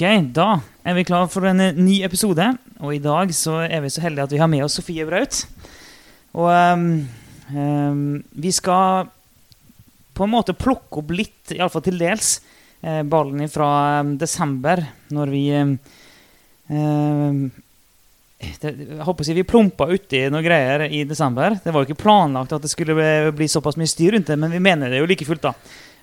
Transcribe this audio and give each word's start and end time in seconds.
Ok, 0.00 0.30
da 0.32 0.54
er 0.88 0.94
vi 0.96 1.02
klar 1.04 1.26
for 1.28 1.44
en 1.44 1.58
eh, 1.60 1.76
ny 1.76 1.98
episode. 2.06 2.40
Og 2.80 2.94
i 2.94 3.00
dag 3.04 3.28
så 3.36 3.58
er 3.66 3.82
vi 3.84 3.90
så 3.92 4.00
heldige 4.00 4.24
at 4.24 4.32
vi 4.32 4.38
har 4.40 4.48
med 4.48 4.62
oss 4.64 4.78
Sofie 4.78 5.04
Braut. 5.04 5.42
Og 6.32 6.46
um, 6.48 6.86
um, 7.52 8.14
vi 8.32 8.48
skal 8.56 9.10
på 10.16 10.24
en 10.24 10.32
måte 10.32 10.56
plukke 10.56 11.02
opp 11.02 11.12
litt, 11.12 11.52
iallfall 11.52 11.84
til 11.84 12.00
dels, 12.00 12.30
eh, 12.80 13.02
ballen 13.04 13.44
fra 13.52 14.00
um, 14.00 14.14
desember, 14.16 14.80
når 15.12 15.34
vi 15.34 15.42
det, 16.70 18.72
jeg 18.72 19.04
håper 19.04 19.20
å 19.20 19.26
si 19.26 19.36
Vi 19.36 19.44
plumpa 19.44 19.84
uti 19.90 20.22
noen 20.32 20.46
greier 20.46 20.86
i 20.88 21.04
desember. 21.04 21.60
Det 21.60 21.76
var 21.76 21.84
jo 21.84 21.90
ikke 21.90 22.06
planlagt 22.06 22.56
at 22.56 22.64
det 22.64 22.72
skulle 22.72 22.96
bli, 22.96 23.34
bli 23.36 23.52
såpass 23.52 23.76
mye 23.76 23.90
styr 23.90 24.16
rundt 24.16 24.32
det, 24.32 24.40
men 24.40 24.56
vi 24.56 24.64
mener 24.64 24.88
det 24.88 25.04
jo 25.04 25.12
like 25.12 25.28
fullt. 25.28 25.50
da. 25.50 25.52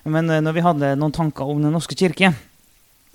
Men 0.06 0.30
eh, 0.30 0.44
når 0.44 0.54
vi 0.54 0.66
hadde 0.68 0.94
noen 1.02 1.18
tanker 1.18 1.50
om 1.50 1.66
Den 1.66 1.74
norske 1.74 1.98
kirke 1.98 2.30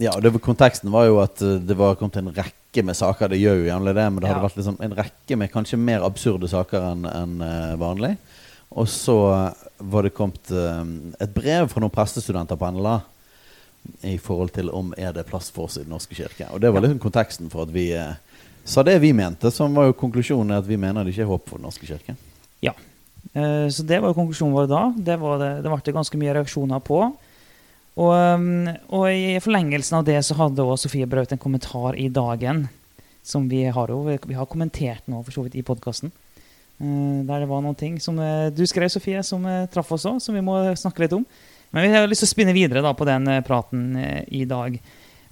Ja, 0.02 0.12
det, 0.20 0.32
Konteksten 0.42 0.92
var 0.92 1.06
jo 1.06 1.20
at 1.22 1.42
eh, 1.42 1.60
det 1.62 1.76
var 1.78 1.96
kommet 2.00 2.18
en 2.18 2.32
rekke 2.34 2.84
med 2.86 2.98
saker. 2.98 3.30
Det 3.30 3.38
gjør 3.42 3.60
jo 3.62 3.68
gjerne 3.68 3.94
det, 3.94 4.06
men 4.12 4.22
det 4.24 4.30
hadde 4.32 4.42
Ja. 4.42 4.48
vært 4.48 4.58
liksom 4.58 4.80
en 4.82 4.96
rekke 4.98 5.38
med 5.38 5.52
kanskje 5.54 5.78
mer 5.78 6.02
absurde 6.06 6.50
saker 6.50 6.82
enn 6.92 7.06
enn, 7.06 7.36
eh, 7.42 7.76
vanlig. 7.78 8.16
Og 8.74 8.88
så 8.90 9.18
eh, 9.34 9.66
var 9.86 10.04
det 10.08 10.14
kommet 10.18 10.50
et 11.22 11.34
brev 11.34 11.68
fra 11.70 11.82
noen 11.84 11.94
prestestudenter 11.94 12.58
på 12.58 12.72
NLA 12.74 13.02
i 14.08 14.18
forhold 14.18 14.54
til 14.56 14.70
om 14.72 14.94
er 14.98 15.12
det 15.14 15.26
plass 15.28 15.52
for 15.52 15.66
oss 15.68 15.78
i 15.78 15.84
Den 15.84 15.92
norske 15.92 16.16
kirke. 16.16 16.48
Og 16.54 16.62
det 16.62 16.72
var 16.74 16.82
liksom 16.82 17.00
konteksten 17.04 17.50
for 17.52 17.64
at 17.68 17.74
vi 17.74 17.92
sa 18.66 18.82
det 18.82 18.96
vi 19.02 19.12
mente, 19.14 19.52
som 19.52 19.76
var 19.76 19.90
jo 19.90 19.94
konklusjonen 20.00 20.56
at 20.58 20.66
vi 20.66 20.78
mener 20.78 21.04
det 21.04 21.12
ikke 21.14 21.26
er 21.26 21.32
håp 21.34 21.50
for 21.50 21.58
Den 21.60 21.68
norske 21.68 21.86
kirke. 21.86 22.16
Ja, 22.64 22.72
Så 23.36 23.84
det 23.86 24.00
var 24.02 24.10
jo 24.10 24.14
konklusjonen 24.14 24.54
vår 24.56 24.68
da. 24.72 24.94
Det, 24.96 25.20
var 25.20 25.38
det, 25.38 25.52
det 25.64 25.70
ble 25.72 25.94
ganske 26.00 26.18
mye 26.18 26.34
reaksjoner 26.34 26.80
på. 26.80 27.02
Og, 27.94 28.10
um, 28.10 28.68
og 28.96 29.06
i 29.14 29.38
forlengelsen 29.44 30.00
av 30.00 30.08
det 30.08 30.18
så 30.26 30.38
hadde 30.40 30.66
også 30.66 30.88
Sofie 30.88 31.08
Braut 31.10 31.32
en 31.34 31.42
kommentar 31.42 31.98
i 32.00 32.08
Dagen. 32.10 32.66
Som 33.24 33.46
vi 33.48 33.64
har 33.72 33.94
jo 33.94 34.02
vi 34.04 34.36
har 34.36 34.50
kommentert 34.50 35.06
nå 35.08 35.22
for 35.24 35.32
så 35.36 35.46
vidt 35.46 35.56
i 35.56 35.64
podkasten. 35.64 36.12
Der 36.84 37.44
det 37.44 37.48
var 37.48 37.62
noen 37.64 37.78
ting 37.80 38.00
som 38.02 38.18
eh, 38.20 38.50
du 38.52 38.66
skrev, 38.68 38.90
Sofie, 38.92 39.22
som 39.24 39.46
eh, 39.48 39.68
traff 39.72 39.94
oss 39.96 40.08
òg, 40.10 40.18
som 40.20 40.36
vi 40.36 40.42
må 40.44 40.58
snakke 40.76 41.06
litt 41.06 41.16
om. 41.16 41.24
Men 41.72 41.86
vi 41.86 41.94
har 41.94 42.10
lyst 42.10 42.26
til 42.26 42.28
å 42.28 42.34
spinne 42.34 42.56
videre 42.56 42.84
da 42.84 42.92
på 42.98 43.08
den 43.08 43.30
eh, 43.32 43.44
praten 43.46 43.94
eh, 43.96 44.26
i 44.36 44.44
dag. 44.50 44.76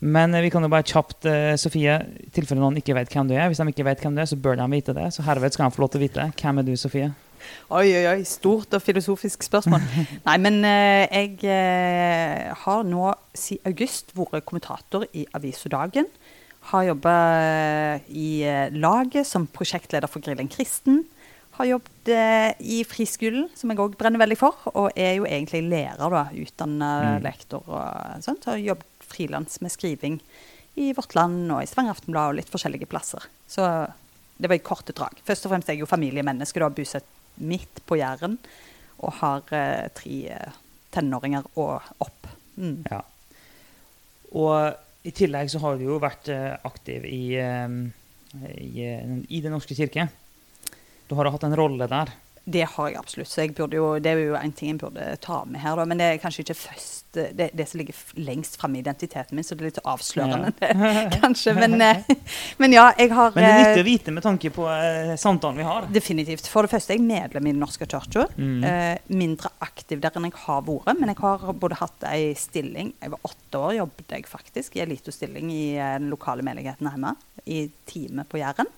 Men 0.02 0.34
eh, 0.34 0.46
vi 0.46 0.50
kan 0.54 0.64
jo 0.64 0.72
bare 0.72 0.88
kjapt, 0.88 1.28
eh, 1.30 1.56
Sofie, 1.60 1.98
i 2.24 2.32
tilfelle 2.34 2.62
noen 2.62 2.80
ikke 2.80 2.96
vet 2.98 3.12
hvem 3.12 3.28
du 3.30 3.36
er. 3.36 3.50
Hvis 3.52 3.62
de 3.62 3.68
ikke 3.74 3.86
vet 3.90 4.06
hvem 4.06 4.16
du 4.16 4.24
er, 4.24 4.30
så 4.30 4.40
bør 4.40 4.58
de 4.62 4.70
vite 4.72 4.96
det. 4.98 5.10
Så 5.14 5.26
herved 5.28 5.54
skal 5.54 5.68
de 5.68 5.76
få 5.76 5.84
lov 5.84 5.92
til 5.94 6.02
å 6.02 6.06
vite. 6.06 6.30
Hvem 6.40 6.62
er 6.62 6.70
du, 6.70 6.74
Sofie? 6.80 7.12
Oi, 7.72 7.88
oi, 7.96 8.04
oi. 8.12 8.20
Stort 8.28 8.74
og 8.78 8.84
filosofisk 8.84 9.44
spørsmål. 9.48 9.84
Nei, 10.28 10.36
men 10.44 10.60
eh, 10.68 11.06
jeg 11.08 11.40
eh, 11.48 12.52
har 12.64 12.84
nå 12.88 13.08
siden 13.38 13.72
august 13.72 14.14
vært 14.18 14.46
kommentator 14.50 15.08
i 15.16 15.26
Avisa 15.38 15.72
Dagen. 15.72 16.10
Har 16.72 16.86
jobba 16.86 17.16
i 18.12 18.44
eh, 18.46 18.70
laget 18.76 19.28
som 19.30 19.48
prosjektleder 19.50 20.12
for 20.12 20.24
Grillen 20.24 20.52
kristen. 20.52 21.04
Har 21.58 21.68
jobbet 21.68 22.10
i 22.64 22.80
friskolen, 22.88 23.50
som 23.58 23.70
jeg 23.70 23.82
òg 23.84 23.98
brenner 24.00 24.22
veldig 24.22 24.38
for. 24.40 24.56
Og 24.72 24.96
er 24.96 25.18
jo 25.20 25.26
egentlig 25.28 25.66
lærer, 25.68 26.08
da. 26.10 26.28
Utdanna 26.32 26.92
Mm. 27.02 27.24
lektor 27.26 27.68
og 27.68 28.24
sånt. 28.24 28.48
Har 28.48 28.58
jobbet 28.62 28.88
frilans 29.12 29.60
med 29.62 29.74
skriving 29.74 30.22
i 30.80 30.94
Vårt 30.96 31.16
Land 31.16 31.52
og 31.52 31.60
i 31.62 31.68
Stavanger 31.68 31.98
Aftenblad 31.98 32.32
og 32.32 32.38
litt 32.40 32.52
forskjellige 32.52 32.88
plasser. 32.88 33.26
Så 33.52 33.66
det 34.42 34.50
var 34.50 34.58
i 34.58 34.64
korte 34.64 34.96
drag. 34.96 35.20
Først 35.28 35.46
og 35.46 35.52
fremst 35.54 35.70
er 35.70 35.76
jeg 35.76 35.84
jo 35.84 35.90
familiemenneske, 35.90 36.62
da, 36.64 36.70
bosatt 36.74 37.06
midt 37.42 37.82
på 37.88 37.98
Jæren. 38.00 38.38
Og 39.02 39.18
har 39.22 39.56
eh, 39.58 39.90
tre 39.98 40.18
eh, 40.38 40.60
tenåringer 40.94 41.48
og 41.56 41.80
opp. 42.04 42.30
Mm. 42.58 42.84
Ja. 42.92 43.02
Og 44.38 45.08
i 45.08 45.14
tillegg 45.16 45.50
så 45.50 45.62
har 45.64 45.78
du 45.78 45.88
jo 45.88 46.02
vært 46.02 46.30
eh, 46.32 46.54
aktiv 46.68 47.06
i, 47.10 47.24
eh, 47.42 47.78
i, 48.54 48.86
eh, 48.86 49.16
i 49.28 49.42
Den 49.42 49.56
norske 49.56 49.78
kirke. 49.78 50.08
Du 51.10 51.18
har 51.18 51.32
hatt 51.34 51.48
en 51.48 51.58
rolle 51.58 51.90
der. 51.92 52.14
Det 52.44 52.64
har 52.74 52.90
jeg 52.90 52.98
absolutt. 52.98 53.30
Så 53.30 53.44
jeg 53.44 53.54
burde 53.58 53.78
jo, 53.78 53.94
det 54.02 54.12
er 54.12 54.24
jo 54.24 54.36
en 54.40 54.54
ting 54.56 54.74
jeg 54.74 54.82
burde 54.82 55.06
ta 55.22 55.44
med 55.46 55.62
her, 55.62 55.78
da. 55.78 55.86
Men 55.86 56.02
det 56.02 56.08
er 56.08 56.22
kanskje 56.22 56.46
ikke 56.46 56.58
først 56.58 57.02
det, 57.14 57.50
det 57.54 57.66
som 57.68 57.82
ligger 57.82 57.98
lengst 58.24 58.56
framme 58.60 58.80
i 58.80 58.82
identiteten 58.82 59.36
min, 59.36 59.46
så 59.46 59.56
det 59.56 59.66
er 59.66 59.70
litt 59.70 59.80
avslørende, 59.84 60.52
kanskje. 61.22 61.54
Men, 61.58 61.76
eh, 61.84 62.02
men 62.62 62.74
ja, 62.76 62.88
jeg 62.98 63.12
har 63.12 63.36
Men 63.36 63.44
det 63.44 63.50
er 63.50 63.58
eh, 63.58 63.68
nyttig 63.68 63.84
å 63.84 63.90
vite 63.90 64.16
med 64.16 64.26
tanke 64.26 64.52
på 64.56 64.68
eh, 64.72 65.14
samtalen 65.20 65.60
vi 65.60 65.68
har. 65.68 65.90
Definitivt. 65.94 66.48
For 66.52 66.66
det 66.66 66.74
første 66.74 66.96
er 66.96 67.00
jeg 67.00 67.06
medlem 67.08 67.50
i 67.50 67.54
Den 67.54 67.62
norske 67.62 67.86
kirka. 67.86 68.26
Mm. 68.38 68.64
Eh, 68.68 68.96
mindre 69.14 69.52
aktiv 69.62 70.02
der 70.02 70.18
enn 70.18 70.30
jeg 70.32 70.40
har 70.46 70.66
vært. 70.68 70.94
Men 70.98 71.14
jeg 71.14 71.20
har 71.22 71.58
både 71.62 71.80
hatt 71.82 72.08
ei 72.10 72.32
stilling 72.40 72.94
Jeg 73.02 73.14
var 73.14 73.28
åtte 73.28 73.60
år, 73.62 73.78
jobbet 73.82 74.16
jeg 74.16 74.30
faktisk 74.30 74.78
i 74.78 74.84
ei 74.86 74.90
lita 74.90 75.14
stilling 75.14 75.52
i 75.54 75.66
eh, 75.76 75.98
den 76.00 76.10
lokale 76.14 76.46
menigheten 76.48 76.90
hjemme. 76.90 77.16
I 77.46 77.66
time 77.90 78.26
på 78.30 78.40
Jæren. 78.42 78.70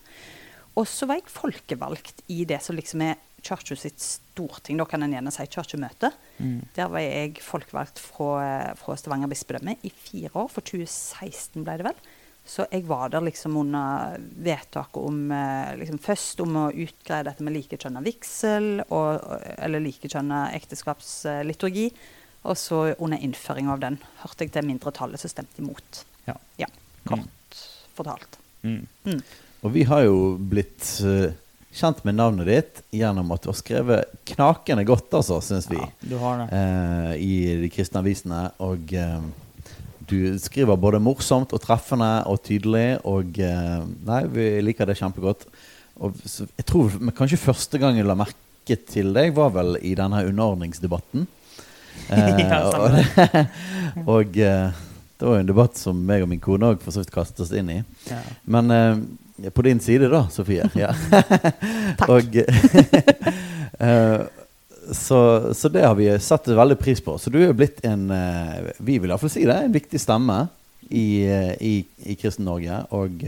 Og 0.79 0.87
så 0.89 1.07
var 1.09 1.19
jeg 1.19 1.29
folkevalgt 1.29 2.23
i 2.33 2.43
det 2.49 2.59
som 2.65 2.77
liksom 2.77 3.03
er 3.05 3.21
kirka 3.43 3.75
sitt 3.75 3.99
storting. 3.99 4.79
Da 4.79 4.87
kan 4.87 5.03
en 5.03 5.13
gjerne 5.13 5.31
si 5.33 5.45
kirkemøte. 5.51 6.09
Mm. 6.39 6.59
Der 6.75 6.89
var 6.91 7.03
jeg 7.03 7.41
folkevalgt 7.43 7.99
fra, 8.01 8.29
eh, 8.43 8.73
fra 8.79 8.95
Stavanger 8.97 9.29
bispedømme 9.31 9.77
i 9.83 9.91
fire 9.91 10.31
år. 10.33 10.49
For 10.49 10.61
2016 10.61 11.63
ble 11.63 11.77
det 11.77 11.87
vel. 11.89 11.99
Så 12.45 12.65
jeg 12.71 12.83
var 12.87 13.09
der 13.09 13.23
liksom 13.23 13.55
under 13.57 14.17
vedtaket 14.19 14.99
om 14.99 15.31
eh, 15.31 15.75
liksom 15.79 15.99
Først 16.03 16.41
om 16.43 16.57
å 16.59 16.65
utgreie 16.71 17.23
dette 17.23 17.43
med 17.43 17.55
likekjønna 17.55 18.03
vigsel, 18.03 18.83
og, 18.89 19.21
eller 19.57 19.83
likekjønna 19.83 20.49
ekteskapsliturgi. 20.57 21.87
Og 22.43 22.57
så 22.59 22.95
under 22.97 23.21
innføring 23.23 23.69
av 23.71 23.79
den 23.79 23.99
hørte 24.23 24.43
jeg 24.43 24.51
til 24.55 24.67
mindretallet 24.67 25.21
som 25.21 25.31
stemte 25.31 25.63
imot. 25.63 26.03
Ja. 26.27 26.35
ja 26.59 26.67
kort 27.07 27.61
fortalt. 27.95 28.39
Mm. 28.63 28.87
Og 29.63 29.71
vi 29.73 29.83
har 29.87 30.03
jo 30.05 30.17
blitt 30.37 30.89
eh, 31.07 31.31
kjent 31.73 32.03
med 32.05 32.17
navnet 32.19 32.49
ditt 32.49 32.81
gjennom 32.93 33.31
at 33.33 33.43
du 33.45 33.49
har 33.51 33.57
skrevet 33.57 34.11
knakende 34.33 34.83
godt, 34.87 35.07
altså, 35.15 35.39
syns 35.41 35.69
vi, 35.71 35.79
Ja, 35.79 35.87
du 36.11 36.17
har 36.21 36.41
det. 36.43 36.47
eh, 36.59 37.13
i 37.23 37.33
de 37.63 37.69
kristne 37.73 38.01
avisene. 38.03 38.41
Og 38.63 38.91
eh, 38.93 39.21
du 40.09 40.17
skriver 40.43 40.75
både 40.77 40.99
morsomt 41.01 41.53
og 41.55 41.61
treffende 41.63 42.11
og 42.29 42.41
tydelig, 42.45 42.99
og 43.07 43.39
eh, 43.39 43.85
Nei, 44.09 44.21
vi 44.35 44.49
liker 44.67 44.89
det 44.91 44.97
kjempegodt. 44.99 45.47
Og 46.03 46.17
så, 46.27 46.45
jeg 46.59 46.65
tror 46.67 46.97
men 46.99 47.15
kanskje 47.15 47.39
første 47.39 47.79
gang 47.79 47.95
jeg 47.99 48.07
la 48.09 48.17
merke 48.19 48.77
til 48.89 49.13
deg, 49.15 49.31
var 49.37 49.51
vel 49.55 49.77
i 49.81 49.95
denne 49.99 50.25
underordningsdebatten. 50.29 51.27
Eh, 52.09 52.39
Ja, 52.49 52.57
og 52.73 52.95
og 54.15 54.37
eh, 54.41 54.71
det 54.73 55.27
var 55.27 55.35
jo 55.37 55.41
en 55.43 55.47
debatt 55.51 55.77
som 55.79 55.99
meg 56.09 56.23
og 56.25 56.29
min 56.31 56.41
kone 56.41 56.71
òg 56.73 56.81
for 56.81 56.91
så 56.91 57.03
vidt 57.03 57.11
kastet 57.13 57.43
oss 57.45 57.51
inn 57.55 57.69
i. 57.69 57.75
Ja. 58.09 58.17
Men 58.49 58.73
på 59.53 59.65
din 59.65 59.79
side, 59.79 60.09
da, 60.11 60.27
Sofie. 60.31 60.69
Ja. 60.83 60.93
Takk. 61.99 62.09
Og, 62.09 62.35
eh, 63.87 64.21
så, 64.93 65.19
så 65.53 65.71
det 65.71 65.85
har 65.85 65.95
vi 65.95 66.09
satt 66.19 66.47
veldig 66.47 66.77
pris 66.79 67.01
på. 67.01 67.17
Så 67.17 67.31
du 67.31 67.39
er 67.41 67.47
jo 67.47 67.57
blitt 67.57 67.79
en 67.87 68.09
eh, 68.11 68.73
Vi 68.83 68.99
vil 68.99 69.13
iallfall 69.13 69.31
si 69.31 69.45
det, 69.47 69.55
en 69.55 69.75
viktig 69.75 70.01
stemme 70.01 70.45
i, 70.89 71.23
eh, 71.23 71.53
i, 71.63 71.73
i 72.03 72.17
Kristen-Norge. 72.19 72.83
Og 72.93 73.23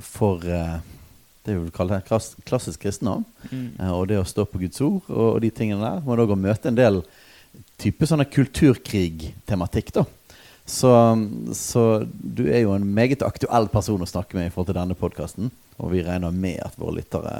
for 0.00 0.44
det 0.44 1.56
vi 1.56 1.58
vil 1.64 1.72
kalle 1.74 2.00
klass, 2.06 2.34
klassisk 2.46 2.84
kristendom. 2.84 3.24
Mm. 3.50 3.90
Og 3.90 4.06
det 4.08 4.20
å 4.20 4.28
stå 4.28 4.46
på 4.46 4.60
Guds 4.62 4.80
ord 4.84 5.00
og, 5.08 5.26
og 5.34 5.40
de 5.44 5.50
tingene 5.54 5.82
der. 5.82 6.04
Men 6.06 6.22
òg 6.22 6.34
og 6.36 6.40
møte 6.40 6.70
en 6.70 6.78
del 6.78 7.02
type 7.80 8.06
sånne 8.06 8.28
kulturkrig-tematikk, 8.30 9.92
da. 9.96 10.04
Så, 10.70 10.90
så 11.52 11.82
du 12.14 12.44
er 12.46 12.62
jo 12.62 12.76
en 12.76 12.86
meget 12.94 13.24
aktuell 13.26 13.66
person 13.72 14.02
å 14.02 14.06
snakke 14.06 14.38
med 14.38 14.46
i 14.48 14.52
forhold 14.54 14.68
til 14.70 14.78
denne 14.78 14.96
podkasten. 14.98 15.50
Og 15.80 15.90
vi 15.94 16.04
regner 16.06 16.30
med 16.30 16.60
at 16.62 16.76
våre 16.78 17.00
lyttere 17.00 17.32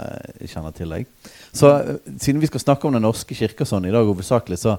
kjenner 0.50 0.74
til 0.74 0.90
deg. 0.90 1.06
Så 1.54 1.70
eh, 1.76 2.00
siden 2.16 2.42
vi 2.42 2.50
skal 2.50 2.64
snakke 2.64 2.88
om 2.88 2.96
Den 2.96 3.06
norske 3.06 3.36
kirke 3.38 3.68
sånn 3.68 3.86
i 3.86 3.94
dag 3.94 4.08
hovedsakelig, 4.08 4.58
så, 4.58 4.74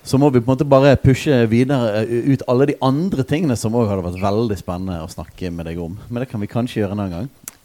så 0.00 0.20
må 0.22 0.30
vi 0.32 0.40
på 0.40 0.48
en 0.48 0.54
måte 0.54 0.68
bare 0.68 0.94
pushe 1.02 1.42
videre 1.50 2.06
eh, 2.06 2.32
ut 2.32 2.46
alle 2.48 2.70
de 2.72 2.78
andre 2.80 3.26
tingene 3.28 3.58
som 3.60 3.76
òg 3.76 3.90
hadde 3.90 4.06
vært 4.08 4.22
veldig 4.24 4.58
spennende 4.62 5.02
å 5.04 5.12
snakke 5.12 5.52
med 5.52 5.68
deg 5.68 5.82
om. 5.82 5.98
Men 6.08 6.24
det 6.24 6.30
kan 6.32 6.40
vi 6.40 6.50
kanskje 6.54 6.80
gjøre 6.80 6.96
en 6.96 7.04
annen 7.04 7.18
gang. 7.18 7.56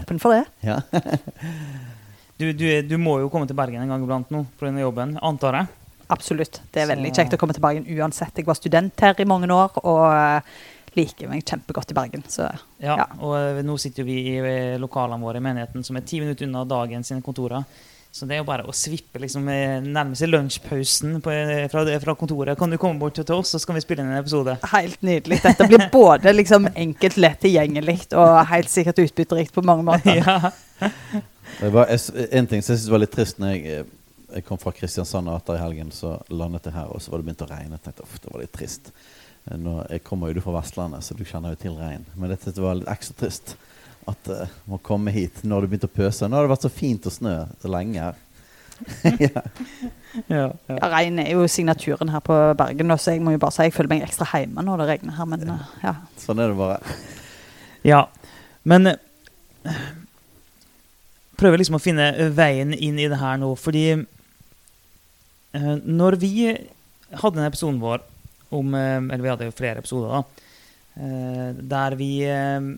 Åpen 0.00 0.22
for 0.22 0.38
det. 0.38 0.46
Ja. 0.64 0.80
Du, 2.40 2.46
du, 2.56 2.64
du 2.88 2.94
må 2.96 3.18
jo 3.20 3.26
komme 3.28 3.44
til 3.44 3.52
Bergen 3.52 3.82
en 3.82 3.90
gang 3.92 4.00
iblant 4.00 4.30
nå 4.32 4.46
pga. 4.56 4.70
jobben, 4.80 5.10
antar 5.20 5.58
jeg? 5.58 5.79
Absolutt. 6.10 6.60
Det 6.74 6.82
er 6.82 6.90
veldig 6.90 7.12
kjekt 7.16 7.36
å 7.36 7.40
komme 7.40 7.56
tilbake 7.56 7.84
uansett. 8.00 8.36
Jeg 8.40 8.48
var 8.48 8.58
student 8.58 9.06
her 9.06 9.20
i 9.22 9.28
mange 9.28 9.50
år 9.54 9.78
og 9.84 10.02
eh, 10.10 10.58
liker 10.98 11.30
meg 11.30 11.44
kjempegodt 11.46 11.92
i 11.94 11.98
Bergen. 12.00 12.26
Så 12.28 12.48
Ja, 12.80 12.96
Ja. 12.96 13.06
og 13.20 13.36
eh, 13.38 13.62
nå 13.66 13.78
sitter 13.78 14.06
vi 14.08 14.18
i 14.32 14.36
eh, 14.40 14.80
lokalene 14.80 15.22
våre 15.22 15.38
i 15.38 15.46
menigheten 15.46 15.86
som 15.86 15.96
er 15.96 16.06
ti 16.06 16.20
minutter 16.20 16.48
unna 16.48 16.64
dagen 16.68 17.04
sine 17.06 17.22
kontorer. 17.22 17.64
Så 18.10 18.26
det 18.26 18.34
er 18.34 18.40
jo 18.40 18.46
bare 18.48 18.64
å 18.66 18.72
svippe 18.74 19.20
liksom 19.22 19.44
nærmest 19.46 20.24
nærme 20.24 20.30
lunsjpausen 20.32 21.20
på, 21.22 21.34
fra, 21.70 21.84
fra 22.02 22.14
kontoret. 22.18 22.58
Kan 22.58 22.72
du 22.74 22.78
komme 22.82 22.98
bort 22.98 23.14
til 23.14 23.36
oss, 23.36 23.52
så 23.54 23.60
skal 23.62 23.76
vi 23.78 23.82
spille 23.84 24.02
inn 24.02 24.10
en 24.10 24.18
episode? 24.18 24.56
helt 24.72 24.98
nydelig. 25.06 25.38
Dette 25.44 25.68
blir 25.70 25.84
både 25.92 26.32
liksom 26.34 26.66
enkelt, 26.74 27.20
lett 27.22 27.38
tilgjengelig 27.46 28.00
og 28.18 28.40
helt 28.50 28.72
sikkert 28.72 28.98
utbytterikt 29.04 29.54
på 29.54 29.62
mange 29.62 29.86
måter. 29.86 30.18
ja. 30.26 30.50
Det 31.60 31.70
var, 31.70 31.86
en 31.86 32.50
ting 32.50 32.62
som 32.62 32.74
jeg 32.74 32.80
synes 32.80 32.90
var 32.90 33.04
litt 33.04 33.14
trist 33.14 33.38
når 33.38 33.54
jeg, 33.54 33.86
jeg 34.34 34.44
kom 34.46 34.60
fra 34.60 34.72
Kristiansand 34.74 35.30
og 35.30 35.38
etter 35.40 35.58
i 35.58 35.62
helgen, 35.62 35.90
så 35.94 36.16
landet 36.32 36.68
jeg 36.68 36.76
her, 36.76 36.92
og 36.92 37.02
så 37.02 37.12
var 37.12 37.20
det 37.20 37.28
begynt 37.28 37.44
å 37.46 37.50
regne. 37.50 37.78
Jeg 37.78 37.86
tenkte, 37.86 38.06
uff, 38.06 38.20
det 38.22 38.32
var 38.32 38.42
litt 38.42 38.54
trist. 38.54 38.92
Eh, 39.46 39.58
Nå, 39.58 39.76
jeg 39.90 40.04
kommer 40.06 40.32
jo 40.32 40.44
fra 40.44 40.56
Vestlandet, 40.58 41.06
så 41.06 41.16
du 41.18 41.24
kjenner 41.26 41.54
jo 41.54 41.60
til 41.62 41.76
regn. 41.78 42.06
Men 42.16 42.32
dette 42.32 42.54
det 42.54 42.64
var 42.64 42.78
litt 42.78 42.90
ekstra 42.90 43.18
trist 43.24 43.54
at 44.08 44.32
uh, 44.32 44.48
må 44.70 44.80
komme 44.82 45.12
hit 45.14 45.42
når 45.46 45.64
det 45.64 45.70
begynte 45.70 45.90
å 45.90 45.98
pøse. 46.00 46.26
Nå 46.26 46.38
har 46.38 46.46
det 46.46 46.52
vært 46.54 46.66
så 46.66 46.72
fint 46.72 47.06
og 47.06 47.14
snø 47.14 47.34
så 47.60 47.70
lenge 47.70 48.08
her. 48.08 48.20
ja. 49.26 49.42
Ja, 50.24 50.38
ja. 50.40 50.46
Ja, 50.72 50.88
Regn 50.90 51.20
er 51.20 51.34
jo 51.34 51.44
signaturen 51.52 52.10
her 52.10 52.22
på 52.24 52.36
Bergen, 52.58 52.94
så 52.96 53.14
jeg 53.14 53.22
må 53.22 53.34
jo 53.34 53.42
bare 53.42 53.54
si 53.54 53.68
jeg 53.68 53.76
føler 53.76 53.92
meg 53.92 54.06
ekstra 54.06 54.26
hjemme 54.32 54.64
når 54.66 54.82
det 54.82 54.88
regner 54.94 55.18
her. 55.18 55.28
Men 55.30 55.52
uh, 55.52 55.74
ja. 55.84 55.94
Sånn 56.20 56.40
er 56.42 56.52
det 56.52 56.58
bare. 56.58 56.80
Ja, 57.86 58.04
men 58.68 58.94
uh, 58.94 59.82
prøver 61.40 61.60
liksom 61.60 61.78
å 61.78 61.82
finne 61.82 62.10
veien 62.36 62.74
inn 62.76 62.98
i 63.00 63.08
det 63.10 63.20
her 63.20 63.38
nå, 63.40 63.52
fordi 63.58 63.84
eh, 63.94 64.02
når 65.52 66.16
vi 66.22 66.32
hadde 67.10 67.36
den 67.36 67.48
episoden 67.48 67.80
vår 67.82 68.04
om 68.54 68.74
eh, 68.74 68.98
Eller 68.98 69.22
vi 69.22 69.30
hadde 69.30 69.48
jo 69.48 69.54
flere 69.56 69.82
episoder, 69.82 70.14
da. 70.14 70.46
eh, 71.02 71.60
der 71.72 71.96
vi 71.98 72.10
eh, 72.26 72.68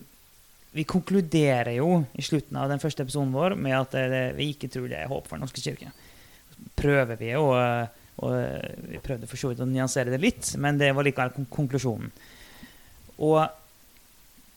Vi 0.73 0.85
konkluderer 0.89 1.75
jo 1.77 2.03
i 2.17 2.25
slutten 2.25 2.57
av 2.57 2.69
den 2.69 2.81
første 2.81 3.05
episoden 3.05 3.33
vår 3.33 3.55
med 3.55 3.77
at 3.77 3.97
det, 4.09 4.23
vi 4.37 4.51
ikke 4.53 4.71
tror 4.73 4.87
det 4.89 5.01
er 5.01 5.11
håp 5.11 5.27
for 5.27 5.37
Den 5.37 5.45
norske 5.45 5.61
kirke. 5.61 5.91
Prøver 6.77 7.19
vi 7.19 7.35
å 7.37 7.49
og 8.23 8.33
Vi 8.89 8.99
prøvde 9.01 9.25
for 9.25 9.41
så 9.41 9.49
vidt 9.49 9.63
å 9.63 9.65
nyansere 9.65 10.13
det 10.13 10.21
litt, 10.21 10.51
men 10.61 10.77
det 10.77 10.91
var 10.93 11.05
likevel 11.05 11.47
konklusjonen. 11.49 12.11
Og 13.25 13.41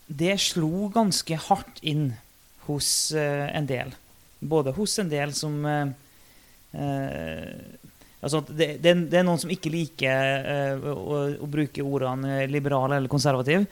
det 0.07 0.37
slo 0.45 0.89
ganske 0.93 1.39
hardt 1.49 1.81
inn 1.81 2.11
hos 2.67 3.13
eh, 3.17 3.47
en 3.57 3.67
del. 3.67 3.95
Både 4.39 4.75
hos 4.77 4.99
en 5.03 5.11
del 5.11 5.33
som 5.35 5.57
eh, 5.67 5.89
eh, 6.77 7.55
altså 8.27 8.43
det, 8.51 8.77
det, 8.85 8.95
det 9.11 9.19
er 9.21 9.27
noen 9.27 9.41
som 9.41 9.53
ikke 9.55 9.73
liker 9.73 10.47
uh, 10.47 10.93
å, 10.93 11.19
å 11.43 11.51
bruke 11.51 11.85
ordene 11.87 12.45
liberal 12.51 12.93
eller 12.93 13.11
konservativ. 13.13 13.67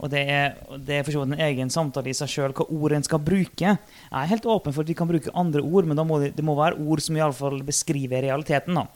Og 0.00 0.08
det 0.08 0.20
er, 0.32 0.54
det 0.80 0.94
er 0.96 1.02
for 1.04 1.12
så 1.12 1.22
vidt 1.22 1.34
en 1.36 1.44
egen 1.44 1.70
samtale 1.72 2.08
i 2.08 2.16
seg 2.16 2.30
sjøl 2.32 2.54
hva 2.56 2.64
ord 2.72 2.94
en 2.96 3.04
skal 3.04 3.20
bruke. 3.20 3.72
Jeg 3.74 4.08
er 4.08 4.30
helt 4.30 4.46
åpen 4.48 4.72
for 4.72 4.80
at 4.80 4.88
de 4.88 4.96
kan 4.96 5.08
bruke 5.10 5.32
andre 5.36 5.60
ord, 5.60 5.88
men 5.88 6.00
må 6.08 6.16
det, 6.22 6.32
må 6.40 6.54
være 6.56 6.80
ord 6.80 7.02
som 7.04 7.18
i 7.18 7.24
alle 7.24 7.36
fall 7.36 7.60
beskriver 7.66 8.24
realiteten. 8.24 8.78
da. 8.80 8.86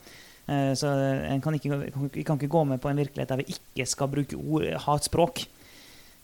Eh, 0.49 0.73
Så 0.73 0.89
en 0.89 1.43
kan 1.45 1.59
ikke, 1.59 1.77
vi 2.09 2.25
kan 2.25 2.41
ikke 2.41 2.49
gå 2.57 2.63
med 2.71 2.81
på 2.81 2.89
en 2.89 3.03
virkelighet 3.03 3.35
der 3.35 3.43
vi 3.43 3.53
ikke 3.53 3.85
skal 3.91 4.09
bruke 4.15 4.39
ord, 4.41 4.65
ha 4.87 4.97
et 4.97 5.11
språk. 5.11 5.45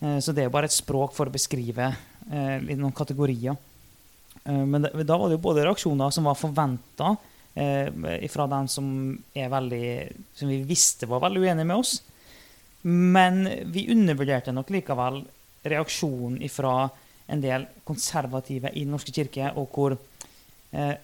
Eh, 0.01 0.17
Så 0.25 0.33
det 0.33 0.47
er 0.47 0.49
jo 0.49 0.57
bare 0.57 0.71
et 0.73 0.79
språk 0.79 1.13
for 1.13 1.29
å 1.29 1.37
beskrive 1.37 1.93
eh, 2.33 2.73
noen 2.73 2.97
kategorier. 2.97 3.61
Eh, 4.47 4.65
Men 4.65 4.89
da 4.89 5.19
var 5.19 5.29
det 5.29 5.37
jo 5.37 5.45
både 5.45 5.69
reaksjoner 5.69 6.09
som 6.17 6.25
var 6.25 6.41
forventa 6.41 7.13
eh, 7.13 7.30
fra 7.55 8.47
dem 8.47 8.69
som 8.71 8.87
er 9.35 9.49
veldig 9.51 9.87
Som 10.39 10.49
vi 10.49 10.63
visste 10.65 11.09
var 11.11 11.21
veldig 11.21 11.41
uenige 11.43 11.67
med 11.67 11.77
oss. 11.77 11.97
Men 12.83 13.43
vi 13.73 13.89
undervurderte 13.93 14.53
nok 14.55 14.71
likevel 14.73 15.19
reaksjonen 15.69 16.41
fra 16.49 16.89
en 17.31 17.43
del 17.43 17.67
konservative 17.85 18.71
i 18.75 18.85
Den 18.85 18.95
norske 18.95 19.13
kirke, 19.13 19.51
og 19.57 19.69
hvor, 19.75 19.97
eh, 20.73 20.95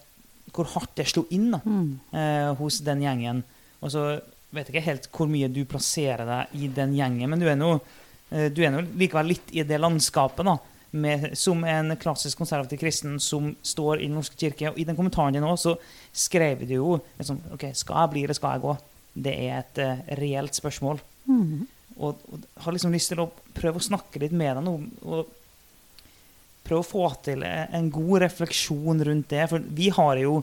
hvor 0.52 0.64
hardt 0.72 0.94
det 0.96 1.06
slo 1.08 1.26
inn 1.30 1.50
da, 1.52 1.58
Mm. 1.64 1.98
eh, 2.12 2.54
hos 2.54 2.78
den 2.80 3.00
gjengen. 3.02 3.42
Og 3.82 3.90
så 3.90 4.20
vet 4.52 4.66
jeg 4.68 4.74
ikke 4.76 4.86
helt 4.86 5.08
hvor 5.12 5.28
mye 5.28 5.52
du 5.52 5.64
plasserer 5.64 6.24
deg 6.24 6.62
i 6.62 6.68
den 6.68 6.94
gjengen, 6.94 7.28
men 7.28 7.38
du 7.38 7.46
er 7.46 7.56
nå 7.56 7.80
eh, 8.32 8.48
du 8.48 8.62
er 8.64 8.70
nå 8.70 8.80
likevel 8.96 9.26
litt 9.28 9.52
i 9.52 9.62
det 9.62 9.78
landskapet, 9.78 10.44
da. 10.44 10.56
Med, 10.90 11.32
som 11.36 11.64
en 11.66 11.96
klassisk 12.00 12.38
konservativ 12.38 12.78
kristen 12.80 13.18
som 13.20 13.50
står 13.62 14.00
i 14.00 14.06
Den 14.06 14.14
norske 14.16 14.38
kirke. 14.38 14.70
Og 14.70 14.78
i 14.78 14.84
den 14.86 14.96
kommentaren 14.96 15.34
din 15.34 15.44
også, 15.44 15.74
så 15.74 16.26
skrev 16.26 16.62
du 16.64 16.76
jo 16.76 16.98
liksom, 17.18 17.40
ok, 17.52 17.66
skal 17.74 18.04
jeg 18.04 18.12
bli 18.14 18.22
eller 18.24 18.38
skal 18.38 18.54
jeg 18.54 18.64
gå? 18.64 18.76
Det 19.26 19.34
er 19.34 19.58
et 19.58 19.80
uh, 19.82 20.04
reelt 20.20 20.56
spørsmål. 20.56 21.00
Mm. 21.26 21.66
Og, 21.96 22.22
og 22.30 22.46
har 22.64 22.76
liksom 22.76 22.94
lyst 22.94 23.12
til 23.12 23.24
å 23.24 23.30
prøve 23.56 23.80
å 23.80 23.86
snakke 23.86 24.20
litt 24.22 24.34
med 24.36 24.58
deg 24.58 24.64
nå. 24.66 24.76
Og 25.08 25.34
prøve 26.66 26.82
å 26.82 26.88
få 26.88 27.06
til 27.24 27.44
en 27.46 27.88
god 27.94 28.20
refleksjon 28.26 29.04
rundt 29.08 29.32
det. 29.32 29.46
For 29.52 29.72
vi 29.80 29.90
har 29.94 30.22
jo 30.22 30.42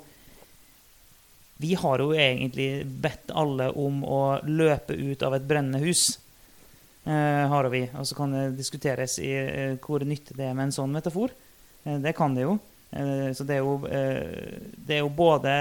Vi 1.64 1.76
har 1.80 2.02
jo 2.02 2.12
egentlig 2.12 2.84
bedt 2.84 3.30
alle 3.32 3.70
om 3.80 4.02
å 4.04 4.42
løpe 4.44 4.98
ut 4.98 5.22
av 5.24 5.36
et 5.38 5.46
brennende 5.48 5.80
hus. 5.80 6.18
Eh, 7.06 7.48
har 7.48 7.66
vi. 7.66 7.90
Og 8.00 8.08
så 8.08 8.16
kan 8.16 8.32
det 8.32 8.44
diskuteres 8.58 9.18
i 9.20 9.32
eh, 9.36 9.74
hvor 9.84 10.06
nyttig 10.08 10.38
det 10.38 10.48
er 10.48 10.56
med 10.56 10.70
en 10.70 10.76
sånn 10.76 10.94
metafor. 10.94 11.34
Eh, 11.84 12.00
det 12.04 12.16
kan 12.18 12.36
det 12.36 12.48
jo. 12.48 12.60
Så 12.94 13.42
det 13.50 13.56
er 13.56 13.64
jo, 13.66 13.88
det 13.90 14.94
er 14.94 15.00
jo 15.00 15.08
både 15.10 15.54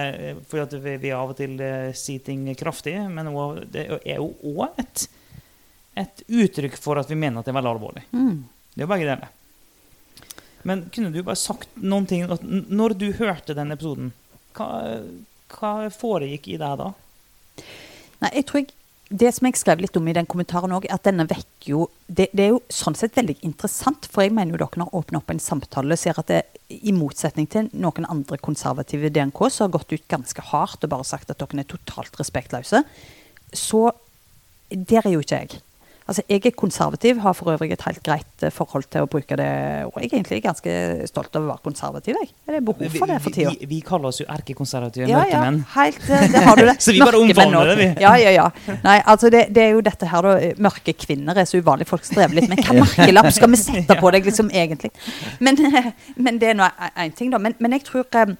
fordi 0.50 0.60
at 0.66 0.74
vi, 0.84 0.92
vi 1.00 1.12
av 1.16 1.30
og 1.32 1.38
til 1.38 1.54
sier 1.96 2.20
ting 2.20 2.42
kraftig, 2.60 2.92
men 3.08 3.30
også, 3.30 3.62
det 3.72 3.86
er 4.04 4.18
jo 4.18 4.26
òg 4.50 4.76
et, 4.82 5.06
et 6.02 6.20
uttrykk 6.28 6.76
for 6.76 7.00
at 7.00 7.08
vi 7.08 7.16
mener 7.16 7.40
at 7.40 7.48
det 7.48 7.54
er 7.54 7.56
veldig 7.56 7.70
alvorlig. 7.70 8.02
Mm. 8.12 8.42
Det 8.74 8.82
er 8.82 8.84
jo 8.84 8.90
begge 8.92 9.08
deler. 9.08 9.32
Men 10.68 10.84
kunne 10.92 11.14
du 11.14 11.22
bare 11.22 11.40
sagt 11.40 11.72
noen 11.80 12.04
ting 12.06 12.28
Når 12.28 12.98
du 13.00 13.08
hørte 13.16 13.56
den 13.56 13.72
episoden, 13.72 14.12
hva, 14.52 14.68
hva 15.56 15.72
foregikk 15.96 16.52
i 16.52 16.60
deg 16.60 16.84
da? 16.84 16.92
Nei, 18.26 18.34
jeg 18.36 18.44
tror 18.50 18.60
jeg, 18.60 18.76
Det 19.12 19.28
som 19.36 19.44
jeg 19.44 19.58
skrev 19.60 19.82
litt 19.82 19.96
om 19.98 20.06
i 20.08 20.14
den 20.16 20.28
kommentaren 20.28 20.72
òg, 20.72 20.86
at 20.88 21.04
denne 21.04 21.26
vekker 21.28 21.68
jo 21.68 21.82
det, 22.06 22.30
det 22.32 22.46
er 22.46 22.54
jo 22.54 22.62
sånn 22.72 22.96
sett 22.96 23.16
veldig 23.18 23.34
interessant, 23.44 24.06
for 24.08 24.24
jeg 24.24 24.32
mener 24.32 24.54
jo 24.54 24.62
dere 24.62 24.86
har 24.86 24.96
åpna 24.96 25.20
opp 25.20 25.32
en 25.34 25.42
samtale 25.42 25.98
ser 26.00 26.16
at 26.20 26.30
det, 26.32 26.38
i 26.72 26.94
motsetning 26.96 27.48
til 27.52 27.68
noen 27.76 28.08
andre 28.08 28.38
konservative 28.40 29.10
DNK 29.12 29.42
som 29.52 29.66
har 29.66 29.74
gått 29.76 29.92
ut 29.92 30.06
ganske 30.08 30.46
hardt 30.48 30.86
og 30.86 30.94
bare 30.94 31.08
sagt 31.08 31.32
at 31.32 31.42
dere 31.42 31.60
er 31.60 31.68
totalt 31.68 32.16
respektløse, 32.20 32.80
så 33.52 33.82
der 34.72 35.04
er 35.04 35.12
jo 35.12 35.20
ikke 35.20 35.42
jeg. 35.42 35.60
Altså, 36.06 36.22
Jeg 36.28 36.46
er 36.46 36.54
konservativ, 36.56 37.18
har 37.22 37.32
for 37.38 37.52
øvrig 37.52 37.72
et 37.72 37.82
helt 37.86 38.02
greit 38.02 38.42
eh, 38.46 38.52
forhold 38.54 38.84
til 38.90 39.06
å 39.06 39.08
bruke 39.10 39.36
det 39.38 39.48
ordet. 39.88 40.02
Jeg 40.02 40.10
er 40.12 40.16
egentlig 40.18 40.42
ganske 40.44 40.76
stolt 41.10 41.36
over 41.36 41.46
å 41.46 41.52
være 41.52 41.64
konservativ. 41.64 42.18
Jeg. 42.20 42.32
Det 42.46 42.58
er 42.60 42.66
behov 42.66 42.96
for 42.98 43.12
det 43.12 43.18
for 43.22 43.36
tida. 43.36 43.50
Vi, 43.50 43.66
vi, 43.66 43.70
vi 43.74 43.80
kaller 43.86 44.12
oss 44.12 44.20
jo 44.22 44.28
erkekonservative 44.30 45.08
Ja, 45.10 45.24
ja, 45.30 45.42
helt, 45.76 46.06
eh, 46.08 46.28
det 46.32 46.44
har 46.46 46.56
du 46.60 46.64
det. 46.68 46.76
Så 46.84 46.94
vi 46.94 47.02
bare 47.02 47.18
Mørkemenn 47.18 47.56
omfavner 47.56 47.72
det, 47.72 47.78
vi. 47.80 47.88
Ja, 48.04 48.14
ja, 48.20 48.34
ja. 48.38 48.76
Nei, 48.84 48.98
altså 49.14 49.32
det, 49.32 49.46
det 49.54 49.66
er 49.66 49.76
jo 49.76 49.84
dette 49.84 50.10
her, 50.12 50.28
da. 50.28 50.52
Mørke 50.62 50.96
kvinner 50.98 51.38
er 51.42 51.48
så 51.48 51.58
uvanlig. 51.62 51.88
Folk 51.90 52.06
strever 52.06 52.38
litt 52.38 52.50
med 52.52 52.62
hva 52.66 52.78
merkelapp 52.84 53.32
skal 53.34 53.52
vi 53.54 53.62
sette 53.62 53.98
på 53.98 54.10
deg, 54.14 54.30
liksom, 54.30 54.50
egentlig. 54.54 54.92
Men, 55.40 55.58
men 56.16 56.38
det 56.42 56.52
er 56.52 56.58
nå 56.58 56.70
én 56.92 57.14
ting, 57.16 57.32
da. 57.32 57.42
Men, 57.42 57.58
men 57.62 57.78
jeg 57.78 57.86
tror 57.88 58.02
Eh, 58.22 58.34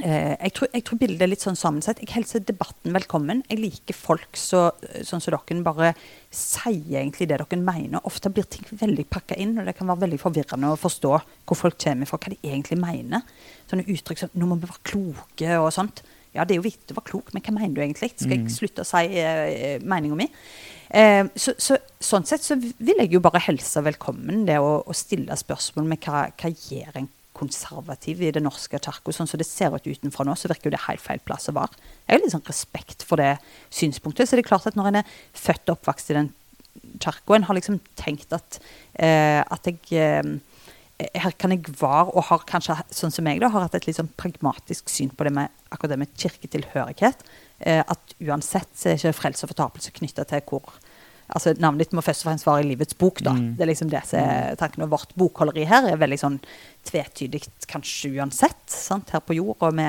jeg, 0.00 0.52
tror, 0.56 0.68
jeg 0.72 0.84
tror 0.86 1.00
bildet 1.00 1.24
er 1.24 1.30
litt 1.30 1.44
sånn 1.44 1.58
sammensett. 1.58 2.00
Jeg 2.02 2.12
hilser 2.14 2.44
debatten 2.46 2.94
velkommen. 2.96 3.42
Jeg 3.50 3.60
liker 3.60 3.96
folk 3.96 4.38
så, 4.38 4.70
sånn 5.06 5.22
som 5.22 5.34
dere 5.34 5.58
bare 5.66 5.92
sier 6.34 7.00
egentlig 7.02 7.28
det 7.30 7.40
dere 7.40 7.60
mener. 7.60 8.02
Ofte 8.08 8.32
blir 8.32 8.48
ting 8.50 8.64
veldig 8.70 9.06
pakka 9.12 9.38
inn, 9.40 9.56
og 9.58 9.68
det 9.68 9.76
kan 9.78 9.90
være 9.90 10.06
veldig 10.06 10.20
forvirrende 10.22 10.72
å 10.72 10.80
forstå 10.80 11.12
hvor 11.12 11.58
folk 11.58 11.78
kommer 11.82 12.08
fra, 12.08 12.20
hva 12.20 12.32
de 12.32 12.40
egentlig 12.40 12.80
mener. 12.80 13.26
Sånne 13.70 13.86
uttrykk 13.86 14.24
som 14.24 14.34
'nå 14.34 14.50
må 14.50 14.60
vi 14.60 14.70
være 14.70 14.86
kloke' 14.90 15.60
og 15.60 15.72
sånt. 15.74 16.02
Ja, 16.34 16.44
det 16.44 16.54
er 16.54 16.60
jo 16.60 16.68
viktig 16.68 16.94
å 16.94 17.00
være 17.00 17.10
klok, 17.10 17.32
men 17.34 17.42
hva 17.42 17.54
mener 17.56 17.74
du 17.74 17.80
egentlig? 17.82 18.12
Skal 18.14 18.36
jeg 18.36 18.52
slutte 18.54 18.84
å 18.84 18.86
si 18.86 19.18
eh, 19.18 19.80
meninga 19.82 20.18
mi? 20.18 20.28
Eh, 20.90 21.24
så, 21.34 21.54
så, 21.58 21.78
sånn 21.98 22.26
sett 22.26 22.44
så 22.46 22.56
vil 22.58 23.02
jeg 23.02 23.12
jo 23.14 23.22
bare 23.22 23.42
helse 23.42 23.82
velkommen 23.82 24.44
det 24.46 24.58
å, 24.62 24.76
å 24.86 24.94
stille 24.94 25.34
spørsmål 25.38 25.88
med 25.90 26.06
hva, 26.06 26.28
hva 26.30 26.50
gjør 26.50 27.00
en 27.00 27.10
konservativ 27.40 28.20
i 28.22 28.32
det 28.34 28.42
norske 28.44 28.78
kirka. 28.78 29.14
Sånn 29.14 29.30
som 29.30 29.40
det 29.40 29.48
ser 29.48 29.74
ut 29.74 29.88
utenfra 29.88 30.26
nå, 30.28 30.36
så 30.36 30.50
virker 30.52 30.70
jo 30.70 30.76
det 30.76 30.84
helt 30.86 31.02
feil 31.02 31.22
plass 31.24 31.48
å 31.50 31.56
være. 31.56 31.78
Jeg 32.04 32.14
har 32.14 32.22
litt 32.22 32.34
sånn 32.36 32.46
respekt 32.48 33.06
for 33.08 33.20
det 33.20 33.32
synspunktet. 33.72 34.28
Så 34.28 34.36
det 34.36 34.44
er 34.44 34.50
klart 34.52 34.68
at 34.68 34.78
når 34.78 34.92
en 34.92 35.00
er 35.02 35.16
født 35.36 35.70
og 35.70 35.78
oppvokst 35.78 36.12
i 36.12 36.18
den 36.20 36.30
kirka, 37.00 37.36
en 37.36 37.48
har 37.48 37.58
liksom 37.58 37.80
tenkt 37.98 38.32
at, 38.36 38.60
eh, 39.00 39.40
at 39.40 39.66
jeg 39.66 39.80
eh, 39.96 40.36
her 41.16 41.32
kan 41.40 41.54
jeg 41.54 41.64
være, 41.80 42.12
og 42.12 42.26
har 42.28 42.44
kanskje, 42.48 42.76
sånn 42.92 43.14
som 43.14 43.28
jeg 43.28 43.40
da, 43.40 43.48
har 43.52 43.64
hatt 43.64 43.76
et 43.78 43.86
litt 43.88 43.96
sånn 43.96 44.10
pragmatisk 44.20 44.90
syn 44.92 45.12
på 45.14 45.26
det 45.26 45.32
med 45.36 45.52
akkurat 45.72 45.94
det 45.94 46.00
med 46.02 46.12
kirketilhørighet. 46.20 47.24
Eh, 47.60 47.80
at 47.80 48.14
uansett 48.20 48.70
så 48.74 48.90
er 48.90 48.98
ikke 48.98 49.16
frelse 49.16 49.46
og 49.46 49.54
fortapelse 49.54 49.94
knytta 49.96 50.26
til 50.28 50.44
hvor 50.48 50.76
altså 51.30 51.54
Navnet 51.58 51.86
ditt 51.86 51.96
må 51.96 52.04
først 52.04 52.24
og 52.24 52.30
fremst 52.30 52.46
være 52.48 52.64
i 52.64 52.68
livets 52.70 52.96
bok. 52.98 53.22
da. 53.24 53.34
Mm. 53.36 53.54
Det 53.56 53.64
er 53.64 53.70
liksom 53.72 53.90
det 53.92 54.02
som 54.08 54.20
er 54.20 54.58
tanken. 54.60 54.84
Og 54.86 54.92
vårt 54.94 55.14
bokholderi 55.18 55.66
her 55.70 55.88
er 55.88 56.00
veldig 56.00 56.20
sånn 56.20 56.38
tvetydig 56.88 57.42
kanskje 57.70 58.14
uansett 58.18 58.62
sant, 58.70 59.12
her 59.14 59.24
på 59.24 59.38
jord. 59.38 59.58
Og 59.60 59.76
vi, 59.78 59.88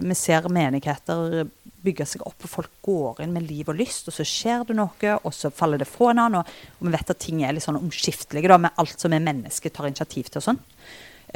vi 0.00 0.18
ser 0.18 0.48
menigheter 0.52 1.46
bygge 1.86 2.06
seg 2.08 2.24
opp, 2.26 2.38
og 2.42 2.50
folk 2.50 2.72
går 2.86 3.24
inn 3.24 3.34
med 3.36 3.46
liv 3.48 3.68
og 3.70 3.78
lyst, 3.78 4.08
og 4.10 4.16
så 4.16 4.26
skjer 4.26 4.66
det 4.68 4.76
noe, 4.78 5.16
og 5.22 5.34
så 5.34 5.52
faller 5.54 5.78
det 5.82 5.88
fra 5.88 6.12
en 6.12 6.22
annen, 6.24 6.40
og, 6.40 6.62
og 6.80 6.88
vi 6.88 6.94
vet 6.96 7.12
at 7.12 7.20
ting 7.22 7.42
er 7.44 7.54
litt 7.54 7.66
sånn 7.66 7.78
omskiftelige 7.78 8.50
da, 8.50 8.58
med 8.62 8.80
alt 8.82 9.02
som 9.02 9.14
er 9.14 9.24
menneske 9.24 9.70
tar 9.70 9.88
initiativ 9.90 10.30
til 10.30 10.42
og 10.42 10.48
sånn. 10.48 10.62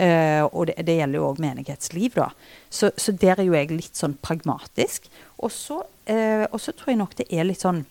Uh, 0.00 0.46
og 0.54 0.70
det, 0.70 0.78
det 0.86 0.96
gjelder 0.96 1.18
jo 1.18 1.28
òg 1.28 1.40
menighetsliv, 1.42 2.14
da. 2.16 2.30
Så, 2.72 2.92
så 2.96 3.12
der 3.12 3.40
er 3.40 3.48
jo 3.48 3.56
jeg 3.56 3.72
litt 3.74 3.98
sånn 3.98 4.16
pragmatisk. 4.22 5.10
Og 5.42 5.52
så 5.52 5.80
uh, 5.82 6.46
tror 6.48 6.92
jeg 6.92 7.00
nok 7.00 7.16
det 7.18 7.26
er 7.28 7.48
litt 7.48 7.64
sånn 7.64 7.84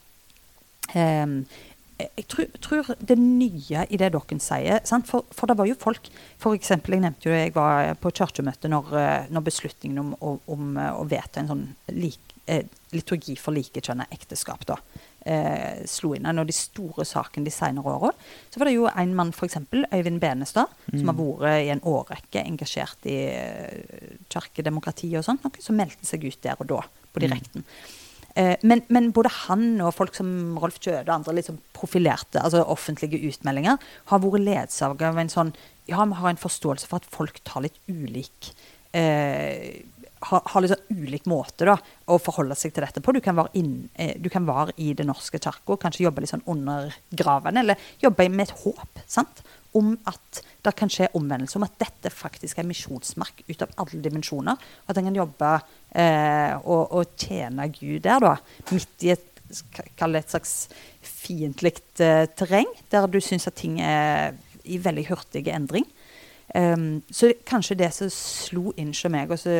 jeg 1.99 2.25
tror, 2.31 2.47
tror 2.63 2.89
det 3.03 3.17
nye 3.19 3.83
i 3.91 3.99
det 3.99 4.11
dere 4.13 4.39
sier 4.39 4.79
sant? 4.87 5.07
For, 5.09 5.27
for 5.35 5.51
det 5.51 5.57
var 5.59 5.67
jo 5.67 5.75
folk 5.79 6.09
eksempel, 6.53 6.95
Jeg 6.95 7.03
nevnte 7.03 7.27
jo 7.27 7.35
jeg 7.35 7.53
var 7.55 7.93
på 7.99 8.13
kirkemøte 8.15 8.71
når, 8.71 8.95
eh, 8.95 9.29
når 9.33 9.47
beslutningen 9.49 9.99
om, 9.99 10.15
om, 10.21 10.39
om, 10.47 10.71
eh, 10.79 10.95
å 10.95 11.03
vedta 11.09 11.41
en 11.41 11.51
sånn 11.51 11.65
lik, 11.91 12.35
eh, 12.47 12.63
liturgi 12.95 13.35
for 13.39 13.55
likekjønna 13.55 14.07
ekteskap 14.15 14.63
da, 14.69 14.79
eh, 15.27 15.83
slo 15.91 16.13
inn. 16.15 16.25
En 16.29 16.39
av 16.39 16.47
de 16.47 16.55
store 16.55 17.03
sakene 17.07 17.49
de 17.49 17.53
senere 17.53 17.91
åra. 17.99 18.13
Så 18.49 18.61
var 18.61 18.71
det 18.71 18.77
jo 18.77 18.87
en 18.87 19.15
mann, 19.17 19.35
f.eks. 19.35 19.59
Øyvind 19.91 20.23
Benestad, 20.23 20.71
mm. 20.87 20.99
som 21.01 21.11
har 21.11 21.19
vært 21.19 21.65
i 21.67 21.71
en 21.75 21.83
årrekke 21.83 22.45
engasjert 22.45 23.09
i 23.11 23.19
uh, 23.35 24.19
kirkedemokrati 24.31 25.11
og 25.19 25.27
sånt, 25.27 25.43
noe 25.43 25.63
som 25.63 25.77
meldte 25.79 26.07
seg 26.07 26.23
ut 26.23 26.39
der 26.45 26.59
og 26.59 26.71
da, 26.71 26.85
på 27.11 27.19
mm. 27.19 27.25
direkten. 27.27 27.67
Mm. 27.67 27.98
Eh, 28.35 28.55
men, 28.61 28.83
men, 28.93 29.11
både 29.15 29.31
han 29.47 29.81
og 29.81 29.93
folk 29.97 30.17
som 30.17 30.57
Rolf 30.61 30.79
Kjøde 30.81 31.07
og 31.07 31.15
andre 31.19 31.37
liksom 31.39 31.59
profilerte, 31.75 32.41
altså 32.41 32.65
offentlige 32.65 33.21
utmeldinger, 33.31 33.79
har 34.11 34.23
vært 34.23 34.45
ledsaga 34.45 35.13
av 35.13 35.21
en 35.21 35.31
sånn 35.33 35.53
Ja, 35.89 36.03
vi 36.05 36.19
har 36.19 36.29
en 36.29 36.37
forståelse 36.37 36.85
for 36.85 37.01
at 37.01 37.07
folk 37.09 37.39
tar 37.47 37.63
litt 37.65 37.79
ulik 37.89 38.51
eh, 38.93 39.81
har, 40.27 40.43
har 40.51 40.67
sånn 40.67 40.99
ulik 40.99 41.27
måte 41.29 41.67
da, 41.69 41.77
å 42.11 42.19
forholde 42.21 42.57
seg 42.59 42.73
til 42.75 42.85
dette 42.85 43.03
på. 43.03 43.13
Du 43.15 43.21
kan 43.23 43.37
være, 43.37 43.53
inn, 43.59 43.89
eh, 43.95 44.15
du 44.19 44.29
kan 44.31 44.47
være 44.47 44.75
i 44.77 44.91
Den 44.97 45.09
norske 45.11 45.39
kirka, 45.39 45.77
kanskje 45.79 46.05
jobbe 46.05 46.23
litt 46.23 46.33
sånn 46.33 46.45
under 46.49 46.93
graven, 47.09 47.61
eller 47.61 47.79
jobbe 48.03 48.27
med 48.29 48.49
et 48.49 48.57
håp 48.65 49.03
sant? 49.07 49.43
Om 49.77 49.93
at 50.09 50.41
det 50.65 50.73
kan 50.77 50.91
skje 50.91 51.11
omvendelse, 51.17 51.57
om 51.59 51.65
at 51.67 51.77
dette 51.81 52.11
faktisk 52.13 52.59
er 52.59 52.67
misjonsmark 52.67 53.43
ut 53.47 53.63
av 53.65 53.73
alle 53.83 54.01
dimensjoner. 54.03 54.57
Og 54.57 54.91
At 54.91 54.99
en 54.99 55.09
kan 55.09 55.19
jobbe 55.19 55.51
eh, 55.93 56.55
og, 56.63 56.89
og, 56.89 57.13
tjene 57.19 57.69
Gud 57.73 58.01
der, 58.07 58.23
da, 58.23 58.35
midt 58.73 59.05
i 59.05 59.13
et, 59.13 59.27
et 59.49 60.33
slags 60.33 60.55
fiendtlig 61.05 61.77
eh, 62.01 62.25
terreng, 62.37 62.69
der 62.91 63.07
du 63.07 63.19
syns 63.23 63.47
at 63.49 63.57
ting 63.59 63.79
er 63.81 64.35
i 64.69 64.81
veldig 64.81 65.07
hurtig 65.09 65.47
endring. 65.53 65.87
Um, 66.49 67.03
så 67.13 67.29
kanskje 67.45 67.77
det 67.77 67.91
som 67.93 68.09
slo 68.09 68.71
inn 68.73 68.89
hos 68.89 69.05
meg, 69.13 69.29
og 69.29 69.37
så 69.37 69.53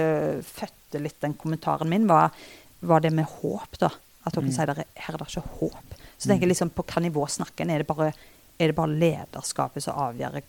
fødte 0.45 1.01
litt 1.03 1.19
den 1.21 1.35
kommentaren 1.37 1.89
min, 1.89 2.07
var, 2.09 2.33
var 2.81 3.03
det 3.05 3.13
med 3.13 3.29
håp. 3.39 3.77
da. 3.81 3.91
At 4.25 4.35
dere 4.35 4.49
mm. 4.49 4.53
sier 4.55 4.73
her 4.73 4.83
er 4.83 5.19
det 5.21 5.29
ikke 5.29 5.45
håp. 5.61 5.95
Så 6.17 6.27
tenker 6.27 6.43
jeg 6.43 6.49
mm. 6.49 6.53
liksom, 6.53 6.73
på 6.75 6.85
hva 6.89 7.03
nivå 7.05 7.25
snakker 7.29 7.63
en? 7.63 7.73
Er 7.73 7.83
det 7.83 7.89
bare, 7.89 8.11
er 8.59 8.71
det 8.71 8.77
bare 8.77 8.99
lederskapet 9.01 9.85
som 9.85 9.99
avgjør 10.07 10.41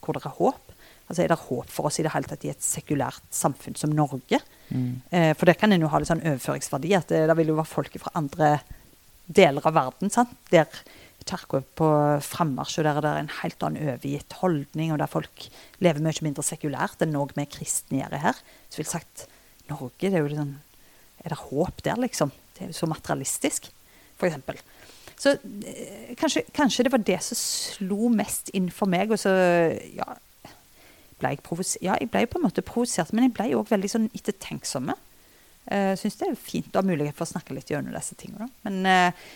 hvor 0.00 0.16
det 0.16 0.24
er 0.24 0.38
håp? 0.38 0.72
Altså 1.06 1.22
Er 1.22 1.30
det 1.30 1.38
håp 1.38 1.70
for 1.70 1.86
oss 1.86 2.00
i 2.00 2.04
det 2.06 2.10
hele 2.14 2.26
tatt 2.26 2.44
i 2.46 2.50
et 2.50 2.62
sekulært 2.62 3.26
samfunn 3.30 3.76
som 3.78 3.92
Norge? 3.94 4.40
Mm. 4.70 5.02
Eh, 5.10 5.32
for 5.38 5.46
det 5.46 5.58
kan 5.60 5.72
en 5.72 5.84
jo 5.84 5.90
ha 5.92 6.00
litt 6.02 6.10
sånn 6.10 6.24
overføringsverdi. 6.24 6.94
at 6.98 7.12
det, 7.12 7.26
det 7.30 7.36
vil 7.38 7.52
jo 7.52 7.58
være 7.60 7.70
folk 7.70 7.98
fra 8.02 8.14
andre 8.18 8.56
deler 9.26 9.66
av 9.66 9.74
verden 9.74 10.10
sant? 10.10 10.34
der 10.50 10.66
kirka 11.26 11.62
på 11.78 11.86
frammarsj, 12.22 12.78
og 12.78 12.86
der 12.86 12.98
er 12.98 13.04
det 13.04 13.14
en 13.18 13.32
helt 13.40 13.64
annen 13.66 13.88
overgitt 13.90 14.36
holdning, 14.40 14.92
og 14.94 15.00
der 15.02 15.10
folk 15.10 15.48
lever 15.82 16.04
mye 16.04 16.22
mindre 16.22 16.44
sekulært 16.46 17.02
enn 17.02 17.14
noe 17.16 17.34
vi 17.34 17.46
kristne 17.50 17.98
gjør 17.98 18.18
her. 18.22 18.38
Så 18.70 18.80
vil 18.80 18.90
sagt 18.90 19.26
Norge, 19.70 20.06
det 20.06 20.14
er 20.14 20.22
jo 20.22 20.36
sånn 20.36 20.56
Er 21.24 21.32
det 21.32 21.42
håp 21.48 21.80
der, 21.82 21.96
liksom? 21.98 22.30
Det 22.54 22.62
er 22.62 22.68
jo 22.70 22.76
så 22.76 22.86
materialistisk, 22.86 23.70
f.eks. 24.20 24.60
Så 25.16 25.32
eh, 25.36 26.12
kanskje, 26.20 26.44
kanskje, 26.56 26.86
det 26.86 26.92
var 26.92 27.02
det 27.06 27.18
som 27.24 27.38
slo 27.40 28.10
mest 28.12 28.52
inn 28.56 28.68
for 28.74 28.90
meg. 28.92 29.12
Og 29.14 29.20
så 29.20 29.32
ja, 29.96 30.08
ble 31.20 31.32
jeg, 31.34 31.66
ja, 31.84 31.96
jeg 31.96 32.10
ble 32.12 32.26
på 32.28 32.40
en 32.40 32.46
måte 32.48 32.64
provosert, 32.66 33.14
men 33.16 33.28
jeg 33.28 33.36
ble 33.38 33.50
òg 33.58 33.72
veldig 33.72 33.92
sånn 33.92 34.08
ettertenksomme. 34.12 34.96
Jeg 35.66 35.96
uh, 35.96 35.98
syns 35.98 36.20
det 36.20 36.28
er 36.28 36.38
fint 36.38 36.76
å 36.76 36.82
ha 36.82 36.86
mulighet 36.86 37.16
for 37.16 37.26
å 37.26 37.32
snakke 37.32 37.56
litt 37.56 37.72
gjennom 37.72 37.94
disse 37.96 38.14
tingene. 38.20 38.46
Men 38.62 38.86
uh, 38.86 39.28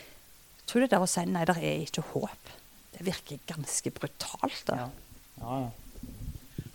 tror 0.68 0.84
du 0.84 0.92
det 0.92 1.00
å 1.02 1.08
si 1.10 1.24
nei, 1.26 1.46
det 1.48 1.56
er 1.58 1.82
ikke 1.82 2.04
håp, 2.12 2.52
det 2.94 3.06
virker 3.08 3.40
ganske 3.50 3.90
brutalt. 3.96 4.60
da. 4.68 4.84
Ja. 4.84 4.90
Ja, 5.40 5.62
ja. 5.64 5.70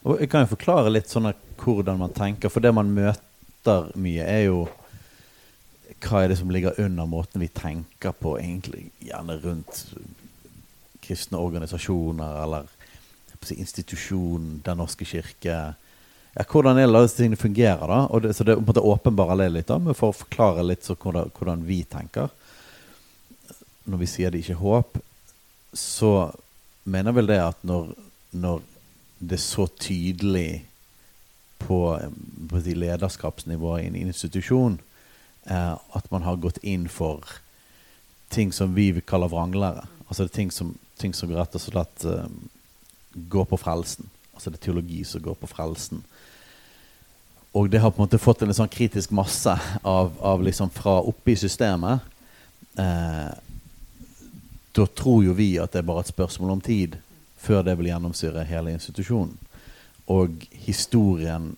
Og 0.06 0.20
jeg 0.22 0.30
kan 0.30 0.44
jo 0.44 0.52
forklare 0.52 0.92
litt 0.92 1.10
sånn 1.10 1.32
hvordan 1.62 2.02
man 2.02 2.14
tenker, 2.14 2.52
for 2.54 2.62
det 2.62 2.74
man 2.76 2.92
møter 2.94 3.88
mye, 3.98 4.26
er 4.26 4.44
jo 4.50 4.66
hva 6.06 6.22
er 6.24 6.32
det 6.32 6.38
som 6.40 6.52
ligger 6.54 6.78
under 6.82 7.08
måten 7.10 7.42
vi 7.42 7.50
tenker 7.50 8.14
på, 8.14 8.38
egentlig 8.40 8.90
gjerne 9.04 9.40
rundt 9.42 9.82
kristne 11.06 11.42
organisasjoner 11.42 12.44
eller 12.44 12.72
institusjonen 13.46 14.62
Den 14.66 14.80
norske 14.82 15.06
kirke. 15.06 15.76
Ja, 16.34 16.44
hvordan 16.50 16.78
er 16.78 16.88
det 16.88 17.12
tingene 17.14 17.38
fungerer? 17.38 17.88
da? 17.88 18.00
Og 18.10 18.22
det, 18.22 18.34
så 18.34 18.44
det, 18.44 18.56
det 18.58 18.82
åpenbare 18.82 19.38
det 19.38 19.52
litt, 19.52 19.68
da, 19.68 19.78
men 19.78 19.94
for 19.94 20.10
å 20.10 20.18
forklare 20.18 20.64
litt 20.66 20.88
hvordan, 20.88 21.30
hvordan, 21.38 21.62
vi 21.66 21.84
tenker. 21.84 22.30
Når 23.86 24.02
vi 24.02 24.10
sier 24.10 24.32
det 24.32 24.42
ikke 24.42 24.56
er 24.58 24.64
håp, 24.64 24.98
så 25.74 26.32
mener 26.84 27.14
vel 27.14 27.30
det 27.30 27.40
at 27.44 27.62
når, 27.62 27.94
når 28.32 28.66
det 29.20 29.38
er 29.38 29.46
så 29.46 29.68
tydelig 29.68 30.66
på, 31.62 31.80
på 32.50 32.66
lederskapsnivået 32.66 33.84
i 33.84 33.88
en 33.92 34.02
institusjon 34.08 34.80
eh, 35.46 35.74
at 35.74 36.12
man 36.12 36.26
har 36.26 36.42
gått 36.42 36.58
inn 36.64 36.88
for 36.90 37.24
ting 38.30 38.54
som 38.54 38.74
vi 38.76 38.92
vil 38.92 39.06
kalle 39.06 39.30
vranglere. 39.32 39.86
Altså 40.08 40.24
det 40.24 40.32
er 40.32 40.40
ting 40.42 40.52
som, 40.52 40.76
ting 40.98 41.14
som 41.14 41.32
rett 41.34 41.56
og 41.56 41.64
slett 41.64 42.06
eh, 42.10 42.28
går 43.16 43.48
på 43.50 43.60
frelsen. 43.62 44.10
Altså 44.34 44.52
det 44.52 44.60
er 44.60 44.66
teologi 44.68 45.04
som 45.08 45.24
går 45.24 45.38
på 45.40 45.50
frelsen. 45.50 46.04
Og 47.56 47.70
det 47.72 47.80
har 47.80 47.92
på 47.92 48.02
en 48.02 48.08
måte 48.08 48.20
fått 48.20 48.44
en 48.44 48.54
sånn 48.54 48.72
kritisk 48.72 49.14
masse 49.16 49.54
av, 49.82 50.12
av 50.20 50.44
liksom 50.44 50.70
fra 50.76 50.98
oppe 51.00 51.32
i 51.32 51.40
systemet. 51.40 52.04
Eh, 52.76 53.32
da 54.76 54.86
tror 54.92 55.24
jo 55.24 55.36
vi 55.38 55.54
at 55.62 55.72
det 55.72 55.80
er 55.80 55.88
bare 55.88 56.04
et 56.04 56.12
spørsmål 56.12 56.58
om 56.58 56.64
tid 56.64 56.98
før 57.40 57.64
det 57.64 57.78
vil 57.80 57.94
gjennomsyre 57.94 58.44
hele 58.50 58.74
institusjonen. 58.76 59.38
Og 60.12 60.44
historien, 60.66 61.54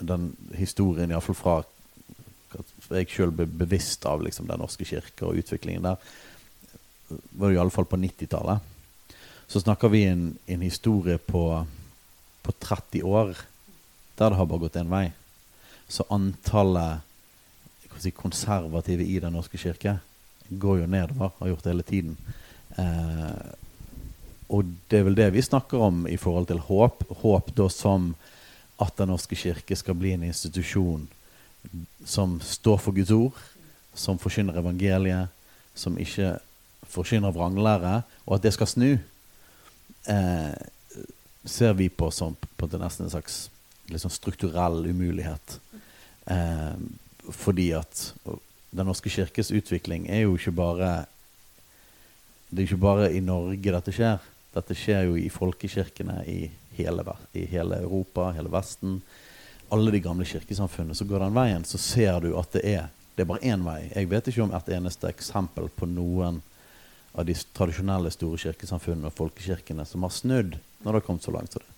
den 0.00 0.32
historien 0.58 1.12
iallfall 1.12 1.38
fra 1.38 1.54
jeg 2.90 3.08
sjøl 3.10 3.32
ble 3.34 3.46
bevisst 3.46 4.04
av 4.08 4.22
liksom, 4.24 4.48
Den 4.50 4.62
norske 4.62 4.84
kirke 4.84 5.28
og 5.28 5.38
utviklingen 5.38 5.86
der, 5.86 6.10
var 7.10 7.50
det 7.50 7.56
iallfall 7.56 7.88
på 7.90 7.98
90-tallet 7.98 8.70
så 9.50 9.60
snakker 9.60 9.88
vi 9.88 10.04
en, 10.04 10.38
en 10.46 10.60
historie 10.60 11.18
på, 11.18 11.66
på 12.42 12.52
30 12.52 13.02
år 13.02 13.34
der 14.14 14.30
det 14.30 14.36
har 14.38 14.46
bare 14.46 14.62
gått 14.62 14.76
én 14.78 14.92
vei. 14.92 15.08
Så 15.90 16.04
antallet 16.06 17.02
si, 17.98 18.12
konservative 18.14 19.02
i 19.02 19.16
Den 19.18 19.34
norske 19.34 19.58
kirke 19.58 19.96
går 20.50 20.82
jo 20.82 20.86
nedover, 20.86 21.32
har 21.40 21.50
gjort 21.50 21.66
det 21.66 21.72
hele 21.72 21.86
tiden. 21.88 22.14
Eh, 22.78 23.42
og 24.54 24.70
det 24.86 25.00
er 25.00 25.08
vel 25.08 25.18
det 25.18 25.28
vi 25.34 25.42
snakker 25.42 25.82
om 25.82 26.06
i 26.06 26.18
forhold 26.20 26.46
til 26.46 26.62
håp. 26.68 27.02
Håp 27.24 27.50
da 27.58 27.66
som 27.74 28.12
at 28.78 28.94
Den 29.02 29.10
norske 29.10 29.34
kirke 29.34 29.74
skal 29.74 29.98
bli 29.98 30.14
en 30.14 30.28
institusjon 30.30 31.08
som 32.04 32.38
står 32.44 32.78
for 32.80 32.96
Guds 32.96 33.10
ord, 33.14 33.36
som 33.94 34.18
forkynner 34.18 34.58
evangeliet, 34.60 35.28
som 35.74 35.98
ikke 35.98 36.36
forkynner 36.90 37.34
vranglære, 37.34 38.00
og 38.26 38.36
at 38.36 38.44
det 38.44 38.54
skal 38.56 38.70
snu 38.70 38.90
eh, 40.08 40.54
ser 41.44 41.72
vi 41.78 41.88
på 41.88 42.10
som 42.10 42.36
på 42.56 42.68
nesten 42.78 43.06
en 43.06 43.10
slags 43.12 43.50
liksom 43.90 44.10
strukturell 44.10 44.86
umulighet. 44.86 45.60
Eh, 46.26 46.74
fordi 47.30 47.72
at 47.72 48.14
Den 48.70 48.86
norske 48.86 49.10
kirkes 49.10 49.50
utvikling 49.50 50.04
er 50.06 50.20
jo 50.20 50.36
ikke 50.36 50.52
bare 50.54 51.06
Det 52.50 52.58
er 52.58 52.68
ikke 52.68 52.76
bare 52.76 53.08
i 53.12 53.20
Norge 53.20 53.72
dette 53.72 53.92
skjer. 53.92 54.18
Dette 54.54 54.74
skjer 54.74 55.08
jo 55.08 55.16
i 55.18 55.28
folkekirkene 55.28 56.22
i 56.26 56.50
hele, 56.78 57.02
i 57.34 57.44
hele 57.46 57.80
Europa, 57.82 58.30
hele 58.30 58.50
Vesten. 58.50 59.02
Alle 59.70 59.92
de 59.94 60.00
gamle 60.02 60.26
kirkesamfunnene. 60.26 60.96
Så 60.98 61.06
går 61.06 61.22
den 61.22 61.36
veien, 61.36 61.64
så 61.64 61.78
ser 61.78 62.20
du 62.24 62.32
at 62.38 62.52
det 62.56 62.64
er 62.66 62.88
det 63.20 63.26
er 63.26 63.28
bare 63.28 63.52
én 63.52 63.64
vei. 63.66 63.90
Jeg 63.92 64.08
vet 64.08 64.28
ikke 64.30 64.44
om 64.46 64.52
et 64.56 64.68
eneste 64.72 65.08
eksempel 65.10 65.66
på 65.76 65.84
noen 65.90 66.38
av 67.12 67.26
de 67.28 67.34
tradisjonelle 67.52 68.08
store 68.14 68.38
kirkesamfunnene 68.40 69.10
og 69.10 69.16
folkekirkene 69.18 69.84
som 69.84 70.06
har 70.06 70.14
snudd 70.14 70.54
når 70.80 70.86
det 70.86 70.94
har 70.94 71.04
kommet 71.04 71.26
så 71.26 71.34
langt 71.34 71.52
som 71.52 71.60
det. 71.60 71.74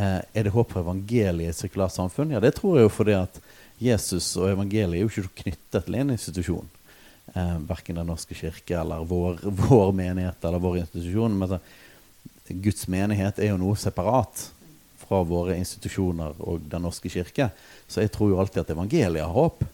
Eh, 0.00 0.20
er 0.40 0.46
det 0.46 0.54
håp 0.54 0.72
for 0.72 0.80
evangeliet 0.80 1.42
i 1.44 1.50
et 1.50 1.58
sekulært 1.58 1.92
samfunn? 1.92 2.32
Ja, 2.32 2.40
det 2.40 2.54
tror 2.56 2.78
jeg 2.78 2.86
jo 2.86 2.92
fordi 2.94 3.16
at 3.18 3.40
Jesus 3.80 4.30
og 4.40 4.48
evangeliet 4.54 5.00
er 5.00 5.04
jo 5.04 5.10
ikke 5.10 5.42
knyttet 5.42 5.84
til 5.84 5.98
en 6.00 6.14
institusjon. 6.14 6.72
Eh, 7.34 7.56
verken 7.68 8.00
Den 8.00 8.08
norske 8.08 8.38
kirke 8.38 8.78
eller 8.80 9.04
vår, 9.04 9.42
vår, 9.44 9.92
menighet 9.92 10.48
eller 10.48 10.62
vår 10.62 10.80
institusjon. 10.84 11.36
Men 11.42 11.52
så, 11.52 11.60
Guds 12.48 12.88
menighet 12.88 13.38
er 13.38 13.52
jo 13.52 13.60
noe 13.60 13.76
separat 13.76 14.46
fra 15.10 15.24
våre 15.26 15.56
institusjoner 15.58 16.38
og 16.38 16.62
Den 16.70 16.86
norske 16.86 17.10
kirke. 17.10 17.50
Så 17.90 18.04
jeg 18.04 18.12
tror 18.14 18.30
jo 18.30 18.38
alltid 18.38 18.62
at 18.62 18.70
evangeliet 18.76 19.26
har 19.26 19.34
håp. 19.34 19.64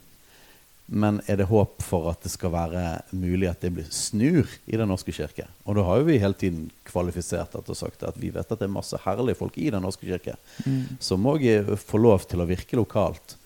Men 0.86 1.18
er 1.26 1.40
det 1.40 1.48
håp 1.50 1.82
for 1.82 2.06
at 2.12 2.22
det 2.22 2.30
skal 2.30 2.52
være 2.54 2.82
mulig 3.10 3.48
at 3.50 3.60
det 3.60 3.72
blir 3.74 3.88
snur 3.90 4.46
i 4.70 4.78
Den 4.78 4.88
norske 4.88 5.12
kirke? 5.12 5.48
Og 5.66 5.76
da 5.76 5.82
har 5.84 5.98
jo 5.98 6.06
vi 6.06 6.18
hele 6.22 6.38
tiden 6.38 6.68
kvalifisert 6.86 7.52
dette 7.56 7.74
og 7.74 7.78
sagt 7.80 8.04
at 8.06 8.16
vi 8.22 8.30
vet 8.30 8.46
at 8.46 8.60
det 8.62 8.68
er 8.68 8.72
masse 8.72 9.00
herlige 9.04 9.36
folk 9.40 9.58
i 9.58 9.68
Den 9.74 9.82
norske 9.84 10.06
kirke 10.06 10.36
Mm. 10.64 10.96
som 11.00 11.26
òg 11.26 11.42
får 11.76 12.00
lov 12.00 12.24
til 12.30 12.40
å 12.40 12.46
virke 12.48 12.78
lokalt. 12.78 13.36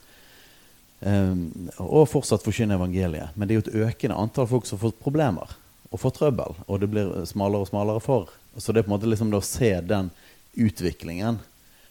Um, 1.00 1.70
og 1.80 2.06
fortsatt 2.12 2.44
forkynne 2.44 2.76
evangeliet. 2.76 3.32
Men 3.34 3.48
det 3.48 3.54
er 3.54 3.60
jo 3.60 3.66
et 3.66 3.88
økende 3.88 4.20
antall 4.20 4.46
folk 4.46 4.66
som 4.68 4.78
får 4.78 4.92
problemer 5.00 5.56
og 5.90 5.98
får 5.98 6.12
trøbbel. 6.20 6.54
Og 6.68 6.80
det 6.80 6.90
blir 6.92 7.24
smalere 7.26 7.64
og 7.64 7.70
smalere 7.72 8.04
for. 8.04 8.28
Så 8.60 8.72
det 8.72 8.82
er 8.82 8.86
på 8.86 8.92
en 8.92 8.98
måte 8.98 9.08
liksom 9.08 9.32
å 9.32 9.40
se 9.42 9.72
den 9.80 10.10
utviklingen 10.60 11.40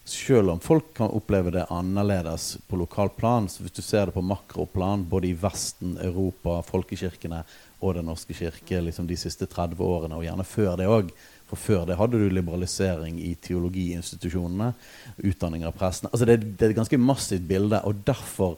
selv 0.05 0.49
om 0.49 0.59
folk 0.59 0.93
kan 0.97 1.11
oppleve 1.13 1.51
det 1.53 1.67
annerledes 1.69 2.57
på 2.67 2.77
lokalt 2.79 3.15
plan, 3.17 3.45
hvis 3.45 3.75
du 3.75 3.81
ser 3.81 4.09
det 4.09 4.15
på 4.15 4.23
makroplan, 4.25 5.05
både 5.09 5.29
i 5.29 5.35
Vesten, 5.37 5.97
Europa, 6.01 6.61
folkekirkene 6.65 7.43
og 7.79 7.95
Den 7.95 8.09
norske 8.09 8.35
kirke 8.35 8.81
liksom 8.83 9.07
de 9.07 9.15
siste 9.15 9.47
30 9.47 9.79
årene, 9.79 10.17
og 10.17 10.25
gjerne 10.25 10.47
før 10.47 10.73
det 10.79 10.89
òg 10.91 11.13
For 11.49 11.57
før 11.57 11.85
det 11.87 11.95
hadde 11.97 12.19
du 12.19 12.27
liberalisering 12.29 13.21
i 13.23 13.31
teologiinstitusjonene, 13.41 14.73
utdanning 15.17 15.63
av 15.65 15.73
prestene 15.77 16.11
altså 16.11 16.27
det, 16.29 16.41
det 16.57 16.67
er 16.67 16.73
et 16.73 16.81
ganske 16.81 16.99
massivt 17.01 17.47
bilde, 17.49 17.79
og 17.85 18.03
derfor 18.05 18.57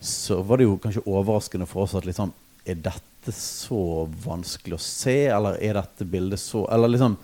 så 0.00 0.42
var 0.44 0.60
det 0.60 0.68
jo 0.68 0.78
kanskje 0.80 1.04
overraskende 1.08 1.66
for 1.68 1.86
oss 1.86 1.96
at 1.96 2.06
liksom 2.08 2.32
Er 2.66 2.74
dette 2.82 3.32
så 3.32 4.08
vanskelig 4.24 4.74
å 4.74 4.82
se, 4.82 5.28
eller 5.30 5.58
er 5.62 5.78
dette 5.78 6.04
bildet 6.04 6.40
så 6.42 6.64
Eller 6.72 6.90
liksom 6.94 7.16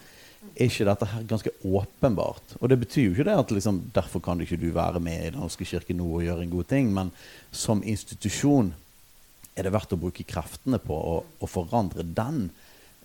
er 0.62 0.71
ikke 0.71 0.87
dette 0.88 1.09
her 1.11 1.25
ganske 1.28 1.52
åpenbart? 1.66 2.54
Og 2.61 2.71
det 2.71 2.78
betyr 2.83 3.09
jo 3.09 3.14
ikke 3.16 3.26
det 3.28 3.38
at 3.38 3.54
liksom, 3.54 3.81
derfor 3.95 4.23
kan 4.25 4.40
ikke 4.42 4.61
du 4.61 4.71
være 4.75 5.02
med 5.02 5.26
i 5.26 5.33
Den 5.33 5.42
norske 5.42 5.66
kirke 5.69 5.97
nå 5.97 6.07
og 6.07 6.25
gjøre 6.26 6.47
en 6.47 6.54
god 6.54 6.71
ting, 6.71 6.92
men 6.95 7.12
som 7.50 7.83
institusjon 7.83 8.73
er 9.57 9.66
det 9.66 9.75
verdt 9.75 9.92
å 9.92 10.00
bruke 10.00 10.26
kreftene 10.28 10.81
på 10.81 10.97
å, 10.97 11.19
å 11.42 11.50
forandre 11.50 12.07
den. 12.07 12.47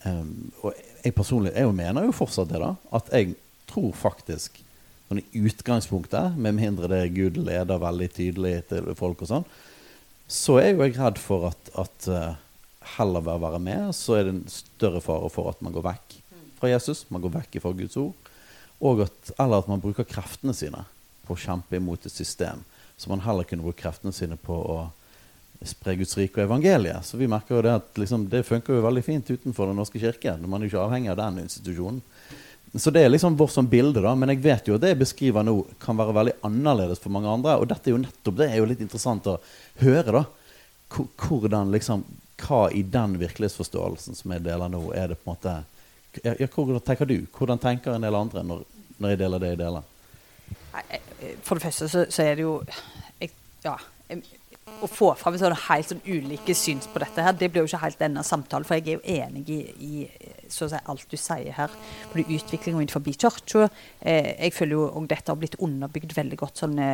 Um, 0.05 0.53
og 0.61 0.77
jeg 1.03 1.15
personlig 1.17 1.55
jeg 1.55 1.73
mener 1.75 2.07
jo 2.07 2.15
fortsatt 2.15 2.53
det, 2.53 2.61
da. 2.63 2.73
At 2.95 3.11
jeg 3.11 3.35
tror 3.67 3.91
faktisk 3.97 4.61
sånn 5.07 5.21
i 5.23 5.43
utgangspunktet, 5.47 6.35
med 6.39 6.57
mindre 6.57 6.89
det 6.91 7.01
er 7.03 7.15
Gud 7.15 7.39
leder 7.39 7.79
veldig 7.81 8.09
tydelig 8.15 8.57
til 8.71 8.91
folk 8.99 9.23
og 9.23 9.31
sånn, 9.31 9.47
så 10.27 10.57
er 10.59 10.73
jo 10.73 10.83
jeg 10.83 10.97
redd 10.97 11.19
for 11.23 11.49
at, 11.51 11.69
at 11.79 12.07
uh, 12.11 12.35
heller 12.97 13.23
ved 13.23 13.39
å 13.39 13.43
være 13.45 13.61
med, 13.63 13.91
så 13.95 14.17
er 14.17 14.27
det 14.27 14.35
en 14.35 14.47
større 14.51 15.01
fare 15.03 15.29
for 15.31 15.51
at 15.51 15.61
man 15.63 15.75
går 15.75 15.85
vekk 15.87 16.06
fra 16.59 16.71
Jesus, 16.71 17.05
man 17.13 17.23
går 17.23 17.35
vekk 17.39 17.59
fra 17.63 17.73
Guds 17.77 17.97
ord, 18.01 18.27
at, 19.03 19.31
eller 19.37 19.61
at 19.61 19.69
man 19.69 19.81
bruker 19.81 20.07
kreftene 20.07 20.53
sine 20.53 20.83
på 21.27 21.35
å 21.35 21.41
kjempe 21.41 21.79
imot 21.79 22.05
et 22.05 22.13
system. 22.13 22.63
Så 22.97 23.09
man 23.11 23.21
heller 23.25 23.45
kunne 23.45 23.65
bruke 23.65 23.81
kreftene 23.81 24.13
sine 24.15 24.37
på 24.41 24.55
å 24.57 24.77
spre 25.65 25.95
Guds 25.97 26.17
rike 26.17 26.41
og 26.41 26.47
evangeliet. 26.47 27.05
Så 27.05 27.17
vi 27.17 27.29
merker 27.29 27.57
jo 27.57 27.63
det 27.65 27.75
at 27.79 28.01
liksom, 28.01 28.27
det 28.31 28.45
funker 28.45 28.77
jo 28.77 28.85
veldig 28.85 29.03
fint 29.05 29.29
utenfor 29.29 29.69
Den 29.69 29.79
norske 29.81 30.01
kirke. 30.01 30.35
Man 30.45 30.61
er 30.61 30.69
ikke 30.69 30.83
avhengig 30.83 31.11
av 31.13 31.19
den 31.21 31.43
institusjonen. 31.45 32.01
Så 32.75 32.91
det 32.91 33.05
er 33.05 33.09
liksom 33.09 33.37
vårt 33.39 33.53
sånn 33.53 33.69
bilde, 33.69 34.03
da. 34.03 34.11
Men 34.17 34.33
jeg 34.33 34.43
vet 34.43 34.67
jo 34.67 34.75
at 34.77 34.83
det 34.83 34.91
jeg 34.91 35.01
beskriver 35.01 35.45
nå, 35.45 35.55
kan 35.81 35.97
være 35.97 36.15
veldig 36.17 36.35
annerledes 36.45 37.01
for 37.01 37.13
mange 37.13 37.31
andre. 37.31 37.55
Og 37.57 37.69
dette 37.69 37.89
er 37.89 37.95
jo 37.95 38.03
nettopp 38.03 38.37
det 38.37 38.49
er 38.51 38.59
jo 38.59 38.67
litt 38.69 38.83
interessant 38.83 39.29
å 39.31 39.39
høre, 39.81 40.21
da. 40.21 40.25
Hvordan 40.93 41.73
liksom 41.73 42.05
Hva 42.37 42.67
i 42.69 42.83
den 42.85 43.15
virkelighetsforståelsen 43.17 44.13
som 44.13 44.31
jeg 44.31 44.43
deler 44.45 44.69
nå, 44.69 44.83
er 44.93 45.09
det 45.09 45.15
på 45.17 45.25
en 45.25 45.33
måte 45.33 45.55
ja, 46.23 46.33
Hvordan 46.47 46.81
tenker 46.85 47.05
du? 47.05 47.17
Hvordan 47.37 47.59
tenker 47.59 47.95
en 47.95 48.01
del 48.07 48.15
andre 48.15 48.43
når, 48.43 48.63
når 48.97 49.09
jeg 49.13 49.19
deler 49.19 49.43
det 49.43 49.53
jeg 49.53 49.61
deler? 49.65 49.93
For 51.43 51.57
det 51.57 51.63
første 51.63 51.89
så, 51.89 52.05
så 52.09 52.23
er 52.23 52.35
det 52.35 52.45
jo 52.47 52.63
jeg, 53.21 53.31
Ja. 53.65 53.77
Jeg, 54.09 54.23
å 54.83 54.87
få 54.91 55.13
fram 55.17 55.35
sånn 55.39 55.55
helt 55.69 55.91
sånn 55.91 56.01
ulike 56.05 56.53
syns 56.57 56.89
på 56.91 56.99
dette 56.99 57.23
her, 57.23 57.35
det 57.39 57.47
blir 57.53 57.63
jo 57.63 57.69
ikke 57.69 57.79
helt 57.85 58.01
denne 58.01 58.23
samtalen. 58.25 58.65
For 58.67 58.75
jeg 58.75 58.83
er 58.87 58.97
jo 58.97 59.13
enig 59.23 59.45
i, 59.53 59.59
i 59.79 60.49
si, 60.51 60.67
alt 60.67 61.05
du 61.09 61.15
sier 61.17 61.55
her. 61.55 61.71
Både 62.11 62.25
utviklinga 62.35 62.83
innenfor 62.83 63.05
kirka. 63.07 63.69
Eh, 64.01 64.33
jeg 64.35 64.53
føler 64.57 64.75
jo 64.75 64.83
og 64.89 65.07
dette 65.07 65.31
har 65.31 65.39
blitt 65.39 65.55
underbygd 65.63 66.13
veldig 66.17 66.39
godt. 66.43 66.57
sånne 66.57 66.87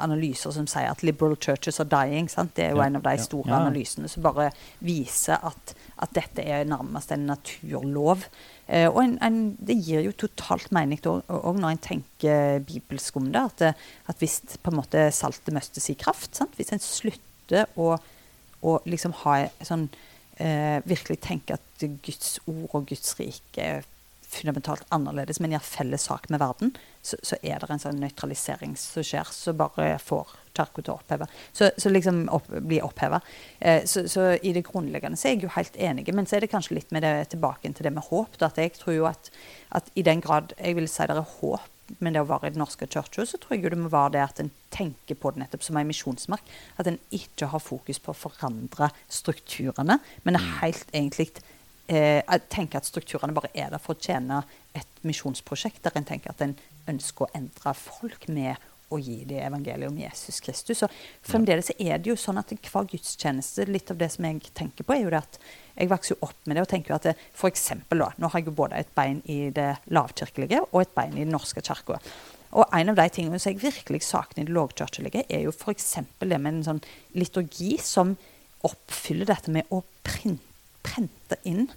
analyser 0.00 0.54
som 0.56 0.66
sier 0.66 0.90
at 0.90 1.02
'liberal 1.02 1.36
churches 1.36 1.80
are 1.80 1.88
dying'. 1.88 2.28
Sant? 2.28 2.54
Det 2.56 2.64
er 2.64 2.70
jo 2.70 2.80
Ja, 2.80 2.86
en 2.86 2.96
av 2.96 3.02
de 3.02 3.10
ja, 3.16 3.22
store 3.22 3.48
ja. 3.50 3.60
analysene 3.60 4.08
som 4.08 4.22
bare 4.22 4.50
viser 4.80 5.38
at, 5.44 5.74
at 6.00 6.12
dette 6.16 6.44
er 6.44 6.68
nærmest 6.68 7.12
en 7.12 7.26
naturlov. 7.28 8.24
Eh, 8.68 8.86
og 8.88 9.02
en, 9.02 9.16
en, 9.24 9.40
det 9.56 9.76
gir 9.84 10.04
jo 10.06 10.14
totalt 10.16 10.70
mening 10.74 11.00
òg 11.04 11.58
når 11.60 11.74
en 11.74 11.82
tenker 11.84 12.62
bibelsk 12.66 13.18
om 13.20 13.28
det. 13.34 13.42
At, 13.52 13.82
at 14.10 14.22
hvis 14.22 14.40
på 14.62 14.72
en 14.72 14.80
måte 14.80 15.08
saltet 15.14 15.54
mister 15.54 15.84
sin 15.84 15.98
kraft 16.00 16.38
sant? 16.38 16.56
Hvis 16.58 16.72
en 16.74 16.82
slutter 16.82 17.68
å, 17.76 17.94
å 18.64 18.76
liksom 18.88 19.16
ha 19.24 19.42
sånn 19.66 19.88
eh, 20.38 20.78
Virkelig 20.88 21.20
tenke 21.24 21.58
at 21.58 21.88
Guds 22.04 22.38
ord 22.46 22.68
og 22.70 22.90
Guds 22.92 23.16
rike 23.20 23.64
er 23.64 23.88
fundamentalt 24.30 24.86
annerledes, 24.94 25.40
men 25.40 25.54
gjør 25.54 25.64
felles 25.66 26.06
sak 26.06 26.28
med 26.30 26.40
verden, 26.42 26.74
så, 27.02 27.18
så 27.26 27.38
er 27.42 27.58
det 27.60 27.70
en 27.72 27.82
sånn 27.82 28.00
nøytralisering 28.02 28.76
som 28.78 29.04
skjer, 29.06 29.32
som 29.34 29.58
bare 29.58 29.92
får 30.02 30.36
kirka 30.56 30.82
til 30.82 30.92
å 30.92 30.98
oppheve. 30.98 31.26
Så, 31.56 31.70
så 31.80 31.92
liksom 31.92 32.22
opp, 32.34 32.48
bli 32.50 32.80
oppheva. 32.84 33.20
Eh, 33.58 33.82
så, 33.88 34.06
så 34.10 34.30
i 34.36 34.54
det 34.56 34.64
grunnleggende 34.68 35.18
så 35.18 35.30
er 35.30 35.36
jeg 35.36 35.46
jo 35.46 35.54
helt 35.56 35.76
enig, 35.80 36.06
men 36.14 36.28
så 36.28 36.38
er 36.38 36.44
det 36.44 36.52
kanskje 36.52 36.78
litt 36.78 36.94
med 36.94 37.06
det 37.06 37.14
tilbake 37.34 37.70
til 37.70 37.86
det 37.86 37.94
med 37.96 38.06
håp. 38.10 38.38
Da, 38.38 38.50
at 38.50 38.60
jeg 38.60 38.76
tror 38.78 38.96
jo 38.96 39.10
at, 39.10 39.30
at 39.76 39.92
i 39.94 40.06
den 40.06 40.22
grad 40.24 40.54
jeg 40.58 40.78
vil 40.78 40.90
si 40.90 41.06
det 41.10 41.18
er 41.18 41.36
håp 41.40 41.68
med 41.98 42.14
det 42.14 42.22
å 42.22 42.28
være 42.28 42.50
i 42.50 42.54
Den 42.54 42.62
norske 42.62 42.86
kirka, 42.86 43.24
så 43.26 43.38
tror 43.40 43.56
jeg 43.56 43.64
jo 43.64 43.72
det 43.72 43.80
må 43.80 43.90
være 43.90 44.14
det 44.14 44.22
at 44.22 44.42
en 44.42 44.52
tenker 44.70 45.18
på 45.18 45.32
det 45.34 45.42
nettopp 45.42 45.64
som 45.66 45.78
en 45.80 45.88
misjonsmark. 45.88 46.52
At 46.78 46.86
en 46.86 47.00
ikke 47.14 47.50
har 47.50 47.62
fokus 47.62 47.98
på 48.02 48.12
å 48.12 48.20
forandre 48.20 48.92
strukturene, 49.10 49.98
men 50.22 50.38
er 50.38 50.52
helt 50.60 50.94
egentlig 50.94 51.32
eh, 51.90 52.40
tenker 52.48 52.80
at 52.80 52.88
strukturene 52.88 53.34
bare 53.36 53.52
er 53.54 53.70
der 53.72 53.82
for 53.82 53.96
å 53.96 54.00
tjene 54.00 54.42
et 54.76 55.04
misjonsprosjekt, 55.06 55.82
der 55.84 55.98
en 55.98 56.08
tenker 56.08 56.32
at 56.32 56.44
en 56.44 56.56
ønsker 56.90 57.26
å 57.26 57.32
endre 57.36 57.74
folk 57.76 58.28
med 58.30 58.56
å 58.90 58.98
gi 58.98 59.20
dem 59.28 59.44
evangeliet 59.46 59.90
om 59.90 59.98
Jesus 59.98 60.40
Kristus. 60.42 60.82
Og 60.82 60.94
fremdeles 61.26 61.70
er 61.76 62.00
det 62.00 62.10
jo 62.10 62.16
sånn 62.18 62.40
at 62.40 62.50
hver 62.50 62.88
gudstjeneste, 62.90 63.68
litt 63.70 63.92
av 63.92 64.00
det 64.00 64.10
som 64.14 64.26
jeg 64.26 64.50
tenker 64.56 64.86
på, 64.86 64.96
er 64.96 65.04
jo 65.04 65.12
det 65.14 65.22
at 65.22 65.38
jeg 65.76 65.92
vokser 65.92 66.26
opp 66.26 66.48
med 66.50 66.58
det 66.58 66.64
og 66.64 66.72
tenker 66.72 66.96
at 66.96 67.06
f.eks. 67.12 67.68
da, 67.86 68.10
nå 68.18 68.32
har 68.32 68.40
jeg 68.40 68.50
jo 68.50 68.56
både 68.58 68.80
et 68.80 68.90
bein 68.96 69.22
i 69.30 69.38
det 69.54 69.70
lavkirkelige 69.94 70.64
og 70.66 70.82
et 70.82 70.94
bein 70.96 71.14
i 71.16 71.24
Den 71.24 71.34
norske 71.36 71.62
kirka. 71.64 72.00
Og 72.50 72.66
en 72.74 72.90
av 72.90 72.98
de 72.98 73.06
tingene 73.14 73.38
som 73.38 73.52
jeg 73.52 73.62
virkelig 73.62 74.02
savner 74.02 74.42
i 74.42 74.48
det 74.48 74.56
lågkirkelige, 74.56 75.22
er 75.30 75.46
jo 75.46 75.54
f.eks. 75.54 75.92
det 76.18 76.40
med 76.40 76.56
en 76.56 76.66
sånn 76.66 76.82
liturgi 77.14 77.76
som 77.82 78.16
oppfyller 78.66 79.30
dette 79.30 79.54
med 79.54 79.70
å 79.70 79.84
printe, 80.02 81.38
inn 81.46 81.68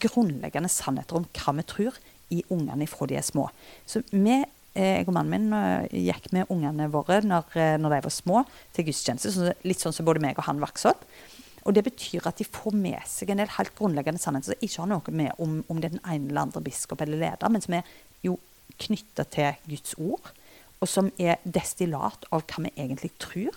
grunnleggende 0.00 0.70
sannheter 0.72 1.18
om 1.18 1.28
hva 1.36 1.54
vi 1.58 1.66
tror 1.68 2.00
i 2.32 2.42
ungene 2.52 2.88
fra 2.88 3.08
de 3.08 3.18
er 3.18 3.26
små. 3.26 3.48
Så 3.86 4.02
vi, 4.10 4.38
eh, 4.74 4.98
jeg 4.98 5.08
og 5.08 5.14
mannen 5.16 5.32
min 5.32 5.52
eh, 5.56 5.88
gikk 6.08 6.30
med 6.32 6.50
ungene 6.52 6.88
våre 6.92 7.20
når, 7.24 7.56
eh, 7.56 7.76
når 7.80 7.96
de 7.96 8.02
var 8.06 8.14
små, 8.14 8.44
til 8.72 8.88
gudstjeneste. 8.88 9.32
Så 9.32 9.52
Litt 9.64 9.82
sånn 9.82 9.92
som 9.92 10.08
både 10.08 10.22
meg 10.24 10.38
og 10.38 10.48
han 10.48 10.62
vokste 10.62 10.94
opp. 10.94 11.04
Og 11.62 11.74
det 11.76 11.84
betyr 11.86 12.26
at 12.26 12.40
de 12.40 12.46
får 12.48 12.74
med 12.74 13.02
seg 13.06 13.30
en 13.30 13.42
del 13.42 13.52
helt 13.56 13.74
grunnleggende 13.78 14.20
sannheter 14.20 14.52
som 14.52 14.66
ikke 14.66 14.82
har 14.82 14.90
noe 14.90 15.14
med 15.14 15.42
om, 15.42 15.60
om 15.70 15.78
det 15.78 15.90
er 15.90 15.96
den 15.98 16.06
ene 16.08 16.32
eller 16.32 16.46
andre 16.48 16.62
biskop 16.64 17.04
eller 17.04 17.20
leder, 17.20 17.52
men 17.52 17.62
som 17.62 17.76
er 17.78 17.92
jo 18.24 18.38
knytta 18.82 19.26
til 19.30 19.60
Guds 19.68 19.94
ord, 20.00 20.32
og 20.82 20.90
som 20.90 21.12
er 21.22 21.38
destillat 21.44 22.26
av 22.34 22.42
hva 22.42 22.64
vi 22.64 22.72
egentlig 22.74 23.12
tror. 23.22 23.54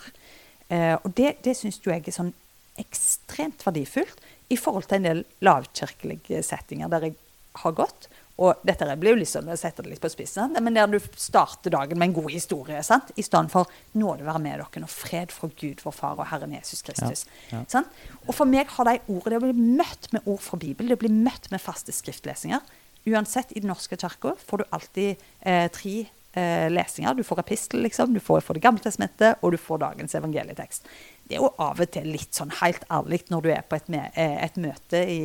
Eh, 0.70 0.94
og 1.00 1.10
det, 1.18 1.38
det 1.42 1.56
syns 1.58 1.80
jo 1.82 1.90
jeg 1.90 2.04
er 2.06 2.14
sånn 2.14 2.34
ekstremt 2.78 3.64
verdifullt 3.66 4.22
i 4.48 4.58
forhold 4.60 4.86
til 4.88 5.00
en 5.00 5.08
del 5.08 5.24
lavkirkelige 5.44 6.42
settinger 6.46 6.90
der 6.92 7.08
jeg 7.08 7.16
har 7.62 7.74
gått. 7.76 8.08
Og 8.36 8.60
dette 8.68 8.84
blir 9.00 9.14
jo 9.14 9.20
litt 9.22 9.30
sånn, 9.30 9.48
jeg 9.48 9.62
setter 9.62 9.86
det 9.86 9.94
litt 9.94 10.02
på 10.02 10.10
spissen, 10.12 10.52
men 10.60 10.76
der 10.76 10.90
du 10.92 10.98
starter 11.16 11.72
dagen 11.72 11.96
med 11.96 12.10
en 12.10 12.16
god 12.18 12.28
historie. 12.34 12.82
sant? 12.84 13.10
I 13.16 13.22
stedet 13.22 13.50
for 13.50 13.66
'Nåde 13.94 14.26
være 14.26 14.38
med 14.38 14.60
dere, 14.60 14.82
og 14.82 14.90
fred 14.90 15.32
fra 15.32 15.48
Gud, 15.48 15.80
vår 15.82 15.94
Far 15.94 16.18
og 16.18 16.26
Herren 16.26 16.52
Jesus 16.52 16.82
Kristus'. 16.82 17.24
Ja, 17.50 17.58
ja. 17.58 17.64
Sant? 17.66 17.88
Og 18.28 18.34
for 18.34 18.44
meg 18.44 18.66
har 18.66 18.84
de 18.84 19.00
ordene, 19.08 19.30
det 19.30 19.36
å 19.36 19.52
bli 19.52 19.76
møtt 19.76 20.12
med 20.12 20.22
ord 20.26 20.40
fra 20.40 20.58
Bibelen, 20.58 20.88
det 20.88 20.98
å 20.98 21.04
bli 21.08 21.08
møtt 21.08 21.50
med 21.50 21.60
faste 21.60 21.92
skriftlesinger 21.92 22.60
Uansett, 23.06 23.52
i 23.52 23.60
Den 23.60 23.70
norske 23.70 23.96
kirka 23.96 24.34
får 24.34 24.58
du 24.58 24.64
alltid 24.74 25.16
eh, 25.40 25.68
tre 25.70 26.08
eh, 26.34 26.66
lesinger. 26.70 27.14
Du 27.14 27.22
får 27.22 27.38
epistel, 27.38 27.84
liksom, 27.86 28.12
du 28.14 28.20
får 28.20 28.40
får 28.40 28.54
Det 28.54 28.62
gamle 28.62 28.82
testamentet, 28.82 29.38
og 29.42 29.52
du 29.52 29.58
får 29.58 29.78
dagens 29.78 30.14
evangelietekst. 30.14 30.88
Det 31.26 31.36
er 31.36 31.42
jo 31.42 31.52
av 31.58 31.80
og 31.82 31.90
til 31.90 32.06
litt 32.14 32.36
sånn 32.36 32.52
helt 32.60 32.84
ærlig 32.92 33.24
når 33.32 33.46
du 33.46 33.52
er 33.52 33.62
på 33.66 33.78
et, 33.80 33.88
eh, 33.90 34.36
et 34.46 34.58
møte 34.62 35.00
i, 35.02 35.20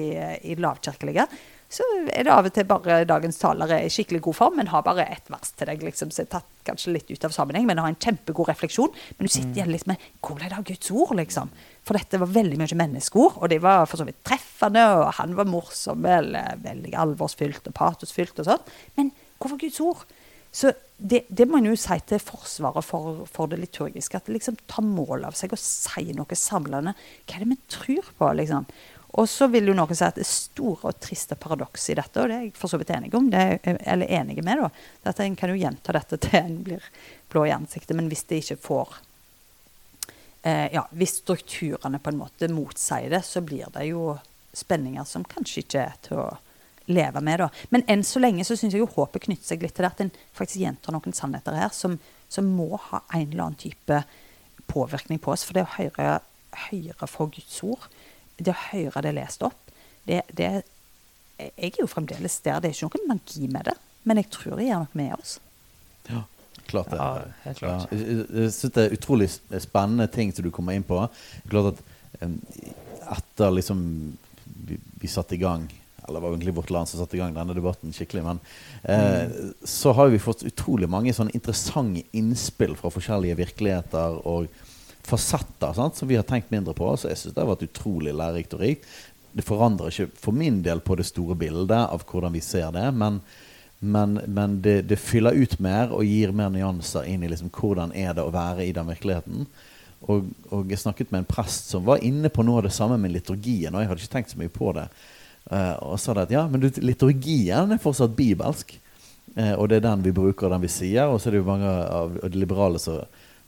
i 0.49 0.55
lavkirkelige. 0.57 1.27
Så 1.71 1.85
er 2.11 2.25
det 2.27 2.31
av 2.33 2.47
og 2.49 2.51
til 2.51 2.65
bare 2.67 2.97
dagens 3.07 3.37
taler 3.39 3.71
er 3.71 3.85
i 3.87 3.91
skikkelig 3.91 4.19
god 4.25 4.35
form, 4.35 4.57
men 4.59 4.67
har 4.73 4.83
bare 4.83 5.05
ett 5.07 5.29
vers 5.31 5.53
til 5.55 5.69
deg. 5.69 5.83
liksom, 5.87 6.09
Så 6.11 6.25
er 6.25 6.31
tatt 6.33 6.49
kanskje 6.67 6.91
litt 6.97 7.11
ut 7.11 7.23
av 7.23 7.31
sammenheng, 7.31 7.63
men 7.69 7.79
har 7.79 7.87
en 7.87 7.95
kjempegod 7.95 8.49
refleksjon. 8.49 8.91
Men 9.15 9.27
du 9.27 9.31
sitter 9.31 9.61
igjen 9.61 9.71
litt 9.71 9.87
med 9.87 10.01
Hvor 10.19 10.35
ble 10.35 10.49
det 10.49 10.57
av 10.57 10.67
Guds 10.67 10.91
ord, 10.91 11.15
liksom? 11.15 11.53
For 11.87 11.95
dette 11.95 12.19
var 12.19 12.27
veldig 12.27 12.59
mye 12.59 12.79
menneskeord, 12.81 13.39
og 13.39 13.49
de 13.53 13.61
var 13.63 13.85
for 13.87 14.01
så 14.01 14.07
vidt 14.09 14.19
treffende, 14.27 14.83
og 14.97 15.13
han 15.21 15.37
var 15.37 15.47
morsom, 15.47 16.03
eller 16.05 16.59
veldig 16.59 16.91
alvorsfylt 17.05 17.71
og 17.71 17.77
patosfylt 17.77 18.43
og 18.43 18.49
sånn. 18.51 18.67
Men 18.99 19.13
hvorfor 19.39 19.61
Guds 19.63 19.79
ord? 19.79 20.03
Så 20.51 20.73
det, 20.97 21.23
det 21.29 21.47
må 21.49 21.57
en 21.57 21.69
jo 21.71 21.77
si 21.79 21.95
til 22.05 22.19
forsvaret 22.21 22.85
for, 22.85 23.23
for 23.31 23.49
det 23.51 23.61
liturgiske. 23.61 24.19
At 24.19 24.27
det 24.27 24.35
liksom 24.35 24.59
tar 24.69 24.85
mål 24.85 25.25
av 25.29 25.37
seg 25.37 25.55
og 25.55 25.61
sier 25.61 26.13
noe 26.17 26.37
samlende. 26.37 26.93
Hva 27.25 27.37
er 27.37 27.45
det 27.45 27.53
vi 27.53 27.61
tror 27.71 28.11
på? 28.17 28.31
liksom? 28.37 28.67
Og 29.19 29.27
så 29.27 29.47
vil 29.51 29.67
jo 29.67 29.75
noen 29.75 29.95
si 29.97 30.05
at 30.07 30.19
det 30.19 30.27
store 30.27 30.91
og 30.91 30.99
triste 31.03 31.35
paradokset 31.39 31.93
i 31.93 31.99
dette, 31.99 32.21
og 32.21 32.29
det 32.29 32.35
er 32.35 32.43
jeg 32.45 32.53
for 32.55 32.71
så 32.71 32.79
vidt 32.79 32.93
enig 32.95 33.11
om, 33.17 33.27
er, 33.35 33.57
eller 33.63 34.11
enig 34.19 34.37
med, 34.39 34.61
da, 34.61 34.69
at 35.11 35.19
en 35.19 35.35
kan 35.39 35.51
jo 35.51 35.59
gjenta 35.59 35.95
dette 35.97 36.19
til 36.23 36.37
en 36.39 36.53
blir 36.63 36.85
blå 37.31 37.43
i 37.47 37.55
ansiktet, 37.55 37.95
men 37.97 38.07
hvis 38.11 38.23
det 38.29 38.39
ikke 38.39 38.59
får 38.63 38.93
eh, 40.47 40.69
Ja, 40.77 40.85
hvis 40.95 41.17
strukturene 41.19 41.99
på 41.99 42.13
en 42.13 42.21
måte 42.21 42.47
motsier 42.51 43.11
det, 43.11 43.23
så 43.27 43.43
blir 43.43 43.67
det 43.75 43.89
jo 43.89 44.13
spenninger 44.55 45.03
som 45.07 45.27
kanskje 45.27 45.65
ikke 45.65 45.83
er 45.83 45.99
til 46.07 46.23
å 46.23 46.29
leve 46.85 47.21
med, 47.21 47.43
da. 47.43 47.49
Men 47.69 47.85
enn 47.91 48.03
så 48.07 48.21
lenge 48.21 48.45
så 48.47 48.57
syns 48.57 48.73
jeg 48.75 48.83
jo 48.83 48.89
håpet 48.95 49.27
knytter 49.27 49.53
seg 49.53 49.63
litt 49.63 49.75
til 49.77 49.85
det 49.85 49.91
at 49.91 50.03
en 50.05 50.11
faktisk 50.37 50.63
gjentar 50.63 50.95
noen 50.95 51.15
sannheter 51.15 51.57
her 51.57 51.71
som, 51.75 51.99
som 52.31 52.49
må 52.49 52.73
ha 52.89 53.03
en 53.13 53.27
eller 53.27 53.45
annen 53.45 53.61
type 53.61 54.01
påvirkning 54.71 55.21
på 55.21 55.33
oss. 55.33 55.45
For 55.47 55.57
det 55.57 55.65
å 55.67 55.73
høre, 55.77 56.17
høre 56.69 57.09
fra 57.09 57.29
Guds 57.31 57.61
ord 57.67 57.87
det 58.41 58.53
å 58.53 58.61
høre 58.71 59.03
det 59.05 59.13
lest 59.13 59.43
opp 59.45 59.57
det, 60.07 60.23
det, 60.33 60.63
Jeg 61.37 61.73
er 61.75 61.81
jo 61.83 61.89
fremdeles 61.89 62.39
der. 62.41 62.61
Det 62.61 62.71
er 62.71 62.77
ikke 62.77 63.01
noen 63.01 63.15
magi 63.15 63.47
med 63.49 63.67
det. 63.69 63.77
Men 64.05 64.17
jeg 64.17 64.31
tror 64.33 64.57
det 64.57 64.67
gjør 64.67 64.83
noe 64.83 64.97
med 64.97 65.13
oss. 65.15 65.35
Ja, 66.07 66.23
klart 66.69 66.89
det. 66.89 66.97
Ja, 66.97 67.09
helt 67.43 67.61
klart. 67.61 67.91
Ja, 67.93 67.99
jeg 68.41 68.53
syns 68.55 68.75
det 68.77 68.85
er 68.85 68.95
utrolig 68.97 69.29
spennende 69.31 70.07
ting 70.09 70.33
som 70.33 70.45
du 70.45 70.51
kommer 70.53 70.77
inn 70.77 70.85
på. 70.85 71.03
Klart 71.49 71.75
at 71.75 71.83
etter 73.11 73.53
liksom 73.53 73.83
vi, 74.67 74.77
vi 75.01 75.09
satte 75.09 75.37
i 75.37 75.41
gang 75.41 75.67
eller 76.07 76.19
det 76.19 76.23
var 76.23 76.33
egentlig 76.33 76.55
Vårt 76.57 76.73
Land 76.73 76.89
som 76.89 76.99
satte 76.99 77.17
i 77.17 77.21
gang 77.21 77.35
denne 77.35 77.55
debatten 77.57 77.93
skikkelig. 77.93 78.23
Men 78.25 78.41
eh, 78.83 79.37
så 79.63 79.93
har 79.97 80.11
vi 80.11 80.21
fått 80.21 80.43
utrolig 80.47 80.89
mange 80.89 81.13
sånne 81.13 81.33
interessante 81.37 82.03
innspill 82.17 82.75
fra 82.79 82.91
forskjellige 82.93 83.39
virkeligheter 83.39 84.21
og 84.27 84.49
fasetter 85.05 85.73
sant, 85.73 85.97
som 85.97 86.09
vi 86.09 86.17
har 86.17 86.25
tenkt 86.27 86.51
mindre 86.51 86.73
på. 86.77 86.89
Så 86.97 87.11
jeg 87.11 87.21
syns 87.21 87.35
det 87.35 87.43
har 87.43 87.51
vært 87.51 87.67
utrolig 87.69 88.13
lærerikt 88.15 88.57
og 88.57 88.65
rikt. 88.65 88.89
Det 89.31 89.45
forandrer 89.47 89.93
ikke 89.93 90.11
for 90.19 90.35
min 90.35 90.59
del 90.65 90.83
på 90.83 90.97
det 90.99 91.07
store 91.07 91.37
bildet 91.39 91.87
av 91.87 92.03
hvordan 92.07 92.33
vi 92.35 92.43
ser 92.43 92.73
det, 92.75 92.89
men, 92.91 93.21
men, 93.79 94.19
men 94.27 94.57
det, 94.63 94.81
det, 94.89 94.99
fyller 94.99 95.37
ut 95.37 95.55
mer 95.63 95.93
og 95.95 96.03
gir 96.03 96.33
mer 96.35 96.51
nyanser 96.51 97.07
inn 97.07 97.23
i 97.23 97.29
liksom, 97.31 97.53
hvordan 97.55 97.95
er 97.95 98.17
det 98.17 98.25
å 98.25 98.33
være 98.33 98.67
i 98.67 98.73
den 98.75 98.91
virkeligheten. 98.91 99.47
Og, 100.09 100.27
og, 100.49 100.65
jeg 100.67 100.81
snakket 100.81 101.13
med 101.13 101.23
en 101.23 101.29
prest 101.29 101.71
som 101.71 101.85
var 101.87 102.03
inne 102.03 102.31
på 102.33 102.43
noe 102.43 102.59
av 102.59 102.67
det 102.67 102.75
samme 102.75 102.97
med 102.99 103.13
liturgien. 103.13 103.73
Og 103.73 103.83
jeg 103.83 103.91
hadde 103.91 104.03
ikke 104.03 104.15
tenkt 104.17 104.33
så 104.33 104.41
mye 104.41 104.53
på 104.53 104.73
det. 104.75 104.87
Uh, 105.49 105.75
og 105.93 105.97
sa 105.99 106.13
det 106.15 106.27
at 106.29 106.35
ja, 106.35 106.45
men 106.47 106.67
liturgien 106.83 107.73
er 107.73 107.81
fortsatt 107.81 108.13
bibelsk. 108.15 108.77
Uh, 109.35 109.55
og 109.55 109.71
det 109.71 109.79
er 109.79 109.87
den 109.89 110.05
vi 110.05 110.15
bruker, 110.15 110.47
og 110.47 110.55
den 110.55 110.65
vi 110.67 110.71
sier. 110.71 111.09
Og 111.09 111.19
så 111.19 111.29
er 111.29 111.37
det 111.37 111.41
jo 111.41 111.49
mange 111.49 111.71
av 111.71 112.19
de 112.21 112.43
liberale 112.43 112.79
som 112.81 113.01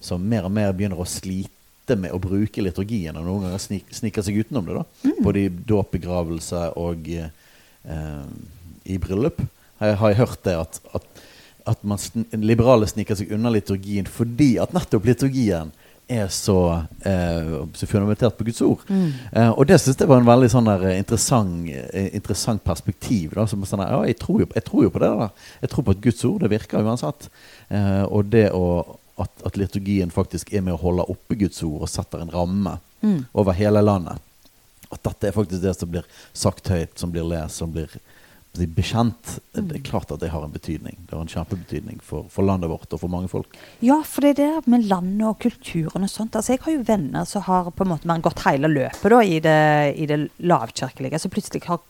som 0.03 0.23
mer 0.29 0.47
og 0.47 0.53
mer 0.53 0.73
begynner 0.75 0.99
å 0.99 1.07
slite 1.07 1.95
med 1.99 2.13
å 2.15 2.19
bruke 2.21 2.63
liturgien, 2.63 3.15
og 3.15 3.27
noen 3.27 3.47
ganger 3.47 3.61
snik, 3.61 3.91
sniker 3.95 4.25
seg 4.25 4.41
utenom 4.43 4.67
det. 4.67 4.79
da, 4.79 4.83
mm. 5.07 5.21
Både 5.23 5.43
i 5.43 5.51
dåp, 5.71 5.93
begravelse 5.95 6.63
og 6.79 7.07
eh, 7.11 8.25
i 8.83 8.97
bryllup. 8.99 9.39
Har 9.79 9.93
jeg, 9.93 9.99
har 10.01 10.11
jeg 10.11 10.19
hørt 10.19 10.43
det 10.47 10.57
at, 10.59 10.79
at, 10.99 11.23
at 11.71 11.87
man, 11.87 12.01
liberale 12.43 12.87
sniker 12.91 13.19
seg 13.19 13.31
unna 13.35 13.51
liturgien 13.51 14.07
fordi 14.07 14.53
at 14.63 14.75
nettopp 14.75 15.07
liturgien 15.07 15.71
er 16.07 16.27
så, 16.27 16.85
eh, 17.05 17.53
så 17.73 17.87
fundamentert 17.87 18.37
på 18.37 18.43
Guds 18.43 18.61
ord. 18.61 18.79
Mm. 18.89 19.11
Eh, 19.31 19.49
og 19.49 19.67
det 19.67 19.79
syns 19.81 19.99
jeg 19.99 20.09
var 20.09 20.21
en 20.21 20.27
veldig 20.27 20.49
sånn 20.51 20.67
der, 20.67 20.85
eh, 20.89 20.97
interessant, 20.97 21.69
eh, 21.69 22.09
interessant, 22.13 22.63
perspektiv. 22.63 23.33
Da, 23.33 23.45
som 23.45 23.63
sånn 23.63 23.79
der, 23.79 23.93
ja, 23.93 24.01
jeg 24.03 24.19
tror, 24.19 24.39
jo, 24.41 24.47
jeg, 24.53 24.65
tror 24.65 24.83
jo, 24.83 24.89
på 24.89 24.99
det. 24.99 25.11
da. 25.19 25.29
Jeg 25.61 25.69
tror 25.69 25.83
på 25.83 25.95
at 25.95 26.01
Guds 26.01 26.25
ord 26.25 26.41
det 26.41 26.51
virker 26.51 26.83
uansett. 26.83 27.29
Eh, 27.69 28.03
og 28.03 28.29
det 28.29 28.51
å 28.51 28.99
at, 29.21 29.31
at, 29.45 29.57
liturgien 29.57 30.09
faktisk 30.09 30.53
er 30.53 30.63
med 30.65 30.73
å 30.73 30.81
holde 30.81 31.05
oppe 31.11 31.37
Guds 31.37 31.61
ord 31.63 31.85
og 31.85 31.91
setter 31.91 32.23
en 32.23 32.31
ramme 32.33 32.79
mm. 33.01 33.19
over 33.37 33.53
hele 33.53 33.83
landet. 33.83 34.17
At 34.89 35.03
dette 35.05 35.29
er 35.29 35.35
faktisk 35.35 35.61
det 35.61 35.75
som 35.77 35.91
blir 35.91 36.07
sagt 36.33 36.69
høyt, 36.73 36.97
som 36.97 37.13
blir 37.13 37.27
lest, 37.29 37.61
som 37.61 37.71
blir 37.73 37.93
bekjent. 38.53 39.39
Mm. 39.55 39.67
Det 39.67 39.77
er 39.79 39.83
klart 39.87 40.11
at 40.13 40.21
det 40.21 40.29
har 40.29 40.43
en 40.45 40.53
betydning. 40.53 40.97
Det 41.07 41.15
har 41.15 41.23
en 41.23 41.31
kjempebetydning 41.31 42.01
for, 42.05 42.27
for, 42.29 42.45
landet 42.45 42.69
vårt 42.69 42.93
og 42.93 43.01
for 43.01 43.09
mange 43.09 43.29
folk. 43.31 43.57
Ja, 43.81 43.97
for 44.05 44.21
det 44.21 44.35
er 44.35 44.41
det 44.41 44.69
med 44.69 44.85
landet 44.85 45.25
og 45.27 45.39
kulturen 45.41 46.05
og 46.05 46.11
sånt. 46.11 46.35
Altså, 46.37 46.53
jeg 46.53 46.61
har 46.65 46.75
jo 46.75 46.83
venner 46.85 47.25
som 47.25 47.45
har 47.47 47.71
på 47.73 47.85
en 47.85 47.93
måte 47.95 48.19
gått 48.21 48.45
hele 48.45 48.69
løpet 48.69 49.15
da, 49.15 49.23
i, 49.25 49.39
det, 49.41 49.57
i 49.97 50.07
det 50.09 50.19
lavkirkelige. 50.45 51.19
Så 51.19 51.33
plutselig 51.33 51.63
har 51.65 51.81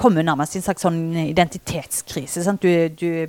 kommet 0.00 0.24
nærmest 0.24 0.56
i 0.56 0.62
en 0.62 0.68
slags 0.70 0.86
sånn 0.86 1.02
identitetskrise. 1.26 2.46
Sant? 2.46 2.64
Du, 2.64 2.88
du 2.96 3.28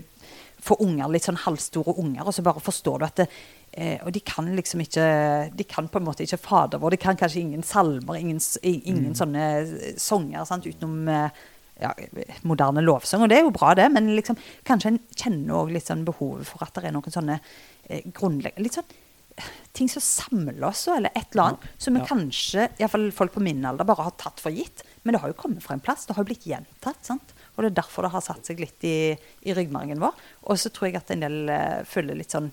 får 0.63 0.81
unger, 0.83 1.11
litt 1.11 1.27
sånn 1.27 1.39
halvstore 1.39 1.97
unger, 1.99 2.25
og 2.27 2.35
så 2.35 2.43
bare 2.45 2.63
forstår 2.63 2.99
du 2.99 3.07
at 3.07 3.21
det, 3.21 3.29
eh, 3.71 3.99
Og 4.05 4.11
de 4.11 4.19
kan 4.19 4.47
liksom 4.55 4.81
ikke 4.81 5.51
De 5.55 5.63
kan 5.63 5.87
på 5.87 5.99
en 5.99 6.03
måte 6.03 6.23
ikke 6.23 6.37
Fader 6.37 6.79
vår, 6.79 6.91
de 6.91 6.97
kan 6.97 7.15
kanskje 7.15 7.41
ingen 7.41 7.63
salmer, 7.63 8.15
ingen, 8.15 8.41
ingen 8.63 9.11
mm. 9.11 9.15
sånne 9.15 9.45
sanger 9.97 10.45
sant, 10.45 10.67
utenom 10.67 11.07
eh, 11.07 11.29
ja, 11.79 11.93
moderne 12.47 12.83
lovsang, 12.83 13.23
og 13.23 13.31
det 13.31 13.39
er 13.39 13.45
jo 13.45 13.53
bra, 13.55 13.73
det, 13.77 13.89
men 13.93 14.11
liksom, 14.15 14.39
kanskje 14.67 14.93
en 14.93 15.03
kjenner 15.15 15.61
òg 15.61 15.75
litt 15.75 15.87
sånn 15.87 16.07
behovet 16.07 16.47
for 16.49 16.65
at 16.65 16.75
det 16.75 16.89
er 16.89 16.95
noen 16.95 17.15
sånne 17.15 17.39
eh, 17.39 18.03
grunnleggende 18.11 18.65
Litt 18.65 18.79
sånn 18.79 18.97
ting 19.71 19.89
som 19.91 20.03
samler 20.03 20.63
oss, 20.67 20.87
eller 20.91 21.13
et 21.15 21.31
eller 21.31 21.43
annet, 21.43 21.67
som 21.77 21.95
vi 21.95 22.01
ja. 22.01 22.07
kanskje, 22.09 22.65
iallfall 22.81 23.09
folk 23.15 23.35
på 23.35 23.43
min 23.43 23.63
alder, 23.65 23.87
bare 23.87 24.07
har 24.09 24.15
tatt 24.19 24.41
for 24.43 24.51
gitt. 24.51 24.83
Men 25.03 25.15
det 25.15 25.21
har 25.23 25.31
jo 25.31 25.37
kommet 25.39 25.63
fra 25.63 25.77
en 25.77 25.83
plass. 25.83 26.05
Det 26.07 26.17
har 26.17 26.25
jo 26.25 26.29
blitt 26.31 26.47
gjentatt. 26.49 26.99
sant? 27.05 27.31
Og 27.55 27.63
det 27.63 27.71
er 27.71 27.77
derfor 27.81 28.05
det 28.05 28.13
har 28.15 28.25
satt 28.25 28.49
seg 28.49 28.59
litt 28.61 28.83
i, 28.87 29.13
i 29.47 29.55
ryggmargen 29.55 30.01
vår. 30.03 30.19
Og 30.49 30.59
så 30.59 30.71
tror 30.73 30.89
jeg 30.89 30.99
at 30.99 31.13
en 31.15 31.23
del 31.23 31.53
eh, 31.53 31.79
føler 31.87 32.19
litt 32.19 32.35
sånn 32.35 32.51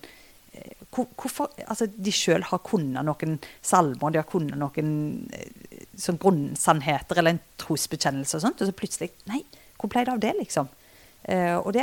Hvorfor 0.96 1.50
Altså, 1.66 1.88
de 1.90 2.12
sjøl 2.14 2.44
har 2.48 2.62
kunnet 2.64 3.04
noen 3.04 3.36
salmer, 3.60 4.14
de 4.14 4.20
har 4.22 4.28
kunnet 4.30 4.56
noen 4.56 4.90
uh, 5.28 5.80
sånn 5.98 6.20
grunnsannheter 6.22 7.20
eller 7.20 7.36
en 7.36 7.42
trosbekjennelse 7.60 8.38
og 8.38 8.44
sånt, 8.46 8.62
og 8.62 8.70
så 8.70 8.76
plutselig 8.76 9.10
Nei, 9.28 9.42
hvor 9.76 9.92
ble 9.92 10.06
det 10.06 10.14
av 10.14 10.22
det, 10.22 10.32
liksom? 10.38 10.72
og 11.26 11.72
det, 11.74 11.82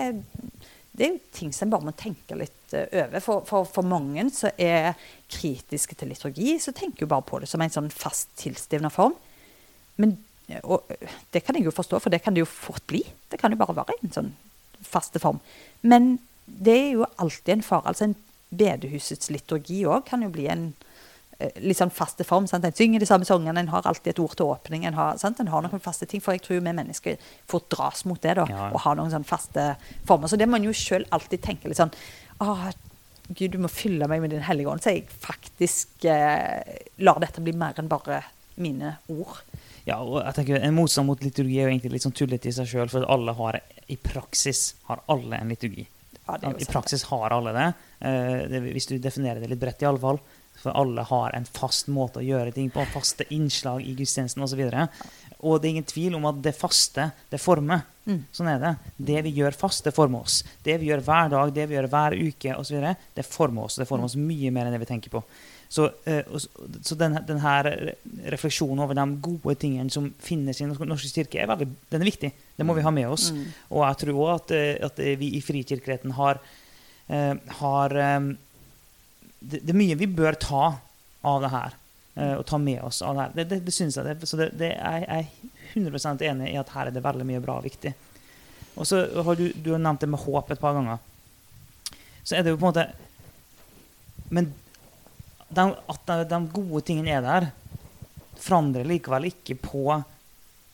det 0.96 1.04
er 1.04 1.10
jo 1.12 1.32
ting 1.36 1.50
som 1.52 1.66
en 1.66 1.72
bare 1.74 1.88
må 1.90 1.92
tenke 2.00 2.38
litt 2.40 2.72
over. 2.72 3.18
For, 3.20 3.42
for, 3.44 3.66
for, 3.68 3.84
mange 3.84 4.24
som 4.32 4.56
er 4.56 4.94
kritiske 5.28 5.98
til 6.00 6.14
liturgi, 6.14 6.54
så 6.64 6.72
tenker 6.72 7.04
jo 7.04 7.10
bare 7.12 7.26
på 7.28 7.42
det 7.44 7.50
som 7.52 7.60
en 7.60 7.74
sånn 7.74 7.90
fast 7.92 8.32
tilstivna 8.40 8.88
form. 8.94 9.18
Men 10.00 10.16
og 10.68 10.90
det 11.34 11.44
kan 11.46 11.56
jeg 11.56 11.66
jo 11.68 11.74
forstå, 11.74 12.00
for 12.04 12.12
det 12.12 12.22
kan 12.24 12.36
det 12.36 12.44
jo 12.44 12.50
fort 12.50 12.84
bli. 12.88 13.02
Det 13.32 13.40
kan 13.40 13.54
jo 13.54 13.60
bare 13.60 13.76
være 13.78 13.96
en 14.02 14.14
sånn 14.14 14.32
faste 14.84 15.22
form. 15.24 15.40
Men 15.82 16.18
det 16.46 16.76
er 16.76 16.92
jo 16.98 17.08
alltid 17.22 17.58
en 17.58 17.66
fare. 17.66 17.88
Altså 17.88 18.10
en 18.10 18.18
bedehusets 18.58 19.32
liturgi 19.34 19.84
òg 19.90 20.06
kan 20.08 20.24
jo 20.26 20.32
bli 20.34 20.48
en 20.52 20.70
eh, 21.40 21.52
litt 21.64 21.80
sånn 21.80 21.94
faste 21.94 22.26
form. 22.28 22.48
Sant? 22.50 22.66
En 22.68 22.76
synger 22.78 23.04
de 23.04 23.10
samme 23.10 23.28
sangene, 23.28 23.60
en 23.60 23.74
har 23.74 23.90
alltid 23.90 24.14
et 24.14 24.24
ord 24.24 24.38
til 24.40 24.54
åpning. 24.54 24.88
En 24.90 24.98
har, 25.00 25.20
en 25.30 25.52
har, 25.54 25.66
noen 25.66 25.84
faste 25.84 26.08
ting. 26.10 26.24
For 26.24 26.38
jeg 26.38 26.46
tror 26.46 26.60
vi 26.60 26.66
mennesker 26.70 27.28
fort 27.50 27.70
dras 27.74 28.06
mot 28.10 28.22
det, 28.22 28.38
da. 28.42 28.48
Ja. 28.50 28.70
Og 28.72 28.84
har 28.86 29.00
noen 29.00 29.14
sånne 29.14 29.30
faste 29.30 29.74
former. 30.08 30.32
Så 30.32 30.40
det 30.40 30.50
må 30.50 30.60
en 30.60 30.70
jo 30.70 30.76
sjøl 30.78 31.08
alltid 31.16 31.46
tenke 31.46 31.72
litt 31.72 31.82
sånn 31.82 31.94
Gud, 33.30 33.54
du 33.54 33.60
må 33.64 33.70
fylle 33.72 34.08
meg 34.12 34.22
med 34.22 34.34
Din 34.34 34.44
hellige 34.44 34.68
ånd, 34.70 34.84
så 34.84 34.92
jeg 34.92 35.06
faktisk 35.08 36.06
eh, 36.12 36.60
lar 37.00 37.22
dette 37.24 37.44
bli 37.44 37.54
mer 37.56 37.78
enn 37.80 37.88
bare 37.92 38.20
mine 38.60 38.98
ord. 39.12 39.40
Ja, 39.88 40.00
og 40.00 40.20
jeg 40.22 40.36
tenker 40.38 40.64
En 40.64 40.76
motstand 40.78 41.10
mot 41.10 41.24
liturgi 41.24 41.58
er 41.58 41.68
jo 41.68 41.74
egentlig 41.74 41.96
litt 41.96 42.06
sånn 42.06 42.16
tullete 42.16 42.52
i 42.52 42.56
seg 42.56 42.70
sjøl, 42.70 42.92
for 42.92 43.08
alle 43.12 43.36
har, 43.40 43.60
i 43.92 43.98
praksis 44.00 44.74
har 44.90 45.04
alle 45.12 45.40
en 45.40 45.52
liturgi. 45.52 45.88
Ja, 46.28 46.54
I 46.60 46.66
praksis 46.66 47.04
har 47.10 47.36
alle 47.36 47.52
det. 47.56 47.68
Eh, 48.00 48.38
det. 48.52 48.64
Hvis 48.72 48.88
du 48.88 48.98
definerer 49.02 49.44
det 49.44 49.52
litt 49.52 49.62
bredt, 49.62 49.84
i 49.84 49.90
alle 49.90 50.02
fall. 50.02 50.22
For 50.62 50.72
alle 50.78 51.04
har 51.04 51.34
en 51.36 51.46
fast 51.50 51.90
måte 51.92 52.22
å 52.22 52.24
gjøre 52.24 52.54
ting 52.56 52.70
på, 52.72 52.86
faste 52.94 53.26
innslag 53.34 53.82
i 53.84 53.96
gudstjenesten 53.98 54.44
osv. 54.46 54.62
Og, 54.70 55.08
og 55.42 55.58
det 55.60 55.68
er 55.68 55.74
ingen 55.74 55.90
tvil 55.90 56.16
om 56.16 56.28
at 56.30 56.40
det 56.46 56.54
faste, 56.56 57.10
det 57.32 57.42
former. 57.42 57.82
Mm. 58.06 58.22
Sånn 58.36 58.52
er 58.52 58.62
det. 58.62 58.74
Det 58.96 59.24
vi 59.26 59.34
gjør 59.40 59.58
fast, 59.58 59.84
det 59.88 59.96
former 59.96 60.24
oss. 60.24 60.42
Det 60.64 60.78
vi 60.80 60.92
gjør 60.92 61.04
hver 61.04 61.34
dag, 61.34 61.52
det 61.56 61.68
vi 61.68 61.76
gjør 61.78 61.90
hver 61.92 62.16
uke 62.20 62.56
osv., 62.60 62.86
det 63.18 63.28
former 63.28 63.68
oss. 63.68 63.82
Det 63.82 63.90
former 63.90 64.08
oss 64.08 64.20
mye 64.20 64.54
mer 64.54 64.70
enn 64.70 64.78
det 64.78 64.84
vi 64.86 64.92
tenker 64.94 65.14
på. 65.14 65.24
Så, 65.74 65.88
eh, 66.06 66.22
så 66.86 66.96
denne, 67.00 67.24
denne, 67.26 67.94
refleksjonen 68.30 68.84
over 68.84 68.94
de 68.94 69.06
gode 69.26 69.56
tingene 69.58 69.90
som 69.90 70.12
finnes 70.22 70.60
i 70.62 70.68
Den 70.70 70.92
norske 70.92 71.10
kirke, 71.10 71.40
er 71.42 71.50
veldig, 71.50 71.66
den 71.90 72.04
er 72.04 72.10
viktig. 72.12 72.30
Det 72.60 72.68
må 72.68 72.76
vi 72.78 72.84
ha 72.86 72.92
med 72.94 73.10
oss. 73.10 73.32
Mm. 73.34 73.48
Og 73.72 73.82
jeg 73.82 74.00
tror 74.04 74.20
òg 74.20 74.34
at, 74.36 74.54
eh, 74.54 74.76
at, 74.86 75.02
vi 75.18 75.32
i 75.34 75.42
Frikirkeligheten 75.42 76.14
har, 76.20 76.42
eh, 77.10 77.34
har 77.58 77.98
det, 77.98 79.64
det, 79.64 79.74
er 79.74 79.82
mye 79.82 79.98
vi 79.98 80.12
bør 80.14 80.38
ta 80.38 80.64
av 81.26 81.42
det 81.42 81.54
her. 81.58 81.80
Og 82.14 82.44
ta 82.46 82.60
med 82.62 82.78
oss 82.86 83.02
av 83.02 83.16
det 83.16 83.24
her. 83.24 83.32
Det, 83.34 83.44
det, 83.50 83.62
det 83.66 83.74
synes 83.74 83.96
jeg. 83.98 84.06
Det, 84.06 84.28
så 84.30 84.38
det, 84.38 84.68
jeg 84.76 85.06
er 85.10 85.32
100% 85.74 86.22
enig 86.30 86.52
i 86.52 86.60
at 86.62 86.70
her 86.76 86.92
er 86.92 86.94
det 86.94 87.02
veldig 87.02 87.26
mye 87.26 87.42
bra 87.42 87.56
og 87.58 87.66
viktig. 87.66 87.96
Og 88.78 88.86
så 88.86 89.02
har 89.26 89.40
du, 89.40 89.48
du 89.58 89.72
har 89.74 89.82
nevnt 89.82 90.06
det 90.06 90.12
med 90.14 90.22
håp 90.22 90.54
et 90.54 90.62
par 90.62 90.78
ganger. 90.78 91.02
Så 92.22 92.38
er 92.38 92.46
det 92.46 92.54
jo 92.54 92.60
på 92.62 92.70
en 92.70 92.76
måte 92.76 92.86
Men 94.30 94.54
de, 95.56 95.66
at 95.94 96.06
de, 96.10 96.20
de, 96.30 96.42
gode 96.54 96.84
tingene 96.88 97.18
er 97.18 97.26
der, 97.26 97.50
forandrer 98.44 98.88
likevel 98.88 99.30
ikke 99.30 99.56
på 99.62 99.86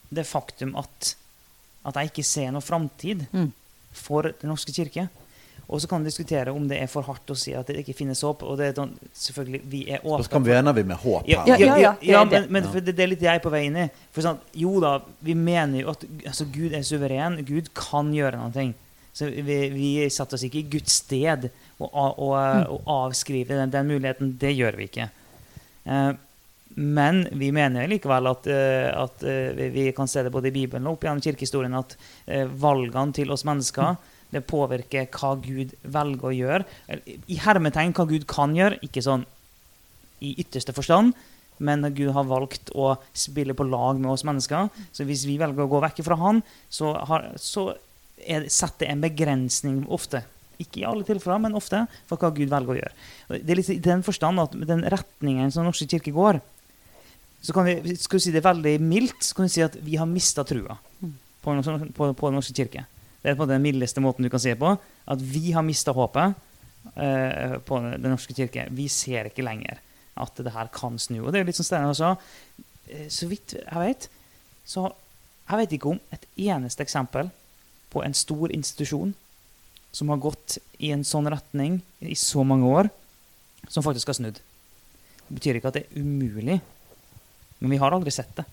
det 0.09 0.25
faktum 0.25 0.73
at, 0.79 1.13
at 1.85 1.99
jeg 1.99 2.11
ikke 2.11 2.25
ser 2.25 2.53
noe 2.53 2.65
framtid 2.65 3.27
mm. 3.29 3.49
for 3.93 4.31
Den 4.41 4.53
norske 4.53 4.73
kirke. 4.73 5.09
Og 5.69 5.81
så 5.81 5.87
kan 5.87 6.01
vi 6.01 6.09
diskutere 6.09 6.49
om 6.51 6.63
det 6.65 6.79
er 6.81 6.87
for 6.89 7.05
hardt 7.05 7.29
å 7.29 7.35
si 7.37 7.51
at 7.53 7.67
det 7.69 7.83
ikke 7.83 7.93
finnes 7.93 8.23
håp. 8.25 8.41
Og 8.41 8.55
det 8.57 8.71
er 8.71 8.77
sånn, 8.79 8.95
selvfølgelig, 9.13 9.59
vi 9.69 9.83
er 9.85 10.01
åpne 10.01 10.25
så 10.25 10.33
kan 10.33 10.45
vi 10.47 10.55
med 10.89 10.97
håp 10.97 11.29
ja, 11.29 11.43
her? 11.45 11.51
ja, 11.51 11.57
Ja, 11.59 11.67
ja, 11.67 11.75
ja, 11.77 11.91
ja, 12.01 12.23
det 12.25 12.39
men, 12.47 12.47
men 12.57 12.69
for 12.71 12.81
det, 12.81 12.95
det 12.97 13.03
er 13.05 13.11
litt 13.11 13.21
det 13.21 13.29
jeg 13.29 13.37
er 13.37 13.43
på 13.43 13.51
vei 13.53 13.67
inn 13.67 13.77
i. 13.77 13.85
For 14.15 14.25
sånn, 14.25 14.39
jo 14.57 14.79
da, 14.81 14.95
vi 15.21 15.35
mener 15.37 15.83
jo 15.83 15.91
at 15.93 16.07
altså, 16.23 16.47
Gud 16.49 16.73
er 16.73 16.87
suveren. 16.87 17.37
Gud 17.45 17.69
kan 17.77 18.09
gjøre 18.15 18.41
noe. 18.41 18.65
Så 19.13 19.29
vi, 19.29 19.59
vi 19.75 19.91
setter 20.09 20.39
oss 20.39 20.47
ikke 20.47 20.63
i 20.63 20.69
Guds 20.73 21.03
sted 21.03 21.51
å, 21.79 21.87
å 21.87 22.29
og 22.75 22.89
avskriver 22.95 23.61
den, 23.61 23.71
den 23.73 23.87
muligheten. 23.87 24.33
Det 24.39 24.51
gjør 24.55 24.77
vi 24.79 24.89
ikke. 24.89 25.09
Eh, 25.85 26.11
men 26.79 27.23
vi 27.39 27.49
mener 27.55 27.89
likevel 27.89 28.29
at, 28.29 28.47
eh, 28.47 28.89
at 28.93 29.23
eh, 29.23 29.69
vi- 29.73 29.91
kan 29.95 30.07
se 30.07 30.23
det 30.23 30.31
både 30.31 30.51
i 30.51 30.55
Bibelen 30.55 30.87
og 30.87 30.97
opp 30.97 31.07
gjennom 31.07 31.23
kirkehistorien 31.23 31.75
at 31.79 31.97
valgene 32.61 33.13
til 33.15 33.31
oss 33.33 33.43
mennesker 33.47 33.97
det 34.29 34.45
påvirker 34.45 35.07
hva 35.09 35.33
Gud 35.41 35.73
velger 35.89 36.29
å 36.29 36.35
gjøre. 36.35 36.65
I 37.27 37.39
hermetegn 37.41 37.95
hva 37.97 38.05
Gud 38.09 38.27
kan 38.29 38.53
gjøre, 38.53 38.77
ikke 38.85 39.01
sånn 39.01 39.25
i 40.21 40.35
ytterste 40.43 40.75
forstand, 40.75 41.15
men 41.59 41.83
Gud 41.95 42.11
har 42.15 42.27
valgt 42.29 42.69
å 42.77 42.93
spille 43.17 43.55
på 43.57 43.65
lag 43.67 43.99
med 43.99 44.11
oss 44.13 44.23
mennesker. 44.27 44.69
Så 44.93 45.07
hvis 45.07 45.25
vi 45.27 45.39
velger 45.41 45.65
å 45.65 45.71
gå 45.71 45.81
vekk 45.83 46.03
fra 46.05 46.19
Han, 46.21 46.43
så, 46.69 46.93
har, 47.09 47.31
så 47.41 47.71
er, 48.21 48.45
setter 48.51 48.85
det 48.85 48.91
en 48.93 49.03
begrensning 49.03 49.81
ofte. 49.89 50.21
Ikke 50.59 50.81
i 50.81 50.85
alle 50.87 51.05
tilfeller, 51.07 51.39
men 51.45 51.55
ofte, 51.55 51.85
for 52.09 52.19
hva 52.19 52.29
Gud 52.35 52.49
velger 52.51 52.73
å 52.73 52.77
gjøre. 52.81 52.95
Det 53.45 53.53
er 53.53 53.59
litt 53.61 53.69
i 53.71 53.79
den 53.83 54.01
forstand 54.03 54.41
at 54.43 54.55
med 54.59 54.67
den 54.67 54.81
retningen 54.91 55.51
som 55.55 55.63
Norske 55.67 55.87
kirke 55.87 56.11
går, 56.15 56.41
så 57.41 57.53
kan 57.55 57.63
vi, 57.69 57.95
skal 57.95 58.19
vi 58.19 58.23
si 58.25 58.33
det 58.35 58.43
veldig 58.43 58.73
mildt, 58.83 59.21
så 59.23 59.37
kan 59.37 59.47
vi 59.47 59.53
si 59.53 59.63
at 59.63 59.77
vi 59.79 59.95
har 59.95 60.09
mista 60.09 60.43
trua 60.43 60.75
på, 60.99 61.53
Den- 61.55 61.93
på, 61.95 62.09
på 62.13 62.27
Den 62.27 62.35
norske 62.41 62.55
kirke. 62.57 62.83
Det 63.23 63.31
er 63.31 63.37
på 63.39 63.47
den 63.47 63.63
mildeste 63.63 64.03
måten 64.03 64.23
du 64.23 64.29
kan 64.31 64.39
si 64.43 64.51
det 64.51 64.59
på. 64.59 64.73
At 65.07 65.21
vi 65.23 65.51
har 65.55 65.63
mista 65.63 65.91
håpet 65.95 66.35
eh, 66.95 67.55
på 67.63 67.79
Den 67.83 68.09
norske 68.11 68.35
kirke. 68.35 68.67
Vi 68.75 68.89
ser 68.91 69.27
ikke 69.31 69.43
lenger 69.47 69.79
at 70.19 70.35
det 70.43 70.51
her 70.51 70.67
kan 70.75 70.99
snu. 70.99 71.21
Og 71.25 71.31
det 71.31 71.39
er 71.41 71.47
litt 71.47 71.55
som 71.55 71.67
Steinar 71.67 71.95
sa. 71.95 72.13
Så 73.07 73.27
vidt 73.31 73.53
jeg 73.55 73.79
vet, 73.79 74.09
så 74.67 74.89
jeg 75.49 75.59
vet 75.61 75.73
ikke 75.77 75.91
om 75.93 75.99
et 76.11 76.25
eneste 76.49 76.83
eksempel 76.83 77.29
på 77.93 78.03
en 78.03 78.13
stor 78.17 78.51
institusjon 78.53 79.13
som 79.91 80.09
har 80.09 80.17
gått 80.21 80.57
i 80.79 80.91
en 80.91 81.03
sånn 81.03 81.29
retning 81.31 81.81
i 81.99 82.15
så 82.15 82.43
mange 82.45 82.65
år, 82.69 82.89
som 83.67 83.83
faktisk 83.83 84.07
har 84.07 84.19
snudd. 84.19 84.39
Det 85.27 85.37
betyr 85.39 85.59
ikke 85.59 85.67
at 85.71 85.73
det 85.79 85.85
er 85.89 86.01
umulig, 86.01 86.59
men 87.59 87.71
vi 87.73 87.77
har 87.81 87.91
aldri 87.91 88.11
sett 88.13 88.35
det. 88.37 88.45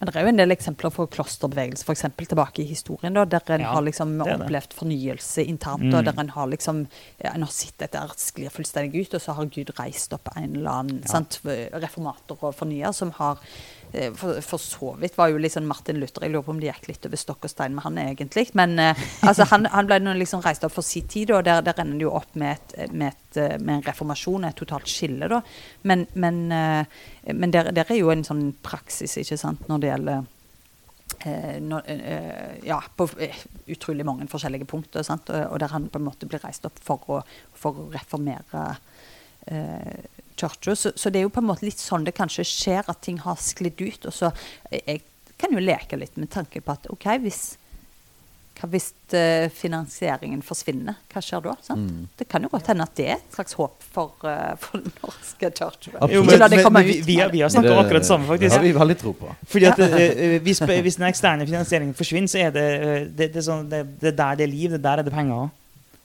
Men 0.00 0.08
det 0.08 0.16
er 0.16 0.24
jo 0.24 0.30
en 0.32 0.38
del 0.40 0.54
eksempler 0.54 0.88
for 0.94 1.10
klosterbevegelse, 1.12 1.84
f.eks. 1.84 2.06
tilbake 2.16 2.62
i 2.62 2.68
historien, 2.70 3.12
da, 3.12 3.26
der 3.28 3.42
en 3.52 3.60
Ja, 3.66 3.72
har 3.74 3.82
liksom 3.84 4.14
opplevd 4.24 4.72
fornyelse 4.72 5.44
internt, 5.44 5.82
Mm. 5.84 5.94
og 5.98 6.04
der 6.06 6.18
en 6.22 6.28
har 6.30 6.46
liksom 6.48 6.86
En 7.20 7.42
har 7.42 7.50
sett 7.52 7.76
dette 7.76 7.98
sklir 8.16 8.48
fullstendig 8.48 9.02
ut, 9.08 9.14
og 9.14 9.20
så 9.20 9.34
har 9.36 9.44
Gud 9.44 9.70
reist 9.78 10.12
opp 10.14 10.28
en 10.36 10.56
eller 10.56 10.70
annen 10.70 11.02
Ja. 11.04 11.78
reformator 11.78 12.38
og 12.40 12.54
fornyer 12.56 12.94
som 12.94 13.10
har 13.10 13.36
for, 14.16 14.40
for 14.44 14.62
så 14.62 14.92
vidt 15.00 15.16
var 15.18 15.32
jo 15.32 15.38
liksom 15.42 15.66
Martin 15.66 15.98
Luther 15.98 16.22
Jeg 16.24 16.32
lurer 16.32 16.44
på 16.46 16.52
om 16.54 16.60
det 16.62 16.68
gikk 16.68 16.88
litt 16.90 17.06
over 17.08 17.18
stokk 17.20 17.46
og 17.48 17.52
stein 17.52 17.74
med 17.74 17.84
han 17.86 17.98
egentlig. 17.98 18.46
Men 18.58 18.78
eh, 18.78 19.04
altså, 19.28 19.46
han, 19.50 19.66
han 19.72 19.88
ble 19.88 20.00
liksom 20.20 20.42
reist 20.44 20.64
opp 20.66 20.76
for 20.76 20.86
sin 20.86 21.08
tid, 21.10 21.32
og 21.34 21.44
der, 21.48 21.62
der 21.66 21.82
ender 21.82 21.98
det 21.98 22.06
jo 22.06 22.14
opp 22.18 22.34
med, 22.38 22.58
et, 22.58 22.92
med, 22.92 23.14
et, 23.14 23.38
eh, 23.40 23.56
med 23.58 23.78
en 23.78 23.86
reformasjon, 23.86 24.46
et 24.48 24.58
totalt 24.58 24.90
skille, 24.90 25.30
da. 25.30 25.40
Men, 25.88 26.06
men, 26.14 26.42
eh, 26.54 27.00
men 27.34 27.54
der, 27.54 27.72
der 27.74 27.90
er 27.90 27.98
jo 28.00 28.12
en 28.14 28.26
sånn 28.26 28.50
praksis, 28.62 29.18
ikke 29.20 29.40
sant, 29.40 29.66
når 29.70 29.82
det 29.82 29.90
gjelder 29.90 30.22
eh, 31.26 31.58
når, 31.64 31.90
eh, 31.96 32.56
ja, 32.68 32.80
på 32.96 33.08
eh, 33.18 33.42
utrolig 33.74 34.06
mange 34.06 34.28
forskjellige 34.30 34.68
punkter. 34.70 35.06
Sant? 35.06 35.32
Og, 35.34 35.46
og 35.50 35.62
der 35.62 35.74
han 35.74 35.90
på 35.90 36.00
en 36.00 36.08
måte 36.08 36.30
blir 36.30 36.42
reist 36.44 36.66
opp 36.68 36.78
for 36.84 37.10
å, 37.10 37.20
for 37.58 37.86
å 37.86 37.90
reformere 37.94 38.66
eh, 39.50 40.26
kirka. 40.40 40.74
Så, 40.76 40.92
så 40.96 41.10
det 41.12 41.20
er 41.22 41.28
jo 41.28 41.32
på 41.36 41.42
en 41.44 41.48
måte 41.52 41.66
litt 41.68 41.80
sånn 41.82 42.04
det 42.08 42.16
kanskje 42.18 42.44
skjer, 42.48 42.84
at 42.88 43.00
ting 43.06 43.18
har 43.24 43.36
sklidd 43.40 43.80
ut. 43.84 44.06
Og 44.10 44.14
så 44.16 44.32
eh, 44.70 44.82
Jeg 44.96 45.02
kan 45.40 45.54
jo 45.56 45.62
leke 45.64 45.96
litt 45.96 46.16
med 46.20 46.28
tanke 46.34 46.60
på 46.60 46.74
at 46.74 46.90
OK, 46.92 47.06
hvis 47.24 47.42
hva 48.60 48.68
hvis 48.68 48.90
eh, 49.16 49.46
finansieringen 49.56 50.42
forsvinner, 50.44 50.98
hva 51.14 51.20
skjer 51.24 51.40
da? 51.46 51.54
Sant? 51.64 51.80
Mm. 51.80 52.02
Det 52.20 52.26
kan 52.28 52.42
jo 52.44 52.50
godt 52.52 52.66
hende 52.68 52.84
at 52.84 52.92
det 52.98 53.06
er 53.06 53.14
et 53.16 53.32
slags 53.38 53.54
håp 53.56 53.86
for, 53.94 54.10
eh, 54.28 54.50
for 54.60 54.76
den 54.82 54.92
norske. 55.00 55.48
Jo, 56.12 56.20
men, 56.26 56.42
men 56.74 56.84
vi, 56.84 56.98
vi, 57.06 57.16
har- 57.22 57.30
vi 57.32 57.40
har 57.40 57.48
snakket 57.48 57.70
Det- 57.72 57.78
akkurat 57.86 58.02
det 58.04 58.10
samme, 58.10 58.36
Det 58.36 58.52
har 58.52 58.60
vi 58.60 58.72
veldig 58.76 58.98
tro 59.00 59.12
på. 59.16 59.32
Fordi 59.48 59.64
at 59.70 59.78
eh, 59.80 60.36
hvis, 60.44 60.60
hvis 60.60 60.96
den 61.00 61.08
eksterne 61.08 61.46
finansieringen 61.48 61.94
forsvinner, 61.96 62.28
så 62.28 62.38
er 62.44 62.50
det, 62.50 62.66
det, 63.16 63.30
det, 63.32 63.36
er 63.40 63.46
sånn, 63.48 63.64
det, 63.72 63.80
det 64.02 64.12
er 64.12 64.16
der 64.20 64.34
det 64.36 64.44
er 64.44 64.52
liv, 64.52 64.70
det 64.70 64.78
er 64.82 64.84
der 64.90 64.98
er 64.98 65.08
det 65.08 65.12
penger. 65.16 65.48
Det 65.48 65.59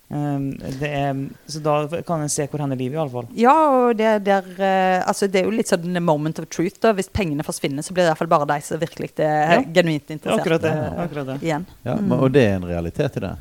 er, 0.09 1.29
så 1.49 1.59
da 1.65 2.01
kan 2.05 2.21
en 2.21 2.29
se 2.29 2.45
hvor 2.47 2.61
hen 2.61 2.71
er 2.71 2.79
livet, 2.79 2.95
iallfall. 2.99 3.25
Ja, 3.35 3.53
og 3.89 3.97
det, 3.97 4.11
det, 4.25 4.35
er, 4.35 4.49
eh, 4.61 5.07
altså 5.07 5.27
det 5.31 5.41
er 5.41 5.45
jo 5.49 5.55
litt 5.55 5.71
sånn 5.71 5.97
moment 6.05 6.39
of 6.39 6.49
truth. 6.53 6.77
da. 6.83 6.93
Hvis 6.93 7.09
pengene 7.09 7.43
forsvinner, 7.43 7.81
så 7.85 7.93
blir 7.93 8.03
det 8.05 8.09
i 8.09 8.13
hvert 8.13 8.21
fall 8.23 8.27
bare 8.35 8.45
de 8.53 8.59
som 8.61 8.79
virkelig 8.79 9.11
er 9.19 9.55
Ja. 9.55 9.61
genuint 9.79 10.09
er 10.09 10.13
interessert 10.19 10.41
akkurat 10.45 10.61
det. 10.61 10.71
eh, 10.75 11.01
Akkurat 11.05 11.25
det. 11.33 11.39
igjen. 11.41 11.65
Ja, 11.85 11.95
Mm. 11.95 12.11
Og 12.21 12.31
det 12.31 12.43
er 12.43 12.55
en 12.55 12.65
realitet 12.69 13.17
i 13.17 13.19
det. 13.19 13.33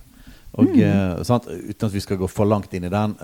Og 0.57 0.69
eh, 0.79 1.23
sant, 1.25 1.47
Uten 1.51 1.87
at 1.87 1.93
vi 1.93 2.01
skal 2.01 2.17
gå 2.17 2.29
for 2.31 2.47
langt 2.47 2.73
inn 2.75 2.85
i 2.85 2.89
den, 2.89 3.17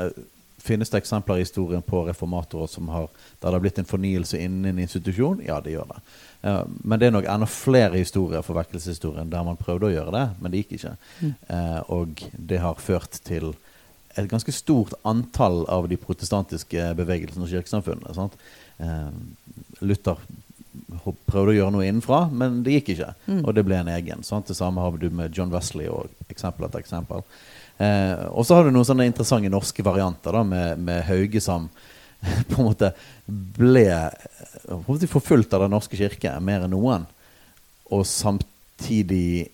finnes 0.61 0.93
det 0.93 1.01
eksempler 1.01 1.41
i 1.41 1.45
historien 1.45 1.83
på 1.83 2.03
reformatorer 2.07 2.69
som 2.71 2.89
har, 2.93 3.09
der 3.41 3.49
det 3.49 3.57
har 3.57 3.65
blitt 3.65 3.81
en 3.81 3.89
fornyelse 3.89 4.39
innen 4.39 4.73
en 4.73 4.83
institusjon? 4.85 5.41
Ja, 5.47 5.61
det 5.65 5.75
gjør 5.75 5.89
det. 5.95 6.03
Uh, 6.45 6.63
men 6.85 7.01
det 7.01 7.09
er 7.09 7.17
nok 7.17 7.29
enda 7.29 7.49
flere 7.51 8.01
historier 8.01 8.45
for 8.45 8.61
vekkelseshistorien 8.61 9.33
der 9.33 9.45
man 9.47 9.61
prøvde 9.61 9.89
å 9.89 9.95
gjøre 9.95 10.15
det, 10.17 10.27
men 10.41 10.53
det 10.53 10.63
gikk 10.63 10.79
ikke. 10.79 10.95
Mm. 11.21 11.35
Uh, 11.49 11.81
og 11.99 12.25
det 12.53 12.63
har 12.63 12.81
ført 12.81 13.21
til 13.27 13.53
et 14.19 14.29
ganske 14.31 14.53
stort 14.53 14.95
antall 15.07 15.65
av 15.71 15.89
de 15.89 15.99
protestantiske 16.01 16.93
bevegelsene 16.99 17.47
og 17.47 17.53
kirkesamfunnene. 17.53 18.15
Sant? 18.17 18.37
Eh, 18.83 19.11
Luther 19.87 20.19
prøvde 21.31 21.53
å 21.53 21.57
gjøre 21.57 21.75
noe 21.75 21.87
innenfra, 21.87 22.25
men 22.33 22.61
det 22.67 22.79
gikk 22.79 22.95
ikke. 22.97 23.13
Mm. 23.29 23.41
Og 23.45 23.55
det 23.57 23.65
ble 23.67 23.79
en 23.81 23.93
egen. 23.95 24.25
Sant? 24.27 24.51
Det 24.51 24.59
samme 24.59 24.83
har 24.83 24.99
du 24.99 25.09
med 25.15 25.37
John 25.37 25.53
Wesley 25.55 25.89
og 25.91 26.11
eksempel 26.33 26.67
etter 26.67 26.83
eksempel. 26.83 27.25
Eh, 27.81 28.27
og 28.29 28.45
så 28.45 28.59
har 28.59 28.67
du 28.67 28.75
noen 28.75 28.85
sånne 28.85 29.07
interessante 29.09 29.51
norske 29.53 29.85
varianter 29.85 30.37
da, 30.37 30.43
med, 30.45 30.83
med 30.85 31.05
Hauge 31.09 31.41
som 31.41 31.71
på 32.51 32.59
en 32.59 32.67
måte 32.67 32.93
ble 33.27 33.87
forfulgt 35.09 35.55
av 35.57 35.65
Den 35.65 35.73
norske 35.73 35.97
kirke 35.97 36.35
mer 36.45 36.67
enn 36.67 36.75
noen, 36.75 37.07
og 37.91 38.05
samtidig 38.07 39.49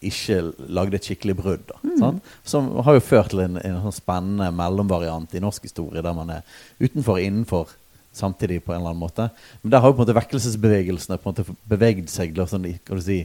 ikke 0.00 0.38
lagde 0.72 0.96
et 0.96 1.06
skikkelig 1.10 1.34
brudd. 1.36 1.72
Mm. 1.84 2.20
Som 2.46 2.70
har 2.86 2.96
jo 2.96 3.02
ført 3.04 3.34
til 3.34 3.42
en, 3.44 3.58
en 3.60 3.82
sånn 3.84 3.98
spennende 3.98 4.48
mellomvariant 4.56 5.34
i 5.36 5.42
norsk 5.42 5.66
historie, 5.68 6.00
der 6.04 6.16
man 6.16 6.30
er 6.38 6.46
utenfor 6.80 7.18
og 7.18 7.26
innenfor 7.26 7.74
samtidig 8.16 8.62
på 8.64 8.72
en 8.72 8.80
eller 8.80 8.94
annen 8.94 9.02
måte. 9.02 9.28
Men 9.60 9.74
der 9.74 9.82
har 9.82 9.90
jo 9.90 9.98
på 9.98 10.00
en 10.00 10.06
måte 10.06 10.16
vekkelsesbevegelsene 10.16 11.18
på 11.20 11.28
en 11.28 11.36
måte 11.36 11.58
beveget 11.68 12.10
seg 12.12 12.38
sånn, 12.38 12.70
kan 12.86 12.98
du 12.98 13.04
si, 13.04 13.20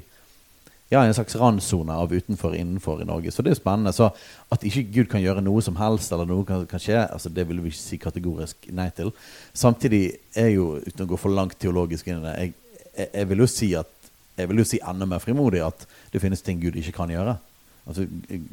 ja, 0.91 1.02
en 1.02 1.13
slags 1.17 1.36
randsone 1.39 1.93
av 1.98 2.13
utenfor 2.13 2.54
og 2.54 2.60
innenfor 2.60 3.02
i 3.02 3.08
Norge. 3.10 3.32
Så 3.34 3.41
det 3.41 3.50
er 3.50 3.56
jo 3.56 3.62
spennende. 3.62 3.93
Så 3.95 4.12
at 4.54 4.65
ikke 4.67 4.86
Gud 5.00 5.10
kan 5.12 5.24
gjøre 5.24 5.41
noe 5.45 5.63
som 5.65 5.80
helst, 5.80 6.13
eller 6.13 6.30
noe 6.30 6.45
kan, 6.45 6.67
kan 6.69 6.82
skje, 6.82 7.00
altså 7.08 7.32
det 7.34 7.48
vil 7.50 7.63
vi 7.63 7.74
ikke 7.74 7.82
si 7.82 8.00
kategorisk 8.02 8.69
nei 8.76 8.91
til. 8.95 9.10
Samtidig 9.58 10.04
er 10.38 10.52
jo, 10.54 10.76
uten 10.86 11.08
å 11.08 11.10
gå 11.10 11.19
for 11.19 11.34
langt 11.34 11.58
teologisk 11.62 12.12
inn 12.12 12.21
i 12.21 12.28
det, 12.28 12.36
jeg, 12.43 12.56
jeg, 12.91 13.10
jeg 13.10 13.32
vil 13.32 13.43
jo 13.43 13.50
si 13.50 13.74
at 13.80 13.91
jeg 14.36 14.52
vil 14.52 14.60
jo 14.60 14.67
si 14.67 14.82
enda 14.84 15.08
mer 15.08 15.21
frimodig 15.24 15.62
at 15.63 15.86
det 16.12 16.19
finnes 16.19 16.43
ting 16.43 16.60
Gud 16.60 16.76
ikke 16.76 16.98
kan 16.98 17.12
gjøre. 17.12 17.38
Altså, 17.86 18.06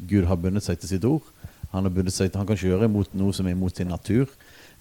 Gud 0.09 0.27
har 0.29 0.39
bundet 0.39 0.65
seg 0.65 0.79
til 0.79 0.93
sitt 0.93 1.07
ord. 1.07 1.25
Han, 1.73 1.87
har 1.87 2.09
seg 2.09 2.29
til, 2.29 2.39
han 2.39 2.47
kan 2.47 2.57
ikke 2.57 2.69
gjøre 2.69 2.87
imot 2.89 3.15
noe 3.17 3.35
som 3.35 3.49
er 3.49 3.55
imot 3.57 3.77
sin 3.77 3.91
natur. 3.91 4.29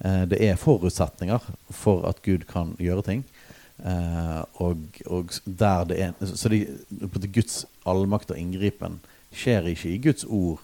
Eh, 0.05 0.23
det 0.31 0.39
er 0.45 0.61
forutsetninger 0.61 1.49
for 1.75 2.07
at 2.09 2.23
Gud 2.25 2.47
kan 2.51 2.77
gjøre 2.83 3.05
ting. 3.07 3.25
Eh, 3.83 4.43
og, 4.63 4.83
og 5.11 5.33
der 5.45 5.87
det 5.91 5.97
er 6.05 6.27
Så 6.37 6.49
de, 6.53 6.67
Guds 7.35 7.65
allmakt 7.89 8.31
og 8.31 8.39
inngripen 8.39 9.01
skjer 9.35 9.67
ikke 9.73 9.91
i 9.91 10.03
Guds 10.05 10.27
ord 10.29 10.61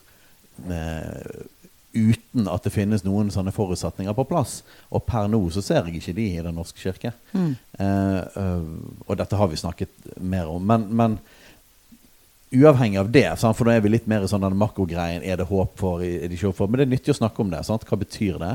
eh, 0.71 1.47
uten 1.97 2.49
at 2.53 2.66
det 2.66 2.73
finnes 2.75 3.03
noen 3.07 3.33
sånne 3.33 3.53
forutsetninger 3.55 4.14
på 4.14 4.27
plass. 4.29 4.61
Og 4.92 5.05
per 5.09 5.29
nå 5.31 5.40
så 5.55 5.64
ser 5.64 5.88
jeg 5.88 5.99
ikke 5.99 6.16
de 6.18 6.27
i 6.37 6.44
Den 6.44 6.59
norske 6.59 6.81
kirke. 6.83 7.12
Mm. 7.33 7.53
Eh, 7.81 8.21
eh, 8.42 8.71
og 9.07 9.18
dette 9.18 9.38
har 9.40 9.51
vi 9.51 9.61
snakket 9.61 10.11
mer 10.21 10.51
om. 10.53 10.64
Men, 10.68 10.87
men 10.92 11.18
uavhengig 12.53 13.01
av 13.01 13.11
det, 13.12 13.27
sant? 13.40 13.57
for 13.57 13.68
nå 13.68 13.75
er 13.75 13.83
vi 13.85 13.92
litt 13.92 14.09
mer 14.11 14.25
i 14.25 14.31
sånn 14.31 14.44
den 14.44 14.59
makrogreien. 14.61 15.25
Er 15.25 15.40
det 15.40 15.49
håp 15.49 15.75
for? 15.81 16.05
Er 16.05 16.29
det 16.29 16.38
ikke 16.38 16.53
håp 16.53 16.61
for? 16.61 16.71
Men 16.71 16.81
det 16.83 16.88
er 16.88 16.94
nyttig 16.94 17.16
å 17.16 17.21
snakke 17.23 17.44
om 17.44 17.51
det. 17.53 17.64
Sant? 17.66 17.88
Hva 17.88 18.01
betyr 18.01 18.38
det? 18.42 18.55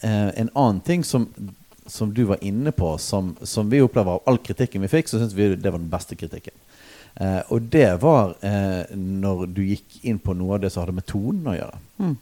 Eh, 0.00 0.30
en 0.42 0.50
annen 0.54 0.80
ting 0.84 1.04
som, 1.06 1.28
som 1.86 2.12
du 2.14 2.24
var 2.24 2.44
inne 2.44 2.72
på, 2.72 2.98
som, 2.98 3.34
som 3.42 3.70
vi 3.70 3.82
opplever 3.84 4.16
av 4.16 4.28
all 4.28 4.38
kritikken 4.38 4.84
vi 4.84 4.92
fikk, 4.92 5.10
så 5.10 5.20
syns 5.20 5.34
vi 5.36 5.50
det 5.54 5.70
var 5.70 5.80
den 5.80 5.90
beste 5.92 6.16
kritikken. 6.16 6.54
Eh, 7.14 7.40
og 7.52 7.68
det 7.72 7.90
var 8.02 8.34
eh, 8.42 8.94
når 8.96 9.44
du 9.54 9.62
gikk 9.66 10.00
inn 10.02 10.18
på 10.18 10.34
noe 10.34 10.56
av 10.56 10.64
det 10.64 10.72
som 10.72 10.82
hadde 10.82 10.96
med 10.96 11.06
tonen 11.06 11.52
å 11.52 11.56
gjøre. 11.56 11.82
Mm. 12.00 12.16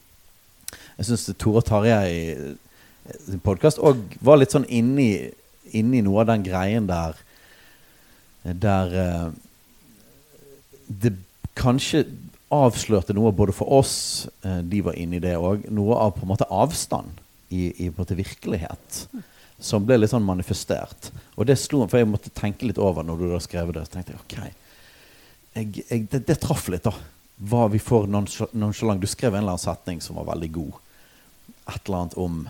Jeg 0.99 1.09
syns 1.09 1.31
Tore 1.41 1.63
Tarjei 1.65 2.11
eh, 2.35 3.21
sin 3.25 3.43
podkast 3.43 3.81
òg 3.83 4.03
var 4.23 4.41
litt 4.41 4.53
sånn 4.55 4.69
inni, 4.69 5.31
inni 5.73 6.03
noe 6.05 6.23
av 6.23 6.33
den 6.33 6.45
greien 6.47 6.87
der 6.91 7.17
Der 8.43 8.95
eh, 8.99 9.29
det 10.87 11.15
kanskje 11.57 12.05
avslørte 12.53 13.15
noe 13.17 13.33
både 13.33 13.55
for 13.57 13.71
oss, 13.73 14.27
eh, 14.45 14.61
de 14.61 14.83
var 14.85 14.99
inne 14.99 15.17
i 15.17 15.23
det 15.23 15.37
òg, 15.39 15.69
noe 15.71 15.97
av 15.97 16.17
på 16.17 16.27
en 16.27 16.33
måte 16.35 16.49
avstand 16.51 17.21
i, 17.49 17.71
i 17.71 17.89
på 17.89 17.95
en 17.95 18.01
måte 18.03 18.19
virkelighet. 18.19 19.05
Som 19.63 19.87
ble 19.87 20.01
litt 20.01 20.13
sånn 20.13 20.25
manifestert. 20.27 21.13
Og 21.37 21.47
det 21.47 21.59
slo 21.61 21.85
For 21.87 22.01
jeg 22.01 22.11
måtte 22.11 22.33
tenke 22.35 22.67
litt 22.67 22.81
over 22.83 23.07
når 23.07 23.21
du 23.21 23.27
da 23.31 23.41
skrev 23.43 23.75
det. 23.77 23.87
Så 23.87 23.97
tenkte 23.97 24.17
jeg 24.17 24.23
ok, 24.23 24.39
jeg, 25.53 25.85
jeg, 25.89 26.07
det, 26.11 26.25
det 26.29 26.41
traff 26.43 26.67
litt, 26.73 26.87
da. 26.89 26.95
Hva 27.43 27.69
vi 27.73 27.81
får 27.83 28.09
nonchalant. 28.11 29.03
Du 29.03 29.11
skrev 29.11 29.35
en 29.35 29.43
eller 29.43 29.57
annen 29.57 29.63
setning 29.63 30.03
som 30.05 30.19
var 30.21 30.31
veldig 30.33 30.51
god. 30.55 30.75
Et 31.63 31.79
eller 31.87 32.03
annet 32.03 32.19
om 32.21 32.43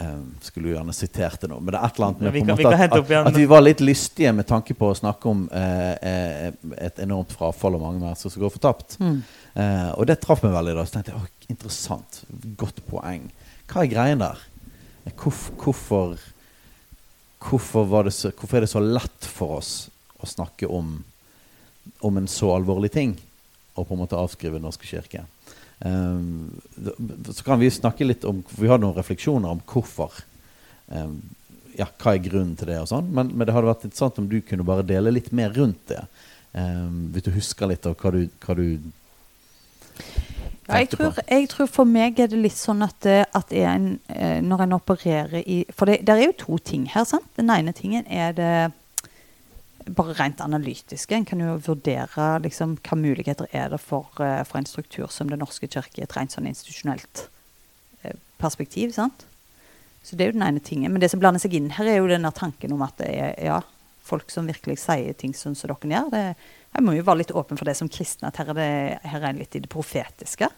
Um, 0.00 0.34
skulle 0.40 0.70
jo 0.70 0.76
gjerne 0.78 0.94
sitert 0.96 1.42
det 1.42 1.48
nå, 1.50 1.58
men 1.60 1.74
det 1.74 1.76
er 1.76 1.90
et 1.90 1.98
eller 1.98 2.06
annet 2.06 2.20
med 2.24 2.32
vi 2.32 2.40
kan, 2.40 2.56
vi 2.56 2.64
at, 2.64 2.92
at, 2.96 3.10
at, 3.18 3.34
vi 3.36 3.42
var 3.50 3.60
litt 3.60 3.82
lystige 3.84 4.30
med 4.32 4.46
tanke 4.48 4.72
på 4.72 4.88
å 4.88 4.94
snakke 4.96 5.28
om 5.28 5.42
uh, 5.52 6.46
et 6.80 7.02
enormt 7.04 7.34
frafall 7.36 7.76
og 7.76 7.82
mange 7.82 8.00
mennesker 8.00 8.32
som 8.32 8.40
går 8.40 8.54
fortapt. 8.54 8.96
Mm. 8.96 9.18
Uh, 9.52 9.90
og 9.98 10.08
det 10.08 10.16
traff 10.22 10.40
meg 10.46 10.54
veldig. 10.54 10.78
da 10.78 10.86
Så 10.88 10.96
tenkte 10.96 11.12
jeg, 11.12 11.20
å, 11.20 11.50
Interessant. 11.52 12.22
Godt 12.56 12.80
poeng. 12.88 13.28
Hva 13.68 13.84
er 13.84 13.92
greien 13.92 14.24
der? 14.24 14.40
Hvorfor, 15.16 15.56
hvorfor, 15.64 16.20
hvorfor, 17.40 18.10
så, 18.10 18.30
hvorfor, 18.30 18.56
er 18.56 18.66
det 18.66 18.72
så 18.72 18.82
lett 18.82 19.26
for 19.26 19.58
oss 19.60 19.72
å 20.20 20.28
snakke 20.28 20.68
om, 20.68 20.98
om 22.06 22.20
en 22.20 22.30
så 22.30 22.52
alvorlig 22.54 22.92
ting? 22.94 23.16
Og 23.76 23.86
på 23.86 23.94
en 23.94 24.02
måte 24.02 24.18
avskrive 24.18 24.58
Den 24.58 24.66
norske 24.68 24.88
kirke? 24.88 25.24
Um, 25.80 26.60
så 27.32 27.44
kan 27.46 27.60
vi 27.60 27.70
snakke 27.72 28.04
litt 28.04 28.26
om 28.28 28.42
Vi 28.52 28.68
har 28.68 28.80
noen 28.82 28.98
refleksjoner 28.98 29.54
om 29.54 29.62
hvorfor. 29.64 30.12
Um, 30.92 31.22
ja, 31.78 31.86
hva 32.02 32.12
er 32.12 32.24
grunnen 32.24 32.56
til 32.58 32.68
det 32.68 32.80
og 32.82 32.90
sånn. 32.90 33.08
Men, 33.14 33.30
men, 33.32 33.46
det 33.46 33.54
hadde 33.54 33.70
vært 33.70 33.86
interessant 33.86 34.18
om 34.20 34.28
du 34.28 34.40
kunne 34.44 34.66
bare 34.66 34.86
dele 34.86 35.14
litt 35.14 35.30
mer 35.32 35.54
rundt 35.56 35.86
det. 35.92 36.02
Um, 36.52 37.08
hvis 37.14 37.24
du 37.24 37.32
husker 37.32 37.70
litt 37.70 37.86
av 37.88 37.96
hva 38.00 38.12
du, 38.12 38.24
hva 38.42 38.56
du 38.58 38.66
ja, 40.70 40.80
jeg, 40.80 40.90
tror, 40.94 41.16
jeg 41.26 41.48
tror, 41.50 41.68
for 41.70 41.88
meg 41.88 42.20
er 42.22 42.30
det 42.30 42.38
litt 42.38 42.56
sånn 42.56 42.84
at, 42.86 43.06
eh, 43.08 43.24
at 43.36 43.52
en, 43.52 43.88
eh, 44.08 44.38
når 44.44 44.64
en 44.64 44.76
opererer 44.76 45.42
i 45.42 45.64
For 45.74 45.90
det, 45.90 46.02
er 46.08 46.22
jo 46.24 46.36
to 46.38 46.58
ting 46.64 46.86
her. 46.92 47.04
sant? 47.08 47.26
Den 47.36 47.50
ene 47.50 47.74
tingen 47.76 48.06
er 48.06 48.36
det 48.38 48.52
bare 49.90 50.14
rent 50.18 50.40
analytiske. 50.44 51.14
En 51.16 51.26
kan 51.26 51.40
jo 51.42 51.56
vurdere 51.66 52.28
liksom, 52.44 52.76
hva 52.86 52.98
muligheter 52.98 53.48
er 53.52 53.72
det 53.72 53.80
for, 53.82 54.10
uh, 54.20 54.42
for 54.46 54.60
en 54.60 54.68
struktur 54.68 55.10
som 55.10 55.30
Den 55.30 55.40
norske 55.42 55.66
kirke 55.66 55.98
i 56.00 56.04
et 56.04 56.16
rent 56.16 56.34
sånn 56.34 56.46
institusjonelt 56.46 57.26
uh, 58.04 58.14
perspektiv. 58.38 58.92
sant? 58.94 59.26
Så 60.04 60.16
det 60.16 60.24
er 60.24 60.32
jo 60.32 60.38
den 60.38 60.46
ene 60.46 60.62
tingen. 60.64 60.92
Men 60.92 61.02
det 61.02 61.10
som 61.10 61.20
blander 61.20 61.42
seg 61.42 61.56
inn 61.56 61.72
her, 61.76 61.88
er 61.88 62.00
jo 62.00 62.10
denne 62.10 62.30
tanken 62.32 62.72
om 62.76 62.84
at 62.86 62.96
det 63.00 63.10
er 63.10 63.34
ja, 63.44 63.60
folk 64.04 64.30
som 64.32 64.48
virkelig 64.48 64.80
sier 64.84 65.16
ting 65.18 65.34
sånn 65.36 65.56
som 65.58 65.72
dere 65.72 65.92
gjør. 65.96 66.12
Det, 66.14 66.24
jeg 66.74 66.86
må 66.86 66.94
jo 66.96 67.04
være 67.06 67.22
litt 67.22 67.34
åpen 67.36 67.58
for 67.58 67.68
det 67.68 67.76
som 67.78 67.90
kristne, 67.92 68.30
at 68.30 68.40
her 68.40 68.52
er, 68.52 68.58
det, 68.58 69.10
her 69.12 69.26
er 69.26 69.38
litt 69.38 69.56
i 69.58 69.62
det 69.62 69.70
profetiske. 69.72 70.48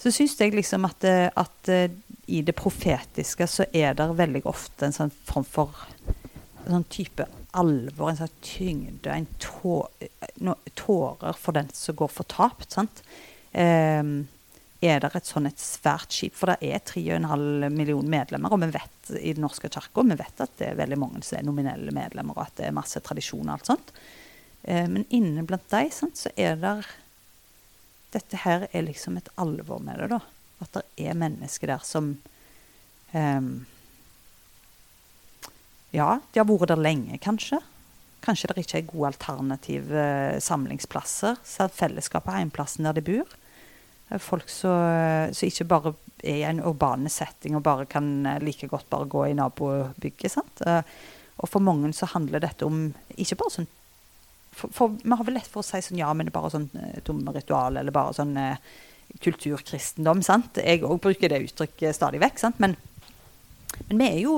Så 0.00 0.12
syns 0.14 0.36
jeg 0.40 0.54
liksom 0.56 0.86
at, 0.88 1.04
eh, 1.08 1.28
at, 1.28 1.72
i 2.30 2.40
det 2.46 2.54
profetiske 2.56 3.46
så 3.50 3.66
er 3.72 3.96
det 3.98 4.06
veldig 4.16 4.44
ofte 4.48 4.86
en 4.86 4.96
sånn 4.96 5.12
form 5.28 5.44
for 5.44 5.86
en 6.64 6.76
sånn 6.76 6.88
type 6.92 7.26
alvor, 7.58 8.10
en 8.10 8.20
sånn 8.20 8.36
tyngde, 8.44 9.12
en 9.12 9.26
tårer 10.78 11.40
for 11.40 11.56
den 11.56 11.72
som 11.74 11.96
går 11.98 12.12
fortapt. 12.20 12.70
sant? 12.76 13.02
Um, 13.52 14.28
er 14.80 15.02
det 15.02 15.10
et 15.12 15.28
sånn 15.28 15.48
et 15.48 15.60
svært 15.60 16.14
skip? 16.14 16.36
For 16.38 16.52
det 16.52 16.70
er 16.70 16.80
3,5 16.86 17.68
millioner 17.74 18.14
medlemmer, 18.14 18.54
og 18.54 18.62
vi 18.62 18.70
vet 18.72 19.12
i 19.18 19.34
Den 19.34 19.44
norske 19.44 19.68
kirka 19.68 20.04
vi 20.06 20.16
vet 20.16 20.40
at 20.40 20.54
det 20.56 20.70
er 20.70 20.78
veldig 20.78 20.98
mange 21.00 21.22
som 21.26 21.38
er 21.38 21.44
nominelle 21.44 21.92
medlemmer, 21.92 22.36
og 22.36 22.46
at 22.46 22.56
det 22.60 22.68
er 22.68 22.76
masse 22.76 23.02
tradisjon 23.04 23.48
og 23.48 23.58
alt 23.58 23.72
sånt. 23.72 23.92
Uh, 24.66 24.86
men 24.90 25.06
inne 25.08 25.46
blant 25.48 25.68
dem 25.72 25.90
så 25.92 26.32
er 26.36 26.58
det 26.60 26.74
Dette 28.10 28.40
her 28.42 28.66
er 28.72 28.82
liksom 28.82 29.20
et 29.20 29.28
alvor 29.38 29.78
med 29.78 30.00
det, 30.02 30.08
da. 30.10 30.18
At 30.60 30.74
det 30.74 30.82
er 30.98 31.14
mennesker 31.14 31.70
der 31.70 31.84
som 31.86 32.16
um, 33.14 33.50
ja, 35.94 36.20
de 36.32 36.40
har 36.40 36.46
vært 36.46 36.70
der 36.70 36.82
lenge, 36.82 37.18
kanskje. 37.22 37.58
Kanskje 38.22 38.50
det 38.50 38.64
ikke 38.64 38.78
er 38.78 38.90
gode 38.90 39.12
alternative 39.14 39.96
eh, 39.96 40.40
samlingsplasser. 40.42 41.40
Så 41.46 41.66
fellesskapet 41.72 42.36
er 42.36 42.52
plassen 42.54 42.86
der 42.86 42.98
de 42.98 43.04
bor. 43.06 43.36
Folk 44.20 44.50
som 44.50 45.30
ikke 45.46 45.66
bare 45.70 45.94
er 46.26 46.40
i 46.42 46.46
en 46.46 46.62
urbane 46.66 47.10
setting 47.10 47.54
og 47.56 47.64
bare 47.66 47.86
kan 47.90 48.26
eh, 48.26 48.40
like 48.44 48.68
godt 48.70 48.90
bare 48.92 49.08
gå 49.10 49.24
i 49.30 49.36
nabobygget. 49.38 50.30
sant? 50.30 50.62
Eh, 50.66 50.82
og 51.40 51.48
for 51.48 51.64
mange 51.64 51.92
så 51.96 52.10
handler 52.12 52.42
dette 52.44 52.66
om 52.68 52.90
ikke 53.16 53.38
bare 53.40 53.56
sånn 53.56 53.70
for, 54.60 54.94
Vi 55.00 55.16
har 55.16 55.24
vel 55.26 55.36
lett 55.38 55.48
for 55.50 55.62
å 55.62 55.66
si 55.66 55.80
sånn 55.84 56.00
ja, 56.00 56.12
men 56.14 56.28
det 56.28 56.34
er 56.34 56.38
bare 56.38 56.52
sånn 56.54 56.68
tomme 57.06 57.34
ritual, 57.34 57.80
eller 57.80 57.94
bare 57.94 58.16
sånn 58.16 58.36
eh, 58.40 58.70
kulturkristendom. 59.24 60.22
sant? 60.22 60.60
Jeg 60.62 60.84
òg 60.86 61.00
bruker 61.02 61.32
det 61.32 61.42
uttrykket 61.48 61.96
stadig 61.96 62.20
vekk. 62.22 62.38
sant? 62.42 62.60
Men, 62.62 62.76
men 63.88 64.02
vi 64.02 64.08
er 64.08 64.18
jo 64.24 64.36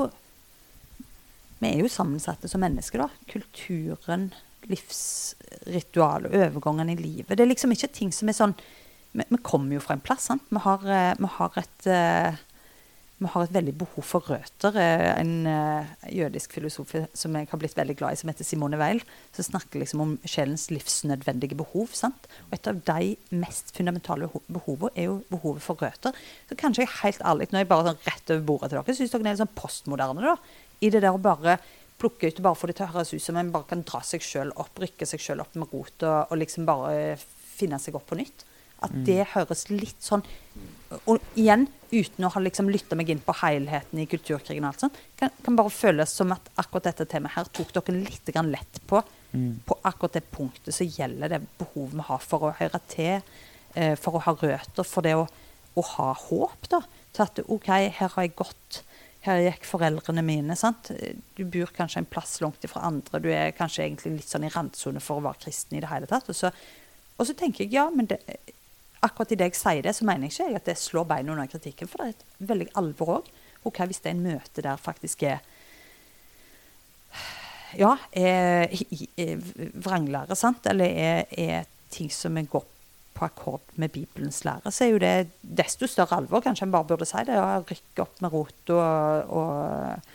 vi 1.63 1.71
er 1.71 1.85
jo 1.85 1.91
sammensatte 1.91 2.49
som 2.51 2.63
mennesker, 2.65 3.05
da. 3.05 3.09
Kulturen, 3.31 4.33
livsritualet, 4.67 6.35
overgangen 6.35 6.91
i 6.91 6.97
livet. 6.99 7.37
Det 7.37 7.45
er 7.45 7.53
liksom 7.53 7.75
ikke 7.75 7.93
ting 7.95 8.11
som 8.15 8.31
er 8.31 8.39
sånn 8.39 8.57
Vi, 9.13 9.27
vi 9.29 9.39
kommer 9.45 9.77
jo 9.77 9.83
fra 9.85 9.93
en 9.93 10.01
plass, 10.01 10.31
sant. 10.31 10.47
Vi 10.49 10.61
har, 10.65 10.85
eh, 10.89 11.13
vi 11.19 11.29
har 11.35 11.57
et 11.61 11.89
uh, 11.93 12.39
vi 13.23 13.31
har 13.33 13.45
et 13.47 13.55
veldig 13.55 13.75
behov 13.81 14.07
for 14.07 14.29
røtter. 14.29 14.77
Eh, 14.79 15.07
en 15.21 15.33
uh, 15.47 15.93
jødisk 16.11 16.57
filosof 16.57 16.95
som 17.19 17.39
jeg 17.39 17.51
har 17.51 17.61
blitt 17.61 17.77
veldig 17.79 17.97
glad 17.99 18.17
i, 18.17 18.21
som 18.21 18.33
heter 18.33 18.47
Simone 18.47 18.81
Weil, 18.81 19.03
som 19.37 19.47
snakker 19.47 19.83
liksom 19.83 20.03
om 20.05 20.17
sjelens 20.29 20.69
livsnødvendige 20.73 21.59
behov. 21.59 21.93
Sant? 21.97 22.29
Og 22.49 22.57
et 22.59 22.71
av 22.71 22.81
de 22.89 23.15
mest 23.43 23.75
fundamentale 23.77 24.31
behovene 24.53 24.93
er 24.97 25.11
jo 25.11 25.21
behovet 25.33 25.65
for 25.65 25.81
røtter. 25.83 26.17
Så 26.51 26.59
kanskje 26.59 26.87
jeg 26.87 26.97
helt 27.03 27.23
ærlig, 27.33 27.51
når 27.53 27.65
jeg 27.65 27.73
bare 27.73 27.89
sånn 27.91 28.03
rett 28.09 28.35
over 28.35 28.49
bordet 28.51 28.73
til 28.73 28.81
dere, 28.81 28.99
syns 28.99 29.15
dere 29.15 29.25
er 29.25 29.31
litt 29.31 29.45
sånn 29.45 29.57
postmoderne. 29.63 30.33
da, 30.33 30.37
i 30.83 30.91
det 30.91 31.05
der 31.05 31.15
å 31.15 31.23
bare 31.23 31.61
plukke 32.03 32.29
ut 32.29 32.41
og 32.41 32.47
bare 32.49 32.59
få 32.59 32.69
det 32.71 32.79
til 32.79 32.89
å 32.89 32.95
høres 32.97 33.13
ut 33.15 33.23
som 33.23 33.39
en 33.39 33.53
bare 33.55 33.69
kan 33.71 33.85
dra 33.87 34.01
seg 34.07 34.25
sjøl 34.27 34.51
opp, 34.59 34.81
rykke 34.83 35.07
seg 35.07 35.23
sjøl 35.23 35.43
opp 35.45 35.55
med 35.59 35.71
rot 35.71 36.03
og, 36.03 36.33
og, 36.33 36.39
liksom 36.41 36.67
bare 36.67 37.15
finne 37.53 37.79
seg 37.83 37.95
opp 37.99 38.09
på 38.11 38.19
nytt. 38.19 38.47
At 38.83 38.95
det 39.07 39.21
høres 39.35 39.69
litt 39.71 40.01
sånn 40.03 40.25
Og 41.07 41.23
igjen, 41.39 41.69
uten 41.93 42.27
å 42.27 42.31
ha 42.35 42.41
liksom 42.43 42.69
lytta 42.69 42.97
meg 42.99 43.09
inn 43.13 43.23
på 43.25 43.33
helheten 43.41 44.01
i 44.03 44.05
kulturkrigen 44.11 44.67
og 44.67 44.73
alt 44.73 44.83
sånt, 44.85 44.99
kan, 45.17 45.33
kan 45.45 45.57
bare 45.57 45.73
føles 45.73 46.13
som 46.13 46.35
at 46.35 46.51
akkurat 46.61 46.91
dette 46.91 47.07
temaet 47.09 47.33
her 47.39 47.49
tok 47.57 47.73
dere 47.79 47.95
litt 47.97 48.29
lett 48.49 48.81
på. 48.91 49.01
Mm. 49.33 49.63
På 49.65 49.79
akkurat 49.89 50.19
det 50.19 50.27
punktet 50.35 50.77
så 50.77 50.85
gjelder 50.85 51.33
det 51.33 51.41
behovet 51.61 51.97
vi 51.97 52.07
har 52.11 52.21
for 52.21 52.45
å 52.45 52.53
høre 52.59 52.81
til, 52.93 53.25
eh, 53.73 53.95
for 53.97 54.19
å 54.19 54.25
ha 54.27 54.37
røtter, 54.37 54.85
for 54.85 55.09
det 55.09 55.17
å, 55.17 55.25
å 55.25 55.87
ha 55.95 56.11
håp. 56.27 56.69
da, 56.69 56.83
Til 57.17 57.25
at 57.25 57.41
OK, 57.49 57.73
her 57.73 58.13
har 58.17 58.27
jeg 58.27 58.37
gått 58.37 58.83
her 59.27 59.43
gikk 59.45 59.67
foreldrene 59.69 60.23
mine. 60.27 60.57
sant? 60.59 60.91
Du 61.37 61.45
bor 61.47 61.71
kanskje 61.77 62.03
en 62.03 62.09
plass 62.11 62.41
langt 62.43 62.65
ifra 62.67 62.83
andre. 62.89 63.21
Du 63.23 63.31
er 63.31 63.55
kanskje 63.55 63.85
egentlig 63.87 64.17
litt 64.19 64.31
sånn 64.31 64.47
i 64.49 64.51
randsone 64.53 65.03
for 65.03 65.21
å 65.21 65.27
være 65.29 65.45
kristen 65.45 65.79
i 65.79 65.83
det 65.83 65.91
hele 65.93 66.09
tatt. 66.11 66.29
Og 66.29 66.37
så, 66.37 66.51
og 67.17 67.29
så 67.29 67.37
tenker 67.39 67.65
jeg 67.65 67.77
ja, 67.77 67.87
men 67.95 68.11
det, 68.11 68.19
akkurat 69.03 69.35
idet 69.35 69.51
jeg 69.51 69.59
sier 69.59 69.87
det, 69.87 69.95
så 69.97 70.07
mener 70.09 70.31
jeg 70.31 70.53
ikke 70.53 70.63
at 70.63 70.69
det 70.71 70.79
slår 70.81 71.09
beina 71.11 71.35
under 71.35 71.51
kritikken. 71.51 71.91
For 71.91 72.03
det 72.03 72.07
er 72.07 72.17
et 72.17 72.51
veldig 72.53 72.69
alvor 72.81 73.17
òg. 73.19 73.33
Og 73.63 73.75
hva 73.75 73.87
hvis 73.87 74.03
det 74.03 74.11
er 74.11 74.17
en 74.17 74.27
møte 74.27 74.65
der 74.65 74.81
faktisk 74.81 75.23
er 75.27 75.43
ja, 77.79 77.95
er, 78.13 78.69
er 79.17 79.41
vranglære, 79.81 80.37
sant? 80.37 80.67
Eller 80.69 80.93
er, 80.93 81.25
er 81.39 81.69
ting 81.93 82.11
som 82.13 82.37
er 82.37 82.49
godt 82.51 82.69
på 83.13 83.27
akkord 83.29 83.75
med 83.81 83.93
Bibelens 83.93 84.43
lære, 84.45 84.73
så 84.73 84.87
er 84.87 84.93
jo 84.95 85.01
det 85.03 85.15
desto 85.43 85.89
større 85.89 86.19
alvor. 86.21 86.43
Kanskje 86.45 86.67
en 86.67 86.75
bare 86.75 86.89
burde 86.89 87.09
si 87.09 87.25
det. 87.29 87.37
Ja, 87.37 87.61
Rykke 87.61 88.05
opp 88.05 88.23
med 88.25 88.33
rot, 88.33 88.73
og, 88.73 89.35
og, 89.37 90.15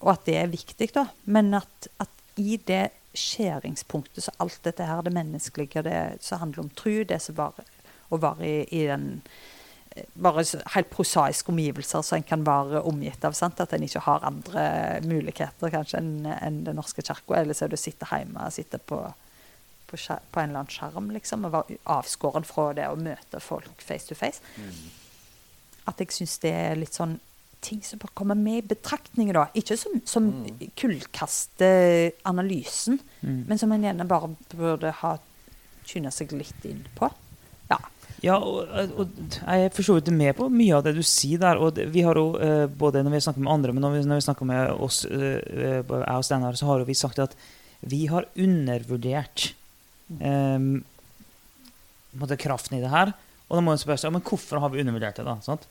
og, 0.00 0.12
at 0.14 0.26
det 0.28 0.36
er 0.40 0.52
viktig. 0.52 0.90
da. 0.94 1.08
Men 1.26 1.54
at, 1.58 1.90
at, 2.00 2.14
i 2.38 2.54
det 2.68 2.90
skjæringspunktet 3.18 4.28
så 4.28 4.34
alt 4.38 4.60
dette 4.62 4.86
her, 4.86 5.02
det 5.02 5.14
menneskelige, 5.14 5.82
det 5.82 6.22
som 6.22 6.38
handler 6.44 6.66
om 6.66 6.70
tru, 6.70 7.02
det 7.02 7.18
som 7.22 7.34
bare 7.34 7.66
å 8.10 8.20
være 8.20 8.48
i, 8.48 8.58
i 8.80 8.82
den 8.88 9.08
bare 10.14 10.44
helt 10.74 10.90
prosaiske 10.92 11.50
omgivelser 11.50 12.04
som 12.06 12.18
en 12.18 12.26
kan 12.26 12.44
være 12.46 12.82
omgitt 12.86 13.24
av. 13.26 13.34
Sant? 13.36 13.60
At 13.60 13.72
en 13.74 13.86
ikke 13.86 14.04
har 14.04 14.26
andre 14.26 14.66
muligheter 15.06 15.72
kanskje 15.74 16.02
enn 16.02 16.28
en 16.34 16.60
Den 16.66 16.78
norske 16.78 17.02
kirka. 17.02 17.40
Eller 17.40 17.56
så 17.56 17.66
er 17.66 17.72
du 17.72 17.80
sitte 17.80 18.08
hjemme 18.10 18.46
og 18.46 18.54
sitte 18.54 18.78
på 18.78 19.02
på, 19.88 19.96
på, 19.96 20.40
en 20.40 20.50
eller 20.50 20.60
annen 20.60 20.68
skjerm, 20.68 21.06
liksom, 21.16 21.46
og 21.48 21.54
være 21.54 21.78
avskåren 21.88 22.44
fra 22.44 22.72
det 22.76 22.84
å 22.90 22.98
møte 23.00 23.40
folk 23.40 23.80
face 23.80 24.10
to 24.10 24.16
face. 24.18 24.42
Mm. 24.60 24.90
At 25.88 26.02
jeg 26.02 26.12
syns 26.12 26.34
det 26.42 26.52
er 26.52 26.76
litt 26.76 26.92
sånn 26.92 27.14
ting 27.64 27.80
som 27.82 27.98
bare 27.98 28.12
kommer 28.14 28.36
med 28.38 28.60
i 28.60 28.66
betraktningen, 28.74 29.34
da. 29.34 29.46
Ikke 29.56 29.78
som, 29.80 29.96
som 30.06 30.28
mm. 30.44 30.66
kullkaster 30.78 32.12
analysen, 32.28 33.00
mm. 33.22 33.40
men 33.48 33.60
som 33.60 33.72
en 33.72 33.88
gjerne 33.88 34.06
bare 34.08 34.30
burde 34.52 34.92
ha 35.00 35.14
tyna 35.88 36.12
seg 36.12 36.36
litt 36.36 36.68
inn 36.68 36.84
på. 36.98 37.08
Ja. 38.18 38.34
Ja, 38.34 38.36
og, 38.42 38.96
og, 38.98 39.12
jeg 39.38 39.68
er 39.68 39.74
for 39.74 39.86
så 39.86 39.94
vidt 39.98 40.08
med 40.10 40.34
på 40.38 40.48
mye 40.50 40.74
av 40.74 40.82
det 40.86 40.96
du 40.96 41.04
sier 41.06 41.38
der. 41.42 41.60
og 41.62 41.78
vi 41.78 42.02
har 42.02 42.18
jo, 42.18 42.32
uh, 42.34 42.66
Både 42.66 43.04
når 43.06 43.14
vi 43.14 43.20
snakker 43.26 43.44
med 43.44 43.52
andre, 43.52 43.74
men 43.76 43.84
når 43.84 43.94
vi, 43.94 44.02
når 44.10 44.18
vi 44.18 44.26
snakker 44.26 44.48
med 44.48 44.72
oss, 44.74 45.04
uh, 45.06 45.38
jeg 45.38 45.84
og 45.86 46.26
Steinar, 46.26 46.58
så 46.58 46.66
har 46.66 46.82
vi 46.88 46.98
sagt 46.98 47.22
at 47.22 47.38
vi 47.86 48.06
har 48.10 48.26
undervurdert 48.34 49.52
Um, 50.08 50.84
kraften 52.40 52.78
i 52.78 52.80
det 52.80 52.90
her. 52.90 53.12
Og 53.48 53.56
da 53.56 53.60
må 53.60 53.72
man 53.72 53.80
spørre 53.80 54.00
seg 54.00 54.12
men 54.12 54.24
hvorfor 54.24 54.60
har 54.60 54.72
vi 54.72 54.80
undervurdert 54.80 55.20
det. 55.20 55.26
da, 55.26 55.36
sant? 55.44 55.68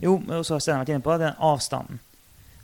Jo, 0.00 0.16
og 0.16 0.44
så 0.44 0.56
har 0.56 0.64
Steinar 0.64 0.84
vært 0.84 0.94
inne 0.94 1.04
på 1.04 1.14
det, 1.14 1.28
den 1.28 1.40
avstanden. 1.44 2.00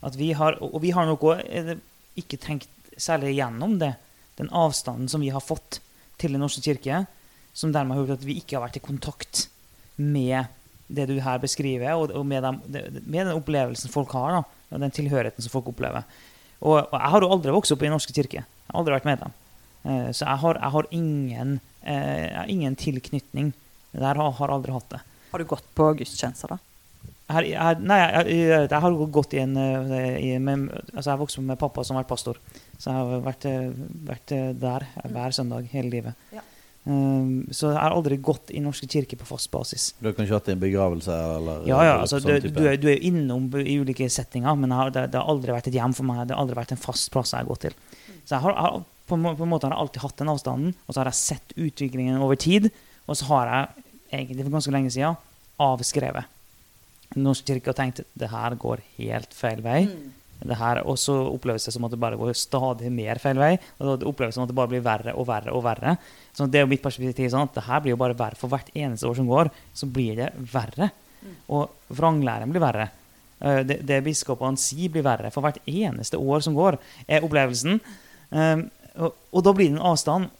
At 0.00 0.16
vi 0.16 0.32
har, 0.32 0.56
og 0.64 0.80
vi 0.80 0.92
har 0.96 1.10
også 1.12 1.76
ikke 2.16 2.40
tenkt 2.40 2.68
særlig 2.96 3.36
gjennom 3.36 3.78
det. 3.80 3.94
Den 4.40 4.48
avstanden 4.56 5.08
som 5.12 5.20
vi 5.20 5.32
har 5.32 5.44
fått 5.44 5.80
til 6.20 6.32
Den 6.32 6.42
norske 6.44 6.60
kirke, 6.64 7.06
som 7.52 7.72
dermed 7.74 7.96
har 7.96 8.04
gjort 8.04 8.20
at 8.20 8.26
vi 8.26 8.38
ikke 8.40 8.58
har 8.58 8.64
vært 8.66 8.78
i 8.80 8.84
kontakt 8.84 9.46
med 10.00 10.48
det 10.90 11.06
du 11.10 11.16
her 11.22 11.38
beskriver, 11.42 11.92
og, 11.94 12.14
og 12.16 12.26
med, 12.26 12.42
den, 12.42 12.60
med, 13.04 13.20
den, 13.26 13.36
opplevelsen 13.36 13.92
folk 13.92 14.12
har, 14.16 14.40
da, 14.40 14.64
og 14.70 14.82
den 14.82 14.94
tilhørigheten 14.94 15.44
som 15.44 15.52
folk 15.52 15.70
opplever. 15.70 16.06
Og, 16.60 16.76
og, 16.80 16.96
jeg 16.96 17.12
har 17.14 17.24
jo 17.24 17.30
aldri 17.36 17.54
vokst 17.54 17.74
opp 17.74 17.84
i 17.84 17.88
Den 17.88 17.94
norske 17.96 18.14
kirke. 18.16 18.42
Jeg 18.42 18.72
har 18.72 18.80
aldri 18.80 18.96
vært 18.96 19.08
medlem. 19.08 19.36
Eh, 19.84 20.08
så 20.10 20.24
jeg 20.26 20.42
har, 20.42 20.58
jeg 20.60 20.74
har 20.76 20.88
ingen, 20.96 21.54
eh, 21.82 22.40
ingen, 22.52 22.76
tilknytning. 22.76 23.52
Der 23.94 24.18
har, 24.18 24.34
har 24.40 24.52
aldri 24.56 24.74
hatt 24.74 24.90
det. 24.96 25.00
Har 25.30 25.42
du 25.42 25.46
gått 25.48 25.70
på 25.78 25.92
gudstjenester, 26.00 26.56
da? 26.56 26.58
Her, 27.30 27.46
her, 27.46 27.78
nei, 27.78 27.98
jeg, 28.00 28.38
jeg, 28.66 28.78
har 28.82 28.96
gått 29.14 29.36
i 29.38 29.42
en 29.44 29.54
eh, 29.60 30.16
i, 30.18 30.30
med, 30.42 30.66
altså 30.96 31.12
Jeg 31.12 31.20
vokste 31.20 31.38
opp 31.38 31.46
med 31.52 31.60
pappa 31.60 31.84
som 31.86 31.94
har 31.94 32.02
vært 32.02 32.10
pastor. 32.10 32.40
Så 32.74 32.90
jeg 32.90 32.96
har 32.96 33.22
vært, 33.22 33.46
eh, 33.46 33.68
vært 34.08 34.34
eh, 34.34 34.48
der 34.58 34.86
hver 35.04 35.36
søndag 35.36 35.68
hele 35.70 35.92
livet. 35.92 36.24
Ja. 36.34 36.42
Um, 36.84 37.44
så 37.52 37.74
jeg 37.74 37.76
har 37.76 37.92
aldri 37.92 38.16
gått 38.24 38.50
i 38.56 38.60
Norske 38.64 38.86
kirke 38.88 39.18
på 39.20 39.26
fast 39.28 39.50
basis. 39.52 39.90
Du 40.00 40.08
har 40.08 40.14
kanskje 40.16 40.38
hatt 40.38 40.48
en 40.48 40.62
begravelse? 40.62 41.16
Eller, 41.36 41.66
ja, 41.68 41.80
ja 41.84 41.96
altså, 42.00 42.22
du, 42.24 42.30
du, 42.46 42.62
er, 42.64 42.78
du, 42.80 42.88
er 42.88 43.04
innom 43.04 43.50
i 43.60 43.76
ulike 43.82 44.08
settinger, 44.12 44.56
men 44.56 44.72
har, 44.74 44.92
det, 44.94 45.10
det, 45.12 45.20
har 45.20 45.28
aldri 45.28 45.52
vært 45.54 45.68
et 45.68 45.76
hjem 45.76 45.96
for 45.96 46.08
meg. 46.08 46.24
Det 46.24 46.36
har 46.36 46.42
aldri 46.42 46.56
vært 46.56 46.72
en 46.76 46.80
fast 46.80 47.12
plass 47.12 47.34
jeg 47.34 47.44
har 47.44 47.50
gått 47.50 47.66
til. 47.68 47.76
Så 48.24 48.36
jeg 48.36 48.44
har, 48.46 48.56
har 48.56 48.80
på, 49.10 49.18
en 49.18 49.50
måte 49.50 49.68
har 49.68 49.74
jeg 49.74 49.84
alltid 49.84 50.04
hatt 50.06 50.22
den 50.22 50.32
avstanden, 50.32 50.76
og 50.86 50.94
så 50.94 51.02
har 51.02 51.10
jeg 51.10 51.20
sett 51.20 51.56
utviklingen 51.58 52.22
over 52.22 52.40
tid. 52.40 52.70
Og 53.10 53.18
så 53.18 53.28
har 53.32 53.52
jeg 53.52 53.86
egentlig 54.20 54.46
for 54.46 54.56
ganske 54.56 54.74
lenge 54.74 54.94
siden 54.94 55.18
avskrevet 55.60 56.36
Norske 57.18 57.50
kirke 57.50 57.72
og 57.72 57.76
tenkt 57.76 58.04
det 58.16 58.28
her 58.30 58.54
går 58.54 58.84
helt 58.96 59.34
feil 59.34 59.60
vei. 59.64 59.82
Mm 59.90 60.19
det 60.40 60.56
her, 60.56 60.82
Og 60.86 60.96
så 60.98 61.14
oppleves 61.28 61.64
det 61.64 61.74
som 61.74 61.84
at 61.84 61.92
det 61.92 62.00
bare 62.00 62.16
går 62.16 62.32
stadig 62.34 62.90
mer 62.92 63.18
feil 63.18 63.36
vei. 63.36 63.58
og 63.78 63.98
Det 64.00 64.08
oppleves 64.08 64.34
som 64.34 64.44
at 64.44 64.48
det 64.48 64.56
bare 64.56 64.72
blir 64.72 64.80
verre 64.80 65.14
og 65.14 65.26
verre. 65.26 65.52
og 65.52 65.64
verre. 65.64 65.96
Så 66.32 66.46
det 66.50 66.60
er 66.60 66.64
jo 66.64 66.72
mitt 66.72 66.82
perspektiv 66.82 67.30
sånn 67.30 67.48
at 67.48 67.54
det 67.54 67.66
her 67.66 67.80
blir 67.80 67.92
jo 67.92 68.00
bare 68.00 68.16
verre 68.16 68.36
for 68.36 68.48
hvert 68.48 68.70
eneste 68.74 69.06
år 69.06 69.16
som 69.16 69.28
går. 69.28 69.50
Så 69.74 69.86
blir 69.86 70.16
det 70.16 70.32
verre. 70.52 70.90
Mm. 71.20 71.36
Og 71.48 71.70
vranglæren 71.92 72.50
blir 72.50 72.62
verre. 72.62 72.90
Eh, 73.40 73.62
det, 73.64 73.80
det 73.88 74.02
biskopene 74.04 74.60
sier, 74.60 74.90
blir 74.92 75.04
verre 75.04 75.32
for 75.32 75.44
hvert 75.44 75.60
eneste 75.66 76.20
år 76.20 76.44
som 76.44 76.56
går, 76.56 76.78
er 77.08 77.24
opplevelsen. 77.24 77.80
Um, 78.30 78.68
og, 79.00 79.16
og, 79.32 79.42
da 79.46 79.54
blir 79.56 79.70
det 79.70 79.78
en 79.78 79.88
avstand. 79.90 80.30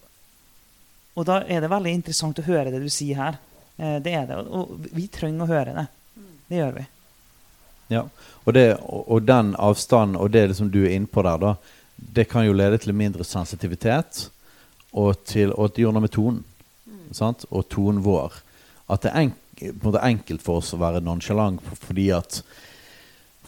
Og 1.19 1.27
da 1.27 1.41
er 1.49 1.63
det 1.63 1.73
veldig 1.73 1.95
interessant 1.97 2.39
å 2.39 2.47
høre 2.47 2.71
det 2.73 2.83
du 2.83 2.91
sier 2.93 3.19
her. 3.19 3.41
Uh, 3.81 3.99
det 4.05 4.15
er 4.15 4.29
det. 4.29 4.39
Og, 4.39 4.53
og 4.53 4.91
vi 4.97 5.09
trenger 5.13 5.47
å 5.47 5.51
høre 5.51 5.77
det. 5.77 5.87
Mm. 6.17 6.33
Det 6.49 6.61
gjør 6.61 6.77
vi. 6.77 6.87
Ja, 7.91 8.05
og, 8.45 8.55
det, 8.55 8.67
og, 8.87 9.23
den 9.27 9.55
avstanden 9.59 10.19
og 10.21 10.31
det 10.33 10.47
liksom 10.53 10.71
du 10.71 10.85
er 10.85 10.95
inne 10.95 11.11
på 11.11 11.25
der, 11.27 11.41
da, 11.43 11.55
det 11.97 12.29
kan 12.31 12.47
jo 12.47 12.55
lede 12.57 12.79
til 12.81 12.95
mindre 12.97 13.27
sensitivitet 13.27 14.29
og 14.93 15.25
til 15.27 15.53
og 15.53 15.75
det 15.75 15.85
gjør 15.85 15.95
noe 15.97 16.07
med 16.07 16.15
tonen. 16.15 16.45
Mm. 16.87 17.37
Og 17.51 17.69
tonen 17.71 18.03
vår. 18.05 18.41
At 18.91 19.05
det 19.05 19.11
er 19.13 19.27
enk, 19.27 19.39
på 19.83 19.93
en 19.93 20.03
enkelt 20.03 20.43
for 20.43 20.63
oss 20.63 20.73
å 20.75 20.81
være 20.81 21.03
nonsjalant 21.05 21.63
fordi 21.83 22.09
at 22.17 22.41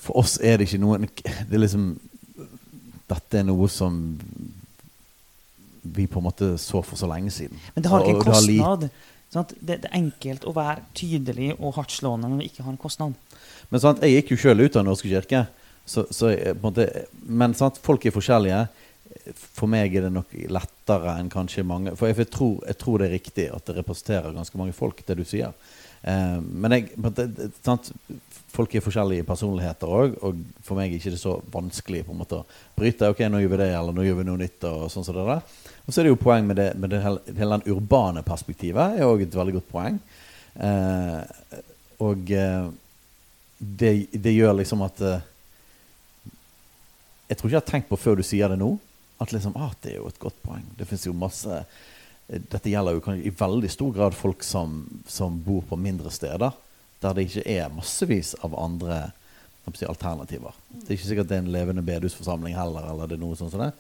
for 0.03 0.18
oss 0.18 0.36
er 0.43 0.59
det 0.59 0.66
ikke 0.66 0.82
noe 0.82 0.99
Det 0.99 1.55
er 1.55 1.62
liksom 1.62 1.93
Dette 3.09 3.38
er 3.38 3.47
noe 3.47 3.68
som 3.70 3.97
vi 5.82 6.07
på 6.07 6.20
en 6.20 6.26
måte 6.26 6.53
så 6.62 6.80
for 6.86 6.97
så 6.97 7.09
lenge 7.11 7.32
siden. 7.34 7.59
Men 7.74 7.84
det 7.84 7.90
har 7.90 8.05
ikke 8.07 8.20
en 8.20 8.28
kostnad. 8.28 8.84
Det, 9.32 9.57
det, 9.66 9.78
er 9.88 9.97
enkelt 9.99 10.45
å 10.47 10.53
være 10.55 10.84
tydelig 10.95 11.51
og 11.59 11.74
hardtslående 11.76 12.30
når 12.30 12.43
vi 12.43 12.49
ikke 12.51 12.62
har 12.62 12.72
en 12.72 12.80
kostnad. 12.80 13.16
Men 13.73 13.81
sant, 13.81 14.03
jeg 14.05 14.20
gikk 14.20 14.35
jo 14.35 14.41
sjøl 14.43 14.66
ut 14.66 14.75
av 14.75 14.83
Den 14.83 14.91
norske 14.93 15.09
kirke. 15.09 15.47
Så, 15.89 16.05
så 16.14 16.31
måte, 16.62 16.87
men 17.25 17.57
sant, 17.59 17.81
folk 17.83 18.05
er 18.07 18.14
forskjellige. 18.14 18.66
For 19.57 19.70
meg 19.70 19.95
er 19.97 20.07
det 20.07 20.12
nok 20.14 20.35
lettere 20.51 21.14
enn 21.20 21.29
kanskje 21.31 21.64
mange 21.68 21.93
For 21.99 22.09
jeg, 22.09 22.16
jeg, 22.23 22.31
tror, 22.33 22.55
jeg, 22.64 22.79
tror, 22.81 22.99
det 22.99 23.07
er 23.07 23.16
riktig 23.18 23.47
at 23.53 23.66
det 23.68 23.77
representerer 23.77 24.37
ganske 24.37 24.61
mange 24.61 24.77
folk, 24.77 25.03
det 25.07 25.16
du 25.18 25.25
sier. 25.29 25.57
Eh, 26.03 26.39
men 26.41 26.77
jeg, 26.77 26.93
sant, 27.64 27.91
folk 28.53 28.75
er 28.75 28.85
forskjellige 28.85 29.27
personligheter 29.29 29.93
òg, 29.93 30.16
og 30.20 30.41
for 30.64 30.77
meg 30.77 30.91
er 30.91 30.97
det 30.99 31.01
ikke 31.01 31.20
så 31.20 31.39
vanskelig 31.53 32.03
på 32.07 32.12
en 32.12 32.20
måte 32.20 32.41
å 32.41 32.47
bryte. 32.77 33.09
ok, 33.09 33.25
nå 33.29 33.43
gjør 33.43 33.55
vi 33.55 33.62
det, 33.62 33.70
eller 33.79 33.97
nå 33.97 34.07
gjør 34.07 34.20
vi 34.20 34.29
noe 34.29 34.43
nytt. 34.43 34.68
Og 34.68 34.87
sånn 34.93 35.07
som 35.07 35.16
det 35.16 35.27
der. 35.29 35.45
Og 35.87 35.91
så 35.91 36.01
er 36.01 36.09
det 36.09 36.14
jo 36.14 36.20
poeng 36.20 36.49
med 36.49 36.61
det, 36.61 36.68
med 36.81 36.93
det 36.93 37.03
hele, 37.05 37.25
hele 37.33 37.59
den 37.59 37.75
urbane 37.77 38.25
perspektivet. 38.27 38.99
er 38.99 39.09
òg 39.09 39.25
et 39.25 39.41
veldig 39.41 39.59
godt 39.59 39.73
poeng. 39.73 40.01
Eh, 40.61 41.61
og 42.03 42.33
eh, 42.37 42.70
det, 43.63 44.07
det, 44.13 44.33
gjør 44.35 44.57
liksom 44.59 44.83
at 44.83 45.01
uh, 45.07 45.21
Jeg 47.29 47.39
tror 47.39 47.49
ikke 47.49 47.55
jeg 47.55 47.61
har 47.61 47.71
tenkt 47.71 47.91
på 47.93 48.01
før 48.01 48.19
du 48.19 48.25
sier 48.27 48.51
det 48.51 48.59
nå, 48.59 48.75
at 49.23 49.33
liksom, 49.33 49.55
ah, 49.55 49.71
det 49.85 49.95
er 49.95 50.01
jo 50.01 50.11
et 50.11 50.19
godt 50.21 50.41
poeng. 50.43 50.65
Det 50.77 50.89
fins 50.89 51.07
jo 51.07 51.15
masse 51.15 51.61
eh, 51.63 52.43
Dette 52.51 52.73
gjelder 52.73 52.99
jo 52.99 53.15
i 53.15 53.31
veldig 53.39 53.71
stor 53.71 53.93
grad 53.95 54.17
folk 54.19 54.43
som, 54.43 54.83
som, 55.07 55.39
bor 55.47 55.63
på 55.69 55.79
mindre 55.79 56.11
steder, 56.11 56.55
der 57.03 57.15
det 57.15 57.29
ikke 57.29 57.47
er 57.55 57.73
massevis 57.73 58.35
av 58.43 58.57
andre 58.59 58.99
si, 59.77 59.87
alternativer. 59.87 60.59
Det 60.75 60.89
er 60.89 60.97
ikke 60.97 61.11
sikkert 61.13 61.31
det 61.31 61.39
er 61.39 61.45
en 61.45 61.55
levende 61.55 61.87
bedehusforsamling 61.87 62.59
heller. 62.59 62.91
eller 62.91 63.11
det 63.11 63.19
er 63.19 63.23
noe 63.23 63.39
sånt 63.39 63.55
som 63.55 63.63
det. 63.63 63.73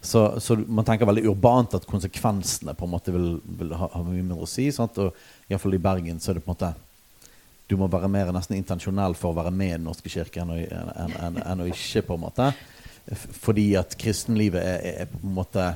Så, 0.00 0.40
så, 0.44 0.58
man 0.68 0.84
tenker 0.86 1.08
veldig 1.08 1.24
urbant 1.32 1.74
at 1.74 1.88
konsekvensene 1.88 2.76
på 2.76 2.86
en 2.86 2.92
måte 2.92 3.14
vil, 3.14 3.38
vil 3.58 3.72
ha, 3.74 3.88
ha, 3.90 4.02
mye 4.04 4.20
mindre 4.20 4.44
å 4.44 4.50
si. 4.50 4.68
Sant? 4.74 5.00
Og 5.02 5.48
Iallfall 5.48 5.78
i 5.78 5.82
Bergen 5.82 6.20
så 6.20 6.30
er 6.30 6.38
det 6.38 6.44
på 6.44 6.52
en 6.52 6.58
måte 6.58 6.74
du 7.66 7.76
må 7.78 7.88
være 7.90 8.08
mer 8.10 8.30
nesten 8.34 8.58
intensjonell 8.58 9.16
for 9.18 9.32
å 9.32 9.40
være 9.40 9.52
med 9.54 9.72
i 9.72 9.76
Den 9.76 9.86
norske 9.88 10.10
kirke 10.12 10.42
enn 10.42 10.52
enn, 10.54 11.14
enn, 11.18 11.38
enn 11.42 11.64
å 11.64 11.68
ikke, 11.70 12.04
på 12.06 12.16
en 12.16 12.22
måte. 12.22 12.50
Fordi 13.42 13.66
at 13.78 13.94
kristenlivet 13.98 14.62
er, 14.62 15.04
er, 15.04 15.10
på 15.10 15.22
en 15.26 15.36
måte 15.36 15.68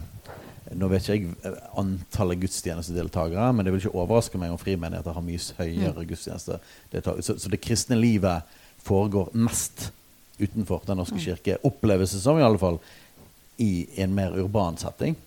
Nå 0.71 0.87
vet 0.87 1.03
ikke 1.03 1.15
jeg 1.17 1.55
antallet 1.81 2.39
gudstjenestedeltakere, 2.45 3.49
men 3.51 3.67
det 3.67 3.73
vil 3.73 3.81
ikke 3.81 4.03
overraske 4.05 4.39
meg 4.39 4.53
om 4.55 4.59
frimenigheter 4.61 5.17
har 5.17 5.25
mye 5.27 5.41
høyere 5.59 5.97
mm. 5.97 6.05
gudstjenestedeltakere. 6.13 7.25
Så, 7.27 7.35
så, 7.43 7.51
det 7.51 7.59
kristne 7.65 7.99
livet 7.99 8.47
foregår 8.85 9.33
mest 9.35 9.89
utenfor 10.39 10.85
Den 10.87 11.01
norske 11.03 11.19
mm. 11.19 11.25
kirke. 11.25 11.57
Oppleves 11.67 12.15
det 12.15 12.21
som, 12.23 12.39
i 12.39 12.47
alle 12.47 12.61
fall, 12.61 12.79
i 13.59 13.89
en 14.05 14.15
mer 14.15 14.37
urban 14.39 14.79
setting. 14.79 15.19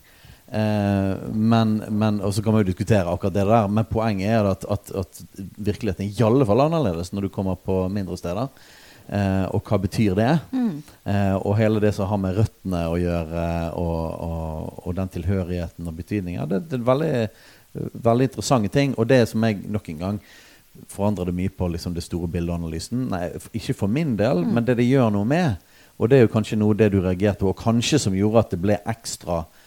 Eh, 0.54 1.30
men, 1.34 1.84
men, 1.90 2.22
og 2.22 2.34
så 2.34 2.44
kan 2.44 2.54
man 2.54 2.62
jo 2.62 2.70
diskutere 2.70 3.10
akkurat 3.10 3.34
det 3.34 3.46
der, 3.50 3.68
men 3.74 3.90
poenget 3.90 4.36
er 4.36 4.52
at, 4.52 4.66
at, 4.70 4.92
at 5.02 5.22
virkeligheten 5.58 6.06
i 6.06 6.26
alle 6.26 6.46
fall 6.46 6.62
er 6.62 6.70
annerledes 6.70 7.10
når 7.14 7.26
du 7.26 7.34
kommer 7.34 7.58
på 7.58 7.88
mindre 7.90 8.18
steder. 8.20 8.52
Eh, 9.08 9.46
og 9.50 9.66
hva 9.66 9.80
betyr 9.82 10.14
det? 10.20 10.30
Mm. 10.54 10.78
Eh, 11.10 11.34
og 11.40 11.58
hele 11.58 11.82
det 11.82 11.96
som 11.98 12.08
har 12.12 12.22
med 12.22 12.38
røttene 12.38 12.84
å 12.86 13.00
gjøre, 13.02 13.48
og, 13.82 13.98
og, 14.28 14.78
og 14.86 14.96
den 15.00 15.12
tilhørigheten 15.18 15.90
og 15.90 15.98
betydninga, 15.98 16.46
det, 16.52 16.62
det, 16.70 16.80
er 16.80 16.88
veldig, 16.92 17.18
veldig 18.06 18.30
interessante 18.30 18.74
ting. 18.78 18.94
Og 19.02 19.10
det 19.10 19.24
som 19.34 19.50
jeg 19.50 19.64
nok 19.66 19.90
en 19.90 20.06
gang 20.06 20.22
forandrer 20.90 21.30
det 21.32 21.38
mye 21.38 21.52
på 21.54 21.72
liksom, 21.74 21.98
det 21.98 22.06
store 22.06 22.30
bildeanalysen. 22.30 23.08
Nei, 23.10 23.26
ikke 23.58 23.80
for 23.82 23.90
min 23.90 24.14
del, 24.22 24.46
mm. 24.46 24.54
men 24.54 24.70
det 24.70 24.78
det 24.78 24.90
gjør 24.92 25.10
noe 25.18 25.28
med. 25.34 25.66
Og 25.98 26.10
det 26.10 26.20
er 26.20 26.28
jo 26.28 26.34
kanskje 26.38 26.62
noe 26.62 26.78
det 26.78 26.94
du 26.94 27.02
reagerte 27.02 27.42
på, 27.42 27.52
og 27.52 27.62
kanskje 27.66 28.06
som 28.06 28.16
gjorde 28.18 28.46
at 28.46 28.54
det 28.54 28.62
ble 28.62 28.80
ekstra 28.94 29.44
eh, 29.44 29.63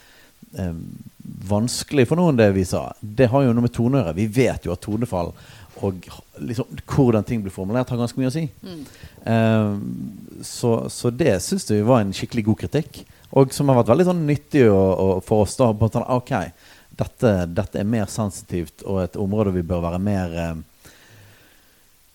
vanskelig 1.49 2.07
for 2.09 2.21
noen, 2.21 2.39
det 2.39 2.51
vi 2.57 2.65
sa. 2.65 2.89
Det 3.01 3.29
har 3.33 3.45
jo 3.45 3.55
noe 3.55 3.67
med 3.67 3.75
tone 3.75 3.99
å 3.99 4.03
gjøre. 4.03 4.17
Vi 4.17 4.27
vet 4.39 4.67
jo 4.67 4.75
at 4.75 4.85
tonefall 4.85 5.33
og 5.85 6.07
liksom, 6.41 6.79
hvordan 6.89 7.25
ting 7.25 7.43
blir 7.45 7.53
formulert, 7.53 7.91
har 7.93 8.01
ganske 8.01 8.21
mye 8.21 8.31
å 8.31 8.35
si. 8.35 8.47
Mm. 8.65 8.79
Eh, 9.33 10.41
så, 10.47 10.73
så, 10.93 11.13
det 11.13 11.35
syns 11.45 11.69
vi 11.71 11.83
var 11.85 12.05
en 12.05 12.15
skikkelig 12.17 12.47
god 12.49 12.63
kritikk. 12.65 13.03
Og 13.37 13.53
som 13.53 13.69
har 13.69 13.81
vært 13.81 13.91
veldig 13.93 14.07
sånn 14.09 14.25
nyttig 14.29 14.65
å, 14.71 14.79
å, 14.79 15.09
for 15.25 15.45
oss. 15.45 15.59
da, 15.59 15.69
på 15.77 15.91
sånn, 15.93 16.07
ok, 16.17 16.33
dette, 16.97 17.35
dette, 17.53 17.83
er 17.83 17.93
mer 17.97 18.09
sensitivt 18.09 18.87
og 18.87 19.03
et 19.03 19.19
område 19.21 19.53
vi 19.59 19.67
bør 19.67 19.85
være 19.85 20.01
mer 20.01 20.39
eh, 20.41 20.55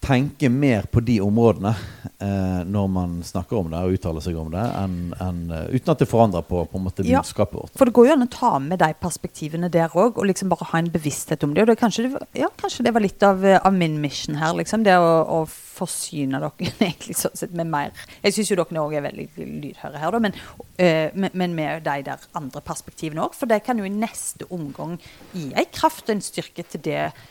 tenke 0.02 0.50
mer 0.50 0.88
på 0.92 1.00
de 1.06 1.20
områdene 1.22 1.72
eh, 2.20 2.62
når 2.66 2.88
man 2.90 3.20
snakker 3.24 3.60
om 3.60 3.70
det 3.70 3.82
og 3.86 3.98
uttaler 3.98 4.24
seg 4.26 4.38
om 4.42 4.50
det, 4.54 4.64
enn, 4.80 4.96
enn, 5.22 5.42
uh, 5.54 5.68
uten 5.70 5.94
at 5.94 6.02
det 6.02 6.08
forandrer 6.10 6.46
på, 6.48 6.64
på 6.70 6.80
en 6.80 6.86
måte 6.88 7.06
budskapet 7.06 7.60
vårt. 7.60 7.74
For 7.78 7.90
det 7.90 7.94
går 7.96 8.08
jo 8.10 8.16
an 8.16 8.26
å 8.26 8.30
ta 8.34 8.52
med 8.64 8.82
de 8.82 8.90
perspektivene 8.98 9.70
der 9.74 9.94
òg, 9.94 10.18
og 10.18 10.26
liksom 10.30 10.50
bare 10.52 10.68
ha 10.72 10.82
en 10.82 10.90
bevissthet 10.94 11.46
om 11.46 11.54
det. 11.54 11.64
Og 11.64 11.70
det, 11.70 11.78
kanskje, 11.82 12.08
det, 12.10 12.22
ja, 12.42 12.50
kanskje 12.58 12.86
det 12.88 12.96
var 12.96 13.06
litt 13.06 13.26
av, 13.28 13.46
eh, 13.46 13.60
av 13.62 13.76
min 13.78 14.00
mission 14.02 14.40
her, 14.42 14.56
liksom. 14.58 14.86
Det 14.88 14.96
å, 14.98 15.12
å 15.22 15.44
forsyne 15.50 16.42
dere 16.42 16.72
egentlig 16.88 17.18
sånn 17.20 17.38
sett 17.38 17.54
med 17.58 17.70
mer 17.72 17.94
Jeg 18.22 18.36
syns 18.36 18.52
jo 18.52 18.58
dere 18.60 18.82
òg 18.82 18.96
er 18.98 19.06
veldig 19.06 19.28
lydhøre 19.38 20.02
her, 20.02 20.16
da, 20.16 20.24
men, 20.26 20.40
øh, 20.82 21.28
men, 21.30 21.54
med 21.58 21.86
de 21.86 22.00
der 22.10 22.26
andre 22.38 22.64
perspektivene 22.66 23.28
òg. 23.28 23.38
For 23.38 23.50
det 23.50 23.62
kan 23.68 23.78
jo 23.78 23.86
i 23.86 23.94
neste 23.94 24.50
omgang 24.50 24.98
gi 25.36 25.52
ei 25.54 25.68
kraft 25.70 26.10
og 26.10 26.18
en 26.18 26.26
styrke 26.26 26.66
til 26.74 26.84
det 26.90 26.98
eh, 27.12 27.22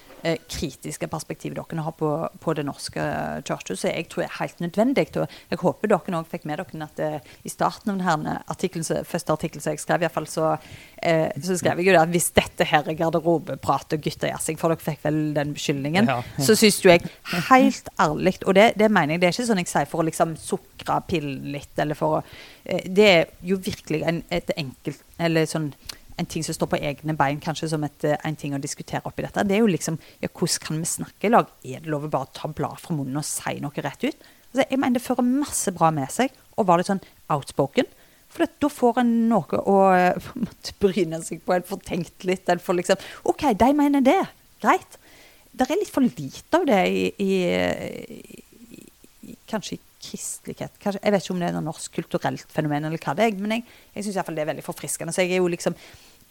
kritiske 0.50 1.08
perspektivet 1.10 1.56
dere 1.58 1.84
har 1.84 1.94
på, 1.96 2.10
på 2.40 2.54
det 2.56 2.64
norske 2.66 3.04
kirkehuset. 3.46 3.90
jeg 3.94 4.08
tror 4.12 4.24
er 4.24 4.36
helt 4.38 4.60
nødvendig. 4.60 5.06
Og 5.16 5.26
jeg 5.50 5.60
håper 5.62 5.88
dere 5.92 6.20
òg 6.20 6.28
fikk 6.30 6.44
med 6.48 6.60
dere 6.60 6.84
at 6.86 7.02
eh, 7.04 7.30
i 7.44 7.52
starten 7.52 7.92
av 7.94 8.00
denne 8.00 8.36
artiklen, 8.50 8.84
første 9.06 9.32
artikkel 9.32 9.62
som 9.62 9.72
jeg 9.74 9.82
skrev, 9.82 10.02
i 10.02 10.06
hvert 10.06 10.16
fall, 10.18 10.28
så, 10.30 10.50
eh, 11.02 11.28
så 11.42 11.56
skrev 11.60 11.80
jeg 11.80 11.90
jo 11.90 11.96
det 11.96 12.02
at 12.02 12.12
hvis 12.14 12.30
dette 12.36 12.66
her 12.70 12.88
er 12.88 12.98
garderobeprat 12.98 13.96
og 13.96 14.02
guttejazzing, 14.06 14.58
for 14.60 14.72
dere 14.74 14.84
fikk 14.84 15.04
vel 15.08 15.20
den 15.36 15.54
beskyldningen, 15.56 16.10
Ja. 16.10 16.20
så 16.38 16.56
syns 16.58 16.80
jo 16.84 16.90
jeg 16.90 17.06
helt 17.50 17.88
ærlig 18.00 18.36
Og 18.46 18.54
det, 18.54 18.72
det 18.78 18.90
mener 18.90 19.14
jeg, 19.14 19.20
det 19.20 19.28
er 19.28 19.34
ikke 19.34 19.46
sånn 19.48 19.60
jeg 19.62 19.70
sier 19.70 19.88
for 19.90 20.02
å 20.02 20.06
liksom 20.08 20.36
sukre 20.40 21.00
pillen 21.08 21.50
litt, 21.52 21.72
eller 21.78 21.98
for 21.98 22.18
å 22.18 22.22
eh, 22.64 22.84
Det 22.90 23.08
er 23.08 23.26
jo 23.46 23.56
virkelig 23.56 24.02
en, 24.06 24.22
et 24.30 24.50
enkelt 24.56 25.02
Eller 25.18 25.46
sånn 25.50 25.72
en 26.20 26.28
ting 26.28 26.44
som 26.44 26.56
står 26.56 26.68
på 26.74 26.80
egne 26.84 27.14
bein, 27.16 27.40
kanskje 27.40 27.70
som 27.72 27.84
et, 27.86 28.04
eh, 28.04 28.18
en 28.24 28.36
ting 28.36 28.54
å 28.54 28.60
diskutere 28.60 29.02
oppi 29.08 29.24
dette. 29.24 29.44
Det 29.46 29.56
er 29.56 29.64
jo 29.64 29.70
liksom 29.70 29.98
ja, 30.20 30.28
Hvordan 30.28 30.66
kan 30.66 30.82
vi 30.82 30.90
snakke 30.90 31.28
i 31.28 31.32
lag? 31.32 31.48
Er 31.64 31.80
det 31.80 31.90
lov 31.90 32.04
å 32.06 32.12
bare 32.12 32.32
ta 32.36 32.48
bladet 32.48 32.84
fra 32.84 32.96
munnen 32.96 33.20
og 33.20 33.26
si 33.26 33.56
noe 33.60 33.84
rett 33.84 34.04
ut? 34.04 34.28
Altså, 34.50 34.66
jeg 34.68 34.78
mener 34.78 34.98
Det 34.98 35.06
fører 35.06 35.26
masse 35.26 35.72
bra 35.72 35.90
med 35.90 36.10
seg 36.12 36.30
å 36.56 36.66
være 36.66 36.82
litt 36.82 36.92
sånn 36.92 37.04
outspoken. 37.32 37.88
For 38.30 38.46
da 38.62 38.68
får 38.70 39.00
en 39.02 39.12
noe 39.30 39.62
å 39.64 39.76
eh, 39.96 40.30
måte 40.44 40.76
bryne 40.82 41.22
seg 41.24 41.42
på. 41.44 41.56
En 41.56 41.66
får 41.66 41.84
tenkt 41.88 42.28
litt. 42.28 42.48
En 42.48 42.62
får 42.62 42.80
liksom 42.82 43.06
OK, 43.30 43.48
de 43.54 43.72
mener 43.76 44.04
det. 44.04 44.20
Greit. 44.60 44.98
Det 45.50 45.66
er 45.66 45.80
litt 45.80 45.90
for 45.90 46.04
lite 46.04 46.60
av 46.60 46.66
det 46.68 46.82
i, 46.86 47.06
i, 47.18 47.30
i 49.26 49.38
Kanskje 49.50 49.78
i 49.78 49.80
kristelighet. 50.02 50.76
Kanskje, 50.82 51.02
jeg 51.04 51.14
vet 51.14 51.24
ikke 51.24 51.34
om 51.34 51.42
det 51.42 51.48
er 51.48 51.56
noe 51.56 51.66
norsk 51.66 51.96
kulturelt 51.96 52.52
fenomen, 52.52 52.86
eller 52.88 53.02
hva 53.02 53.16
det 53.16 53.26
er, 53.26 53.40
men 53.40 53.58
jeg, 53.58 53.66
jeg 53.96 54.06
syns 54.06 54.20
det 54.30 54.44
er 54.44 54.52
veldig 54.52 54.66
forfriskende. 54.66 55.14
Så 55.14 55.24
jeg 55.24 55.36
er 55.36 55.42
jo 55.42 55.50
liksom 55.52 55.76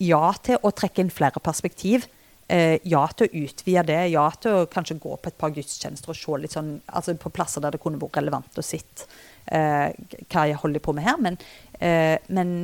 ja 0.04 0.24
til 0.44 0.62
å 0.64 0.72
trekke 0.76 1.04
inn 1.04 1.12
flere 1.14 1.42
perspektiv. 1.44 2.08
Eh, 2.50 2.80
ja 2.90 3.04
til 3.14 3.28
å 3.28 3.44
utvide 3.46 3.84
det. 3.92 4.00
Ja 4.14 4.28
til 4.42 4.62
å 4.62 4.70
kanskje 4.72 4.98
gå 5.02 5.18
på 5.18 5.32
et 5.32 5.38
par 5.40 5.54
gudstjenester 5.54 6.14
og 6.14 6.18
se 6.18 6.40
litt 6.42 6.56
sånn, 6.56 6.78
altså 6.88 7.18
på 7.20 7.34
plasser 7.36 7.62
der 7.62 7.76
det 7.76 7.82
kunne 7.84 8.02
vært 8.02 8.22
relevant 8.22 8.58
å 8.58 8.66
sitte. 8.66 9.10
Eh, 9.46 9.92
hva 10.30 10.48
jeg 10.50 10.62
holder 10.62 10.84
på 10.84 10.96
med 10.98 11.06
her. 11.06 11.22
Men, 11.22 11.38
eh, 11.78 12.18
men 12.34 12.56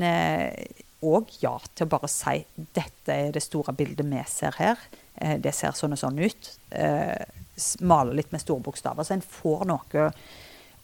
òg 1.05 1.33
ja 1.41 1.55
til 1.73 1.85
å 1.85 1.91
bare 1.91 2.09
si 2.11 2.39
dette 2.55 3.13
er 3.13 3.33
det 3.35 3.43
store 3.43 3.75
bildet 3.77 4.07
vi 4.09 4.21
ser 4.29 4.57
her. 4.59 4.81
Eh, 5.15 5.37
det 5.41 5.53
ser 5.55 5.75
sånn 5.77 5.95
og 5.95 6.01
sånn 6.01 6.19
ut. 6.19 6.51
Eh, 6.71 7.25
male 7.87 8.15
litt 8.17 8.33
med 8.35 8.43
store 8.43 8.63
bokstaver. 8.63 9.05
Så 9.05 9.15
en 9.15 9.25
får 9.25 9.65
noe 9.69 10.09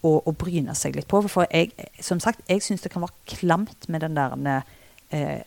å, 0.04 0.12
å 0.26 0.32
bryne 0.34 0.74
seg 0.78 0.96
litt 0.98 1.08
på. 1.12 1.22
For 1.30 1.46
jeg, 1.52 1.72
som 2.02 2.20
sagt, 2.24 2.42
jeg 2.50 2.64
syns 2.66 2.82
det 2.86 2.92
kan 2.94 3.04
være 3.06 3.36
klamt 3.38 3.88
med 3.92 4.02
den 4.06 4.16
der 4.18 4.64
eh, 5.12 5.42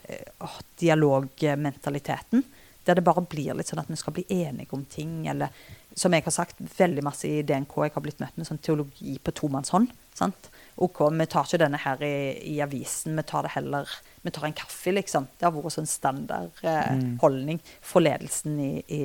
dialogmentaliteten. 0.81 2.45
Der 2.85 2.99
det 2.99 3.05
bare 3.07 3.23
blir 3.25 3.55
litt 3.57 3.71
sånn 3.71 3.81
at 3.81 3.89
vi 3.89 3.97
skal 3.97 4.13
bli 4.13 4.27
enige 4.29 4.77
om 4.77 4.83
ting. 4.85 5.23
Eller 5.31 5.49
som 5.97 6.13
jeg 6.13 6.27
har 6.27 6.35
sagt 6.35 6.59
veldig 6.77 7.05
masse 7.07 7.25
i 7.31 7.41
DNK, 7.47 7.79
jeg 7.87 7.95
har 7.95 8.05
blitt 8.05 8.21
møtt 8.21 8.37
med 8.37 8.45
sånn 8.49 8.61
teologi 8.61 9.15
på 9.25 9.33
tomannshånd. 9.33 9.89
sant? 10.15 10.51
OK, 10.77 11.01
vi 11.15 11.27
tar 11.31 11.47
ikke 11.47 11.59
denne 11.63 11.79
her 11.81 12.03
i, 12.05 12.13
i 12.53 12.61
avisen, 12.63 13.17
vi 13.17 13.23
tar 13.27 13.47
det 13.47 13.53
heller 13.55 13.89
Vi 14.25 14.31
tar 14.33 14.47
en 14.49 14.55
kaffe, 14.57 14.93
liksom. 14.93 15.27
Det 15.39 15.45
har 15.47 15.53
vært 15.53 15.75
sånn 15.75 15.87
standard 15.89 16.51
eh, 16.63 16.93
Mm. 16.95 17.59
for 17.83 18.01
ledelsen 18.01 18.59
i, 18.61 18.83
i 18.89 19.01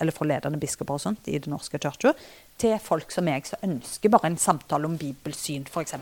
Eller 0.00 0.12
for 0.12 0.26
ledende 0.26 0.58
biskoper 0.58 0.94
og 0.94 1.00
sånt 1.00 1.28
i 1.28 1.38
Den 1.38 1.52
norske 1.54 1.78
kirka 1.78 2.14
til 2.60 2.78
folk 2.82 3.12
som 3.12 3.26
meg 3.26 3.46
som 3.48 3.62
ønsker 3.66 4.12
bare 4.12 4.30
en 4.30 4.40
samtale 4.40 4.86
om 4.88 4.96
bibelsyn, 4.98 5.66
f.eks. 5.66 5.96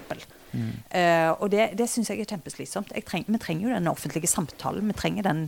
Mm. 0.53 0.73
Uh, 0.93 1.31
og 1.41 1.51
det, 1.53 1.71
det 1.79 1.89
syns 1.89 2.11
jeg 2.13 2.21
er 2.21 2.29
kjempeslitsomt. 2.29 2.93
Jeg 2.95 3.07
treng, 3.09 3.25
vi 3.29 3.41
trenger 3.41 3.69
jo 3.69 3.75
den 3.75 3.89
offentlige 3.89 4.29
samtalen. 4.31 4.89
Vi 4.93 4.97
trenger 4.99 5.29
den, 5.29 5.47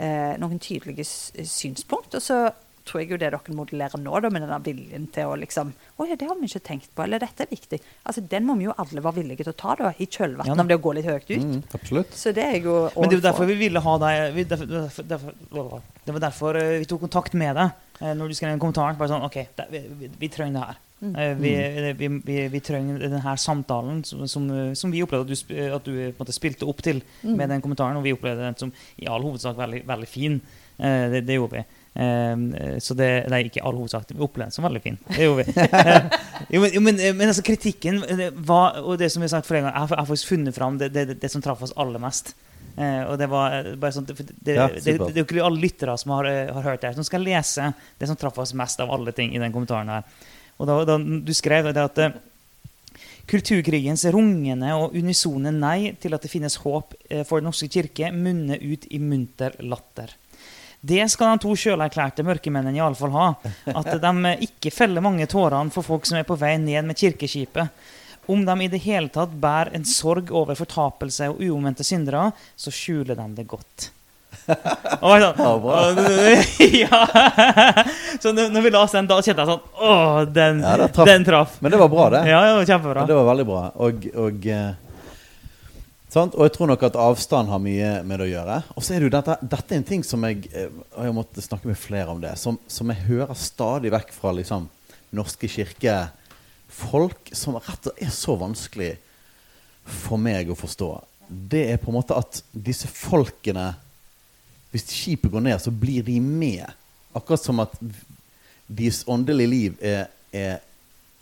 uh, 0.00 0.34
noen 0.42 0.58
tydelige 0.62 1.06
synspunkt. 1.06 2.14
Og 2.18 2.22
så 2.22 2.40
tror 2.86 3.00
jeg 3.02 3.10
jo 3.10 3.18
det 3.20 3.30
dere 3.34 3.54
modellerer 3.58 4.00
nå, 4.00 4.14
da, 4.24 4.30
med 4.32 4.42
denne 4.46 4.58
viljen 4.64 5.06
til 5.12 5.30
å 5.32 5.36
liksom 5.40 5.72
Å 5.98 6.06
ja, 6.08 6.16
det 6.16 6.28
har 6.28 6.36
vi 6.40 6.46
ikke 6.48 6.62
tenkt 6.68 6.90
på. 6.94 7.02
Eller 7.04 7.20
dette 7.22 7.44
er 7.44 7.50
viktig. 7.50 7.80
Altså, 8.06 8.22
Den 8.30 8.46
må 8.46 8.56
vi 8.58 8.66
jo 8.68 8.74
alle 8.78 9.02
være 9.04 9.18
villige 9.20 9.44
til 9.44 9.52
å 9.52 9.56
ta, 9.58 9.74
da, 9.80 9.92
i 9.98 10.06
kjølvannet 10.06 10.52
Ja 10.54 10.60
av 10.62 10.70
det 10.70 10.78
å 10.78 10.82
gå 10.84 10.92
litt 10.96 11.08
høyt 11.08 11.30
ut. 11.30 11.42
Mm, 11.42 11.62
absolutt. 11.80 12.14
Så 12.16 12.32
det 12.36 12.44
er 12.46 12.58
jo 12.64 12.76
Men 12.96 13.08
det 13.10 13.16
er 13.18 13.20
jo 13.20 13.26
derfor 13.28 13.50
vi 13.50 13.58
ville 13.66 13.80
ha 13.84 13.98
deg 14.06 14.34
vi, 14.36 14.44
derfor, 14.54 14.66
derfor, 14.72 15.10
derfor, 15.50 15.82
Det 16.06 16.16
var 16.16 16.24
derfor 16.28 16.60
eh, 16.62 16.78
vi 16.82 16.88
tok 16.90 17.00
kontakt 17.08 17.34
med 17.34 17.56
deg 17.56 17.70
eh, 18.00 18.12
når 18.14 18.28
du 18.28 18.34
skrev 18.38 18.52
den 18.54 18.62
kommentaren. 18.62 18.98
Bare 19.00 19.12
sånn 19.14 19.24
OK, 19.26 19.38
det, 19.58 19.68
vi, 19.72 19.82
vi, 20.04 20.10
vi 20.24 20.28
trenger 20.32 20.60
det 20.60 20.66
her. 20.70 20.82
Mm. 20.96 21.14
Eh, 21.20 21.32
Vi, 21.36 21.50
vi, 21.98 22.08
vi, 22.24 22.36
vi 22.54 22.60
trenger 22.64 23.00
denne 23.02 23.34
samtalen 23.40 23.98
som, 24.08 24.22
som, 24.30 24.46
som 24.76 24.92
vi 24.94 25.02
opplevde 25.04 25.34
at 25.36 25.48
du, 25.50 25.56
at 25.76 25.84
du 25.84 25.90
på 25.92 26.06
en 26.14 26.20
måte, 26.22 26.32
spilte 26.36 26.68
opp 26.68 26.80
til 26.86 27.02
Mm. 27.22 27.34
med 27.36 27.48
den 27.50 27.60
kommentaren. 27.64 27.96
Og 27.98 28.04
vi 28.06 28.12
opplevde 28.16 28.44
den 28.46 28.56
som 28.60 28.70
i 29.00 29.08
all 29.10 29.24
hovedsak 29.24 29.56
veldig, 29.58 29.82
veldig 29.88 30.08
fin. 30.08 30.38
Eh, 30.78 31.08
det, 31.12 31.24
det 31.28 31.36
gjorde 31.40 31.58
vi. 31.58 31.64
Eh, 31.96 32.78
så 32.84 32.94
det 32.98 33.10
Nei, 33.32 33.44
ikke 33.48 33.62
all 33.64 33.76
hovedsak. 33.78 34.10
Vi 34.12 34.20
opplevde 34.20 34.50
den 34.50 34.56
som 34.56 34.66
veldig 34.68 34.82
fin. 34.84 34.98
Det 35.08 35.24
gjorde 35.24 35.46
vi. 35.46 35.54
Eh, 35.64 36.08
jo, 36.54 36.60
men, 36.60 36.74
jo, 36.76 36.82
men, 36.84 37.00
eh, 37.00 37.14
men 37.16 37.30
altså, 37.32 37.44
kritikken 37.46 38.02
det 38.18 38.32
var, 38.36 38.76
Og 38.84 38.98
det 39.00 39.08
som 39.12 39.22
vi 39.22 39.28
har 39.30 39.36
sagt 39.38 39.48
flere 39.48 39.62
ganger, 39.64 39.72
jeg 39.78 39.88
har- 39.88 39.96
jeg 40.02 40.10
faktisk 40.12 40.32
funnet 40.34 40.54
fram 40.58 40.76
det, 40.82 40.92
det, 40.92 41.06
det 41.22 41.30
som 41.32 41.42
traff 41.42 41.62
oss 41.64 41.72
aller 41.76 42.02
mest. 42.02 42.34
Eh, 42.76 43.02
og 43.08 43.16
det 43.18 43.30
var 43.32 43.54
eh, 43.56 43.74
bare 43.80 43.96
sånn 43.96 44.04
det, 44.10 44.16
det, 44.44 44.54
Ja, 44.58 44.66
det, 44.68 44.82
det, 44.84 44.98
det 45.00 45.16
er 45.16 45.22
jo 45.22 45.28
ikke 45.30 45.44
alle 45.48 45.62
lyttere 45.62 45.96
som 45.96 46.12
har, 46.18 46.26
eh, 46.28 46.52
har 46.52 46.62
hørt 46.68 46.82
det. 46.82 46.90
her, 46.90 46.98
Som 47.00 47.08
skal 47.08 47.24
lese 47.24 47.70
det 47.98 48.08
som 48.10 48.16
traff 48.20 48.36
oss 48.44 48.52
mest 48.52 48.80
av 48.84 48.92
alle 48.92 49.12
ting 49.16 49.32
i 49.32 49.40
den 49.40 49.54
kommentaren 49.54 49.88
her. 49.88 50.04
Og 50.60 50.68
da, 50.68 50.76
da 50.88 50.98
du 51.00 51.32
skrev 51.36 51.72
det 51.72 51.80
at 51.88 51.98
eh, 52.04 52.18
Kulturkrigens 53.26 54.04
rungende 54.14 54.68
og 54.78 54.92
unisone 54.94 55.50
nei 55.50 55.96
til 55.98 56.14
at 56.14 56.22
det 56.22 56.30
finnes 56.30 56.54
håp 56.62 56.92
eh, 57.10 57.24
for 57.26 57.40
Den 57.40 57.48
norske 57.48 57.66
kirke, 57.72 58.12
munner 58.14 58.60
ut 58.62 58.84
i 58.94 59.00
munter 59.02 59.56
latter. 59.66 60.12
Det 60.80 61.06
skal 61.10 61.34
de 61.34 61.44
to 61.46 61.54
sjølerklærte 61.58 62.24
mørkemennene 62.26 62.78
iallfall 62.78 63.14
ha. 63.16 63.26
At 63.72 63.90
de 64.02 64.12
eh, 64.30 64.46
ikke 64.48 64.74
feller 64.74 65.04
mange 65.04 65.26
tårene 65.30 65.72
for 65.74 65.86
folk 65.86 66.06
som 66.06 66.20
er 66.20 66.28
på 66.28 66.38
vei 66.38 66.56
ned 66.62 66.86
med 66.86 66.98
kirkeskipet. 66.98 67.92
Om 68.26 68.42
de 68.46 68.56
i 68.64 68.70
det 68.70 68.82
hele 68.82 69.10
tatt 69.12 69.34
bærer 69.38 69.76
en 69.78 69.86
sorg 69.86 70.32
over 70.34 70.58
fortapelse 70.58 71.28
og 71.30 71.42
uomvendte 71.42 71.86
syndere, 71.86 72.32
så 72.58 72.72
skjuler 72.74 73.18
de 73.18 73.28
det 73.36 73.46
godt. 73.50 73.90
Og 74.46 75.22
sånn, 75.22 76.00
Ja. 76.82 77.00
Så 78.22 78.32
når 78.34 78.62
vi 78.62 78.72
oss 78.78 78.94
den, 78.94 79.08
da 79.10 79.18
kjente 79.18 79.42
jeg 79.42 79.48
sånn 79.50 79.62
Å, 79.82 80.24
den, 80.30 80.60
Ja, 80.62 80.88
den 81.08 81.26
traff. 81.26 81.56
Men 81.62 81.74
det 81.74 81.80
var 81.80 81.90
bra, 81.90 82.08
det. 82.14 82.22
Ja, 82.30 82.42
det 82.44 82.52
var 82.58 82.68
kjempebra. 82.70 83.02
Men 83.02 83.10
det 83.10 83.18
var 83.18 83.28
veldig 83.30 83.46
bra. 83.48 83.62
Og, 83.86 84.06
og, 84.26 84.46
sant? 86.16 86.36
og 86.36 86.46
jeg 86.46 86.54
tror 86.56 86.70
nok 86.70 86.84
at 86.88 86.98
avstand 87.00 87.50
har 87.52 87.62
mye 87.62 87.90
med 88.06 88.20
det 88.20 88.26
å 88.26 88.30
gjøre. 88.30 88.60
Og 88.76 88.84
så 88.84 88.94
er 88.94 89.02
det 89.02 89.08
jo 89.08 89.14
dette, 89.16 89.36
dette 89.42 89.74
er 89.74 89.80
en 89.80 89.88
ting 89.90 90.04
som 90.06 90.24
jeg 90.26 90.46
eh, 90.52 90.70
og 90.96 91.08
jeg 91.08 91.16
måtte 91.16 91.44
snakke 91.44 91.70
med 91.70 91.80
flere 91.80 92.12
om 92.12 92.22
det, 92.22 92.34
som, 92.40 92.58
som 92.70 92.92
jeg 92.92 93.04
hører 93.08 93.36
stadig 93.38 93.92
vekk 93.94 94.14
fra 94.16 94.32
liksom, 94.36 94.68
norske 95.16 95.50
kirkefolk, 95.50 97.32
som 97.36 97.58
rett 97.58 97.90
og 97.90 97.92
slett 97.92 98.06
er 98.06 98.14
så 98.14 98.36
vanskelig 98.40 98.92
for 99.86 100.18
meg 100.20 100.50
å 100.50 100.58
forstå. 100.58 100.90
Det 101.26 101.64
er 101.72 101.80
på 101.82 101.90
en 101.92 101.98
måte 101.98 102.16
at 102.18 102.42
disse 102.52 102.88
folkene 102.90 103.74
Hvis 104.70 104.90
skipet 104.92 105.30
går 105.32 105.40
ned, 105.40 105.60
så 105.62 105.70
blir 105.72 106.02
de 106.04 106.18
med. 106.20 106.66
Akkurat 107.16 107.40
som 107.40 107.62
at 107.62 107.72
deres 108.66 109.04
åndelige 109.08 109.48
liv 109.48 109.78
er, 109.80 110.10
er, 110.34 110.58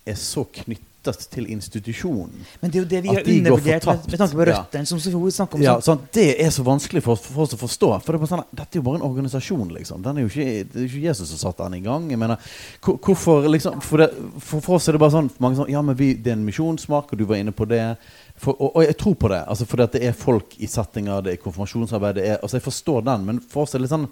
er 0.02 0.16
så 0.18 0.42
knyttet 0.48 0.93
til 1.12 1.46
institusjonen. 1.52 2.44
Men 2.60 2.70
det 2.70 2.78
er 2.78 2.82
jo 2.82 2.88
det 2.88 3.02
vi 3.02 3.08
har 3.08 3.22
de 3.22 3.38
undervurdert 3.38 3.86
med, 3.86 4.06
med 4.10 4.18
tanke 4.18 4.34
på 4.34 4.46
Ja. 4.48 4.84
som 4.84 5.00
Sofie 5.00 5.30
snakker 5.30 5.54
om. 5.54 5.62
Ja, 5.62 5.74
sånn. 5.80 5.82
sånn, 5.98 6.08
det 6.12 6.40
er 6.40 6.50
så 6.50 6.64
vanskelig 6.64 7.02
for, 7.02 7.16
for 7.16 7.42
oss 7.42 7.54
å 7.54 7.58
forstå. 7.60 7.90
For 8.02 8.12
det 8.12 8.18
er 8.20 8.24
bare 8.26 8.32
sånn, 8.32 8.44
Dette 8.54 8.78
er 8.78 8.80
jo 8.80 8.82
bare 8.82 9.00
en 9.02 9.06
organisasjon. 9.10 9.68
liksom 9.74 10.02
Den 10.02 10.18
er 10.18 10.26
ikke, 10.26 10.64
Det 10.64 10.76
er 10.76 10.80
jo 10.80 10.88
ikke 10.88 11.06
Jesus 11.08 11.28
som 11.28 11.38
satte 11.38 11.64
den 11.64 11.74
i 11.74 11.84
gang. 11.84 12.08
Jeg 12.10 12.18
mener, 12.18 12.36
hvorfor 12.80 13.48
liksom 13.48 13.80
For, 13.82 13.98
det, 13.98 14.10
for, 14.38 14.60
for 14.60 14.74
oss 14.76 14.88
er 14.88 14.92
det 14.92 15.00
bare 15.00 15.10
sånn 15.10 15.30
sånn, 15.38 15.70
Ja, 15.70 15.82
men 15.82 15.96
vi, 15.96 16.14
det 16.14 16.32
er 16.32 16.38
en 16.38 16.44
misjonsmark, 16.46 17.12
og 17.12 17.18
du 17.18 17.24
var 17.24 17.36
inne 17.36 17.52
på 17.52 17.66
det. 17.68 17.96
For, 18.36 18.54
og, 18.58 18.76
og 18.76 18.84
jeg 18.84 18.96
tror 18.96 19.14
på 19.14 19.28
det. 19.28 19.44
altså 19.46 19.66
Fordi 19.66 19.86
det 19.98 20.04
er 20.08 20.12
folk 20.12 20.56
i 20.58 20.66
settinger, 20.66 21.22
det 21.22 21.32
er 21.32 21.42
konfirmasjonsarbeid 21.42 22.14
det 22.14 22.28
er, 22.28 22.38
altså 22.42 22.56
Jeg 22.56 22.62
forstår 22.68 23.04
den, 23.04 23.24
men 23.26 23.40
for 23.40 23.62
oss 23.62 23.74
er 23.74 23.78
det 23.78 23.86
litt 23.88 23.94
sånn 23.94 24.08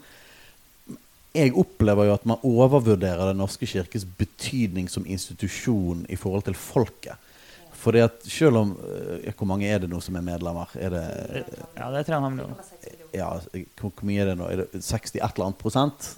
jeg 1.33 1.55
opplever 1.57 2.09
jo 2.09 2.15
at 2.15 2.25
man 2.29 2.43
overvurderer 2.45 3.31
Den 3.31 3.41
norske 3.41 3.67
kirkes 3.69 4.05
betydning 4.05 4.89
som 4.93 5.07
institusjon 5.09 6.05
i 6.13 6.17
forhold 6.21 6.45
til 6.49 6.59
folket. 6.59 7.31
Fordi 7.83 8.03
at 8.05 8.19
selv 8.29 8.61
om 8.61 8.75
øh, 8.79 9.33
Hvor 9.37 9.49
mange 9.49 9.67
er 9.67 9.79
det 9.83 9.91
nå 9.91 10.01
som 10.01 10.17
er 10.17 10.27
medlemmer? 10.27 10.71
Er 10.75 10.91
det 10.91 11.05
Ja, 11.77 11.91
det 11.91 12.05
jeg 12.07 12.15
han 12.15 12.39
har 12.39 12.61
ja, 13.13 13.29
hvor, 13.81 13.93
mye 14.09 14.23
er 14.23 14.31
det 14.31 14.37
nå? 14.39 14.47
Er 14.49 14.63
det 14.63 14.85
60 14.85 15.17
et 15.17 15.21
eller 15.21 15.49
annet 15.49 15.59
prosent? 15.61 16.13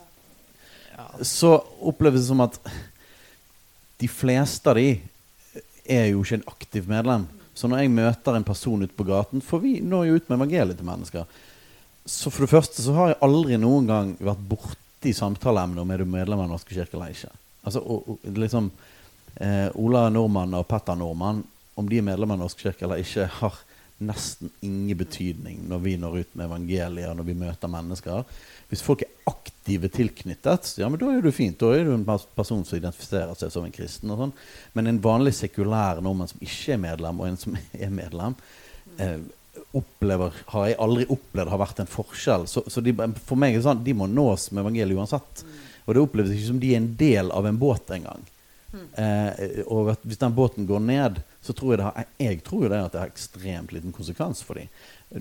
Så 1.22 1.56
oppleves 1.82 2.20
det 2.20 2.28
som 2.28 2.42
at 2.44 2.58
de 3.98 4.08
fleste 4.08 4.70
av 4.70 4.78
de 4.78 5.00
er 5.84 6.06
jo 6.12 6.22
ikke 6.22 6.38
en 6.38 6.46
aktiv 6.50 6.86
medlem. 6.90 7.26
Så 7.54 7.70
når 7.70 7.82
jeg 7.82 7.94
møter 7.94 8.36
en 8.36 8.46
person 8.46 8.82
ute 8.82 8.94
på 8.94 9.06
gaten 9.06 9.42
For 9.42 9.62
vi 9.62 9.78
når 9.80 10.06
jo 10.06 10.16
ut 10.18 10.30
med 10.30 10.38
evangeliet 10.38 10.78
til 10.78 10.86
mennesker. 10.88 11.26
Så 12.04 12.30
for 12.30 12.44
det 12.44 12.52
første 12.52 12.82
så 12.82 12.94
har 12.94 13.12
jeg 13.12 13.22
aldri 13.24 13.58
noen 13.58 13.86
gang 13.88 14.14
vært 14.20 14.42
borti 15.05 15.12
samtaleemne 15.12 15.82
om 15.82 15.90
er 15.90 16.00
du 16.00 16.09
medlem 16.09 16.40
av 16.40 16.48
norske 16.48 16.72
kirke 16.72 16.96
eller 16.96 17.12
ikke. 17.12 17.28
Altså, 17.64 17.80
og, 17.80 18.07
og, 18.09 18.28
liksom 18.40 18.70
eh, 19.36 19.68
Ola 19.76 20.09
Nordmann 20.09 20.57
og 20.57 20.66
Petter 20.68 20.96
Nordmann, 20.96 21.42
om 21.76 21.88
de 21.88 21.98
er 21.98 22.07
medlem 22.07 22.32
av 22.32 22.40
norske 22.40 22.62
kirke 22.64 22.86
eller 22.86 23.02
ikke, 23.02 23.26
har 23.42 23.59
nesten 24.05 24.50
ingen 24.64 24.96
betydning 24.98 25.61
når 25.68 25.82
vi 25.84 25.94
når 26.00 26.16
ut 26.22 26.32
med 26.34 26.46
evangelier, 26.46 27.12
når 27.14 27.28
vi 27.28 27.36
møter 27.36 27.70
mennesker. 27.70 28.24
Hvis 28.70 28.82
folk 28.82 29.05
er 29.05 29.12
aktive 29.28 29.90
tilknyttet, 29.92 30.72
ja, 30.80 30.88
men 30.88 31.00
da 31.00 31.12
er 31.12 31.22
det 31.22 31.34
fint. 31.36 31.61
Da 31.61 31.74
er 31.76 31.84
du 31.84 31.92
en 31.94 32.09
person 32.09 32.64
som 32.64 32.80
identifiserer 32.80 33.36
seg 33.36 33.52
som 33.52 33.68
en 33.68 33.76
kristen. 33.76 34.11
og 34.11 34.22
sånn. 34.22 34.36
Men 34.72 34.88
en 34.88 35.05
vanlig 35.05 35.36
sekulær 35.36 36.00
nordmann 36.00 36.32
som 36.32 36.40
ikke 36.40 36.78
er 36.78 36.84
medlem, 36.88 37.20
og 37.20 37.28
en 37.28 37.40
som 37.44 37.61
er 37.84 37.92
medlem, 37.92 38.40
eh, 38.96 39.18
opplever, 39.74 40.36
har 40.52 40.68
jeg 40.68 40.78
aldri 40.82 41.07
opplevd 41.11 41.52
har 41.52 41.61
vært 41.62 41.82
en 41.82 41.90
forskjell. 41.90 42.46
Så, 42.50 42.64
så 42.70 42.82
de, 42.84 42.94
for 43.26 43.40
meg 43.40 43.55
er 43.55 43.61
det 43.61 43.66
sånn, 43.66 43.82
de 43.86 43.96
må 43.96 44.09
nås 44.11 44.50
med 44.52 44.64
evangeliet 44.64 45.00
uansett. 45.00 45.44
Og 45.84 45.94
det 45.94 46.05
oppleves 46.05 46.34
ikke 46.34 46.50
som 46.52 46.62
de 46.62 46.72
er 46.72 46.80
en 46.80 46.92
del 46.98 47.32
av 47.34 47.48
en 47.48 47.61
båt 47.61 47.92
engang. 47.96 48.22
Eh, 48.74 49.62
og 49.70 49.92
hvis 50.02 50.18
den 50.18 50.34
båten 50.34 50.66
går 50.66 50.82
ned, 50.82 51.20
så 51.44 51.55
tror 51.55 51.74
jeg 51.74 51.80
det 51.80 51.86
har, 51.86 52.07
jeg 52.24 52.40
tror 52.46 52.66
det 52.68 52.80
at 52.80 52.94
det 52.94 53.02
har 53.02 53.12
ekstremt 53.12 53.74
liten 53.74 53.94
konsekvens 53.94 54.42
for 54.46 54.59
dem. 54.59 54.70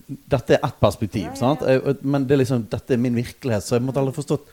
Dette 0.07 0.55
er 0.55 0.65
ett 0.65 0.79
perspektiv, 0.81 1.29
sant? 1.37 1.65
Eh, 1.67 1.93
men 2.01 2.25
det 2.27 2.37
er 2.37 2.43
liksom, 2.43 2.65
dette 2.71 2.95
er 2.95 3.01
min 3.01 3.17
virkelighet, 3.17 3.65
så 3.65 3.77
jeg 3.77 3.85
måtte 3.85 4.01
aldri 4.01 4.15
forstått 4.17 4.49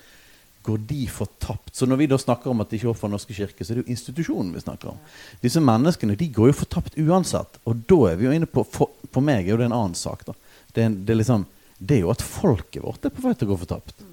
Går 0.71 0.83
de 0.87 1.01
fortapt? 1.11 1.73
Så 1.75 1.89
når 1.91 1.99
vi 2.01 2.11
da 2.11 2.19
snakker 2.21 2.53
om 2.53 2.63
at 2.63 2.71
de 2.71 2.79
ikke 2.79 2.93
er 2.93 2.99
for 2.99 3.11
Norske 3.13 3.35
kirke, 3.35 3.65
så 3.67 3.73
er 3.73 3.81
det 3.81 3.85
jo 3.89 3.95
institusjonen 3.97 4.53
vi 4.55 4.63
snakker 4.63 4.93
om. 4.93 5.01
Disse 5.43 5.63
menneskene 5.65 6.15
de 6.21 6.29
går 6.37 6.53
jo 6.53 6.59
fortapt 6.61 6.99
uansett. 7.03 7.59
Og 7.67 7.83
da 7.91 7.99
er 8.13 8.21
vi 8.21 8.29
jo 8.29 8.37
inne 8.37 8.49
på 8.51 8.63
For, 8.71 8.93
for 9.11 9.25
meg 9.27 9.49
er 9.49 9.57
jo 9.57 9.59
det 9.63 9.67
en 9.71 9.79
annen 9.81 9.99
sak. 9.99 10.23
da. 10.29 10.37
Det 10.71 10.85
er, 10.87 10.95
det, 10.95 11.15
er 11.17 11.21
liksom, 11.25 11.49
det 11.79 11.99
er 11.99 12.05
jo 12.05 12.13
at 12.15 12.23
folket 12.23 12.85
vårt 12.85 13.09
er 13.09 13.15
på 13.15 13.25
vei 13.25 13.35
til 13.35 13.49
å 13.49 13.55
gå 13.55 13.61
fortapt. 13.65 14.07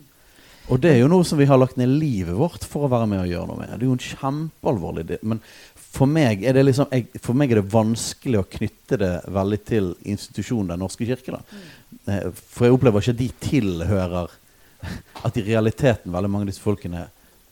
Og 0.68 0.82
det 0.84 0.90
er 0.92 0.98
jo 1.00 1.12
noe 1.12 1.24
som 1.24 1.40
vi 1.40 1.46
har 1.48 1.60
lagt 1.62 1.78
ned 1.80 1.94
livet 1.96 2.36
vårt 2.36 2.66
for 2.68 2.88
å 2.88 2.92
være 2.92 3.08
med 3.08 3.22
og 3.22 3.30
gjøre 3.32 3.48
noe 3.48 3.60
med. 3.62 3.70
Det 3.78 3.86
er 3.86 3.92
jo 3.92 3.96
en 3.96 4.08
kjempealvorlig 4.08 5.06
del. 5.14 5.22
Men 5.24 5.40
for 5.78 6.10
meg, 6.12 6.42
er 6.44 6.58
det 6.58 6.66
liksom, 6.66 6.90
jeg, 6.92 7.22
for 7.24 7.38
meg 7.40 7.54
er 7.54 7.62
det 7.62 7.72
vanskelig 7.72 8.42
å 8.42 8.50
knytte 8.58 9.00
det 9.00 9.14
veldig 9.38 9.62
til 9.70 9.94
institusjonen 10.04 10.74
Den 10.74 10.84
norske 10.84 11.08
kirke. 11.08 11.38
da. 11.38 11.62
Eh, 12.12 12.28
For 12.36 12.68
jeg 12.68 12.76
opplever 12.76 13.06
ikke 13.06 13.16
at 13.16 13.22
de 13.22 13.30
tilhører 13.46 14.36
At 15.26 15.38
i 15.38 15.46
realiteten 15.46 16.14
veldig 16.14 16.32
mange 16.32 16.48
av 16.48 16.52
disse 16.52 16.64
folkene 16.64 17.08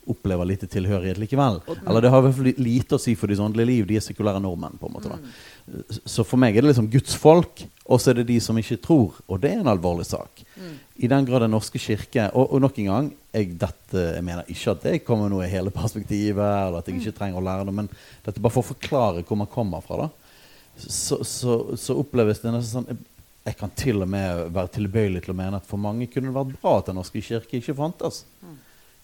opplever 0.06 0.46
lite 0.46 0.68
tilhørighet 0.70 1.18
likevel. 1.18 1.56
Eller 1.88 2.04
det 2.04 2.12
har 2.14 2.22
i 2.22 2.28
hvert 2.28 2.36
fall 2.38 2.62
lite 2.62 2.98
å 2.98 3.02
si 3.02 3.16
for 3.18 3.32
deres 3.32 3.42
åndelige 3.42 3.70
liv. 3.72 3.86
De 3.90 3.96
er 3.98 4.04
sekulære 4.06 4.42
nordmenn. 4.44 4.78
på 4.78 4.86
en 4.86 4.94
måte 4.94 5.10
da. 5.10 5.18
Så 6.06 6.22
for 6.22 6.38
meg 6.38 6.54
er 6.54 6.62
det 6.62 6.70
liksom 6.70 6.92
Guds 6.94 7.16
folk, 7.18 7.64
og 7.90 8.02
så 8.02 8.12
er 8.12 8.20
det 8.20 8.28
de 8.30 8.38
som 8.44 8.58
ikke 8.62 8.78
tror. 8.84 9.18
Og 9.26 9.42
det 9.42 9.56
er 9.56 9.64
en 9.64 9.72
alvorlig 9.72 10.06
sak. 10.06 10.44
I 10.96 11.10
den 11.10 11.26
grad 11.26 11.42
Den 11.42 11.52
norske 11.52 11.80
kirke 11.82 12.30
Og, 12.38 12.54
og 12.54 12.62
nok 12.62 12.78
en 12.80 12.86
gang, 12.88 13.08
jeg, 13.34 13.50
dette, 13.60 14.04
jeg 14.16 14.24
mener 14.24 14.48
ikke 14.48 14.76
at 14.76 14.86
det 14.86 15.02
kommer 15.04 15.34
noe 15.34 15.44
i 15.48 15.52
hele 15.52 15.74
perspektivet, 15.74 16.46
eller 16.46 16.80
at 16.80 16.88
jeg 16.88 17.02
ikke 17.02 17.18
trenger 17.18 17.42
å 17.42 17.48
lære 17.50 17.66
det, 17.66 17.74
men 17.82 17.90
dette 18.28 18.40
bare 18.40 18.54
for 18.54 18.64
å 18.64 18.70
forklare 18.76 19.26
hvor 19.26 19.42
man 19.42 19.50
kommer 19.52 19.82
fra. 19.84 20.06
da 20.06 20.12
så, 20.78 21.24
så, 21.24 21.76
så 21.78 21.96
oppleves 22.00 22.42
det 22.44 22.52
nesten 22.52 22.84
sånn 22.84 23.04
Jeg 23.46 23.58
kan 23.60 23.74
til 23.78 24.02
og 24.02 24.10
med 24.10 24.48
være 24.56 24.74
tilbøyelig 24.80 25.26
til 25.26 25.36
å 25.36 25.38
mene 25.38 25.60
at 25.62 25.68
for 25.70 25.82
mange 25.82 26.08
kunne 26.10 26.32
det 26.32 26.38
vært 26.38 26.56
bra 26.58 26.80
at 26.80 26.88
Den 26.90 26.98
norske 26.98 27.22
kirke 27.22 27.60
ikke 27.60 27.78
fantes. 27.78 28.24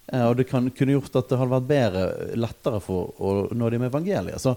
Eh, 0.08 0.24
og 0.26 0.38
det 0.40 0.48
kan, 0.50 0.70
kunne 0.74 0.96
gjort 0.96 1.20
at 1.20 1.30
det 1.30 1.38
hadde 1.38 1.54
vært 1.54 1.68
bedre, 1.70 2.06
lettere 2.42 2.80
for 2.84 3.14
å 3.22 3.34
nå 3.54 3.70
dem 3.70 3.84
med 3.84 3.92
evangeliet. 3.92 4.42
Så, 4.42 4.56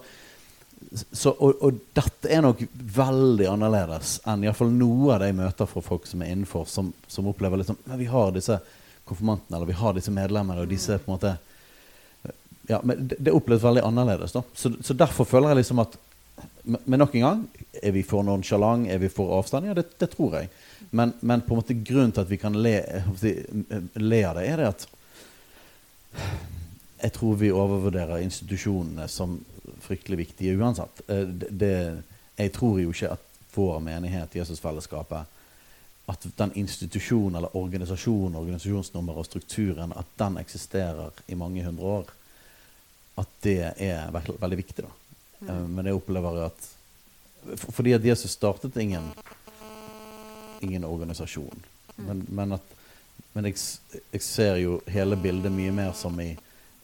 så, 1.12 1.34
og, 1.34 1.60
og 1.60 1.82
dette 1.96 2.32
er 2.32 2.42
nok 2.44 2.64
veldig 2.96 3.50
annerledes 3.52 4.18
enn 4.28 4.44
i 4.44 4.48
hvert 4.48 4.60
fall 4.62 4.72
noe 4.72 5.14
av 5.14 5.22
det 5.22 5.30
jeg 5.30 5.40
møter 5.42 5.68
fra 5.68 5.84
folk 5.84 6.08
som 6.08 6.24
er 6.24 6.32
innenfor, 6.32 6.64
som, 6.70 6.90
som 7.08 7.28
opplever 7.30 7.60
liksom 7.60 7.78
Men 7.84 8.00
vi 8.00 8.08
har 8.10 8.32
disse 8.34 8.58
konfirmantene, 9.04 9.58
eller 9.58 9.68
vi 9.68 9.76
har 9.78 9.96
disse 9.96 10.12
medlemmene, 10.14 10.64
og 10.64 10.72
disse 10.72 10.96
på 10.96 11.10
en 11.10 11.18
måte 11.18 11.36
ja, 12.66 12.80
men 12.80 13.08
det, 13.08 13.18
det 13.20 13.32
oppleves 13.36 13.64
veldig 13.64 13.82
annerledes. 13.84 14.32
da. 14.32 14.40
Så, 14.56 14.72
så 14.80 14.96
derfor 14.96 15.28
føler 15.28 15.52
jeg 15.52 15.60
liksom 15.60 15.82
at 15.84 15.98
men, 16.64 16.98
nok 16.98 17.14
en 17.14 17.26
gang, 17.26 17.42
er 17.82 17.92
vi 17.92 18.02
for 18.06 18.24
nonsjalant? 18.24 18.88
Er 18.90 18.98
vi 19.02 19.10
for 19.12 19.36
avstand? 19.38 19.68
Ja, 19.68 19.74
det, 19.76 19.86
det 20.00 20.10
tror 20.14 20.38
jeg. 20.38 20.50
Men, 20.90 21.12
men 21.20 21.42
på 21.44 21.54
en 21.54 21.60
måte 21.60 21.76
grunnen 21.76 22.12
til 22.14 22.24
at 22.24 22.30
vi 22.30 22.38
kan 22.40 22.56
le, 22.56 22.78
si, 23.20 23.34
le 24.00 24.20
av 24.24 24.38
det, 24.38 24.46
er 24.48 24.62
det 24.62 24.70
at 24.72 24.88
jeg 27.04 27.12
tror 27.16 27.36
vi 27.36 27.52
overvurderer 27.52 28.22
institusjonene 28.24 29.08
som 29.10 29.36
fryktelig 29.84 30.18
viktige 30.22 30.56
uansett. 30.56 31.02
Eh, 31.10 31.26
det, 31.50 31.76
jeg 32.36 32.52
tror 32.54 32.80
jo 32.80 32.94
ikke 32.94 33.12
at 33.16 33.30
vår 33.54 33.80
menighet, 33.84 34.38
Jesusfellesskapet, 34.38 35.30
at 36.06 36.26
den 36.36 36.52
institusjonen 36.58 37.38
eller 37.38 37.56
organisasjonen, 37.56 38.36
organisasjonsnummeret 38.40 39.20
og 39.20 39.28
strukturen, 39.28 39.92
at 39.96 40.16
den 40.20 40.38
eksisterer 40.40 41.24
i 41.26 41.38
mange 41.38 41.64
hundre 41.64 41.92
år, 42.00 42.10
at 43.20 43.36
det 43.46 43.60
er 43.78 44.10
veldig 44.12 44.58
viktig. 44.58 44.84
da. 44.84 44.90
Eh, 45.48 45.66
Men 45.68 45.86
jeg 45.86 45.94
opplever 45.94 46.46
at 46.46 46.70
Fordi 47.58 47.92
at 47.92 48.04
Jesus 48.04 48.32
startet 48.32 48.76
ingen, 48.76 49.10
ingen 50.60 50.84
organisasjon. 50.84 51.64
Men, 51.96 52.26
men, 52.28 52.52
at, 52.52 52.62
men 53.32 53.44
jeg, 53.50 53.58
jeg 54.12 54.22
ser 54.24 54.56
jo 54.62 54.78
hele 54.88 55.16
bildet 55.20 55.52
mye 55.52 55.72
mer 55.72 55.92
som 55.92 56.16
i 56.20 56.30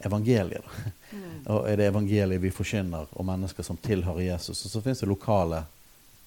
evangeliet. 0.05 0.61
da. 0.61 0.93
Og 1.55 1.67
er 1.69 1.81
det 1.81 1.89
evangeliet 1.91 2.43
vi 2.43 2.53
forkynner, 2.53 3.09
og 3.11 3.27
mennesker 3.27 3.65
som 3.67 3.79
tilhører 3.81 4.27
Jesus. 4.29 4.65
Og 4.67 4.71
så 4.71 4.83
fins 4.85 5.01
det 5.01 5.09
lokale, 5.09 5.63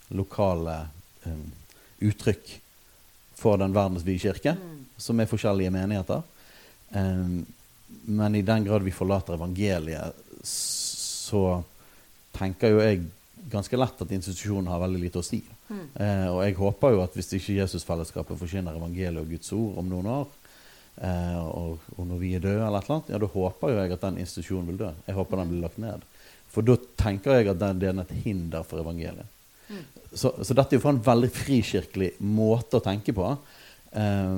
lokale 0.10 0.80
um, 1.26 1.46
uttrykk 2.04 2.56
for 3.38 3.62
den 3.62 3.76
verdensvide 3.76 4.20
kirke, 4.20 4.56
som 4.98 5.20
er 5.20 5.30
forskjellige 5.30 5.72
menigheter. 5.74 6.24
Um, 6.90 7.44
men 8.10 8.36
i 8.36 8.42
den 8.42 8.66
grad 8.66 8.84
vi 8.84 8.92
forlater 8.92 9.38
evangeliet, 9.38 10.18
så 10.44 11.62
tenker 12.36 12.74
jo 12.74 12.82
jeg 12.84 13.04
ganske 13.54 13.78
lett 13.78 14.02
at 14.02 14.14
institusjonen 14.16 14.72
har 14.72 14.82
veldig 14.84 15.02
lite 15.02 15.22
å 15.22 15.26
si. 15.26 15.42
Eh, 15.74 16.28
og 16.30 16.40
jeg 16.44 16.56
håper 16.60 16.96
jo 16.96 17.04
at 17.04 17.18
hvis 17.18 17.34
ikke 17.38 17.58
Jesusfellesskapet 17.60 18.40
forkynner 18.40 18.78
evangeliet 18.78 19.22
og 19.22 19.30
Guds 19.34 19.54
ord 19.56 19.80
om 19.82 19.90
noen 19.90 20.10
år, 20.14 20.26
eh, 21.02 21.40
og, 21.42 21.88
og 21.98 22.10
når 22.10 22.22
vi 22.22 22.34
er 22.38 22.44
døde, 22.44 22.66
eller 22.66 22.80
et 22.80 22.90
eller 22.90 22.98
annet, 22.98 23.14
ja, 23.14 23.22
da 23.24 23.32
håper 23.36 23.74
jo 23.74 23.80
jeg 23.80 23.96
at 23.96 24.06
den 24.08 24.20
institusjonen 24.24 24.72
vil 24.72 24.82
dø. 24.84 24.92
Jeg 25.08 25.18
håper 25.18 25.42
den 25.42 25.54
blir 25.54 25.66
lagt 25.66 25.82
ned. 25.82 26.06
For 26.54 26.66
da 26.66 26.78
tenker 27.02 27.40
jeg 27.40 27.50
at 27.54 27.62
den, 27.62 27.82
det 27.82 27.90
er 27.90 28.04
et 28.04 28.16
hinder 28.26 28.66
for 28.68 28.84
evangeliet. 28.84 29.30
Så, 30.14 30.30
så 30.46 30.54
dette 30.54 30.76
er 30.76 30.78
jo 30.78 30.92
en 30.92 31.02
veldig 31.02 31.30
frikirkelig 31.34 32.12
måte 32.22 32.78
å 32.78 32.86
tenke 32.86 33.16
på. 33.18 33.32
Eh, 33.92 34.36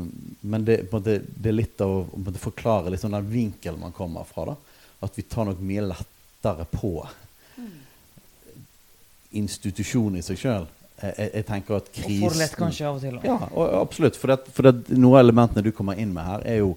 men 0.48 0.68
det, 0.68 0.86
måte, 0.92 1.20
det 1.26 1.52
er 1.52 1.58
litt 1.58 1.84
av 1.84 2.06
å 2.06 2.36
forklare 2.40 2.96
sånn 3.00 3.18
den 3.18 3.28
vinkelen 3.32 3.82
man 3.84 3.96
kommer 3.96 4.28
fra. 4.30 4.54
da. 4.54 4.82
At 5.04 5.20
vi 5.20 5.28
tar 5.28 5.50
nok 5.50 5.60
mye 5.60 5.84
lettere 5.90 6.68
på 6.72 6.98
institusjonen 9.36 10.20
i 10.20 10.26
seg 10.26 10.40
sjøl. 10.42 10.68
Jeg, 10.96 11.30
jeg, 11.34 11.44
tenker 11.48 11.76
at 11.76 11.90
Og 11.90 11.96
krisen 11.98 12.30
for 12.30 12.40
lett 12.40 12.54
kanskje 12.56 12.86
av 12.88 13.00
og 13.00 13.02
til. 13.04 13.18
Ja, 13.28 13.40
og, 13.52 13.74
absolutt. 13.82 14.20
For, 14.20 14.32
det, 14.32 14.54
for 14.56 14.68
det, 14.70 14.96
noe 14.96 15.20
av 15.20 15.26
elementene 15.26 15.66
du 15.66 15.74
kommer 15.76 16.00
inn 16.00 16.14
med 16.16 16.24
her, 16.24 16.46
er 16.48 16.62
jo 16.62 16.76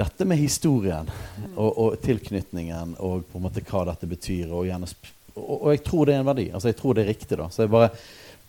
dette 0.00 0.26
med 0.28 0.40
historien 0.40 1.08
og, 1.56 1.70
og 1.70 1.96
tilknytningen 2.04 2.96
og 3.04 3.24
på 3.28 3.40
en 3.40 3.46
måte 3.46 3.64
hva 3.64 3.86
dette 3.90 4.08
betyr. 4.10 4.52
Og, 4.52 4.66
gjerne 4.68 4.88
og, 5.36 5.54
og 5.56 5.68
jeg 5.72 5.84
tror 5.88 6.08
det 6.08 6.16
er 6.16 6.24
en 6.24 6.30
verdi. 6.30 6.48
Altså 6.52 6.72
Jeg 6.72 6.78
tror 6.80 6.98
det 6.98 7.06
er 7.06 7.12
riktig. 7.14 7.38
da 7.40 7.48
Så 7.48 7.64
jeg 7.64 7.72
bare, 7.72 7.90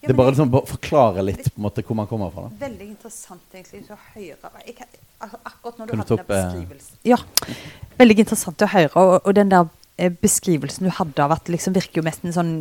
Ja, 0.02 0.08
det 0.08 0.14
er 0.14 0.18
bare 0.20 0.32
å 0.32 0.36
liksom 0.36 0.54
bare 0.54 0.74
forklare 0.74 1.26
litt 1.28 1.44
på 1.48 1.60
en 1.60 1.68
måte 1.68 1.84
hvor 1.88 2.00
man 2.00 2.08
kommer 2.12 2.32
fra. 2.36 2.48
da 2.50 2.66
Veldig 2.68 2.88
interessant 2.90 3.56
egentlig 3.56 3.84
å 3.88 4.00
høre 4.14 4.56
jeg, 4.66 4.88
altså, 5.20 5.40
Akkurat 5.44 5.78
når 5.80 5.92
du 5.92 6.00
hadde 6.00 6.18
den 6.18 6.32
beskrivelsen 6.32 7.12
Ja. 7.14 7.20
Veldig 8.02 8.24
interessant 8.26 8.66
å 8.66 8.72
høre. 8.76 8.92
Og, 8.96 9.20
og 9.24 9.38
den 9.40 9.52
der 9.56 9.70
beskrivelsen 10.10 10.88
du 10.88 10.94
hadde 10.98 11.24
av 11.24 11.36
at 11.36 11.46
det 11.46 11.58
liksom 11.58 11.76
virker 11.78 12.02
jo 12.02 12.08
mest 12.08 12.26
en 12.26 12.36
sånn 12.36 12.54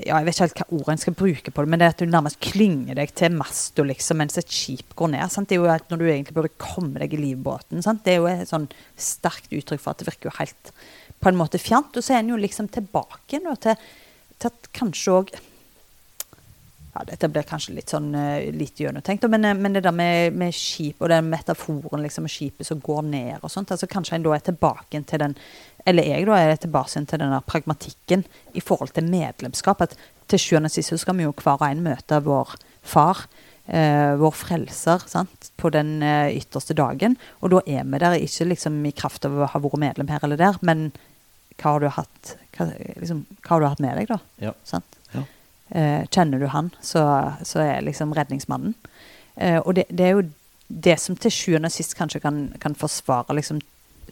ja, 0.00 0.16
Jeg 0.16 0.26
vet 0.26 0.34
ikke 0.34 0.46
helt 0.46 0.60
hva 0.60 0.78
ordet 0.78 0.94
en 0.94 1.02
skal 1.02 1.16
bruke 1.18 1.52
på 1.52 1.64
det, 1.64 1.70
men 1.70 1.82
det 1.82 1.90
at 1.92 2.00
du 2.02 2.08
nærmest 2.08 2.40
klynger 2.42 2.96
deg 2.96 3.12
til 3.18 3.34
masta 3.36 3.84
liksom, 3.84 4.20
mens 4.22 4.38
et 4.40 4.54
skip 4.54 4.94
går 4.96 5.12
ned. 5.12 5.26
Sant? 5.32 5.50
Det 5.50 5.58
er 5.58 5.60
jo 5.60 5.68
at 5.70 5.90
Når 5.90 6.00
du 6.00 6.06
egentlig 6.08 6.36
burde 6.38 6.54
komme 6.62 7.02
deg 7.02 7.14
i 7.14 7.20
livbåten. 7.20 7.82
Sant? 7.84 8.02
Det 8.06 8.14
er 8.14 8.22
jo 8.22 8.30
et 8.30 8.48
sånn 8.48 8.68
sterkt 8.96 9.52
uttrykk 9.52 9.82
for 9.82 9.92
at 9.92 10.00
det 10.00 10.08
virker 10.08 10.30
jo 10.30 10.38
helt 10.38 10.72
på 11.20 11.28
en 11.28 11.38
måte 11.38 11.60
fjernt. 11.60 11.96
Og 11.96 12.06
så 12.06 12.16
er 12.16 12.22
en 12.22 12.32
jo 12.32 12.40
liksom 12.40 12.70
tilbake 12.72 13.42
nå 13.44 13.54
til, 13.60 13.76
til 14.38 14.52
at 14.52 14.70
kanskje 14.76 15.16
òg 15.18 15.34
ja, 16.90 17.04
Dette 17.06 17.28
blir 17.30 17.46
kanskje 17.46 17.76
litt 17.76 17.92
sånn 17.92 18.08
uh, 18.16 18.42
lite 18.50 18.82
gjennomtenkt, 18.82 19.22
men, 19.30 19.44
eh, 19.46 19.54
men 19.54 19.76
det 19.76 19.84
der 19.84 19.94
med, 19.94 20.34
med 20.34 20.54
skip 20.56 20.98
og 20.98 21.12
den 21.12 21.28
metaforen 21.30 22.02
liksom, 22.02 22.26
med 22.26 22.34
skipet 22.34 22.66
som 22.66 22.80
går 22.82 23.04
ned 23.06 23.44
og 23.44 23.52
sånt, 23.52 23.70
altså 23.70 23.86
kanskje 23.90 24.18
en 24.18 24.26
da 24.26 24.34
er 24.34 24.42
tilbake 24.48 25.02
til 25.06 25.22
den 25.22 25.36
Eller 25.88 26.08
jeg 26.08 26.26
da 26.28 26.38
er 26.38 26.56
tilbake 26.60 27.04
til 27.06 27.20
den 27.22 27.32
der 27.32 27.46
pragmatikken 27.46 28.24
i 28.54 28.60
forhold 28.60 28.92
til 28.94 29.08
medlemskap. 29.08 29.80
At 29.80 29.96
til 30.30 30.38
sjuende 30.38 30.70
og 30.70 30.74
sist 30.74 30.94
skal 31.00 31.16
vi 31.18 31.26
jo 31.26 31.34
hver 31.34 31.58
og 31.58 31.68
en 31.70 31.84
møte 31.84 32.20
vår 32.24 32.56
far. 32.82 33.26
eh, 33.70 34.16
vår 34.18 34.34
frelser 34.34 35.04
sant? 35.06 35.50
på 35.56 35.70
den 35.70 36.02
eh, 36.02 36.36
ytterste 36.38 36.74
dagen. 36.74 37.16
Og 37.40 37.52
da 37.54 37.60
er 37.66 37.84
vi 37.84 37.98
der 37.98 38.18
ikke 38.18 38.48
liksom 38.48 38.80
i 38.86 38.92
kraft 38.96 39.24
av 39.24 39.36
å 39.36 39.50
ha 39.52 39.60
vært 39.60 39.78
medlem 39.78 40.08
her 40.08 40.24
eller 40.24 40.40
der, 40.40 40.58
men 40.62 40.90
hva 41.60 41.74
har 41.74 41.80
du 41.80 41.90
hatt, 41.92 42.34
hva, 42.56 42.70
liksom, 42.96 43.26
hva 43.44 43.54
har 43.54 43.60
du 43.60 43.68
hatt 43.68 43.82
med 43.84 43.98
deg, 44.00 44.08
da? 44.08 44.18
Ja. 44.40 44.54
Sant? 44.64 44.98
Ja. 45.12 45.24
Eh, 45.70 46.06
kjenner 46.08 46.40
du 46.40 46.48
han, 46.50 46.70
så, 46.80 47.04
så 47.46 47.60
er 47.62 47.84
liksom 47.84 48.14
redningsmannen. 48.16 48.74
Eh, 49.36 49.60
og 49.60 49.76
det, 49.76 49.86
det 49.92 50.06
er 50.06 50.16
jo 50.16 50.28
det 50.70 50.96
som 51.02 51.18
til 51.18 51.34
sjuende 51.34 51.68
og 51.68 51.74
sist 51.74 51.96
kanskje 51.98 52.22
kan, 52.22 52.46
kan 52.62 52.76
forsvare 52.78 53.36
liksom 53.36 53.60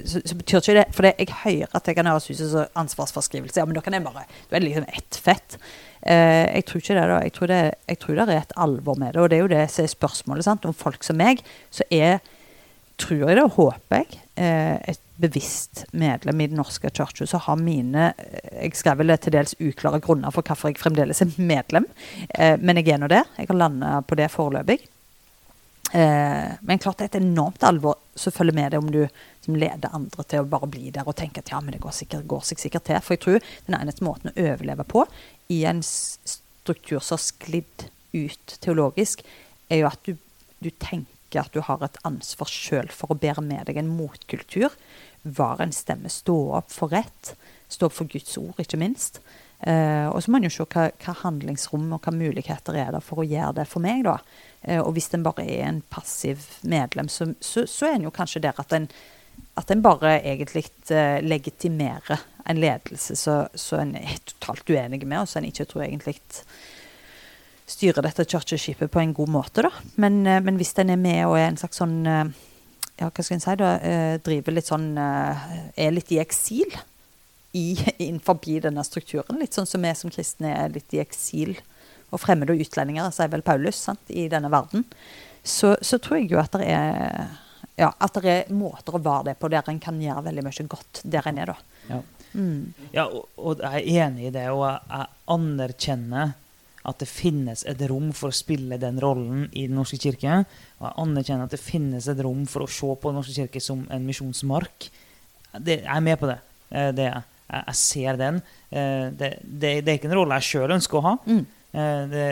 så, 0.05 0.23
så 0.25 0.37
betyr 0.39 0.61
ikke 0.61 0.77
det 0.79 0.87
For 0.95 1.07
det, 1.07 1.15
jeg 1.19 1.35
hører 1.43 1.77
at 1.77 1.87
det 1.89 1.95
kan 1.99 2.09
høres 2.11 2.31
ut 2.31 2.41
som 2.41 2.81
ansvarsforskrivelse. 2.83 3.61
Ja, 3.61 3.67
men 3.69 3.79
da 3.79 3.83
kan 3.85 3.97
jeg 3.97 4.07
bare 4.07 4.27
Da 4.51 4.59
er 4.59 4.65
liksom 4.65 4.89
ett 4.89 5.21
fett. 5.25 5.59
Eh, 6.03 6.47
jeg 6.55 6.67
tror 6.69 6.83
ikke 6.83 6.99
det. 6.99 7.07
da. 7.11 7.21
Jeg 7.27 7.35
tror 7.37 7.53
det, 7.53 7.61
jeg 7.89 8.01
tror 8.03 8.19
det 8.21 8.29
er 8.29 8.43
et 8.43 8.57
alvor 8.57 8.99
med 8.99 9.15
det. 9.15 9.23
Og 9.23 9.31
det 9.31 9.39
er 9.39 9.45
jo 9.45 9.53
det 9.55 9.65
som 9.75 9.85
er 9.85 9.95
spørsmålet. 9.95 10.45
sant? 10.47 10.65
Om 10.65 10.75
folk 10.75 11.05
som 11.05 11.19
meg, 11.19 11.43
så 11.71 11.87
er, 11.91 12.19
tror 12.99 13.29
jeg 13.29 13.39
det, 13.39 13.45
og 13.45 13.57
håper 13.59 14.03
jeg, 14.03 14.21
eh, 14.37 14.77
et 14.95 15.01
bevisst 15.19 15.85
medlem 15.91 16.41
i 16.41 16.47
Den 16.47 16.61
norske 16.61 16.91
kirke, 16.91 17.27
så 17.27 17.41
har 17.43 17.57
mine 17.57 18.13
eh, 18.19 18.63
Jeg 18.63 18.77
skrev 18.79 19.01
vel 19.03 19.17
til 19.19 19.35
dels 19.35 19.57
uklare 19.61 20.01
grunner 20.01 20.31
for 20.35 20.47
hvorfor 20.47 20.71
jeg 20.71 20.79
fremdeles 20.79 21.23
er 21.23 21.35
medlem, 21.39 21.87
eh, 22.35 22.55
men 22.61 22.79
jeg 22.79 22.95
er 22.95 23.03
nå 23.03 23.11
det. 23.11 23.25
Jeg 23.39 23.51
har 23.51 23.59
landa 23.59 23.99
på 24.07 24.19
det 24.19 24.31
foreløpig. 24.31 24.79
Eh, 25.93 26.53
men 26.61 26.79
klart 26.79 26.99
det 26.99 27.07
er 27.07 27.13
et 27.15 27.23
enormt 27.23 27.63
alvor 27.65 27.97
som 28.19 28.33
følger 28.35 28.57
med 28.57 28.73
det 28.73 28.81
om 28.81 28.91
du 28.93 29.07
som 29.49 29.57
leder 29.57 29.95
andre 29.97 30.25
til 30.29 30.45
å 30.45 30.49
bare 30.53 30.69
bli 30.69 30.91
der 30.93 31.09
og 31.09 31.17
tenke 31.17 31.41
at 31.41 31.49
ja, 31.49 31.61
men 31.65 31.73
det 31.73 31.81
går, 31.81 31.95
sikkert, 31.97 32.27
går 32.29 32.45
sikkert 32.45 32.85
til. 32.85 33.01
For 33.01 33.17
jeg 33.17 33.25
tror 33.25 33.39
den 33.65 33.79
eneste 33.79 34.05
måten 34.05 34.29
å 34.29 34.37
overleve 34.45 34.85
på 34.85 35.07
i 35.55 35.63
en 35.69 35.81
struktur 35.83 37.01
som 37.01 37.17
har 37.17 37.25
sklidd 37.25 37.89
ut 38.13 38.59
teologisk, 38.61 39.25
er 39.73 39.83
jo 39.83 39.89
at 39.89 40.05
du, 40.05 40.19
du 40.61 40.69
tenker 40.77 41.41
at 41.41 41.53
du 41.57 41.63
har 41.65 41.81
et 41.85 41.97
ansvar 42.09 42.49
sjøl 42.53 42.93
for 42.93 43.13
å 43.13 43.19
bære 43.21 43.45
med 43.45 43.69
deg 43.69 43.81
en 43.81 43.89
motkultur. 43.89 44.77
Var 45.25 45.65
en 45.65 45.73
stemme, 45.73 46.13
stå 46.13 46.37
opp 46.61 46.73
for 46.73 46.93
rett. 46.93 47.33
Stå 47.73 47.89
opp 47.89 47.97
for 47.97 48.09
Guds 48.09 48.37
ord, 48.41 48.57
ikke 48.61 48.81
minst. 48.81 49.23
Uh, 49.59 50.07
og 50.13 50.21
så 50.23 50.31
må 50.31 50.39
en 50.39 50.47
jo 50.47 50.53
se 50.55 50.65
hva, 50.71 50.87
hva 51.03 51.17
handlingsrom 51.25 51.89
og 51.97 52.05
hva 52.05 52.13
muligheter 52.15 52.77
er 52.79 52.93
det 52.95 53.01
for 53.03 53.25
å 53.25 53.27
gjøre 53.27 53.57
det 53.57 53.65
for 53.67 53.83
meg, 53.83 54.05
da. 54.07 54.21
Uh, 54.63 54.81
og 54.85 54.93
hvis 54.97 55.11
en 55.17 55.25
bare 55.25 55.45
er 55.49 55.65
en 55.67 55.81
passiv 55.91 56.45
medlem, 56.63 57.11
så, 57.11 57.33
så, 57.43 57.65
så 57.67 57.89
er 57.89 57.97
en 57.97 58.07
jo 58.07 58.15
kanskje 58.15 58.45
der 58.45 58.61
at 58.63 58.77
en, 58.77 58.87
at 59.59 59.71
en 59.71 59.83
bare 59.83 60.19
egentlig 60.23 60.67
eh, 60.95 61.19
legitimerer 61.25 62.21
en 62.49 62.61
ledelse 62.61 63.17
som 63.19 63.81
en 63.81 63.95
er 63.99 64.19
totalt 64.25 64.71
uenig 64.71 65.03
med, 65.05 65.21
og 65.23 65.29
som 65.29 65.43
en 65.43 65.49
ikke 65.51 65.67
tror 65.69 65.85
egentlig 65.85 66.19
styrer 67.69 68.05
dette 68.05 68.25
kirkeskipet 68.25 68.91
på 68.93 69.03
en 69.03 69.15
god 69.17 69.33
måte. 69.35 69.67
da. 69.67 69.73
Men, 69.97 70.27
eh, 70.27 70.41
men 70.45 70.61
hvis 70.61 70.77
en 70.79 70.95
er 70.95 71.01
med 71.01 71.25
og 71.27 71.39
er 71.39 71.49
en 71.51 71.61
slags 71.61 71.83
sånn 71.83 71.99
eh, 72.07 72.37
ja, 72.99 73.11
hva 73.11 73.23
skal 73.23 73.37
en 73.37 73.45
si 73.45 73.53
da, 73.61 73.69
driver 74.27 74.55
litt 74.57 74.67
sånn 74.67 74.89
Er 74.99 75.93
litt 75.95 76.09
i 76.11 76.17
eksil 76.19 76.73
i, 77.55 77.79
innenfor 78.09 78.41
denne 78.65 78.83
strukturen. 78.83 79.39
Litt 79.39 79.55
sånn 79.55 79.69
som 79.71 79.87
vi 79.87 79.93
som 79.95 80.11
kristne 80.11 80.51
er 80.51 80.73
litt 80.75 80.91
i 80.97 81.03
eksil 81.05 81.55
og 82.11 82.19
fremmede 82.19 82.57
og 82.57 82.65
utlendinger, 82.65 83.13
sier 83.15 83.31
vel 83.31 83.45
Paulus, 83.47 83.79
sant, 83.87 84.03
i 84.09 84.27
denne 84.33 84.51
verden. 84.51 84.83
Så, 85.47 85.77
så 85.79 86.01
tror 86.03 86.19
jeg 86.19 86.33
jo 86.33 86.41
at 86.43 86.57
det 86.59 86.67
er 86.67 87.29
ja, 87.79 87.93
at 87.95 88.19
det 88.19 88.33
er 88.33 88.53
måter 88.55 88.97
å 88.97 89.03
være 89.03 89.31
det 89.31 89.37
på 89.39 89.51
der 89.53 89.69
en 89.71 89.79
kan 89.83 90.01
gjøre 90.03 90.27
veldig 90.27 90.45
mye 90.49 90.67
godt 90.75 91.03
der 91.05 91.29
en 91.31 91.39
er, 91.39 91.53
da. 91.53 91.83
Ja. 91.89 92.01
Mm. 92.35 92.75
Ja, 92.93 93.07
og, 93.07 93.29
og 93.41 93.63
jeg 93.65 93.85
er 93.85 94.05
enig 94.09 94.29
i 94.29 94.35
det, 94.35 94.45
og 94.53 94.65
jeg, 94.67 94.81
jeg 94.91 95.07
anerkjenner 95.35 96.35
at 96.89 97.03
det 97.03 97.09
finnes 97.11 97.65
et 97.69 97.81
rom 97.91 98.11
for 98.17 98.31
å 98.31 98.37
spille 98.37 98.79
den 98.81 99.01
rollen 99.03 99.47
i 99.53 99.67
Den 99.69 99.77
norske 99.77 99.99
kirke. 100.01 100.43
Og 100.79 100.87
jeg 100.87 100.97
anerkjenner 101.05 101.49
at 101.49 101.57
det 101.57 101.61
finnes 101.61 102.07
et 102.09 102.23
rom 102.25 102.47
for 102.49 102.65
å 102.65 102.71
se 102.71 102.89
på 102.97 103.11
Den 103.11 103.19
norske 103.21 103.35
kirke 103.37 103.61
som 103.63 103.83
en 103.93 104.07
misjonsmark. 104.09 104.89
Det, 105.59 105.81
jeg 105.83 105.91
er 105.97 106.05
med 106.05 106.21
på 106.21 106.31
det. 106.31 106.39
Eh, 106.71 106.93
det 106.97 107.11
jeg. 107.11 107.27
Jeg, 107.49 107.77
ser 107.81 108.17
den. 108.21 108.41
Eh, 108.69 109.07
Det, 109.17 109.29
det, 109.43 109.71
det 109.85 109.93
er 109.93 109.99
ikke 109.99 110.11
en 110.11 110.19
rolle 110.19 110.37
jeg 110.37 110.49
sjøl 110.51 110.75
ønsker 110.77 111.01
å 111.01 111.05
ha. 111.07 111.15
Mm. 111.29 111.45
Eh, 111.73 112.03
Det, 112.13 112.25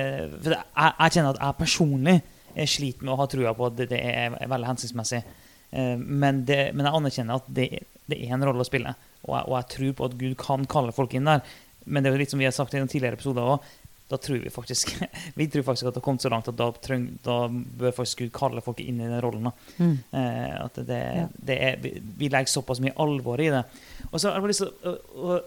for 0.45 0.57
jeg, 0.57 0.65
jeg 0.73 1.15
kjenner 1.17 1.31
at 1.33 1.43
jeg 1.43 1.61
personlig 1.61 2.17
jeg 2.57 2.73
sliter 2.73 3.07
med 3.07 3.15
å 3.15 3.19
ha 3.21 3.29
trua 3.31 3.53
på 3.57 3.69
at 3.69 3.77
det, 3.79 3.91
det 3.93 4.01
er, 4.01 4.37
veldig 4.49 4.71
hensiktsmessig. 4.73 5.23
Eh, 5.71 5.95
Men, 5.99 6.45
det, 6.49 6.73
men 6.75 6.89
jeg 6.89 6.99
anerkjenner 7.01 7.43
at 7.43 7.49
det, 7.53 7.69
det 8.07 8.21
er 8.23 8.37
en 8.37 8.47
rolle 8.49 8.65
å 8.65 8.69
spille. 8.69 8.95
Og 9.27 9.33
jeg, 9.35 9.47
og 9.47 9.57
jeg 9.59 9.71
tror 9.75 9.97
på 9.99 10.11
at 10.11 10.21
Gud 10.21 10.37
kan 10.41 10.69
kalle 10.71 10.95
folk 10.97 11.17
inn 11.17 11.29
der. 11.29 11.43
Men 11.87 12.03
det 12.03 12.11
er 12.11 12.17
jo 12.17 12.23
litt 12.25 12.33
som 12.35 12.43
vi 12.43 12.49
har 12.49 12.55
sagt 12.55 12.75
i 12.75 12.81
noen 12.81 12.91
tidligere 12.91 13.19
episoder 13.19 13.55
òg. 13.57 13.75
Da 14.09 14.19
tror 14.23 14.39
vi 14.39 14.51
faktisk 14.51 14.93
Vi 15.35 15.49
tror 15.51 15.65
faktisk 15.67 15.89
at 15.89 15.95
det 15.95 16.01
har 16.01 16.05
kommet 16.07 16.23
så 16.23 16.31
langt 16.31 16.49
at 16.51 16.59
da, 16.59 16.69
treng, 16.83 17.09
da 17.27 17.47
bør 17.51 17.95
faktisk 17.95 18.23
Gud 18.23 18.33
kalle 18.37 18.63
folk 18.63 18.81
inn 18.83 19.01
i 19.01 19.09
den 19.11 19.23
rollen. 19.23 19.51
Mm. 19.79 19.97
Eh, 20.21 20.55
at 20.63 20.79
det, 20.87 21.03
det 21.37 21.59
er, 21.71 21.81
vi, 21.83 21.97
vi 22.19 22.31
legger 22.31 22.53
såpass 22.53 22.83
mye 22.83 22.95
alvor 23.03 23.43
i 23.43 23.51
det. 23.55 23.65
Og 24.13 24.19
så 24.21 24.31
har 24.31 24.39
jeg 24.39 24.47
bare 24.47 24.55
lyst 24.55 24.65
til 24.65 24.93
å, 24.93 24.97
å, 25.27 25.41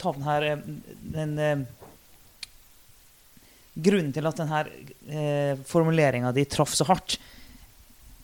ta 0.00 0.14
den 0.16 0.26
her 0.26 0.48
eh, 0.48 0.64
den, 1.16 1.36
eh, 1.38 1.66
Grunnen 3.84 4.12
til 4.14 4.28
at 4.28 4.40
denne 4.40 4.62
eh, 5.08 5.60
formuleringa 5.68 6.32
di 6.36 6.46
traff 6.50 6.74
så 6.76 6.86
hardt, 6.88 7.18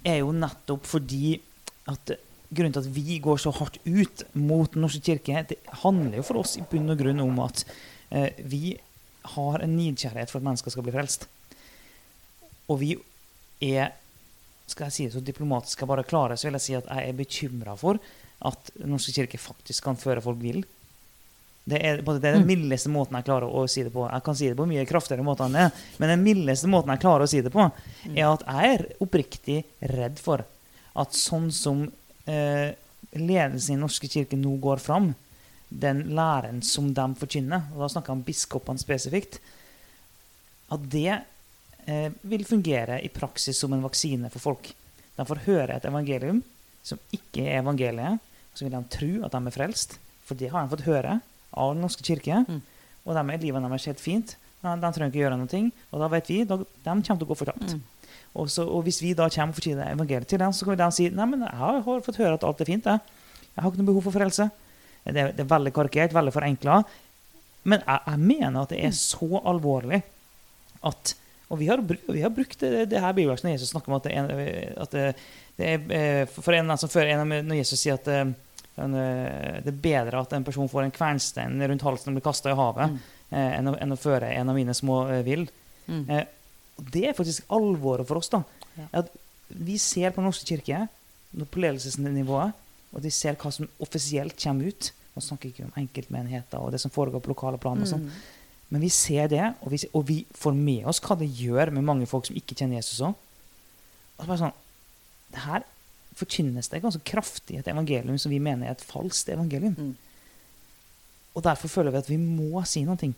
er 0.07 0.21
jo 0.21 0.33
nettopp 0.35 0.87
fordi 0.87 1.37
at 1.91 2.17
Grunnen 2.47 2.75
til 2.77 2.85
at 2.85 2.95
vi 2.95 3.17
går 3.19 3.41
så 3.43 3.51
hardt 3.51 3.81
ut 3.83 4.23
mot 4.39 4.71
Den 4.71 4.85
norske 4.85 5.03
kirke, 5.03 5.43
det 5.51 5.59
handler 5.83 6.21
jo 6.21 6.27
for 6.29 6.39
oss 6.45 6.55
i 6.61 6.63
bunn 6.63 6.93
og 6.93 7.01
grunn 7.01 7.25
om 7.25 7.41
at 7.43 7.65
eh, 8.15 8.39
vi 8.39 8.77
har 9.35 9.65
en 9.65 9.75
nidkjærlighet 9.75 10.31
for 10.31 10.39
at 10.39 10.47
mennesker 10.47 10.71
skal 10.71 10.87
bli 10.87 10.95
frelst. 10.95 11.27
Og 12.71 12.79
vi 12.83 12.93
er 13.67 13.97
skal 14.67 14.89
jeg 14.89 14.95
si 14.95 15.05
det 15.07 15.15
så 15.15 15.23
diplomatisk 15.23 15.83
jeg 15.83 15.91
bare 15.91 16.07
klarer, 16.07 16.39
så 16.39 16.49
vil 16.49 16.59
jeg 16.59 16.65
si 16.65 16.79
at 16.79 16.89
jeg 16.91 17.11
er 17.11 17.19
bekymra 17.19 17.77
for 17.79 18.01
at 18.47 18.73
Den 18.75 18.91
norske 18.93 19.15
kirke 19.17 19.39
faktisk 19.41 19.87
kan 19.87 19.97
føre 19.97 20.21
folk 20.21 20.39
vill. 20.43 20.61
Det 21.67 21.81
er, 21.83 21.99
det 21.99 22.23
er 22.23 22.37
den 22.37 22.45
Mm. 22.45 22.51
mildeste 22.53 22.89
måten 22.95 23.17
jeg 23.19 23.25
klarer 23.27 23.51
å 23.51 23.65
si 23.69 23.83
det 23.83 23.91
på. 23.93 24.05
Jeg 24.09 24.23
kan 24.23 24.37
si 24.39 24.47
det 24.49 24.57
på 24.57 24.67
mye 24.71 24.85
kraftigere 24.87 25.25
måter 25.27 25.49
enn 25.49 25.57
det, 25.59 25.65
men 25.99 26.13
den 26.13 26.23
mildeste 26.23 26.69
måten 26.71 26.93
jeg 26.95 27.01
klarer 27.03 27.25
å 27.27 27.29
si 27.33 27.41
det 27.43 27.51
på, 27.51 27.65
er 28.15 28.27
at 28.31 28.45
jeg 28.47 28.75
er 28.77 28.85
oppriktig 29.03 29.65
redd 29.83 30.21
for 30.23 30.45
at 30.95 31.13
sånn 31.19 31.51
som 31.53 31.83
eh, 32.31 32.71
ledelsen 33.19 33.73
i 33.73 33.77
Den 33.77 33.83
norske 33.83 34.09
kirke 34.09 34.39
nå 34.39 34.55
går 34.63 34.79
fram, 34.79 35.15
den 35.69 36.05
læren 36.15 36.63
som 36.63 36.93
de 36.95 37.07
forkynner, 37.19 37.67
og 37.75 37.83
da 37.83 37.89
snakker 37.91 38.13
jeg 38.15 38.19
om 38.21 38.25
biskopene 38.29 38.79
spesifikt, 38.79 39.41
at 40.71 40.87
det 40.91 41.19
eh, 41.87 42.11
vil 42.23 42.45
fungere 42.47 43.01
i 43.03 43.11
praksis 43.11 43.59
som 43.59 43.73
en 43.75 43.83
vaksine 43.83 44.31
for 44.31 44.39
folk. 44.53 44.71
De 45.17 45.25
får 45.27 45.43
høre 45.47 45.77
et 45.81 45.85
evangelium 45.89 46.43
som 46.87 46.99
ikke 47.11 47.43
er 47.51 47.59
evangeliet, 47.65 48.21
og 48.23 48.55
så 48.59 48.65
vil 48.69 48.77
de 48.79 48.85
tro 48.95 49.13
at 49.27 49.35
de 49.35 49.47
er 49.51 49.55
frelst, 49.59 49.99
for 50.27 50.39
det 50.39 50.53
har 50.55 50.63
de 50.63 50.77
fått 50.77 50.87
høre 50.87 51.19
av 51.57 51.73
Den 51.75 51.83
norske 51.85 52.05
kirke. 52.07 52.43
Mm. 52.49 52.61
Og 53.07 53.15
de 53.17 53.23
er 53.35 53.43
livet 53.43 53.67
deres 53.67 53.89
helt 53.91 54.03
fint. 54.03 54.37
De, 54.63 54.73
de 54.83 54.91
trenger 54.93 55.13
ikke 55.13 55.23
gjøre 55.25 55.39
noe. 55.41 55.61
Og 55.93 56.03
da 56.03 56.09
vet 56.13 56.31
vi 56.33 56.41
de 56.45 56.57
kommer 56.85 57.05
til 57.07 57.27
å 57.27 57.31
gå 57.31 57.39
fortapt. 57.39 57.77
Mm. 57.77 57.83
Og, 58.37 58.51
så, 58.53 58.67
og 58.69 58.83
hvis 58.85 58.99
vi 59.01 59.15
da 59.17 59.29
kommer 59.33 59.55
og 59.55 59.59
forkynner 59.61 59.93
evangeliet 59.95 60.29
til 60.29 60.41
dem, 60.43 60.53
så 60.53 60.67
kan 60.69 60.77
de 60.81 60.89
si 60.93 61.07
nei, 61.15 61.27
men 61.31 61.45
jeg 61.47 61.57
har, 61.57 61.79
fått 62.05 62.19
høre 62.21 62.37
at 62.37 62.45
alt 62.45 62.61
er 62.61 62.69
fint. 62.69 62.85
Jeg, 62.91 63.01
jeg 63.55 63.63
har 63.65 63.71
ikke 63.73 63.81
noe 63.81 63.89
behov 63.93 64.05
for 64.09 64.17
frelse. 64.19 64.49
Det, 65.07 65.15
er- 65.23 65.33
det 65.37 65.45
er 65.47 65.53
veldig 65.55 65.73
karikert, 65.77 66.13
veldig 66.17 66.35
forenkla. 66.35 66.81
Men 67.67 67.81
jeg, 67.87 68.03
jeg 68.11 68.21
mener 68.27 68.59
at 68.67 68.75
det 68.75 68.83
er 68.85 68.93
så 68.99 69.31
alvorlig 69.47 70.03
at 70.87 71.15
Og 71.49 71.61
vi 71.61 71.69
har, 71.71 71.79
vi 71.87 72.21
har 72.25 72.33
brukt 72.35 72.59
det, 72.61 72.89
det 72.91 72.99
her 73.01 73.13
bibelverset 73.15 73.47
når 73.47 73.53
Jesus 73.55 73.69
snakker 73.71 73.93
om 73.93 73.97
at 74.01 74.07
det 74.09 74.15
er, 74.19 74.73
at 74.83 74.91
det, 74.97 75.05
det 75.57 75.69
er 75.71 75.93
eh, 75.95 76.33
For 76.35 76.57
en 76.59 76.73
som 76.79 76.91
før 76.91 77.07
en 77.13 77.23
av- 77.23 77.45
når 77.47 77.61
Jesus 77.61 77.79
sier 77.85 77.95
at 78.01 78.09
eh, 78.11 78.25
det 78.77 79.71
er 79.73 79.79
bedre 79.83 80.21
at 80.21 80.33
en 80.37 80.45
person 80.45 80.69
får 80.69 80.85
en 80.85 80.91
kvernstein 80.93 81.63
rundt 81.71 81.83
halsen 81.87 82.13
og 82.13 82.19
blir 82.19 82.27
kasta 82.27 82.51
i 82.53 82.57
havet, 82.59 82.91
Mm. 82.93 82.99
eh, 83.33 83.59
enn, 83.59 83.69
å, 83.73 83.77
enn 83.81 83.93
å 83.93 83.97
føre 83.97 84.29
en 84.37 84.49
av 84.53 84.55
mine 84.55 84.75
små 84.77 85.09
eh, 85.11 85.23
vill. 85.25 85.47
Mm. 85.89 86.03
Eh, 86.11 86.27
det 86.93 87.05
er 87.09 87.17
faktisk 87.17 87.47
alvoret 87.49 88.07
for 88.07 88.17
oss. 88.21 88.29
da. 88.29 88.43
Ja. 88.77 89.03
Vi 89.49 89.79
ser 89.79 90.11
på 90.11 90.17
Den 90.21 90.25
norske 90.29 90.45
kirke 90.47 90.89
på 91.51 91.61
ledelsesnivået, 91.61 92.53
og 92.93 93.03
de 93.03 93.11
ser 93.11 93.35
hva 93.37 93.51
som 93.53 93.69
offisielt 93.81 94.37
kommer 94.43 94.69
ut. 94.69 94.91
Man 95.17 95.23
snakker 95.25 95.49
ikke 95.49 95.65
om 95.65 95.73
enkeltmenigheter 95.81 96.61
og 96.61 96.73
det 96.73 96.81
som 96.81 96.91
foregår 96.91 97.21
på 97.25 97.33
lokale 97.33 97.59
plan. 97.59 97.81
og 97.81 97.89
sånn. 97.89 98.05
Mm. 98.05 98.13
Men 98.71 98.81
vi 98.83 98.89
ser 98.91 99.29
det, 99.29 99.55
og 99.63 99.71
vi, 99.71 99.79
og 99.95 100.05
vi 100.07 100.27
får 100.35 100.55
med 100.55 100.85
oss 100.87 101.01
hva 101.01 101.17
det 101.17 101.29
gjør 101.33 101.71
med 101.73 101.85
mange 101.85 102.07
folk 102.07 102.27
som 102.27 102.37
ikke 102.37 102.57
kjenner 102.59 102.77
Jesus 102.77 103.01
òg. 103.01 103.15
Og 104.19 104.25
så 104.25 104.27
bare 104.27 104.39
sånn, 104.39 104.53
det 105.33 105.39
Her 105.47 105.63
forkynnes 106.17 106.71
det 106.73 106.83
ganske 106.85 107.05
kraftig 107.07 107.61
et 107.61 107.69
evangelium 107.69 108.19
som 108.21 108.33
vi 108.33 108.41
mener 108.43 108.71
er 108.71 108.77
et 108.77 108.85
falskt 108.89 109.29
evangelium. 109.35 109.77
Mm. 109.77 109.95
Og 111.37 111.45
derfor 111.45 111.69
føler 111.69 111.93
vi 111.93 112.01
at 112.01 112.11
vi 112.11 112.19
må 112.21 112.63
si 112.69 112.85
noe. 112.87 113.13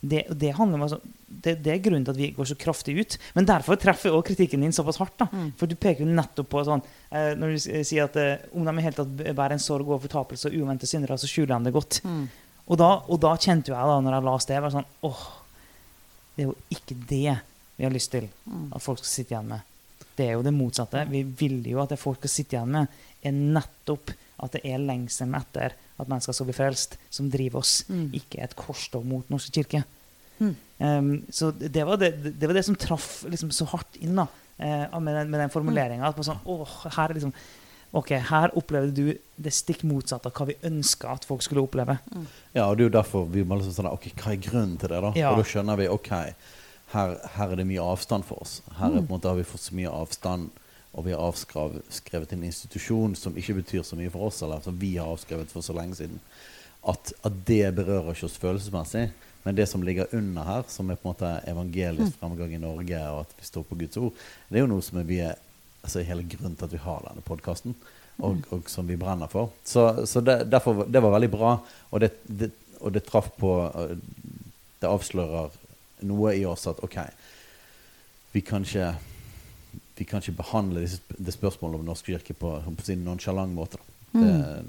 Det, 0.00 0.22
det, 0.32 0.54
handler 0.56 0.78
om, 0.78 0.84
altså, 0.86 0.96
det, 1.28 1.58
det 1.60 1.74
er 1.74 1.82
grunnen 1.84 2.06
til 2.08 2.14
at 2.14 2.20
vi 2.22 2.30
går 2.32 2.48
så 2.48 2.56
kraftig 2.56 2.94
ut. 2.96 3.16
Men 3.36 3.48
derfor 3.48 3.76
treffer 3.76 4.14
også 4.14 4.30
kritikken 4.30 4.64
din 4.64 4.72
såpass 4.72 4.96
hardt. 5.02 5.18
da. 5.20 5.26
Mm. 5.28 5.50
For 5.60 5.68
du 5.68 5.76
peker 5.76 6.06
jo 6.06 6.14
nettopp 6.16 6.48
på 6.54 6.62
sånn 6.64 6.80
eh, 7.12 7.34
Når 7.36 7.52
du 7.52 7.58
sier 7.84 8.06
at 8.06 8.16
eh, 8.16 8.46
om 8.56 8.64
de 8.64 8.72
i 8.72 8.86
hele 8.86 8.96
tatt 8.96 9.12
bærer 9.12 9.58
en 9.58 9.60
sorg 9.60 9.92
og 9.92 10.00
fortapelse 10.06 10.48
og 10.48 10.56
uventede 10.56 10.88
syndere, 10.88 11.20
så 11.20 11.28
skjuler 11.28 11.52
de 11.58 11.68
det 11.68 11.74
godt. 11.76 12.00
Mm. 12.08 12.24
Og 12.70 12.80
da, 12.80 12.88
og 13.12 13.20
da 13.20 13.34
kjente 13.36 13.74
jo 13.74 13.76
jeg, 13.76 13.92
da 13.92 14.00
når 14.06 14.16
jeg 14.16 14.28
leste 14.30 14.54
det, 14.54 14.64
var 14.64 14.74
sånn 14.78 14.90
åh, 15.10 15.22
det 16.36 16.46
er 16.46 16.48
jo 16.48 16.56
ikke 16.72 16.96
det 17.12 17.36
vi 17.76 17.86
har 17.88 17.92
lyst 17.92 18.12
til 18.16 18.28
Mm. 18.50 18.72
at 18.74 18.82
folk 18.82 18.98
skal 18.98 19.10
sitte 19.10 19.34
igjen 19.34 19.52
med. 19.52 19.68
Det 20.20 20.26
er 20.28 20.34
jo 20.36 20.44
det 20.44 20.52
motsatte. 20.54 21.06
Vi 21.10 21.22
vil 21.24 21.62
jo 21.70 21.80
at 21.82 21.94
det 21.94 22.00
folk 22.00 22.20
skal 22.20 22.32
sitte 22.32 22.58
igjen 22.58 22.74
med, 22.74 22.98
er 23.24 23.36
nettopp 23.36 24.12
at 24.40 24.56
det 24.56 24.62
er 24.68 24.82
lengselen 24.82 25.36
etter 25.36 25.76
at 26.00 26.08
mennesker 26.08 26.36
skal 26.36 26.48
bli 26.48 26.56
frelst, 26.56 26.96
som 27.12 27.28
driver 27.32 27.60
oss. 27.60 27.80
Mm. 27.92 28.06
Ikke 28.16 28.42
et 28.44 28.56
korstog 28.56 29.04
mot 29.08 29.32
norske 29.32 29.52
kirke. 29.58 29.82
Mm. 30.40 30.54
Um, 30.80 31.10
så 31.28 31.50
det 31.52 31.84
var 31.84 32.00
det, 32.00 32.14
det 32.24 32.48
var 32.48 32.56
det 32.56 32.64
som 32.64 32.78
traff 32.80 33.26
liksom 33.28 33.52
så 33.52 33.68
hardt 33.68 33.98
inn 34.00 34.16
da, 34.16 34.24
eh, 34.56 34.86
med 34.96 35.18
den, 35.18 35.32
med 35.32 35.42
den 35.44 35.52
formuleringa. 35.52 36.12
Sånn, 36.24 36.40
åh, 36.48 36.78
her 36.86 37.10
er 37.10 37.18
liksom 37.18 37.34
okay, 37.96 38.20
her 38.22 38.52
opplevde 38.58 38.94
du 38.94 39.18
det 39.40 39.52
stikk 39.54 39.82
motsatte 39.88 40.30
av 40.30 40.36
hva 40.38 40.46
vi 40.52 40.58
ønska 40.66 41.10
at 41.16 41.26
folk 41.28 41.42
skulle 41.44 41.64
oppleve. 41.66 41.98
Ja, 42.54 42.68
og 42.68 42.78
det 42.78 42.84
er 42.84 42.88
jo 42.88 42.96
derfor 43.00 43.28
vi 43.30 43.44
må 43.44 43.58
liksom 43.58 43.74
sånn 43.76 43.90
Ok, 43.90 44.12
hva 44.14 44.34
er 44.34 44.42
grunnen 44.44 44.76
til 44.80 44.92
det, 44.92 45.00
da? 45.04 45.12
Ja. 45.18 45.32
Og 45.32 45.42
da 45.42 45.48
skjønner 45.50 45.80
vi 45.80 45.90
ok, 45.90 46.12
her, 46.92 47.16
her 47.36 47.52
er 47.52 47.60
det 47.60 47.68
mye 47.68 47.84
avstand 47.84 48.26
for 48.26 48.42
oss. 48.42 48.60
Her 48.78 48.90
er, 48.90 49.02
en 49.02 49.10
måte, 49.10 49.30
har 49.30 49.38
vi 49.38 49.46
fått 49.46 49.68
så 49.68 49.76
mye 49.78 49.92
avstand, 49.92 50.50
og 50.90 51.06
vi 51.06 51.14
har 51.14 51.22
avskrevet 51.22 52.32
en 52.34 52.46
institusjon 52.48 53.14
som 53.18 53.36
ikke 53.38 53.60
betyr 53.60 53.84
så 53.86 53.98
mye 53.98 54.10
for 54.10 54.26
oss, 54.26 54.40
eller 54.42 54.62
som 54.64 54.78
vi 54.78 54.96
har 54.96 55.10
avskrevet 55.10 55.52
for 55.54 55.62
så 55.62 55.76
lenge 55.76 56.00
siden. 56.00 56.18
At, 56.80 57.12
at 57.26 57.36
det 57.46 57.66
berører 57.76 58.14
ikke 58.14 58.26
oss 58.26 58.40
følelsesmessig. 58.40 59.10
Men 59.44 59.56
det 59.56 59.68
som 59.70 59.84
ligger 59.84 60.10
under 60.16 60.44
her, 60.44 60.64
som 60.68 60.90
er 60.90 60.98
på 61.00 61.08
en 61.08 61.14
måte 61.14 61.30
evangelisk 61.48 62.18
fremgang 62.20 62.52
i 62.52 62.60
Norge, 62.60 62.98
og 63.12 63.22
at 63.22 63.38
vi 63.38 63.46
står 63.46 63.64
på 63.68 63.78
Guds 63.80 64.00
ord, 64.00 64.26
det 64.48 64.60
er 64.60 64.66
jo 64.66 64.72
noe 64.72 64.84
som 64.84 65.00
er, 65.00 65.14
er 65.30 65.38
altså 65.80 66.04
hele 66.04 66.26
grunnen 66.28 66.58
til 66.58 66.68
at 66.68 66.74
vi 66.74 66.82
har 66.82 67.06
denne 67.06 67.24
podkasten, 67.24 67.76
og, 68.20 68.42
og 68.52 68.68
som 68.68 68.88
vi 68.88 68.98
brenner 69.00 69.30
for. 69.32 69.54
Så, 69.64 69.86
så 70.10 70.20
det, 70.24 70.42
derfor, 70.52 70.84
det 70.84 71.00
var 71.00 71.14
veldig 71.14 71.30
bra, 71.32 71.54
og 71.88 72.04
det, 72.04 72.12
det, 72.26 72.50
og 72.80 72.92
det 72.92 73.06
traff 73.06 73.30
på 73.40 73.54
Det 74.80 74.88
avslører 74.88 75.56
noe 76.06 76.34
i 76.38 76.44
oss 76.48 76.66
at 76.70 76.82
OK, 76.84 76.98
vi 78.34 78.44
kan 78.46 78.66
ikke 78.66 78.92
vi 80.00 80.06
kan 80.08 80.22
ikke 80.22 80.38
behandle 80.38 80.80
disse, 80.80 81.02
det 81.12 81.34
spørsmålet 81.34 81.76
om 81.76 81.88
Norsk 81.90 82.06
kirke 82.08 82.32
på, 82.32 82.54
på 82.64 82.84
sin 82.86 83.02
nonsjalant 83.04 83.52
måte. 83.52 83.76
Da. 83.76 83.90
Det, 84.12 84.64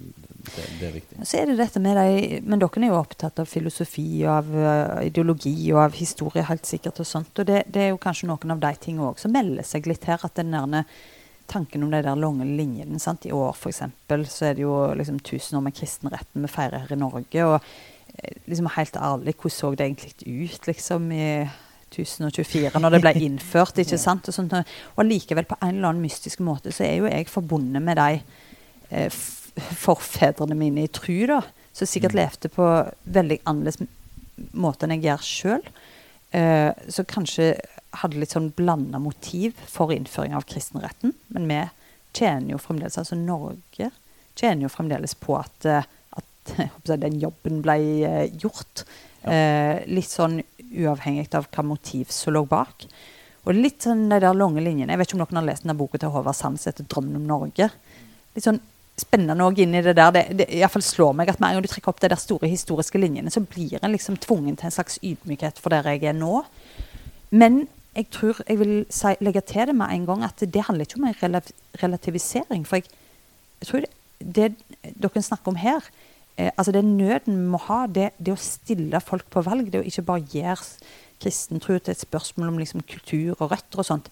det, 0.46 0.66
det 0.80 0.88
er 0.88 0.92
viktig. 0.94 1.20
Så 1.26 1.40
er 1.40 1.48
det 1.50 1.56
dette 1.58 1.80
med 1.82 1.96
deg, 1.98 2.44
Men 2.46 2.62
dere 2.62 2.84
er 2.84 2.92
jo 2.92 3.00
opptatt 3.00 3.40
av 3.42 3.48
filosofi 3.50 4.06
og 4.26 4.34
av 4.36 4.52
eh, 4.52 5.08
ideologi 5.08 5.56
og 5.72 5.80
av 5.86 5.96
historie, 5.98 6.44
helt 6.46 6.68
sikkert. 6.68 7.00
Og 7.02 7.08
sånt, 7.08 7.32
og 7.40 7.48
det, 7.48 7.64
det 7.74 7.86
er 7.86 7.90
jo 7.94 8.02
kanskje 8.02 8.30
noen 8.30 8.54
av 8.54 8.62
de 8.62 8.74
tingene 8.84 9.08
òg 9.10 9.24
som 9.24 9.34
melder 9.34 9.66
seg 9.66 9.90
litt 9.90 10.06
her. 10.10 10.22
At 10.22 10.38
den 10.38 10.54
der 10.54 10.84
tanken 11.52 11.84
om 11.86 11.92
de 11.92 12.02
der 12.04 12.20
lange 12.20 12.48
linjene 12.48 13.00
sant? 13.02 13.26
I 13.28 13.34
år 13.36 13.56
f.eks. 13.56 13.84
så 14.32 14.48
er 14.48 14.56
det 14.58 14.66
jo 14.66 14.76
liksom 14.98 15.20
1000 15.22 15.60
år 15.60 15.66
med 15.68 15.76
kristenretten 15.78 16.46
vi 16.46 16.52
feirer 16.52 16.86
her 16.86 16.96
i 16.96 17.00
Norge. 17.00 17.46
og 17.46 17.60
eh, 17.60 18.38
liksom 18.48 18.72
helt 18.76 18.96
ærlig, 18.96 19.36
hvordan 19.36 19.58
så 19.58 19.72
det 19.76 19.86
egentlig 19.90 20.46
ut 20.46 20.68
liksom 20.68 21.12
i 21.12 21.28
1024, 21.92 22.80
når 22.80 22.96
det 22.96 23.02
ble 23.04 23.14
innført? 23.28 23.78
ikke 23.84 24.00
sant? 24.00 24.28
Og, 24.28 24.34
sånt, 24.36 24.56
og 24.96 25.06
likevel, 25.06 25.46
på 25.50 25.60
en 25.62 25.76
eller 25.76 25.92
annen 25.92 26.06
mystisk 26.06 26.40
måte, 26.40 26.72
så 26.72 26.88
er 26.88 26.96
jo 27.02 27.10
jeg 27.12 27.30
forbundet 27.30 27.84
med 27.84 28.00
de 28.00 28.22
eh, 28.90 29.22
forfedrene 29.56 30.56
mine 30.56 30.86
i 30.86 30.92
tru, 30.92 31.26
da. 31.30 31.42
Som 31.74 31.88
sikkert 31.88 32.16
levde 32.18 32.52
på 32.52 32.68
veldig 33.16 33.42
annerledes 33.48 33.80
måte 34.58 34.88
enn 34.88 34.98
jeg 34.98 35.08
gjør 35.08 35.28
sjøl. 35.28 35.70
Eh, 36.36 36.72
så 36.92 37.06
kanskje 37.08 37.54
hadde 38.00 38.20
litt 38.22 38.34
sånn 38.36 38.52
blanda 38.56 39.00
motiv 39.04 39.58
for 39.68 39.92
innføring 39.94 40.36
av 40.38 40.46
kristenretten. 40.48 41.16
Men 41.36 41.48
vi 41.50 41.62
tjener 42.18 42.54
jo 42.54 42.62
fremdeles, 42.62 43.00
altså 43.00 43.18
Norge 43.20 43.92
tjener 44.36 44.66
jo 44.66 44.72
fremdeles 44.72 45.16
på 45.20 45.36
at, 45.40 45.66
eh, 45.68 45.88
at 46.18 46.94
den 47.06 47.20
jobben 47.22 47.62
ble 47.66 47.78
gjort. 48.32 48.42
gjort. 48.42 48.86
Eh, 49.22 49.84
litt 49.86 50.10
sånn 50.10 50.40
uavhengig 50.72 51.28
av 51.38 51.46
hva 51.54 51.66
motiv 51.68 52.10
som 52.14 52.34
lå 52.34 52.46
bak. 52.50 52.88
Og 53.46 53.58
litt 53.58 53.86
sånn 53.86 54.08
de 54.10 54.20
der 54.22 54.38
lange 54.38 54.62
linjene. 54.64 54.94
Jeg 54.94 55.02
vet 55.02 55.10
ikke 55.10 55.20
om 55.20 55.24
noen 55.24 55.42
har 55.42 55.48
lest 55.50 55.66
denne 55.66 55.78
boka 55.78 56.00
til 56.02 56.14
Håvard 56.14 56.38
Sands 56.38 56.68
etter 56.70 56.86
'Drømmen 56.86 57.18
om 57.18 57.28
Norge'. 57.30 57.70
Litt 58.36 58.46
sånn 58.46 58.62
spennende 58.98 59.46
òg 59.46 59.62
inn 59.64 59.76
i 59.76 59.82
det 59.82 59.96
der. 59.98 60.12
Det, 60.14 60.24
det 60.38 60.48
i 60.50 60.62
fall 60.70 60.86
slår 60.86 61.14
meg 61.18 61.30
at 61.30 61.40
med 61.40 61.50
en 61.50 61.58
gang 61.58 61.66
du 61.66 61.72
trekker 61.72 61.90
opp 61.90 62.02
de 62.02 62.12
der 62.12 62.22
store 62.22 62.50
historiske 62.50 63.02
linjene, 63.02 63.34
så 63.34 63.42
blir 63.42 63.80
en 63.82 63.94
liksom 63.94 64.18
tvungen 64.22 64.58
til 64.58 64.70
en 64.70 64.76
slags 64.76 65.00
ydmykhet 65.02 65.62
for 65.62 65.74
der 65.74 65.90
jeg 65.90 66.04
er 66.12 66.18
nå. 66.18 66.44
Men 67.32 67.66
jeg 67.96 68.08
tror 68.12 68.40
jeg 68.48 68.60
vil 68.60 68.74
si, 68.94 69.14
legge 69.20 69.42
til 69.48 69.68
det 69.68 69.76
med 69.76 69.92
en 69.92 70.06
gang 70.08 70.24
at 70.24 70.40
det 70.40 70.64
handler 70.68 70.88
ikke 70.88 71.00
om 71.02 71.10
en 71.10 71.42
relativisering. 71.84 72.66
For 72.68 72.80
jeg, 72.80 72.86
jeg 73.60 73.68
tror 73.68 73.84
det, 73.84 73.92
det 74.22 74.96
dere 75.02 75.24
snakker 75.26 75.52
om 75.52 75.60
her, 75.60 75.88
eh, 76.38 76.52
altså 76.56 76.72
den 76.72 76.96
nøden 76.98 77.36
vi 77.36 77.50
må 77.52 77.60
ha, 77.68 77.86
det, 77.88 78.12
det 78.18 78.36
å 78.36 78.40
stille 78.40 79.02
folk 79.04 79.28
på 79.34 79.44
valg, 79.48 79.72
det 79.72 79.82
å 79.82 79.88
ikke 79.88 80.08
bare 80.08 80.28
gjøre 80.32 80.70
kristen 81.22 81.62
tro 81.62 81.78
til 81.78 81.94
et 81.94 82.02
spørsmål 82.02 82.54
om 82.54 82.62
liksom, 82.62 82.86
kultur 82.88 83.36
og 83.38 83.52
røtter 83.52 83.84
og 83.84 83.88
sånt, 83.90 84.08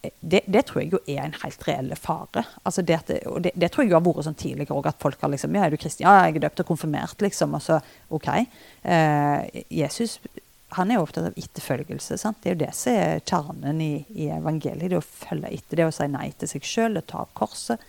eh, 0.00 0.14
det, 0.20 0.40
det 0.48 0.64
tror 0.70 0.82
jeg 0.82 0.94
jo 0.94 1.02
er 1.04 1.26
en 1.26 1.36
helt 1.42 1.68
reell 1.68 1.92
fare. 2.00 2.46
Altså 2.64 2.82
det, 2.82 3.02
og 3.28 3.42
det, 3.44 3.52
det 3.52 3.68
tror 3.74 3.84
jeg 3.84 3.92
jo 3.92 3.98
har 3.98 4.06
vært 4.06 4.30
sånn 4.30 4.40
tidligere 4.40 4.78
òg, 4.78 4.88
at 4.88 5.04
folk 5.04 5.20
har 5.20 5.34
liksom 5.34 5.60
Ja, 5.60 5.66
er 5.66 5.76
du 5.76 5.76
kristen? 5.76 6.08
Ja, 6.08 6.24
jeg 6.24 6.38
er 6.38 6.46
døpt 6.46 6.64
og 6.64 6.72
konfirmert, 6.72 7.20
liksom. 7.20 7.52
Og 7.52 7.62
så 7.68 7.82
OK. 8.08 8.32
Eh, 8.32 9.62
Jesus 9.68 10.16
han 10.74 10.90
er 10.90 10.98
jo 10.98 11.04
opptatt 11.06 11.28
av 11.30 11.38
etterfølgelse. 11.38 12.18
sant? 12.18 12.40
Det 12.42 12.50
er 12.50 12.56
jo 12.56 12.62
det 12.64 12.72
som 12.76 12.98
er 12.98 13.22
kjernen 13.22 13.80
i, 13.82 13.92
i 14.14 14.28
evangeliet. 14.34 14.90
Det 14.90 14.98
å 14.98 15.04
følge 15.04 15.52
etter, 15.54 15.80
det 15.80 15.88
å 15.88 15.94
si 15.94 16.08
nei 16.10 16.28
til 16.38 16.50
seg 16.50 16.68
sjøl, 16.68 17.00
ta 17.06 17.22
opp 17.24 17.34
korset. 17.38 17.82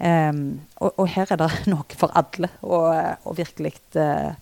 Um, 0.00 0.62
og, 0.80 0.94
og 0.94 1.10
her 1.12 1.28
er 1.30 1.40
det 1.42 1.50
noe 1.72 1.98
for 2.00 2.14
alle. 2.18 2.50
Og 2.66 3.36
virkelig 3.38 3.76
uh, 4.00 4.32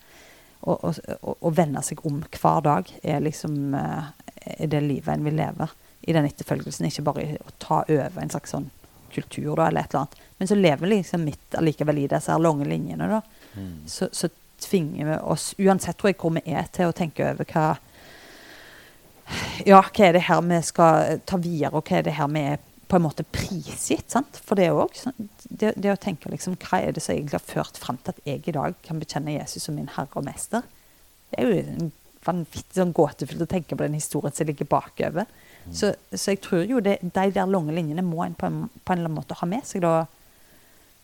å, 0.60 0.74
å, 0.74 0.94
å, 1.18 1.36
å 1.48 1.54
vende 1.54 1.82
seg 1.86 2.02
om 2.08 2.22
hver 2.38 2.64
dag 2.66 2.90
er 3.02 3.22
liksom 3.24 3.76
uh, 3.76 4.10
er 4.48 4.72
det 4.72 4.82
livet 4.86 5.12
en 5.14 5.26
vil 5.26 5.38
leve 5.38 5.68
i 6.08 6.16
den 6.16 6.28
etterfølgelsen. 6.28 6.88
Ikke 6.88 7.06
bare 7.10 7.30
å 7.44 7.54
ta 7.60 7.82
over 7.84 8.20
en 8.22 8.32
slags 8.32 8.54
sånn 8.54 8.70
kultur 9.12 9.56
da, 9.56 9.68
eller 9.68 9.84
et 9.84 9.92
eller 9.92 10.04
annet. 10.04 10.18
Men 10.38 10.50
så 10.50 10.56
lever 10.58 10.92
liksom 10.92 11.24
midt 11.26 11.56
allikevel 11.58 12.04
i 12.04 12.10
disse 12.10 12.32
her 12.32 12.42
lange 12.42 12.68
linjene. 12.68 13.08
da. 13.10 13.22
Så, 13.88 14.08
så 14.12 14.28
tvinger 14.60 15.10
vi 15.10 15.18
oss, 15.32 15.50
uansett 15.58 15.98
tror 15.98 16.12
jeg 16.12 16.18
hvor 16.20 16.34
vi 16.36 16.42
er, 16.46 16.66
til 16.72 16.90
å 16.90 16.96
tenke 16.96 17.26
over 17.32 17.48
hva 17.52 17.66
Ja, 19.68 19.82
hva 19.84 20.06
er 20.06 20.16
det 20.16 20.24
her 20.24 20.40
vi 20.46 20.62
skal 20.64 21.20
ta 21.28 21.36
videre, 21.36 21.76
og 21.76 21.88
hva 21.88 21.98
er 21.98 22.06
det 22.06 22.16
her 22.16 22.30
vi 22.32 22.44
er 22.54 22.64
på 22.88 22.96
en 22.96 23.04
måte 23.04 23.26
prisgitt? 23.28 24.08
sant? 24.10 24.40
For 24.44 24.56
det 24.56 24.70
òg 24.72 24.96
sånn, 24.96 25.28
det, 25.48 25.74
det 25.76 25.92
å 25.92 26.00
tenke 26.00 26.32
liksom, 26.32 26.56
hva 26.62 26.80
er 26.80 26.96
det 26.96 27.04
som 27.04 27.14
egentlig 27.14 27.36
har 27.36 27.48
ført 27.50 27.80
fram 27.80 28.00
til 28.00 28.14
at 28.14 28.22
jeg 28.24 28.48
i 28.48 28.56
dag 28.56 28.76
kan 28.86 29.00
bekjenne 29.02 29.36
Jesus 29.36 29.68
som 29.68 29.76
min 29.76 29.90
herre 29.96 30.16
og 30.16 30.24
mester? 30.24 30.64
Det 31.28 31.42
er 31.42 31.50
jo 31.50 31.60
en 31.60 31.92
vanvittig 32.24 32.80
sånn 32.80 32.94
gåtefullt 32.96 33.44
å 33.44 33.50
tenke 33.50 33.76
på 33.76 33.84
den 33.84 33.98
historien 33.98 34.34
som 34.34 34.48
ligger 34.48 34.68
bakover. 34.68 35.28
Så, 35.72 35.92
så 36.12 36.32
jeg 36.32 36.40
tror 36.44 36.64
jo 36.64 36.80
det, 36.80 36.98
de 37.02 37.26
der 37.34 37.50
lange 37.50 37.74
linjene 37.76 38.04
må 38.04 38.22
en 38.24 38.36
på 38.38 38.48
en, 38.48 38.62
på 38.84 38.92
en 38.92 39.00
eller 39.00 39.10
annen 39.10 39.18
måte 39.20 39.36
ha 39.36 39.48
med 39.48 39.66
seg. 39.68 39.84
da. 39.84 40.06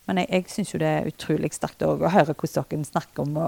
Men 0.05 0.21
jeg, 0.21 0.29
jeg 0.31 0.51
syns 0.53 0.73
jo 0.73 0.81
det 0.81 0.89
er 0.89 1.07
utrolig 1.09 1.49
sterkt 1.55 1.85
å 1.85 1.95
høre 1.97 2.35
hvordan 2.35 2.67
dere 2.69 2.89
snakker 2.89 3.23
om 3.25 3.39
å 3.41 3.47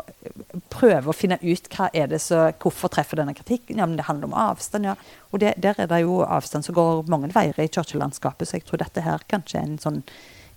prøve 0.73 1.11
å 1.11 1.15
finne 1.15 1.37
ut 1.43 1.69
hva 1.73 1.91
er 1.93 2.09
det 2.11 2.21
så, 2.23 2.47
hvorfor 2.63 2.91
treffer 2.93 3.21
denne 3.21 3.35
kritikken. 3.37 3.77
Ja, 3.77 3.85
men 3.85 3.99
Det 3.99 4.07
handler 4.07 4.31
om 4.31 4.39
avstand, 4.47 4.89
ja. 4.89 4.97
Og 5.31 5.43
det, 5.43 5.53
der 5.61 5.77
er 5.77 5.91
det 5.91 6.01
jo 6.05 6.23
avstand 6.25 6.65
som 6.65 6.77
går 6.77 7.05
mange 7.11 7.29
veier 7.35 7.61
i 7.61 7.69
kirkelandskapet, 7.69 8.49
så 8.49 8.57
jeg 8.57 8.67
tror 8.67 8.81
dette 8.81 9.05
her 9.05 9.23
kanskje 9.29 9.61
er 9.61 9.69
en 9.69 9.79
sånn 9.81 10.01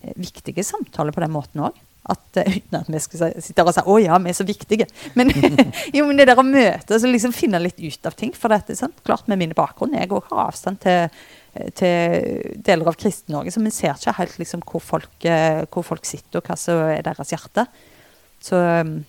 eh, 0.01 0.17
viktig 0.17 0.57
samtale 0.65 1.13
på 1.13 1.25
den 1.25 1.37
måten 1.37 1.69
òg. 1.69 1.79
Eh, 2.09 2.57
Uten 2.57 2.79
at 2.79 2.89
vi 2.89 3.01
skal 3.03 3.35
sitte 3.43 3.65
og 3.65 3.75
si 3.75 3.81
'Å 3.81 3.97
ja, 4.01 4.19
vi 4.19 4.31
er 4.31 4.35
så 4.35 4.45
viktige'. 4.45 4.89
Men, 5.15 5.31
jo, 5.97 6.07
men 6.07 6.17
det 6.17 6.27
der 6.27 6.39
å 6.41 6.47
møte 6.47 6.95
altså 6.95 7.07
liksom 7.11 7.33
finne 7.33 7.61
litt 7.61 7.79
ut 7.79 8.07
av 8.07 8.17
ting. 8.17 8.33
For 8.33 8.49
dette, 8.49 8.77
sant? 8.77 8.97
klart 9.05 9.29
med 9.29 9.39
min 9.39 9.55
bakgrunn, 9.55 9.95
jeg 9.95 10.11
òg 10.11 10.25
har 10.31 10.49
avstand 10.49 10.81
til 10.81 11.09
til 11.77 12.59
deler 12.63 12.91
av 12.91 12.99
Kristen-Norge, 13.01 13.53
så 13.55 13.63
vi 13.65 13.73
ser 13.75 13.97
ikke 13.97 14.17
helt 14.21 14.37
liksom, 14.39 14.65
hvor, 14.67 14.83
folk, 14.85 15.15
eh, 15.27 15.63
hvor 15.71 15.87
folk 15.87 16.07
sitter, 16.09 16.41
og 16.41 16.51
hva 16.51 16.57
som 16.59 16.83
er 16.93 17.03
deres 17.07 17.33
hjerte. 17.35 17.67
Så 18.41 18.57
um, 18.57 19.01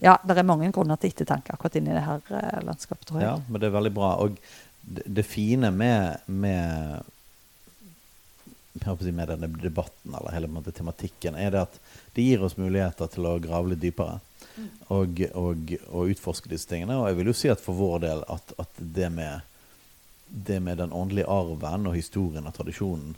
ja, 0.00 0.16
det 0.24 0.38
er 0.38 0.46
mange 0.48 0.70
grunner 0.72 1.00
til 1.00 1.12
ettertanke 1.12 1.52
akkurat 1.54 1.76
inni 1.80 1.92
det 1.92 2.06
her 2.06 2.34
eh, 2.38 2.60
landskapet, 2.64 3.06
tror 3.08 3.20
jeg. 3.20 3.28
Ja, 3.28 3.38
men 3.48 3.60
det 3.60 3.68
er 3.68 3.76
veldig 3.76 3.94
bra. 3.96 4.12
Og 4.24 4.38
det, 4.80 5.26
fine 5.28 5.72
med, 5.74 6.22
med 6.26 7.02
med 8.72 9.28
denne 9.28 9.48
debatten 9.60 10.14
eller 10.14 10.32
hele 10.32 10.48
måte, 10.48 10.72
tematikken, 10.72 11.34
er 11.34 11.50
det 11.50 11.62
at 11.66 11.78
det 12.14 12.22
gir 12.22 12.42
oss 12.46 12.56
muligheter 12.56 13.10
til 13.10 13.26
å 13.26 13.38
grave 13.42 13.72
litt 13.72 13.82
dypere. 13.82 14.20
Og, 14.92 15.20
og, 15.34 15.72
og 15.90 16.10
utforske 16.12 16.50
disse 16.50 16.68
tingene. 16.68 16.96
Og 16.98 17.08
jeg 17.08 17.18
vil 17.18 17.30
jo 17.30 17.36
si 17.36 17.50
at 17.52 17.60
for 17.62 17.76
vår 17.78 18.02
del 18.04 18.22
at, 18.28 18.54
at 18.60 18.78
det, 18.78 19.08
med, 19.14 19.44
det 20.30 20.60
med 20.62 20.78
den 20.78 20.92
åndelige 20.92 21.28
arven 21.30 21.88
og 21.90 21.96
historien 21.96 22.46
og 22.46 22.54
tradisjonen 22.54 23.14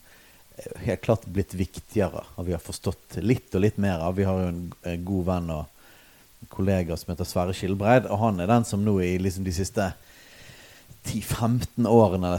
er 0.57 0.85
helt 0.87 1.05
klart 1.05 1.27
blitt 1.27 1.55
viktigere. 1.57 2.25
Og 2.37 2.49
vi 2.49 2.55
har 2.57 2.63
forstått 2.63 3.19
litt 3.25 3.55
og 3.55 3.65
litt 3.65 3.79
mer 3.81 4.03
av. 4.05 4.17
Vi 4.17 4.27
har 4.29 4.41
jo 4.41 4.51
en, 4.51 4.65
god 5.05 5.29
venn 5.29 5.53
og 5.55 6.49
kollega 6.53 6.97
som 6.99 7.13
heter 7.13 7.29
Sverre 7.29 7.55
Skilbreid, 7.57 8.09
og 8.11 8.19
han 8.19 8.41
er 8.43 8.51
den 8.51 8.67
som 8.67 8.83
nå 8.85 8.97
i 9.01 9.15
liksom 9.23 9.47
de 9.47 9.55
siste 9.55 9.93
10-15 11.07 11.87
årene 11.89 12.37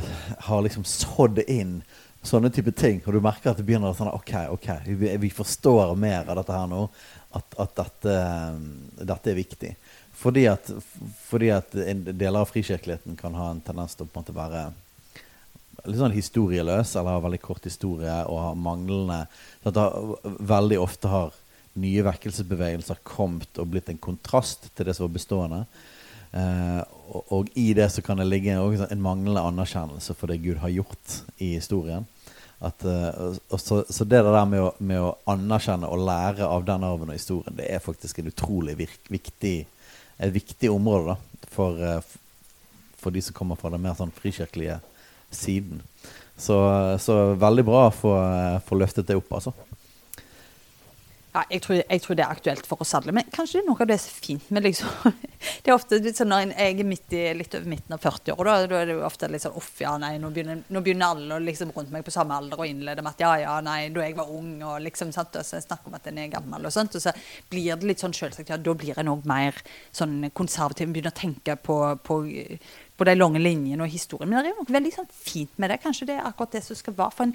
har 0.47 0.63
liksom 0.63 0.85
sådd 0.87 1.41
inn 1.47 1.81
sånne 2.23 2.51
type 2.53 2.71
ting. 2.75 3.01
Og 3.05 3.15
du 3.15 3.23
merker 3.23 3.51
at 3.51 3.59
det 3.59 3.65
begynner 3.67 3.91
å 3.91 3.97
sånn 3.97 4.11
Ok, 4.13 4.33
ok, 4.55 4.69
vi, 4.87 5.31
forstår 5.33 5.95
mer 5.99 6.29
av 6.29 6.39
dette 6.39 6.55
her 6.55 6.69
nå. 6.71 6.85
At, 7.33 7.55
at 7.59 7.75
dette, 7.79 8.17
dette 9.01 9.31
er 9.31 9.39
viktig. 9.39 9.73
Fordi 10.23 10.45
at, 10.47 10.69
fordi 11.27 11.51
at 11.51 11.73
deler 11.75 12.39
av 12.39 12.47
frikirkeligheten 12.47 13.17
kan 13.19 13.35
ha 13.35 13.49
en 13.51 13.61
tendens 13.65 13.97
til 13.97 14.07
å 14.07 14.09
på 14.09 14.19
en 14.19 14.23
måte 14.23 14.35
være 14.37 14.63
litt 15.83 15.99
sånn 15.99 16.15
historieløs, 16.15 16.93
eller 16.95 17.17
har 17.17 17.25
veldig 17.25 17.41
kort 17.43 17.65
historie 17.67 18.13
og 18.29 18.39
har 18.39 18.59
manglende 18.59 19.25
at 19.67 19.79
Veldig 20.53 20.79
ofte 20.79 21.11
har 21.11 21.33
nye 21.81 22.05
vekkelsesbevegelser 22.05 23.01
kommet 23.07 23.59
og 23.59 23.71
blitt 23.73 23.89
en 23.89 23.99
kontrast 24.01 24.69
til 24.77 24.87
det 24.87 24.95
som 24.95 25.07
var 25.07 25.15
bestående. 25.15 25.61
Eh, 26.33 26.81
og, 27.09 27.21
og 27.33 27.49
i 27.59 27.71
det 27.77 27.89
så 27.93 28.03
kan 28.05 28.21
det 28.21 28.29
ligge 28.29 28.55
en 28.55 29.03
manglende 29.03 29.41
anerkjennelse 29.41 30.15
for 30.17 30.31
det 30.31 30.41
Gud 30.45 30.61
har 30.61 30.73
gjort 30.73 31.17
i 31.37 31.55
historien. 31.55 32.05
At, 32.63 32.79
uh, 32.87 33.33
så, 33.59 33.81
så, 33.89 34.05
det 34.07 34.21
der 34.23 34.45
med 34.47 34.61
å, 34.63 34.69
med 34.79 35.01
å, 35.03 35.09
anerkjenne 35.27 35.89
og 35.91 36.05
lære 36.07 36.47
av 36.47 36.63
den 36.63 36.85
arven 36.87 37.09
og 37.11 37.17
historien, 37.17 37.57
det 37.57 37.65
er 37.67 37.83
faktisk 37.83 38.21
en 38.21 38.29
utrolig 38.31 38.77
virk, 38.79 39.01
viktig, 39.11 39.57
et 40.17 40.33
viktig 40.33 40.71
område 40.71 41.13
da, 41.13 41.47
for, 41.53 41.79
uh, 41.79 42.01
for 43.01 43.15
de 43.15 43.23
som 43.23 43.35
kommer 43.37 43.59
fra 43.59 43.71
den 43.73 43.83
mer 43.83 43.97
sånn 43.97 44.13
frikirkelige 44.15 44.79
siden. 45.33 45.81
Så, 46.37 46.57
så 47.01 47.17
veldig 47.39 47.65
bra 47.67 47.87
å 47.87 47.93
få, 47.93 48.13
få 48.65 48.77
løftet 48.79 49.09
det 49.09 49.17
opp, 49.19 49.31
altså. 49.37 49.53
Ja, 51.33 51.41
jeg 51.49 51.63
tror, 51.65 51.79
jeg 51.81 52.01
tror, 52.03 52.17
det 52.17 52.23
er 52.23 52.31
aktuelt 52.35 52.67
for 52.69 52.81
oss 52.83 52.91
alle. 52.93 53.13
Men 53.15 53.29
kanskje 53.33 53.57
det 53.57 53.63
er 53.63 53.69
noe 53.71 53.81
av 53.81 53.89
det 53.89 53.95
som 54.03 54.11
er 54.11 54.25
fint 54.27 54.49
med 54.53 54.65
liksom 54.67 55.13
Det 55.63 55.71
er 55.71 55.73
ofte 55.73 55.97
litt 55.99 56.19
sånn 56.19 56.29
når 56.29 56.51
jeg 56.53 56.75
er 56.79 56.87
midt 56.87 57.15
i, 57.17 57.23
litt 57.35 57.55
over 57.57 57.71
midten 57.71 57.95
av 57.95 58.03
40-åra, 58.03 58.53
da, 58.61 58.67
da, 58.69 58.77
er 58.79 58.91
det 58.91 58.93
jo 58.95 59.01
ofte 59.07 59.27
litt 59.31 59.43
sånn 59.43 59.57
Uff, 59.59 59.71
ja, 59.81 59.95
nei, 59.99 60.13
nå 60.21 60.29
begynner, 60.35 60.61
nå 60.69 60.83
begynner 60.85 61.15
alle 61.15 61.39
liksom 61.43 61.73
rundt 61.75 61.91
meg 61.91 62.05
på 62.05 62.13
samme 62.13 62.37
alder 62.37 62.61
å 62.61 62.67
innlede 62.69 63.03
med 63.03 63.15
at 63.15 63.23
ja, 63.25 63.31
ja, 63.41 63.55
nei, 63.65 63.89
da 63.95 64.05
jeg 64.05 64.15
var 64.19 64.29
ung, 64.31 64.53
og 64.61 64.77
liksom 64.85 65.11
sant, 65.15 65.35
og 65.39 65.47
så 65.47 65.59
snakker 65.63 65.89
om 65.89 65.97
at 65.97 66.07
en 66.11 66.21
er 66.21 66.31
gammel 66.31 66.69
og 66.69 66.75
sånt. 66.75 66.95
Og 66.95 67.03
så 67.03 67.11
blir 67.51 67.73
det 67.73 67.89
litt 67.89 68.03
sånn 68.03 68.15
selvsagt, 68.15 68.53
ja, 68.53 68.59
da 68.61 68.77
blir 68.77 69.01
en 69.01 69.11
òg 69.15 69.27
mer 69.29 69.57
sånn 69.91 70.29
konservativ, 70.37 70.93
begynner 70.93 71.15
å 71.15 71.21
tenke 71.23 71.57
på, 71.59 71.79
på 72.05 72.19
på 72.97 73.05
de 73.07 73.15
lange 73.17 73.41
linjene 73.41 73.85
og 73.85 73.89
historien. 73.89 74.29
Men 74.29 74.43
det 74.43 74.51
er 74.51 74.53
jo 74.53 74.63
noe 74.63 74.75
veldig 74.75 74.91
sånn, 74.93 75.07
fint 75.09 75.61
med 75.61 75.71
det. 75.71 75.79
Kanskje 75.81 76.07
det 76.09 76.17
er 76.19 76.27
akkurat 76.27 76.53
det 76.53 76.61
som 76.65 76.77
skal 76.77 76.95
være. 76.97 77.15
For 77.17 77.25
en, 77.25 77.33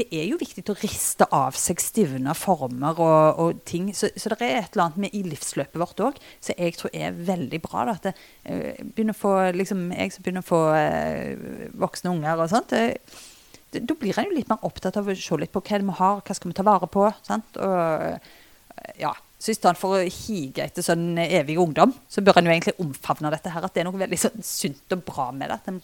det 0.00 0.06
er 0.12 0.26
jo 0.28 0.40
viktig 0.40 0.64
å 0.68 0.76
riste 0.82 1.28
av 1.34 1.56
seg 1.58 1.80
stivna 1.82 2.34
former 2.36 3.00
og, 3.00 3.40
og 3.40 3.62
ting. 3.68 3.88
Så, 3.96 4.10
så, 4.16 4.32
det 4.34 4.48
er 4.48 4.60
et 4.60 4.76
eller 4.76 4.88
annet 4.88 5.00
med 5.06 5.16
i 5.16 5.22
livsløpet 5.24 5.80
vårt 5.80 6.02
òg 6.04 6.20
som 6.44 6.58
jeg 6.58 6.76
tror 6.76 6.92
er 6.92 7.16
veldig 7.30 7.62
bra. 7.64 7.86
Da, 7.88 7.96
at 7.96 8.10
det, 8.10 9.08
uh, 9.08 9.14
få, 9.16 9.34
liksom, 9.56 9.88
Jeg 9.96 10.14
som 10.14 10.26
begynner 10.26 10.44
å 10.44 10.50
få 10.50 10.62
uh, 10.76 11.70
voksne 11.80 12.12
unger 12.12 12.44
og 12.44 12.52
sånt. 12.52 12.76
Uh, 12.76 13.78
da 13.78 13.96
blir 14.00 14.16
en 14.16 14.28
jo 14.28 14.36
litt 14.36 14.48
mer 14.48 14.64
opptatt 14.64 14.96
av 15.00 15.08
å 15.08 15.16
se 15.16 15.40
litt 15.40 15.52
på 15.52 15.64
hva 15.64 15.80
vi 15.80 15.96
har, 16.00 16.20
hva 16.24 16.36
skal 16.36 16.52
vi 16.52 16.56
ta 16.56 16.64
vare 16.68 16.88
på. 16.88 17.08
Sant? 17.24 17.56
Og 17.60 18.94
ja, 19.00 19.10
så 19.38 19.52
i 19.52 19.54
stedet 19.54 19.78
for 19.78 19.94
å 19.94 20.02
hige 20.02 20.64
etter 20.64 20.82
sånn 20.82 21.12
evig 21.22 21.60
ungdom, 21.62 21.92
så 22.10 22.24
bør 22.26 22.40
en 22.40 22.48
jo 22.48 22.54
egentlig 22.56 22.74
omfavne 22.82 23.30
dette 23.30 23.52
her. 23.54 23.62
At 23.62 23.76
det 23.76 23.84
er 23.84 23.86
noe 23.86 24.00
veldig 24.00 24.18
sånn 24.18 24.42
sunt 24.42 24.96
og 24.96 25.04
bra 25.06 25.28
med 25.30 25.52
det. 25.52 25.58
Den, 25.68 25.76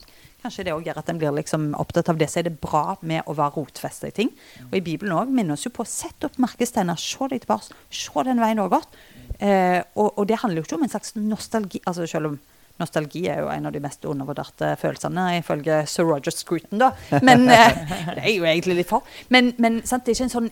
kanskje 0.43 0.65
det 0.67 0.75
òg 0.75 0.89
gjør 0.89 0.99
at 0.99 1.13
en 1.13 1.21
blir 1.21 1.37
liksom 1.37 1.69
opptatt 1.79 2.11
av 2.11 2.19
det. 2.19 2.27
Så 2.33 2.41
er 2.43 2.49
det 2.49 2.57
bra 2.59 2.97
med 3.07 3.23
å 3.31 3.37
være 3.39 3.55
rotfesta 3.61 4.11
i 4.11 4.17
ting. 4.17 4.33
Og 4.67 4.75
i 4.81 4.83
Bibelen 4.83 5.15
òg 5.15 5.31
minner 5.31 5.55
oss 5.55 5.69
jo 5.69 5.73
på 5.75 5.87
å 5.87 5.89
sette 5.89 6.27
opp 6.27 6.41
merkesteiner. 6.43 6.99
Se 6.99 7.31
deg 7.31 7.45
tilbake. 7.47 7.79
Se 7.95 8.27
den 8.27 8.43
veien 8.43 8.59
du 8.59 8.65
har 8.65 8.75
gått. 8.75 8.99
Eh, 9.39 9.79
og, 9.95 10.11
og, 10.11 10.27
det 10.27 10.41
handler 10.43 10.61
jo 10.61 10.67
ikke 10.67 10.81
om 10.81 10.89
en 10.89 10.95
slags 10.97 11.15
nostalgi. 11.21 11.83
altså 11.87 12.11
selv 12.11 12.33
om 12.33 12.43
Nostalgi 12.75 13.21
er 13.31 13.39
jo 13.39 13.51
en 13.55 13.69
av 13.69 13.75
de 13.75 13.79
mest 13.79 14.03
undervurderte 14.11 14.73
følelsene, 14.81 15.29
ifølge 15.39 15.85
Sir 15.87 16.09
Roger 16.09 16.35
Scruton. 16.35 16.81
da. 16.83 16.91
Men 17.23 17.47
eh, 17.47 17.77
Det 18.17 18.25
er 18.25 18.33
jo 18.35 18.49
egentlig 18.51 18.81
litt 18.81 18.91
for. 18.91 19.07
Men, 19.31 19.53
men 19.63 19.79
sant, 19.87 20.03
det 20.03 20.11
er 20.11 20.19
ikke 20.19 20.27
en 20.27 20.33
sånn 20.33 20.51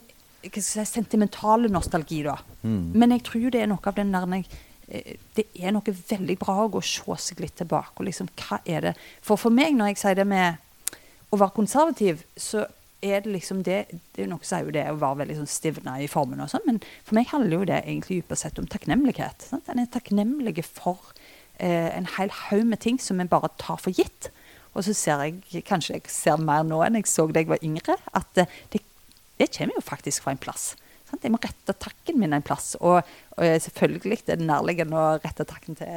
si, 0.50 0.84
sentimentale 0.88 1.70
nostalgi, 1.72 2.22
da. 2.26 2.36
Mm. 2.62 2.92
Men 2.98 3.16
jeg 3.16 3.24
tror 3.28 3.48
det 3.54 3.62
er 3.62 3.70
noe 3.70 3.88
av 3.88 3.96
den 3.96 4.12
der 4.14 4.36
eh, 4.88 5.16
det 5.36 5.46
er 5.58 5.74
noe 5.74 5.96
veldig 5.96 6.38
bra 6.40 6.62
å 6.64 6.70
gå 6.72 6.82
se 6.84 7.16
seg 7.18 7.40
litt 7.40 7.56
tilbake. 7.60 7.96
og 7.96 8.06
liksom, 8.08 8.30
hva 8.42 8.60
er 8.66 8.88
det? 8.88 8.94
For 9.22 9.40
for 9.40 9.54
meg, 9.54 9.76
når 9.76 9.92
jeg 9.92 10.02
sier 10.02 10.20
det 10.20 10.28
med 10.28 10.60
å 11.32 11.40
være 11.40 11.56
konservativ, 11.56 12.24
så 12.36 12.66
er 13.02 13.24
det 13.24 13.32
liksom 13.32 13.64
det 13.66 13.80
det 13.90 14.20
er 14.20 14.26
jo 14.26 14.30
Noe 14.30 14.46
sier 14.46 14.66
jo 14.66 14.74
det 14.74 14.84
å 14.90 14.98
være 15.00 15.22
veldig 15.24 15.40
sånn 15.40 15.50
stivna 15.50 15.96
i 16.00 16.10
formen, 16.10 16.40
og 16.40 16.50
sånn, 16.52 16.66
men 16.68 16.78
for 17.02 17.18
meg 17.18 17.32
handler 17.32 17.56
jo 17.56 17.70
det 17.72 17.80
egentlig 17.82 18.20
dypest 18.22 18.46
sett 18.46 18.60
om 18.62 18.68
takknemlighet. 18.70 19.48
Sant? 19.48 19.68
En 19.68 19.82
er 19.82 19.90
takknemlig 19.90 20.62
for 20.68 21.10
eh, 21.58 21.90
en 21.90 22.06
hel 22.18 22.30
haug 22.46 22.68
med 22.70 22.82
ting 22.84 23.00
som 23.02 23.20
en 23.20 23.30
bare 23.30 23.50
tar 23.58 23.80
for 23.82 23.90
gitt. 23.90 24.30
Og 24.72 24.86
så 24.86 24.94
ser 24.96 25.24
jeg 25.26 25.64
kanskje 25.68 25.98
jeg 25.98 26.12
ser 26.12 26.40
mer 26.40 26.64
nå 26.64 26.80
enn 26.84 26.96
jeg 27.00 27.10
så 27.10 27.26
da 27.28 27.42
jeg 27.42 27.50
var 27.50 27.64
yngre, 27.64 27.98
at 28.16 28.28
det 28.38 28.46
det 28.72 28.84
det 29.40 29.50
kommer 29.56 29.78
jo 29.78 29.84
faktisk 29.84 30.24
fra 30.24 30.34
en 30.34 30.40
plass. 30.42 30.72
Sant? 31.08 31.24
Jeg 31.24 31.32
må 31.34 31.40
rette 31.42 31.74
takken 31.76 32.20
min 32.20 32.32
en 32.36 32.44
plass. 32.44 32.74
Og, 32.80 33.00
og 33.36 33.64
selvfølgelig 33.66 34.22
er 34.22 34.40
det 34.40 34.48
nærliggende 34.48 34.98
å 34.98 35.16
rette 35.22 35.46
takken 35.48 35.78
til 35.78 35.88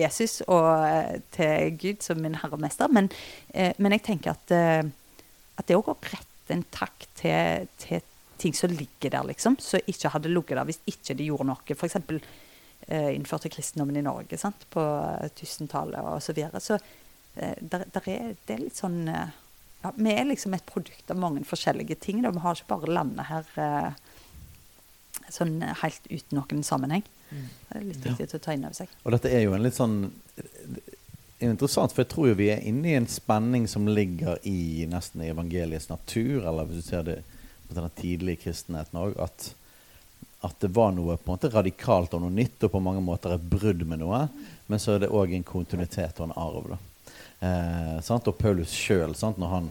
Jesus 0.00 0.40
og 0.46 0.68
eh, 0.88 1.20
til 1.34 1.76
Gud 1.80 2.06
som 2.06 2.22
min 2.22 2.38
herre 2.40 2.58
og 2.58 2.64
mester, 2.64 2.90
men, 2.92 3.10
eh, 3.54 3.74
men 3.78 3.94
jeg 3.96 4.06
tenker 4.10 4.34
at, 4.34 4.54
eh, 4.54 4.82
at 5.58 5.68
det 5.68 5.78
òg 5.78 5.92
å 5.94 5.98
rette 6.00 6.52
en 6.52 6.64
takk 6.74 7.06
til, 7.16 7.68
til, 7.80 8.02
ting 8.42 8.56
som 8.56 8.72
ligger 8.74 9.14
der, 9.14 9.24
liksom, 9.30 9.56
som 9.62 9.80
ikke 9.88 10.10
hadde 10.12 10.32
ligget 10.32 10.58
der 10.58 10.66
hvis 10.68 10.82
ikke 10.90 11.16
de 11.16 11.30
gjorde 11.30 11.46
noe. 11.48 11.76
F.eks. 11.76 11.96
Eh, 12.84 13.14
innførte 13.14 13.48
kristendommen 13.48 13.96
i 13.96 14.04
Norge 14.04 14.36
sant? 14.36 14.66
på 14.74 14.82
1000-tallet 15.30 16.04
osv. 16.04 16.26
Så, 16.26 16.34
videre. 16.36 16.60
så 16.60 16.76
eh, 17.38 17.54
der, 17.60 17.86
der 17.94 18.10
er, 18.12 18.34
det 18.44 18.56
er 18.58 18.64
litt 18.66 18.76
sånn 18.76 19.06
eh, 19.08 19.32
ja, 19.84 19.92
Vi 19.96 20.12
er 20.12 20.24
liksom 20.24 20.56
et 20.56 20.66
produkt 20.66 21.10
av 21.12 21.20
mange 21.20 21.44
forskjellige 21.44 21.98
ting. 22.00 22.22
Da. 22.24 22.32
Vi 22.32 22.42
har 22.42 22.56
ikke 22.56 22.72
bare 22.72 22.94
landet 22.98 23.28
her 23.28 23.50
eh, 23.60 24.02
sånn 25.32 25.58
helt 25.82 26.08
uten 26.10 26.40
noen 26.40 26.64
sammenheng. 26.66 27.04
Mm. 27.30 27.46
Det 27.68 27.78
er 27.78 27.88
litt 27.88 28.06
viktig 28.08 28.28
ja. 28.28 28.38
å 28.40 28.44
ta 28.46 28.56
inn 28.56 28.66
over 28.66 28.78
seg. 28.78 28.92
Og 29.04 29.16
dette 29.16 29.32
er 29.32 29.44
jo 29.44 29.56
en 29.56 29.64
litt 29.64 29.76
sånn 29.76 29.98
interessant, 31.44 31.92
for 31.92 32.04
jeg 32.04 32.12
tror 32.12 32.30
jo 32.30 32.38
vi 32.38 32.50
er 32.54 32.64
inne 32.64 32.90
i 32.90 32.96
en 32.96 33.10
spenning 33.10 33.66
som 33.68 33.88
ligger 33.90 34.38
i 34.48 34.86
nesten 34.88 35.24
i 35.24 35.30
evangeliets 35.32 35.90
natur, 35.90 36.46
eller 36.46 36.68
hvis 36.68 36.84
du 36.84 36.88
ser 36.88 37.04
det 37.08 37.18
på 37.68 37.76
den 37.76 37.90
tidlige 37.98 38.44
kristenheten 38.46 39.00
òg, 39.00 39.18
at, 39.20 39.50
at, 40.46 40.56
det 40.62 40.72
var 40.76 40.94
noe 40.96 41.18
på 41.18 41.28
en 41.28 41.34
måte 41.34 41.52
radikalt 41.52 42.14
og 42.16 42.24
noe 42.24 42.34
nytt, 42.34 42.62
og 42.64 42.72
på 42.72 42.82
mange 42.84 43.02
måter 43.04 43.36
et 43.36 43.48
brudd 43.50 43.84
med 43.88 44.00
noe. 44.04 44.24
Men 44.70 44.80
så 44.80 44.94
er 44.94 45.04
det 45.04 45.12
òg 45.12 45.34
en 45.34 45.46
kontinuitet 45.46 46.20
og 46.20 46.30
en 46.30 46.36
arv. 46.40 46.74
da. 46.74 46.80
Eh, 47.40 48.12
og 48.14 48.36
Paulus 48.38 48.74
sjøl, 48.74 49.14
når, 49.14 49.48
han, 49.48 49.70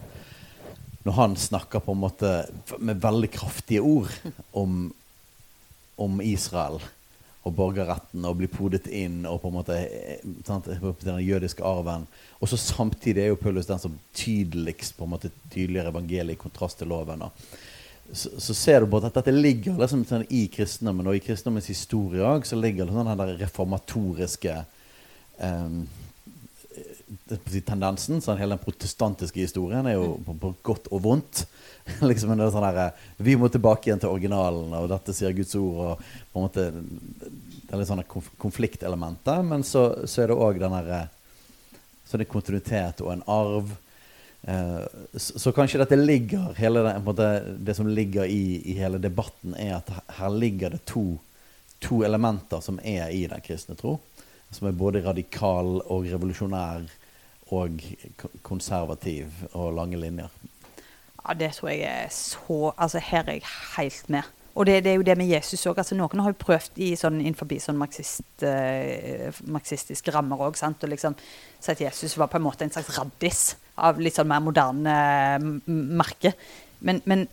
når 1.04 1.16
han 1.20 1.36
snakker 1.36 1.84
på 1.84 1.94
en 1.94 2.02
måte 2.04 2.34
med 2.78 3.00
veldig 3.02 3.30
kraftige 3.34 3.82
ord 3.82 4.12
om, 4.52 4.92
om 5.96 6.20
Israel 6.20 6.80
og 7.44 7.52
borgerretten 7.52 8.24
og 8.24 8.38
bli 8.38 8.48
podet 8.48 8.86
inn 8.88 9.24
og 9.28 9.42
på 9.42 9.50
en 9.50 9.56
måte 9.58 9.76
eh, 9.76 10.20
sant, 10.46 10.68
den 11.04 11.20
jødiske 11.20 11.64
arven. 11.64 12.06
Og 12.40 12.48
så 12.48 12.58
samtidig 12.60 13.24
er 13.24 13.32
jo 13.32 13.40
Paulus 13.40 13.68
den 13.68 13.82
som 13.82 13.98
tydeligst 14.16 14.96
på 14.96 15.04
en 15.04 15.12
måte 15.12 15.32
tydeligere 15.52 15.92
evangeliet 15.92 16.38
i 16.38 16.40
kontrast 16.40 16.80
til 16.80 16.88
loven. 16.92 17.26
Så, 18.12 18.32
så, 18.40 18.54
ser 18.56 18.80
du 18.80 18.88
på 18.88 19.00
at 19.00 19.12
dette 19.16 19.32
ligger 19.32 19.76
liksom 19.80 20.06
sånn 20.08 20.24
i 20.32 20.46
kristendommen, 20.52 21.08
og 21.08 21.18
i 21.18 21.24
kristendommens 21.24 21.68
historie 21.72 22.24
òg 22.24 22.48
ligger 22.60 22.88
det 22.88 22.96
sånn 22.96 23.12
den 23.12 23.36
reformatoriske 23.40 24.56
um, 25.40 25.84
tendensen. 27.66 28.20
Sånn, 28.22 28.38
hele 28.38 28.56
den 28.56 28.62
protestantiske 28.64 29.42
historien 29.42 29.86
er 29.86 29.96
jo 29.96 30.14
på, 30.24 30.34
på 30.40 30.52
godt 30.70 30.90
og 30.92 31.02
vondt. 31.04 31.44
liksom 32.10 32.32
en 32.32 32.44
sånn 32.52 32.64
der, 32.64 32.94
Vi 33.16 33.36
må 33.36 33.50
tilbake 33.52 33.88
igjen 33.88 34.00
til 34.02 34.12
originalen, 34.12 34.72
og 34.78 34.88
dette 34.92 35.14
sier 35.16 35.34
Guds 35.36 35.54
ord. 35.60 35.80
og 35.84 36.04
på 36.32 36.40
en 36.40 36.46
måte 36.46 36.66
Det 36.74 37.72
er 37.72 37.80
litt 37.80 37.90
sånne 37.90 38.06
konfliktelementer. 38.40 39.42
Men 39.46 39.66
så, 39.66 40.06
så 40.06 40.22
er 40.24 40.32
det 40.32 40.38
òg 40.38 40.60
den 40.62 40.76
derre 40.78 41.08
Så 42.04 42.18
det 42.18 42.26
er 42.26 42.32
kontinuitet 42.32 43.04
og 43.04 43.12
en 43.14 43.26
arv. 43.32 43.76
Eh, 44.44 44.80
så, 45.16 45.38
så, 45.40 45.52
kanskje 45.56 45.80
dette 45.80 45.96
ligger 45.96 46.52
hele 46.58 46.82
det, 46.84 46.98
måte, 47.04 47.28
det 47.64 47.76
som 47.78 47.88
ligger 47.88 48.28
i, 48.28 48.60
i, 48.60 48.74
hele 48.76 49.00
debatten, 49.00 49.54
er 49.56 49.78
at 49.78 49.88
her 50.18 50.34
ligger 50.34 50.74
det 50.74 50.82
to, 50.84 51.14
to 51.80 52.02
elementer 52.04 52.60
som 52.60 52.76
er 52.84 53.08
i 53.08 53.24
den 53.30 53.40
kristne 53.44 53.78
tro 53.78 53.96
som 54.54 54.68
er 54.68 54.78
både 54.78 55.02
radikal 55.04 55.80
og 55.90 56.06
revolusjonær 56.06 56.86
og 57.54 57.82
konservativ 58.46 59.44
og 59.52 59.72
lange 59.76 60.00
linjer. 60.00 60.32
Ja, 61.24 61.34
det 61.38 61.54
tror 61.56 61.70
jeg 61.72 61.84
er 61.88 62.08
så 62.12 62.72
Altså, 62.76 62.98
her 62.98 63.24
er 63.26 63.38
jeg 63.38 63.52
helt 63.76 64.10
med. 64.10 64.22
Og 64.54 64.66
det, 64.66 64.84
det 64.84 64.90
er 64.92 64.94
jo 64.94 65.02
det 65.02 65.16
med 65.18 65.26
Jesus 65.26 65.66
òg. 65.66 65.78
Altså, 65.78 65.96
noen 65.98 66.20
har 66.22 66.30
jo 66.30 66.38
prøvd 66.38 66.78
i 66.84 66.92
sånn, 66.98 67.18
innenfor 67.20 67.50
sånn 67.58 67.78
marxist, 67.78 68.44
eh, 68.46 69.34
marxistiske 69.50 70.14
rammer 70.14 70.44
òg. 70.46 70.60
Og 70.62 70.88
liksom 70.88 71.16
si 71.58 71.72
at 71.72 71.80
Jesus 71.80 72.14
var 72.18 72.30
på 72.30 72.38
en 72.38 72.46
måte 72.46 72.66
en 72.66 72.70
slags 72.70 72.92
raddis 72.98 73.56
av 73.76 73.98
litt 73.98 74.14
sånn 74.14 74.30
mer 74.30 74.44
moderne 74.44 74.94
eh, 74.94 75.48
merke. 75.66 76.34
Men, 76.80 77.02
men, 77.04 77.26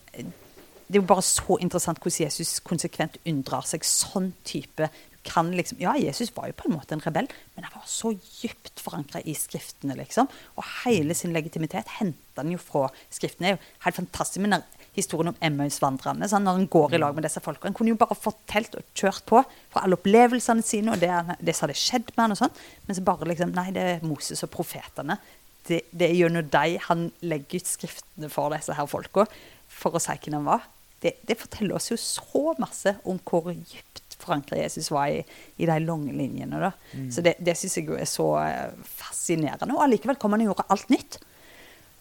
det 0.92 0.98
er 0.98 1.04
jo 1.04 1.08
bare 1.08 1.24
så 1.24 1.56
interessant 1.62 2.02
hvordan 2.02 2.26
Jesus 2.26 2.58
konsekvent 2.68 3.16
unndrar 3.30 3.64
seg 3.64 3.86
sånn 3.88 4.34
type 4.44 4.90
kan 5.28 5.52
liksom 5.54 5.80
Ja, 5.82 5.96
Jesus 5.98 6.32
var 6.36 6.48
jo 6.50 6.58
på 6.58 6.68
en 6.68 6.76
måte 6.76 6.96
en 6.96 7.04
rebell, 7.04 7.28
men 7.56 7.66
han 7.66 7.76
var 7.76 7.88
så 7.90 8.14
dypt 8.16 8.82
forankra 8.82 9.22
i 9.26 9.36
Skriftene, 9.38 9.96
liksom. 10.00 10.30
Og 10.58 10.66
hele 10.84 11.16
sin 11.18 11.34
legitimitet 11.36 11.90
henta 12.00 12.42
han 12.42 12.54
jo 12.54 12.62
fra 12.62 12.88
Skriftene. 13.14 13.52
Det 13.52 13.52
er 13.52 13.58
jo 13.58 13.84
helt 13.86 14.00
fantastisk 14.02 14.42
med 14.46 14.64
historien 14.96 15.32
om 15.32 15.38
Emmaus-vandrerne. 15.44 16.28
Sånn, 16.28 16.44
når 16.46 16.58
han 16.60 16.72
går 16.72 16.96
i 16.96 17.02
lag 17.02 17.16
med 17.16 17.26
disse 17.26 17.42
folka. 17.44 17.70
Han 17.70 17.78
kunne 17.78 17.94
jo 17.94 18.00
bare 18.00 18.18
fortalt 18.18 18.76
og 18.80 18.88
kjørt 18.98 19.24
på 19.30 19.44
fra 19.72 19.86
alle 19.86 19.98
opplevelsene 20.00 20.66
sine 20.66 20.96
og 20.96 21.04
det, 21.04 21.12
det 21.40 21.56
som 21.56 21.68
hadde 21.68 21.80
skjedd 21.80 22.12
med 22.12 22.26
han 22.26 22.36
og 22.36 22.42
sånn. 22.42 22.60
Men 22.88 22.98
så 22.98 23.06
bare 23.08 23.30
liksom 23.32 23.56
Nei, 23.56 23.70
det 23.76 23.88
er 23.88 24.06
Moses 24.08 24.44
og 24.46 24.52
profetene. 24.54 25.20
Det, 25.68 25.84
det 25.94 26.10
er 26.10 26.18
gjennom 26.18 26.48
dem 26.52 26.78
han 26.88 27.08
legger 27.24 27.62
ut 27.62 27.70
skriftene 27.70 28.32
for 28.34 28.54
disse 28.56 28.76
her 28.76 28.90
folka, 28.90 29.28
for 29.72 29.96
å 29.96 30.02
si 30.02 30.18
hvem 30.18 30.40
han 30.40 30.50
var. 30.50 30.70
Det, 31.02 31.16
det, 31.26 31.38
forteller 31.40 31.78
oss 31.78 31.90
jo 31.90 31.98
så 31.98 32.52
masse 32.62 32.94
om 33.10 33.18
hvor 33.26 33.50
dypt 33.50 33.91
forankra 34.22 34.62
Jesus 34.62 34.92
var 34.94 35.10
i, 35.12 35.20
i 35.58 35.68
de 35.70 35.80
lange 35.84 36.14
linjene. 36.16 36.62
Da. 36.62 36.72
Mm. 36.94 37.10
Så 37.14 37.26
det, 37.26 37.36
det 37.42 37.58
syns 37.60 37.78
jeg 37.80 37.90
jo 37.90 37.98
er 38.00 38.10
så 38.10 38.30
eh, 38.46 38.88
fascinerende. 39.02 39.76
Og 39.76 39.84
allikevel 39.86 40.20
kommer 40.22 40.40
han 40.40 40.48
og 40.48 40.54
gjorde 40.54 40.70
alt 40.76 40.94
nytt. 40.94 41.20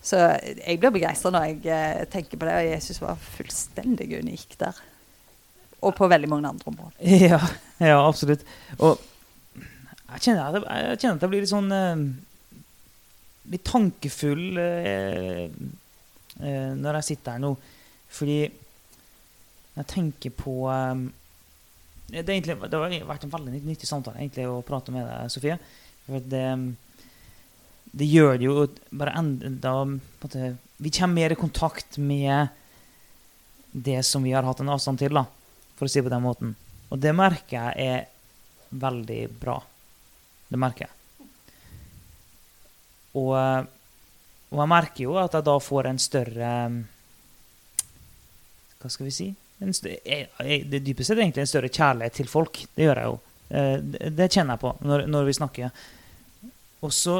Så 0.00 0.16
jeg 0.16 0.80
blir 0.80 0.94
begeistra 0.94 1.32
når 1.34 1.50
jeg 1.50 1.60
eh, 1.68 2.06
tenker 2.12 2.40
på 2.40 2.48
det, 2.48 2.56
og 2.56 2.70
Jesus 2.70 3.02
var 3.02 3.20
fullstendig 3.20 4.08
unik 4.22 4.56
der. 4.60 4.78
Og 5.84 5.94
på 5.96 6.08
veldig 6.08 6.28
mange 6.28 6.48
andre 6.48 6.72
områder. 6.72 6.96
Ja, 7.30 7.40
ja 7.80 8.00
absolutt. 8.06 8.44
Og 8.78 9.00
jeg 10.10 10.24
kjenner 10.24 10.48
at 10.48 10.56
jeg, 10.64 10.98
kjenner 11.02 11.20
at 11.20 11.24
jeg 11.24 11.32
blir 11.32 11.44
litt 11.44 11.52
sånn 11.52 11.70
eh, 11.74 12.08
Litt 13.50 13.64
tankefull 13.66 14.58
eh, 14.60 15.46
når 16.40 16.98
jeg 17.00 17.06
sitter 17.08 17.34
her 17.34 17.40
nå. 17.42 17.48
Fordi 18.14 18.36
jeg 18.44 19.88
tenker 19.90 20.34
på 20.36 20.54
det, 22.10 22.28
egentlig, 22.28 22.56
det 22.66 22.78
har 22.78 22.94
vært 23.08 23.26
en 23.26 23.32
veldig 23.32 23.62
nyttig 23.64 23.88
samtale 23.88 24.20
egentlig, 24.20 24.46
å 24.50 24.62
prate 24.66 24.94
med 24.94 25.06
deg, 25.06 25.32
Sofie. 25.32 25.56
For 26.06 26.30
det, 26.32 26.44
det 27.90 28.08
gjør 28.10 28.38
det 28.38 28.48
jo 28.48 28.66
bare 28.90 29.16
enda 29.18 29.74
måte, 29.88 30.54
Vi 30.80 30.90
kommer 30.90 31.14
mer 31.14 31.34
i 31.34 31.38
kontakt 31.38 31.98
med 31.98 32.48
det 33.70 34.02
som 34.06 34.22
vi 34.22 34.32
har 34.32 34.46
hatt 34.46 34.60
en 34.60 34.72
avstand 34.72 34.98
til, 34.98 35.14
da, 35.14 35.24
for 35.78 35.86
å 35.86 35.90
si 35.90 36.00
det 36.00 36.08
på 36.08 36.14
den 36.14 36.24
måten. 36.24 36.54
Og 36.90 36.98
det 36.98 37.12
merker 37.14 37.56
jeg 37.56 37.90
er 37.90 38.08
veldig 38.70 39.20
bra. 39.40 39.58
Det 40.50 40.58
merker 40.58 40.86
jeg. 40.86 41.28
Og, 43.20 43.34
og 44.50 44.62
jeg 44.62 44.70
merker 44.70 45.04
jo 45.04 45.18
at 45.18 45.34
jeg 45.34 45.46
da 45.46 45.56
får 45.58 45.88
en 45.90 45.98
større 45.98 46.50
Hva 48.80 48.90
skal 48.90 49.08
vi 49.08 49.14
si? 49.14 49.26
Større, 49.60 49.98
jeg, 50.06 50.28
jeg, 50.40 50.62
det 50.72 50.80
dypeste 50.86 51.12
er 51.12 51.26
egentlig 51.26 51.44
en 51.44 51.50
større 51.50 51.68
kjærlighet 51.68 52.14
til 52.16 52.30
folk. 52.30 52.62
Det 52.76 52.86
gjør 52.86 53.00
jeg 53.02 53.10
jo. 53.10 53.18
Eh, 53.50 53.74
det, 53.82 54.12
det 54.16 54.28
kjenner 54.32 54.56
jeg 54.56 54.62
på 54.62 54.72
når, 54.88 55.04
når 55.10 55.26
vi 55.28 55.36
snakker. 55.36 55.82
Og 56.86 56.94
så 56.96 57.18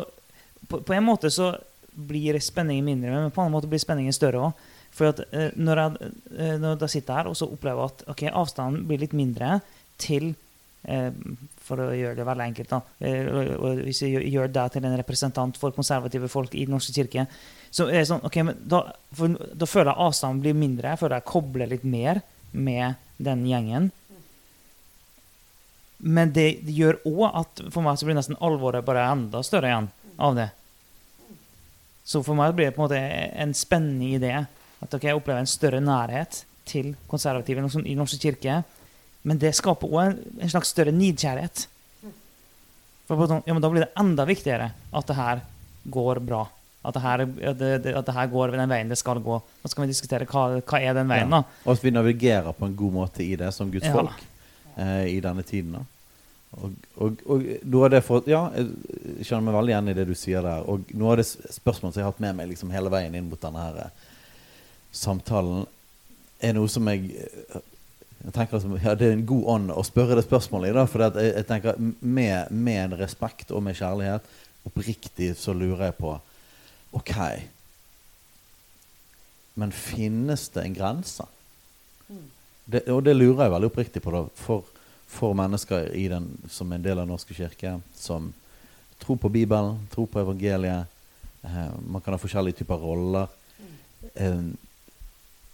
på, 0.71 0.81
på, 0.81 0.95
en 0.97 1.05
måte 1.05 1.31
så 1.35 1.53
blir 1.91 2.39
spenningen 2.41 2.87
mindre, 2.87 3.13
men 3.13 3.33
på 3.35 3.43
en 3.43 3.49
annen 3.49 3.59
måte 3.59 3.69
blir 3.71 3.83
spenningen 3.83 4.15
større 4.17 4.47
òg. 4.49 4.69
For 4.95 5.13
at, 5.13 5.21
eh, 5.37 5.51
når, 5.59 5.83
jeg, 5.83 6.13
eh, 6.37 6.55
når 6.61 6.81
jeg 6.87 6.95
sitter 6.97 7.21
her 7.21 7.31
og 7.31 7.37
så 7.39 7.51
opplever 7.51 7.91
at 7.91 8.07
okay, 8.11 8.31
avstanden 8.33 8.87
blir 8.89 9.03
litt 9.03 9.17
mindre 9.17 9.59
til 10.01 10.33
For 10.81 11.83
å 11.85 11.91
gjøre 11.93 12.17
det 12.17 12.25
veldig 12.25 12.45
enkelt, 12.51 12.71
da. 12.73 12.81
Eh, 13.05 13.27
og, 13.29 13.83
hvis 13.85 14.03
jeg 14.07 14.25
gjør, 14.33 14.49
deg 14.53 14.73
til 14.73 14.87
en 14.89 14.97
representant 14.97 15.59
for 15.61 15.77
konservative 15.77 16.31
folk 16.33 16.55
i 16.57 16.65
Den 16.65 16.75
norske 16.77 16.95
kirke, 16.97 17.27
så 17.71 17.87
er 17.91 18.01
det 18.01 18.09
sånn, 18.09 18.25
ok, 18.27 18.39
men 18.49 18.63
da, 18.67 18.81
da 19.13 19.69
føler 19.69 19.93
jeg 19.93 20.07
avstanden 20.07 20.41
blir 20.43 20.57
mindre. 20.57 20.95
Jeg 20.95 21.03
føler 21.03 21.21
jeg 21.21 21.31
kobler 21.31 21.71
litt 21.71 21.85
mer 21.85 22.23
med 22.51 22.97
den 23.21 23.45
gjengen. 23.47 23.91
Men 26.01 26.33
det, 26.33 26.49
det 26.65 26.75
gjør 26.75 27.03
òg 27.11 27.27
at 27.29 27.63
for 27.69 27.85
meg 27.85 28.01
så 28.01 28.09
blir 28.09 28.17
nesten 28.17 28.41
alvoret 28.41 28.87
bare 28.87 29.05
enda 29.13 29.45
større 29.45 29.69
igjen 29.69 29.91
av 30.17 30.39
det. 30.39 30.49
Så 32.09 32.25
for 32.25 32.35
meg 32.39 32.57
blir 32.57 32.71
det 32.71 32.75
på 32.75 32.83
en 32.83 32.89
måte 32.89 33.01
en 33.45 33.53
spennende 33.55 34.09
idé. 34.17 34.33
At 34.81 34.95
okay, 34.97 35.11
jeg 35.11 35.21
opplever 35.21 35.45
en 35.45 35.51
større 35.51 35.83
nærhet 35.85 36.43
til 36.67 36.95
konservative 37.11 37.61
i 37.61 37.93
Den 37.93 38.01
Norske 38.01 38.19
kirke. 38.23 38.63
Men 39.23 39.41
det 39.41 39.53
skaper 39.59 39.91
òg 39.91 40.01
en, 40.05 40.17
en, 40.41 40.53
slags 40.53 40.73
større 40.73 40.95
nidkjærlighet. 40.97 41.67
For 43.09 43.27
sånn, 43.29 43.45
ja, 43.45 43.53
men 43.53 43.63
Da 43.63 43.71
blir 43.73 43.85
det 43.85 43.93
enda 44.01 44.25
viktigere 44.29 44.71
at 44.73 45.11
det 45.11 45.19
her 45.19 45.45
går 45.91 46.23
bra. 46.25 46.47
At 46.81 46.97
det, 46.97 47.03
her, 47.05 47.23
at, 47.51 47.59
det, 47.61 47.93
at 47.93 48.07
det 48.07 48.17
her 48.17 48.29
går 48.33 48.55
den 48.57 48.71
veien 48.71 48.89
det 48.89 48.97
skal 48.97 49.21
gå. 49.21 49.37
Nå 49.37 49.69
skal 49.69 49.85
vi 49.85 49.91
diskutere 49.91 50.29
hva, 50.31 50.47
hva 50.65 50.81
er 50.81 50.97
den 50.97 51.11
veien. 51.11 51.29
da. 51.29 51.43
Og 51.67 51.75
at 51.75 51.85
vi 51.85 51.93
navigerer 51.93 52.57
på 52.57 52.69
en 52.69 52.77
god 52.77 52.95
måte 52.95 53.25
i 53.25 53.35
det 53.37 53.51
som 53.53 53.73
Guds 53.73 53.89
ja. 53.91 53.93
folk 53.93 54.23
eh, 54.81 55.11
i 55.13 55.19
denne 55.21 55.45
tiden. 55.45 55.77
da. 55.77 55.85
Og, 56.51 56.73
og, 56.97 57.21
og, 57.31 57.45
noe 57.71 57.87
av 57.87 57.93
det 57.93 58.01
for, 58.03 58.25
ja, 58.27 58.41
Jeg 58.57 59.29
kjenner 59.29 59.45
meg 59.47 59.55
veldig 59.55 59.71
igjen 59.71 59.91
i 59.93 59.97
det 60.01 60.07
du 60.09 60.15
sier 60.19 60.47
der. 60.47 60.65
Og 60.73 60.89
noe 60.97 61.13
av 61.13 61.21
det 61.21 61.29
spørsmålet 61.29 61.95
som 61.95 62.01
jeg 62.01 62.07
har 62.07 62.15
hatt 62.15 62.25
med 62.25 62.39
meg 62.41 62.49
liksom 62.55 62.73
hele 62.75 62.93
veien 62.93 63.19
inn 63.19 63.29
mot 63.29 63.43
denne 63.43 63.67
her 63.67 63.83
eh, 63.85 64.09
samtalen, 64.97 65.69
er 66.41 66.57
noe 66.57 66.73
som 66.73 66.89
jeg 66.89 67.13
eh, 67.13 67.61
jeg 68.25 68.35
tenker 68.37 68.59
at, 68.59 68.83
ja, 68.85 68.95
Det 68.95 69.07
er 69.09 69.15
en 69.17 69.27
god 69.27 69.45
ånd 69.55 69.73
å 69.73 69.85
spørre 69.87 70.19
det 70.19 70.27
spørsmålet 70.27 70.73
i. 70.73 70.87
For 70.93 71.07
jeg, 71.07 71.31
jeg, 71.31 71.47
tenker 71.49 71.79
med, 72.01 72.51
med 72.51 72.99
respekt 73.01 73.53
og 73.55 73.65
med 73.65 73.79
kjærlighet, 73.79 74.27
oppriktig, 74.69 75.33
så 75.41 75.55
lurer 75.57 75.89
jeg 75.89 75.97
på 76.01 76.13
OK. 76.99 77.15
Men 79.61 79.73
finnes 79.73 80.49
det 80.53 80.67
en 80.67 80.77
grense? 80.77 81.25
Det, 82.71 82.85
og 82.93 83.01
det 83.07 83.17
lurer 83.17 83.47
jeg 83.47 83.55
veldig 83.55 83.71
oppriktig 83.73 84.05
på. 84.05 84.13
da, 84.15 84.27
for 84.37 84.69
for 85.11 85.35
mennesker 85.35 85.91
i 85.99 86.09
den, 86.09 86.29
som 86.49 86.73
en 86.73 86.83
del 86.83 86.99
av 86.99 87.05
Den 87.05 87.11
Norske 87.11 87.35
kirke, 87.35 87.81
som 87.99 88.31
tror 89.01 89.19
på 89.19 89.29
Bibelen, 89.29 89.81
tror 89.91 90.07
på 90.07 90.21
evangeliet. 90.21 90.87
Eh, 91.43 91.73
man 91.87 92.03
kan 92.03 92.15
ha 92.15 92.21
forskjellige 92.21 92.61
typer 92.61 92.79
roller. 92.79 93.27
Eh, 94.15 94.45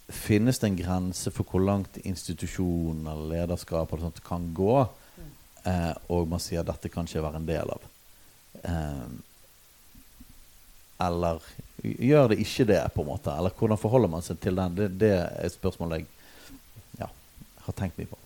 finnes 0.07 0.59
det 0.59 0.67
en 0.69 0.79
grense 0.79 1.31
for 1.35 1.47
hvor 1.47 1.63
langt 1.63 1.99
institusjon 2.03 3.03
eller 3.03 3.31
lederskap 3.33 3.91
eller 3.91 4.07
sånt 4.07 4.23
kan 4.25 4.49
gå? 4.55 4.75
Eh, 5.67 5.93
og 6.13 6.27
man 6.31 6.41
sier 6.43 6.63
at 6.63 6.69
dette 6.69 6.91
kan 6.93 7.07
ikke 7.07 7.23
være 7.25 7.41
en 7.41 7.49
del 7.49 7.73
av. 7.73 7.87
Eh, 8.63 9.07
eller 11.07 11.41
gjør 11.83 12.31
det 12.31 12.39
ikke 12.41 12.65
det, 12.71 12.79
på 12.95 13.03
en 13.03 13.11
måte? 13.11 13.33
Eller 13.33 13.53
hvordan 13.53 13.81
forholder 13.81 14.11
man 14.11 14.23
seg 14.25 14.39
til 14.41 14.57
den? 14.57 14.77
Det, 14.77 14.87
det 15.01 15.11
er 15.17 15.27
et 15.45 15.53
spørsmål 15.53 15.97
jeg 15.97 16.07
ja, 17.01 17.09
har 17.65 17.77
tenkt 17.77 17.99
mye 17.99 18.09
på. 18.09 18.19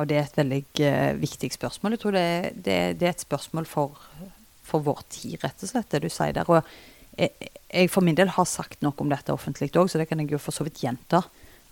Og 0.00 0.08
det 0.08 0.18
er 0.18 0.26
et 0.26 0.38
veldig 0.38 0.62
uh, 0.80 1.20
viktig 1.20 1.52
spørsmål. 1.52 1.96
Jeg 1.96 2.02
tror 2.02 2.16
det, 2.16 2.28
det, 2.56 2.78
det 3.00 3.08
er 3.08 3.14
et 3.14 3.24
spørsmål 3.24 3.68
for, 3.68 4.00
for, 4.64 4.84
vår 4.84 5.02
tid, 5.12 5.38
rett 5.42 5.64
og 5.64 5.72
slett, 5.72 5.90
det 5.92 6.02
du 6.04 6.12
sier 6.12 6.36
der. 6.36 6.48
Og 6.48 6.60
jeg, 7.16 7.90
for 7.92 8.04
min 8.04 8.16
del 8.18 8.32
har 8.34 8.48
sagt 8.48 8.82
noe 8.84 8.96
om 9.00 9.10
dette 9.12 9.34
offentlig 9.34 9.70
òg, 9.76 9.90
så 9.90 10.00
det 10.00 10.08
kan 10.10 10.20
jeg 10.22 10.32
jo 10.32 10.40
for 10.42 10.54
så 10.54 10.66
vidt 10.66 10.82
gjenta. 10.84 11.22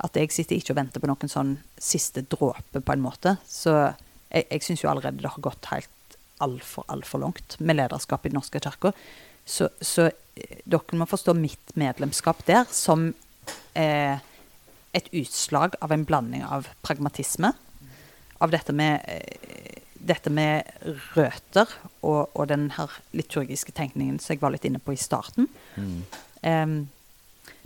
At 0.00 0.16
jeg 0.16 0.32
sitter 0.32 0.56
ikke 0.56 0.74
og 0.74 0.80
venter 0.80 1.02
på 1.02 1.10
noen 1.10 1.30
sånn 1.30 1.56
siste 1.80 2.24
dråpe, 2.24 2.80
på 2.80 2.94
en 2.94 3.04
måte. 3.04 3.36
Så 3.48 3.74
jeg, 4.30 4.46
jeg 4.46 4.64
syns 4.64 4.84
jo 4.84 4.92
allerede 4.92 5.20
det 5.20 5.32
har 5.32 5.44
gått 5.44 5.68
helt 5.72 6.16
altfor, 6.40 6.86
altfor 6.88 7.20
langt 7.20 7.58
med 7.60 7.76
lederskap 7.76 8.24
i 8.24 8.32
Den 8.32 8.40
norske 8.40 8.62
kirka. 8.62 8.94
Så, 9.44 9.68
så, 9.80 10.08
eh, 10.36 10.60
dere 10.64 10.98
må 10.98 11.08
forstå 11.08 11.34
mitt 11.36 11.74
medlemskap 11.80 12.44
der 12.48 12.64
som 12.72 13.10
eh, 13.74 14.20
et 14.96 15.10
utslag 15.16 15.76
av 15.80 15.92
en 15.92 16.04
blanding 16.06 16.44
av 16.44 16.68
pragmatisme 16.84 17.52
av 18.40 18.52
dette 18.52 18.72
med, 18.72 19.04
eh, 19.06 19.82
dette 20.06 20.32
med 20.32 20.68
røter 21.14 21.68
og, 22.00 22.30
og, 22.34 22.46
den 22.48 22.70
her 22.76 22.94
liturgiske 23.16 23.74
tenkningen 23.76 24.18
som 24.20 24.34
jeg 24.34 24.42
var 24.42 24.54
litt 24.54 24.66
inne 24.68 24.80
på 24.82 24.94
i 24.94 25.00
starten. 25.00 25.48
Mm. 25.76 26.00
Um, 26.40 26.80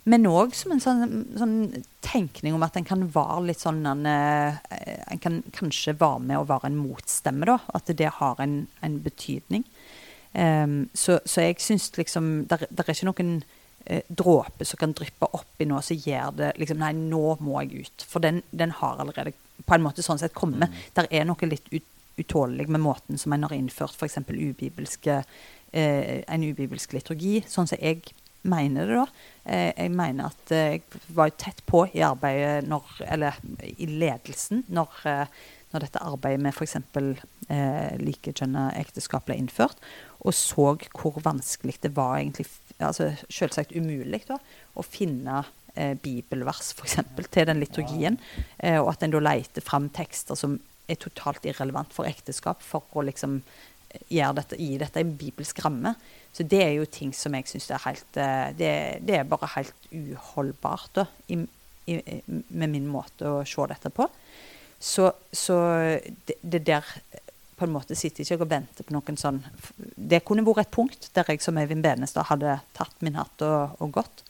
men 0.04 0.28
òg 0.28 0.52
som 0.52 0.74
en 0.74 0.82
sånn, 0.84 1.12
sånn, 1.38 1.84
tenkning 2.04 2.56
om 2.56 2.64
at 2.66 2.74
en 2.76 2.84
kan 2.84 3.06
være 3.08 3.46
litt 3.48 3.62
sånn 3.62 3.80
En, 3.88 4.04
en 4.04 5.22
kan 5.22 5.38
kanskje 5.56 5.94
være 5.96 6.20
med 6.28 6.42
å 6.42 6.48
være 6.48 6.68
en 6.68 6.76
motstemme, 6.76 7.48
da. 7.48 7.56
At 7.72 7.88
det 7.88 8.10
har 8.18 8.42
en, 8.44 8.66
en 8.84 8.98
betydning. 9.00 9.64
Um, 10.34 10.90
så, 10.92 11.20
så, 11.24 11.44
jeg 11.46 11.62
syns 11.62 11.92
liksom 11.94 12.48
Det 12.50 12.58
er 12.58 12.88
ikke 12.90 13.06
noen 13.06 13.36
eh, 13.86 14.02
dråpe 14.10 14.66
som 14.66 14.80
kan 14.80 14.90
dryppe 14.96 15.28
oppi 15.30 15.68
noe 15.70 15.78
som 15.86 15.94
gjør 15.94 16.32
det 16.40 16.48
liksom 16.58 16.80
Nei, 16.82 16.90
nå 16.98 17.36
må 17.40 17.62
jeg 17.62 17.86
ut. 17.86 18.06
For 18.10 18.24
den, 18.24 18.42
den 18.50 18.74
har 18.80 19.00
allerede 19.00 19.32
på 19.64 19.76
en 19.76 19.84
måte 19.84 20.02
sånn 20.04 20.18
sett 20.20 20.34
komme. 20.36 20.66
Mm. 20.66 20.80
Der 20.98 21.08
er 21.14 21.28
noe 21.28 21.48
litt 21.48 21.70
ut, 21.70 21.86
utålelig 22.20 22.68
med 22.68 22.82
måten 22.84 23.18
som 23.18 23.32
en 23.32 23.46
har 23.46 23.54
innført 23.56 23.96
f.eks. 23.98 24.18
ubibelske 24.28 25.22
eh, 25.74 26.22
en 26.28 26.44
ubibelsk 26.44 26.94
liturgi, 26.96 27.40
sånn 27.48 27.68
som 27.70 27.80
jeg 27.80 28.14
mener 28.44 28.88
det, 28.88 29.00
da. 29.00 29.26
Eh, 29.44 29.70
jeg 29.72 29.92
mener 29.96 30.30
at 30.30 30.54
eh, 30.54 30.76
jeg 30.76 31.02
var 31.16 31.32
tett 31.40 31.62
på 31.68 31.86
i 31.92 32.04
arbeidet 32.04 32.68
når 32.68 32.96
Eller 33.08 33.38
i 33.76 33.88
ledelsen 33.88 34.64
når, 34.68 34.98
eh, 35.08 35.26
når 35.72 35.86
dette 35.86 36.04
arbeidet 36.04 36.42
med 36.44 36.54
f.eks. 36.54 36.76
Eh, 37.48 37.96
likekjønna 38.00 38.70
ekteskap 38.80 39.26
ble 39.28 39.38
innført, 39.40 39.80
og 40.24 40.32
så 40.36 40.74
hvor 40.94 41.18
vanskelig 41.24 41.80
det 41.82 41.92
var 41.96 42.18
egentlig 42.20 42.48
altså 42.82 43.12
Selvsagt 43.30 43.74
umulig 43.76 44.24
da, 44.28 44.38
å 44.74 44.82
finne 44.82 45.44
eh, 45.74 45.94
bibelvers 46.00 46.72
f.eks. 46.74 46.98
til 47.30 47.48
den 47.48 47.60
liturgien. 47.62 48.18
Eh, 48.58 48.80
og 48.80 48.94
at 48.94 49.04
en 49.04 49.14
da 49.14 49.22
leter 49.22 49.64
fram 49.64 49.90
tekster 49.94 50.38
som 50.38 50.58
er 50.88 51.00
totalt 51.00 51.46
irrelevant 51.48 51.94
for 51.94 52.08
ekteskap, 52.08 52.62
for 52.62 52.84
å 52.92 53.04
liksom 53.06 53.40
gjøre 54.10 54.38
dette, 54.40 54.58
gi 54.58 54.78
dette 54.80 55.02
en 55.02 55.12
bibelsk 55.18 55.60
ramme. 55.64 55.94
Så 56.34 56.46
det 56.50 56.62
er 56.64 56.72
jo 56.76 56.86
ting 56.90 57.12
som 57.14 57.34
jeg 57.36 57.46
syns 57.50 57.70
er 57.70 57.84
helt 57.84 58.18
eh, 58.18 58.48
det, 58.58 58.72
det, 59.06 59.20
er 59.20 59.28
bare 59.28 59.52
helt 59.54 59.90
uholdbart 59.94 60.90
da, 60.98 61.06
i, 61.30 61.38
i, 61.90 61.98
med 62.26 62.72
min 62.72 62.88
måte 62.90 63.30
å 63.30 63.44
se 63.46 63.68
dette 63.70 63.92
på. 63.94 64.08
Så, 64.82 65.08
så 65.32 65.56
det, 66.26 66.36
det, 66.42 66.64
der 66.66 66.84
på 67.56 67.68
en 67.68 67.72
måte 67.72 67.96
sitter 67.96 68.24
ikke 68.24 68.42
og 68.42 68.50
venter 68.50 68.84
på 68.84 68.92
noen 68.92 69.16
sånn 69.16 69.38
Det 69.94 70.24
kunne 70.26 70.42
vært 70.44 70.66
et 70.66 70.74
punkt 70.74 71.06
der 71.14 71.30
jeg 71.30 71.40
som 71.40 71.56
Øyvind 71.56 71.86
Benestad 71.86 72.26
hadde 72.28 72.58
tatt 72.76 72.98
min 73.06 73.16
hatt 73.16 73.44
og, 73.46 73.78
og 73.78 73.94
gått. 74.00 74.24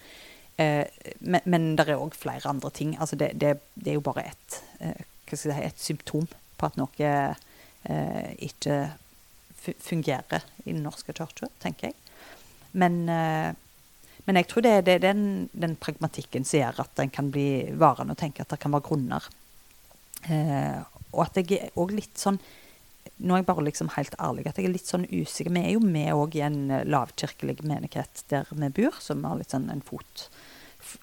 Eh, 0.60 0.84
men, 1.24 1.40
men 1.48 1.72
det 1.78 1.88
er 1.88 1.98
òg 1.98 2.14
flere 2.18 2.52
andre 2.52 2.70
ting. 2.70 2.94
Altså 3.00 3.16
det, 3.18 3.32
det, 3.40 3.56
er 3.88 3.96
jo 3.96 4.04
bare 4.04 4.28
et, 4.28 4.60
eh, 4.84 5.06
si, 5.32 5.48
et 5.48 5.80
symptom 5.80 6.28
at 6.68 6.78
noe 6.80 7.10
eh, 7.84 8.30
ikke 8.44 8.78
fungerer 9.80 10.44
i 10.64 10.72
Den 10.72 10.82
norske 10.84 11.12
kirka, 11.12 11.48
tenker 11.62 11.90
jeg. 11.90 11.94
Men, 12.72 13.08
eh, 13.08 13.52
Men 14.26 14.36
jeg 14.36 14.46
tror 14.48 14.62
det, 14.64 14.86
det 14.86 14.92
er 14.94 15.00
den, 15.12 15.50
den 15.52 15.76
pragmatikken 15.76 16.46
som 16.48 16.58
gjør 16.58 16.78
at 16.80 17.00
en 17.02 17.10
kan 17.12 17.26
bli 17.30 17.68
varende 17.76 18.14
og 18.14 18.18
tenke 18.18 18.40
at 18.40 18.48
det 18.48 18.60
kan 18.62 18.72
være 18.72 18.86
grunner. 18.86 19.26
Eh, 20.24 20.80
og 21.12 21.26
at 21.26 21.36
jeg 21.36 21.58
er 21.58 21.74
òg 21.76 21.92
litt 21.92 22.16
sånn 22.16 22.38
Nå 23.20 23.34
er 23.34 23.42
jeg 23.42 23.46
bare 23.46 23.66
liksom 23.66 23.90
helt 23.94 24.14
ærlig 24.18 24.46
at 24.48 24.56
jeg 24.56 24.64
er 24.66 24.72
litt 24.72 24.88
sånn 24.88 25.04
usikker. 25.04 25.52
Vi 25.52 25.60
er 25.60 25.74
jo 25.76 25.82
med 25.84 26.34
i 26.34 26.40
en 26.42 26.70
eh, 26.72 26.86
lavkirkelig 26.88 27.60
menighet 27.62 28.24
der 28.32 28.48
vi 28.50 28.70
bor, 28.80 28.96
som 28.98 29.22
har 29.28 29.36
litt 29.38 29.52
sånn 29.52 29.68
en 29.70 29.84
fot 29.84 30.24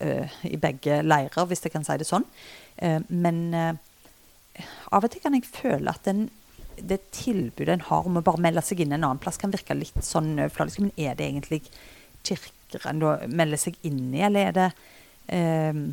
eh, 0.01 0.27
i 0.49 0.57
begge 0.57 1.03
leirer, 1.05 1.45
hvis 1.47 1.61
jeg 1.63 1.71
kan 1.71 1.85
si 1.85 1.95
det 2.01 2.09
sånn. 2.09 2.25
Eh, 2.81 2.99
men 3.07 3.53
eh, 3.53 3.77
av 4.91 5.05
og 5.05 5.11
til 5.11 5.23
kan 5.23 5.35
jeg 5.37 5.47
føle 5.47 5.91
at 5.91 6.05
den, 6.07 6.27
det 6.77 6.99
tilbudet 7.15 7.75
en 7.77 7.87
har 7.89 8.07
om 8.07 8.19
å 8.19 8.25
bare 8.25 8.43
melde 8.43 8.63
seg 8.65 8.83
inn 8.83 8.93
en 8.95 9.03
annen 9.03 9.21
plass, 9.21 9.39
kan 9.41 9.53
virke 9.53 9.77
litt 9.77 10.03
sånn 10.05 10.33
overfladisk. 10.37 10.83
Men 10.83 10.95
er 10.99 11.17
det 11.17 11.27
egentlig 11.29 11.63
kirker 12.27 12.87
en 12.91 13.03
melder 13.31 13.59
seg 13.59 13.79
inn 13.87 14.09
i, 14.13 14.23
eller 14.27 14.51
er 14.51 14.57
det 14.57 14.69
eh, 15.33 15.83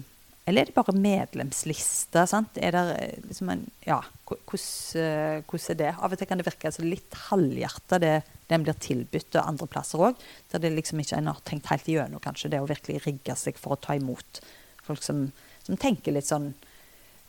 eller 0.49 0.65
er 0.65 0.71
det 0.71 0.77
bare 0.79 0.95
medlemslister? 0.97 2.25
sant? 2.25 2.57
Er 2.57 2.73
det 2.73 2.83
eh, 2.97 3.17
liksom 3.29 3.51
en, 3.53 3.67
ja, 3.85 3.99
hvordan 4.25 5.03
eh, 5.03 5.43
hvordan 5.45 5.75
er 5.75 5.79
det? 5.83 5.91
Av 5.93 6.15
og 6.15 6.17
til 6.17 6.29
kan 6.31 6.41
det 6.41 6.47
virke 6.47 6.71
altså 6.71 6.87
litt 6.87 7.19
halvhjerta, 7.29 7.99
det 8.01 8.15
den 8.49 8.65
blir 8.65 8.79
tilbudt 8.81 9.37
og 9.37 9.43
andre 9.43 9.69
plasser 9.69 10.07
òg. 10.07 10.23
Der 10.49 10.63
det 10.65 10.71
liksom 10.73 11.03
ikke 11.03 11.19
en 11.19 11.29
har 11.29 11.43
tenkt 11.45 11.69
helt 11.69 11.91
igjennom, 11.91 12.23
kanskje, 12.25 12.49
det 12.55 12.63
å 12.65 12.71
virkelig 12.71 13.03
rigge 13.05 13.37
seg 13.37 13.61
for 13.61 13.77
å 13.77 13.83
ta 13.85 13.99
imot 13.99 14.41
folk 14.87 15.05
som, 15.05 15.27
som 15.67 15.77
tenker 15.77 16.17
litt 16.17 16.31
sånn 16.31 16.55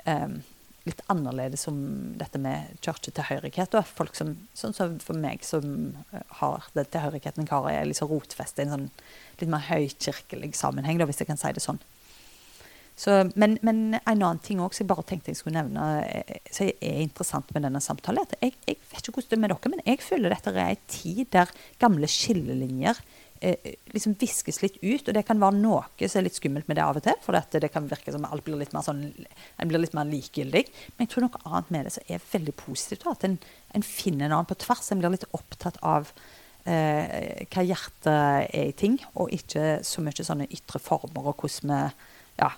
eh, 0.08 0.40
litt 0.88 1.02
annerledes 1.12 1.68
om 1.70 1.80
dette 2.20 2.40
med 2.42 2.80
kirketilhørighet. 2.86 3.72
da. 3.74 3.84
Folk 3.84 4.16
som, 4.18 4.36
sånn 4.58 4.76
som 4.76 4.98
for 5.04 5.20
meg, 5.20 5.44
som 5.46 5.96
eh, 6.14 6.26
har 6.42 6.68
den 6.76 6.90
tilhørigheten 6.94 7.46
jeg 7.48 7.54
har, 7.54 7.70
er 7.72 7.88
liksom 7.90 8.12
rotfestet 8.12 8.64
i 8.64 8.68
en 8.68 8.76
sånn 8.76 8.90
litt 9.42 9.52
mer 9.52 9.66
høykirkelig 9.70 10.54
sammenheng, 10.58 11.00
da, 11.00 11.08
hvis 11.10 11.22
jeg 11.24 11.32
kan 11.32 11.40
si 11.40 11.54
det 11.56 11.64
sånn. 11.64 11.82
Så, 13.00 13.14
men, 13.40 13.56
men 13.64 13.94
en 13.96 14.10
annen 14.10 14.42
ting 14.44 14.60
også, 14.60 14.82
som 14.82 14.84
jeg 14.84 14.90
bare 14.90 15.06
tenkte 15.08 15.32
jeg 15.32 15.40
skulle 15.40 15.62
nevne, 15.62 15.84
eh, 16.04 16.42
som 16.52 16.68
er 16.68 17.04
interessant 17.06 17.54
med 17.56 17.64
denne 17.64 17.80
samtalen, 17.84 18.28
jeg, 18.44 18.58
jeg 18.68 18.82
vet 18.92 19.00
ikke 19.00 19.22
hvordan 19.22 19.30
det 19.30 19.38
er 19.38 19.44
med 19.46 19.54
dere, 19.54 19.72
men 19.72 19.86
jeg 19.86 20.04
føler 20.04 20.36
dette 20.36 20.56
er 20.56 20.74
en 20.74 20.86
tid 20.92 21.22
der 21.36 21.54
gamle 21.80 22.10
skillelinjer 22.12 23.00
liksom 23.94 24.16
viskes 24.20 24.62
litt 24.64 24.80
ut. 24.82 25.08
Og 25.08 25.14
det 25.16 25.24
kan 25.28 25.40
være 25.42 25.60
noe 25.60 25.84
som 26.02 26.20
er 26.20 26.28
litt 26.28 26.40
skummelt 26.40 26.68
med 26.70 26.80
det 26.80 26.86
av 26.86 27.00
og 27.00 27.06
til, 27.06 27.16
for 27.24 27.38
det 27.56 27.72
kan 27.74 27.88
virke 27.90 28.14
som 28.14 28.28
alt 28.28 28.46
blir 28.46 28.60
litt 28.60 28.76
mer 28.76 28.86
sånn, 28.86 29.06
blir 29.62 29.84
litt 29.84 29.96
mer 29.98 30.10
likegyldig. 30.10 30.66
Men 30.98 31.06
jeg 31.06 31.14
tror 31.14 31.28
noe 31.28 31.42
annet 31.46 31.74
med 31.74 31.88
det 31.88 31.96
som 31.96 32.12
er 32.12 32.28
veldig 32.34 32.56
positivt, 32.60 33.08
at 33.10 33.26
en, 33.28 33.40
en 33.78 33.86
finner 33.86 34.28
en 34.28 34.38
annen 34.40 34.50
på 34.50 34.60
tvers. 34.66 34.92
En 34.92 35.02
blir 35.02 35.16
litt 35.16 35.28
opptatt 35.38 35.80
av 35.86 36.12
eh, 36.66 37.46
hva 37.48 37.66
hjertet 37.66 38.14
er 38.14 38.70
i 38.70 38.78
ting, 38.78 39.00
og 39.16 39.34
ikke 39.36 39.80
så 39.88 40.04
mye 40.06 40.26
sånne 40.26 40.50
ytre 40.52 40.82
former 40.84 41.32
og 41.32 41.46
hvordan 41.46 41.76
vi 41.76 41.84
ja, 42.40 42.50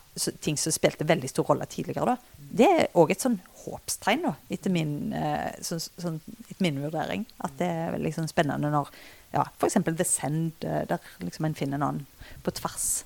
ting 0.45 0.57
som 0.59 0.73
spilte 0.73 1.07
veldig 1.07 1.29
stor 1.31 1.47
rolle 1.49 1.65
tidligere. 1.69 2.13
Da. 2.13 2.43
Det 2.61 2.67
er 2.69 2.99
òg 2.99 3.13
et 3.13 3.23
sånn 3.23 3.39
håpstegn, 3.63 4.27
da, 4.27 4.35
etter 4.53 4.73
min, 4.73 4.93
eh, 5.17 5.49
så, 5.65 5.79
sånn, 5.81 6.19
etter 6.47 6.61
min 6.63 6.81
vurdering. 6.83 7.25
At 7.41 7.57
det 7.61 7.69
er 7.69 8.11
sånn 8.15 8.29
spennende 8.29 8.71
når 8.73 8.91
ja, 9.31 9.45
f.eks. 9.57 9.79
The 9.87 10.07
Send, 10.07 10.67
eh, 10.67 10.83
der 10.89 11.11
liksom 11.23 11.47
en 11.47 11.57
finner 11.57 11.79
en 11.79 11.87
annen 11.87 12.29
på 12.45 12.53
tvers 12.59 13.03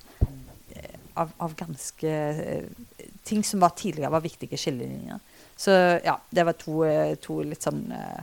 eh, 0.74 0.98
av, 1.14 1.32
av 1.42 1.56
ganske 1.58 2.12
eh, 2.12 2.68
Ting 3.26 3.42
som 3.42 3.58
var 3.58 3.72
tidligere 3.74 4.12
var 4.14 4.22
viktige 4.22 4.54
skillelinjer. 4.54 5.18
Så 5.58 5.72
ja, 6.04 6.12
det 6.30 6.44
var 6.46 6.54
to, 6.60 6.76
to 7.18 7.40
litt 7.42 7.64
sånn 7.66 7.80
eh, 7.90 8.20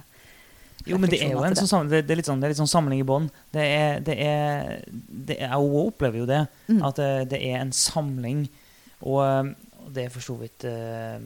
Jo, 0.85 0.97
men 0.99 1.10
det 1.10 1.22
er 1.23 1.31
jo 1.31 1.43
en 1.47 1.55
sånn, 1.55 1.68
sam- 1.69 1.89
det, 1.89 2.01
er 2.11 2.19
litt 2.19 2.27
sånn, 2.27 2.41
det 2.41 2.47
er 2.49 2.53
litt 2.53 2.60
sånn 2.60 2.72
samling 2.72 2.99
i 2.99 3.07
bånd. 3.07 3.30
Det 3.55 3.64
er, 3.64 3.99
det 4.03 4.15
er, 4.19 4.81
det 4.91 5.38
er, 5.39 5.47
Jeg 5.53 5.69
opplever 5.88 6.19
jo 6.23 6.26
det. 6.27 6.41
Mm. 6.68 6.81
At 6.89 6.99
det, 6.99 7.10
det 7.31 7.39
er 7.47 7.61
en 7.61 7.72
samling. 7.72 8.45
Og, 9.03 9.19
um, 9.23 9.53
og 9.85 9.89
det 9.95 10.05
er 10.07 10.14
for 10.14 10.23
så 10.26 10.35
vidt 10.39 10.65
uh, 10.68 11.19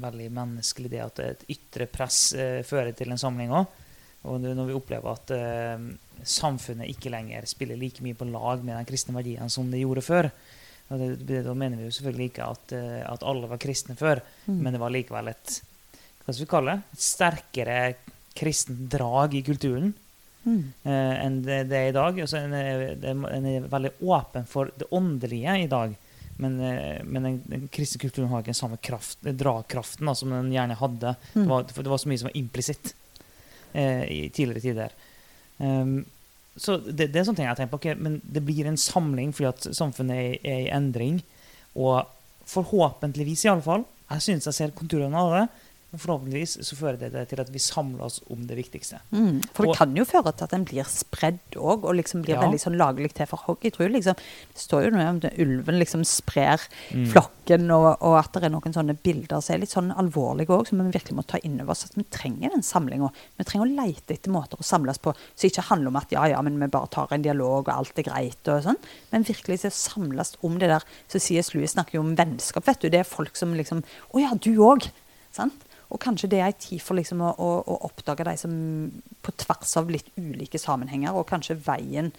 veldig 0.00 0.28
menneskelig, 0.34 0.90
det 0.90 1.02
at 1.04 1.22
et 1.26 1.44
ytre 1.54 1.86
press 1.90 2.30
uh, 2.38 2.60
fører 2.66 2.92
til 2.98 3.10
en 3.14 3.20
samling 3.20 3.50
òg. 3.54 3.66
Og 4.28 4.40
når 4.42 4.66
vi 4.68 4.74
opplever 4.76 5.14
at 5.14 5.30
uh, 5.32 5.86
samfunnet 6.26 6.90
ikke 6.92 7.08
lenger 7.14 7.46
spiller 7.48 7.78
like 7.80 8.02
mye 8.04 8.18
på 8.18 8.26
lag 8.28 8.60
med 8.66 8.76
de 8.76 8.84
kristne 8.90 9.14
verdiene 9.16 9.48
som 9.50 9.70
det 9.72 9.80
gjorde 9.80 10.02
før. 10.04 10.28
Og 10.90 11.00
det, 11.22 11.44
da 11.46 11.54
mener 11.54 11.78
vi 11.78 11.86
jo 11.86 11.94
selvfølgelig 11.94 12.26
ikke 12.32 12.46
at, 12.50 12.72
eh, 12.74 13.02
at 13.06 13.22
alle 13.22 13.46
var 13.46 13.60
kristne 13.62 13.94
før, 13.96 14.18
Mm. 14.50 14.56
men 14.64 14.74
det 14.74 14.80
var 14.82 14.90
likevel 14.90 15.28
et 15.30 15.52
hva 16.24 16.34
skal 16.34 16.42
vi 16.42 16.48
kalle 16.50 16.72
det, 16.74 16.96
et 16.96 17.04
sterkere 17.06 17.76
kristent 18.40 18.86
drag 18.92 19.34
i 19.36 19.42
kulturen 19.46 19.92
mm. 20.44 20.62
eh, 20.82 21.16
enn 21.26 21.42
det, 21.46 21.64
det 21.70 21.78
er 21.78 21.90
i 21.90 21.96
dag. 21.96 22.20
Altså, 22.24 22.40
en, 22.40 22.54
er- 22.56 22.94
en 23.04 23.50
er 23.50 23.68
veldig 23.70 23.92
åpen 24.00 24.48
for 24.48 24.72
det 24.80 24.88
åndelige 24.96 25.58
i 25.64 25.68
dag. 25.70 25.98
Men, 26.40 26.60
eh, 26.64 27.02
men 27.04 27.26
den, 27.26 27.42
den 27.50 27.68
kristne 27.72 28.00
kulturen 28.00 28.30
har 28.30 28.40
ikke 28.40 28.54
den 28.54 28.62
samme 28.62 28.78
kraft, 28.80 29.20
dragkraften 29.20 30.08
da, 30.08 30.14
som 30.16 30.32
den 30.32 30.52
gjerne 30.54 30.78
hadde. 30.80 31.14
Mm. 31.34 31.42
Det, 31.42 31.48
var, 31.52 31.66
det 31.68 31.92
var 31.92 32.00
så 32.00 32.08
mye 32.10 32.22
som 32.22 32.30
var 32.30 32.38
implisitt 32.40 32.94
eh, 33.72 34.04
i 34.08 34.20
tidligere 34.32 34.64
tider. 34.64 34.96
Um, 35.60 35.98
så 36.56 36.78
det, 36.80 37.10
det 37.12 37.20
er 37.20 37.26
sånne 37.28 37.42
ting 37.42 37.48
jeg 37.50 37.60
tenker 37.60 37.74
på. 37.74 37.82
Okay, 37.82 37.98
men 38.00 38.18
det 38.24 38.42
blir 38.46 38.68
en 38.68 38.80
samling 38.80 39.34
fordi 39.36 39.50
at 39.50 39.68
samfunnet 39.76 40.16
er, 40.16 40.32
er 40.40 40.62
i 40.64 40.72
endring. 40.74 41.20
Og 41.76 42.08
forhåpentligvis, 42.50 43.44
iallfall, 43.46 43.84
jeg 44.10 44.24
syns 44.24 44.48
jeg 44.48 44.56
ser 44.56 44.72
konturene 44.76 45.20
av 45.20 45.36
det, 45.36 45.44
forhåpentligvis 45.96 46.58
så 46.62 46.76
fører 46.78 46.98
det, 47.00 47.28
til 47.30 47.40
at 47.42 47.48
vi 47.50 47.58
samler 47.58 48.04
oss 48.06 48.20
om 48.30 48.44
det 48.46 48.56
viktigste. 48.58 49.00
Mm. 49.12 49.40
For 49.54 49.64
det 49.64 49.70
Og- 49.70 49.76
kan 49.76 49.96
jo 49.96 50.04
føre 50.04 50.32
til 50.36 50.44
at 50.44 50.52
en 50.54 50.64
blir 50.64 50.84
spredd 50.84 51.38
òg, 51.56 51.84
og 51.84 51.94
liksom 51.96 52.22
blir 52.22 52.36
Ja. 52.36 52.42
veldig 52.42 52.60
sånn 52.60 52.76
lagelig 52.78 53.12
til 53.14 53.26
for 53.26 53.38
hogg. 53.38 53.58
Jeg 53.62 53.72
tror 53.74 53.88
liksom, 53.90 54.14
Det 54.14 54.56
står 54.58 54.84
jo 54.84 54.90
noe 54.90 55.06
om 55.08 55.16
at 55.24 55.38
ulven 55.38 55.78
liksom 55.78 56.04
sprer 56.04 56.60
Mm. 56.92 57.06
flokken, 57.06 57.70
og, 57.70 57.96
og 58.02 58.18
at 58.18 58.32
det 58.32 58.44
er 58.44 58.50
noen 58.50 58.72
sånne 58.72 58.96
bilder 59.02 59.40
som 59.42 59.54
er 59.54 59.58
litt 59.60 59.70
sånn 59.70 59.94
alvorlige 59.96 60.48
òg, 60.48 60.66
som 60.68 60.78
vi 60.78 60.98
virkelig 60.98 61.14
må 61.16 61.26
ta 61.26 61.38
inn 61.42 61.60
over 61.60 61.70
oss. 61.72 61.84
At 61.86 61.94
vi 61.96 62.04
trenger 62.04 62.50
den 62.50 62.62
samlinga. 62.62 63.10
Vi 63.38 63.44
trenger 63.44 63.66
å 63.66 63.76
leite 63.84 64.14
etter 64.14 64.30
måter 64.30 64.56
å 64.58 64.62
samles 64.64 64.98
på 64.98 65.14
som 65.34 65.48
ikke 65.50 65.62
handler 65.64 65.88
om 65.88 65.96
at 65.96 66.10
ja, 66.10 66.24
ja, 66.26 66.40
men 66.42 66.58
vi 66.58 66.66
bare 66.66 66.88
tar 66.88 67.08
en 67.12 67.22
dialog, 67.22 67.68
og 67.68 67.74
alt 67.74 67.98
er 67.98 68.02
greit, 68.02 68.46
og 68.48 68.62
sånn. 68.64 68.76
Men 69.12 69.24
virkelig 69.24 69.60
så 69.60 69.70
samles 69.72 70.36
om 70.42 70.58
det 70.58 70.68
der. 70.68 70.82
Så 71.08 71.20
C.S. 71.20 71.54
Louis 71.54 71.72
snakker 71.74 71.94
jo 71.94 72.00
om 72.00 72.14
vennskap, 72.16 72.64
vet 72.64 72.80
du. 72.80 72.88
Det 72.90 73.00
er 73.00 73.04
folk 73.04 73.36
som 73.36 73.54
liksom 73.54 73.82
Å 74.14 74.20
ja, 74.20 74.34
du 74.34 74.56
òg! 74.58 74.88
Sant? 75.32 75.52
Og 75.90 75.98
kanskje 76.02 76.28
det 76.30 76.38
er 76.40 76.52
en 76.52 76.60
tid 76.62 76.82
for 76.82 76.94
liksom 76.98 77.22
å, 77.26 77.32
å, 77.34 77.48
å 77.66 77.78
oppdage 77.88 78.26
de 78.28 78.36
som 78.38 78.52
på 79.26 79.32
tvers 79.42 79.72
av 79.80 79.90
litt 79.90 80.10
ulike 80.20 80.58
sammenhenger, 80.62 81.16
og 81.16 81.26
kanskje 81.30 81.58
veien 81.66 82.12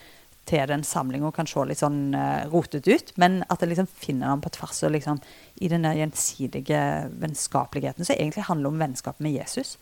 til 0.49 0.65
den 0.67 0.81
samlinga 0.83 1.29
kan 1.35 1.47
se 1.47 1.61
litt 1.69 1.79
sånn 1.79 2.15
uh, 2.17 2.47
rotete 2.51 2.95
ut, 2.97 3.11
men 3.21 3.43
at 3.53 3.61
en 3.61 3.69
liksom 3.69 3.87
finner 3.93 4.31
den 4.33 4.41
på 4.43 4.49
tvers 4.57 4.79
og 4.87 4.91
liksom 4.95 5.19
i 5.61 5.69
den 5.71 5.85
gjensidige 5.85 6.79
vennskapeligheten 7.21 8.07
som 8.07 8.17
egentlig 8.17 8.47
handler 8.49 8.73
om 8.73 8.81
vennskap 8.81 9.19
med 9.21 9.37
Jesus. 9.37 9.75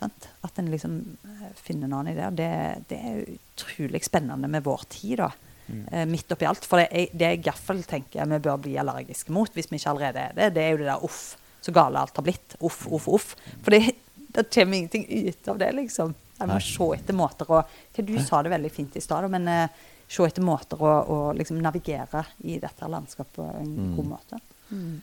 Sant? 0.00 0.30
At 0.46 0.56
en 0.58 0.70
liksom 0.72 0.94
eh, 1.28 1.50
finner 1.60 1.90
noen 1.92 2.08
i 2.08 2.14
det. 2.16 2.24
og 2.30 2.38
Det, 2.38 2.48
det 2.88 2.98
er 3.04 3.18
utrolig 3.34 4.00
spennende 4.06 4.48
med 4.48 4.64
vår 4.64 4.86
tid, 4.88 5.20
da. 5.20 5.28
Mm. 5.68 5.82
eh, 5.92 6.06
midt 6.08 6.32
oppi 6.32 6.48
alt. 6.48 6.64
For 6.64 6.80
det, 6.80 6.88
er- 6.88 7.12
det 7.12 7.28
jeg 7.34 7.42
i 7.42 7.44
hvert 7.44 7.66
fall 7.68 7.82
tenker 7.86 8.30
vi 8.32 8.38
bør 8.48 8.56
bli 8.64 8.78
allergiske 8.80 9.36
mot, 9.36 9.52
hvis 9.54 9.68
vi 9.70 9.76
ikke 9.76 9.92
allerede 9.92 10.24
er 10.30 10.38
det, 10.38 10.48
det 10.56 10.64
er 10.64 10.72
jo 10.72 10.80
det 10.80 10.88
der 10.88 11.04
uff, 11.04 11.20
så 11.60 11.72
gale 11.72 12.00
alt 12.00 12.16
har 12.16 12.24
blitt. 12.26 12.56
Uff, 12.60 12.86
uff, 12.90 13.08
uff. 13.08 13.36
For 13.62 13.70
det, 13.74 13.94
det 14.34 14.46
kommer 14.54 14.76
ingenting 14.78 15.06
ut 15.28 15.48
av 15.48 15.58
det, 15.58 15.72
liksom. 15.76 16.14
Jeg 16.40 16.48
må 16.48 16.56
se 16.64 16.86
etter 16.96 17.12
måter 17.18 17.50
å 17.52 17.62
Du 18.00 18.14
sa 18.24 18.42
det 18.42 18.48
veldig 18.54 18.70
fint 18.72 18.94
i 18.96 19.00
stad, 19.04 19.26
men 19.30 19.48
eh, 19.48 19.68
se 20.08 20.24
etter 20.24 20.42
måter 20.42 20.80
å, 20.80 20.92
å 21.04 21.18
liksom 21.36 21.58
navigere 21.60 22.24
i 22.48 22.56
dette 22.58 22.88
landskapet 22.88 23.34
på 23.36 23.44
en 23.60 23.74
Mm. 23.76 23.96
god 23.96 24.06
måte. 24.14 24.38
Mm. 24.70 25.02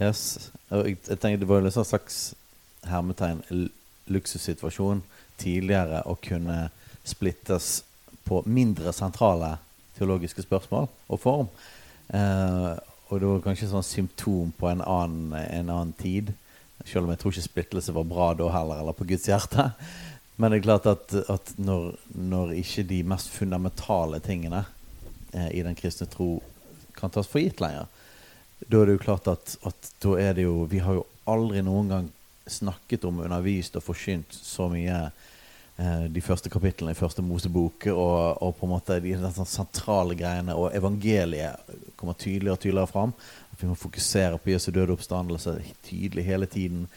Yes. 0.00 0.50
Og 0.70 0.84
jeg, 0.86 0.98
jeg 1.08 1.18
tenker 1.18 1.38
Det 1.40 1.48
var 1.48 1.60
jo 1.60 1.66
en 1.66 1.72
sånn 1.74 1.88
slags 1.88 2.18
hermetegn 2.86 3.40
luksussituasjon 4.12 5.02
tidligere 5.38 6.02
å 6.06 6.14
kunne 6.22 6.68
splittes 7.08 7.82
på 8.28 8.42
mindre 8.46 8.92
sentrale 8.92 9.54
teologiske 9.98 10.44
spørsmål 10.44 10.88
og 11.08 11.20
form. 11.22 11.48
Eh, 12.12 12.72
og 13.08 13.20
det 13.20 13.28
var 13.28 13.44
kanskje 13.44 13.70
sånn 13.70 13.86
symptom 13.86 14.52
på 14.58 14.68
en 14.68 14.82
annen, 14.84 15.32
en 15.38 15.72
annen 15.72 15.94
tid. 15.96 16.34
Selv 16.84 17.06
om 17.06 17.12
jeg 17.12 17.20
tror 17.22 17.34
ikke 17.34 17.46
splittelse 17.46 17.94
var 17.96 18.08
bra 18.08 18.28
da 18.36 18.50
heller, 18.52 18.82
eller 18.82 18.96
på 18.96 19.06
Guds 19.08 19.28
hjerte. 19.30 19.70
Men 20.38 20.52
det 20.52 20.60
er 20.60 20.66
klart 20.68 20.86
at, 20.86 21.14
at 21.32 21.54
når, 21.58 21.94
når 22.14 22.52
ikke 22.60 22.84
de 22.86 23.00
mest 23.08 23.32
fundamentale 23.34 24.20
tingene 24.22 24.60
eh, 25.32 25.48
i 25.58 25.64
den 25.66 25.78
kristne 25.78 26.06
tro 26.10 26.36
kan 26.98 27.10
tas 27.14 27.30
for 27.30 27.42
gitt 27.42 27.62
lenger, 27.62 27.88
da 28.66 28.82
er 28.82 28.90
det 28.90 28.98
jo 28.98 29.02
klart 29.06 29.30
at, 29.30 29.56
at 29.66 29.90
da 30.02 30.14
er 30.18 30.32
det 30.34 30.44
jo 30.44 30.64
Vi 30.70 30.80
har 30.82 30.98
jo 30.98 31.04
aldri 31.30 31.62
noen 31.62 31.90
gang 31.90 32.06
snakket 32.48 33.04
om, 33.06 33.20
undervist 33.24 33.76
og 33.78 33.84
forkynt 33.86 34.34
så 34.34 34.68
mye 34.72 35.08
de 35.78 36.22
første 36.24 36.50
kapitlene 36.50 36.90
i 36.90 36.98
første 36.98 37.22
Mosebok, 37.22 37.84
og, 37.92 38.42
og 38.42 38.56
på 38.58 38.66
en 38.66 38.72
måte 38.72 38.96
de 38.98 39.12
sånn 39.14 39.46
sentrale 39.46 40.16
greiene, 40.18 40.56
og 40.58 40.74
evangeliet 40.74 41.68
kommer 41.94 42.18
tydeligere 42.18 42.56
og 42.56 42.62
tydeligere 42.64 42.90
fram. 42.90 43.12
At 43.52 43.62
vi 43.62 43.68
må 43.70 43.76
fokusere 43.78 44.40
på 44.42 44.50
Jesu 44.50 44.72
døde 44.74 44.96
oppstandelse 44.96 45.54
tydelig 45.86 46.26
hele 46.26 46.48
tiden. 46.50 46.88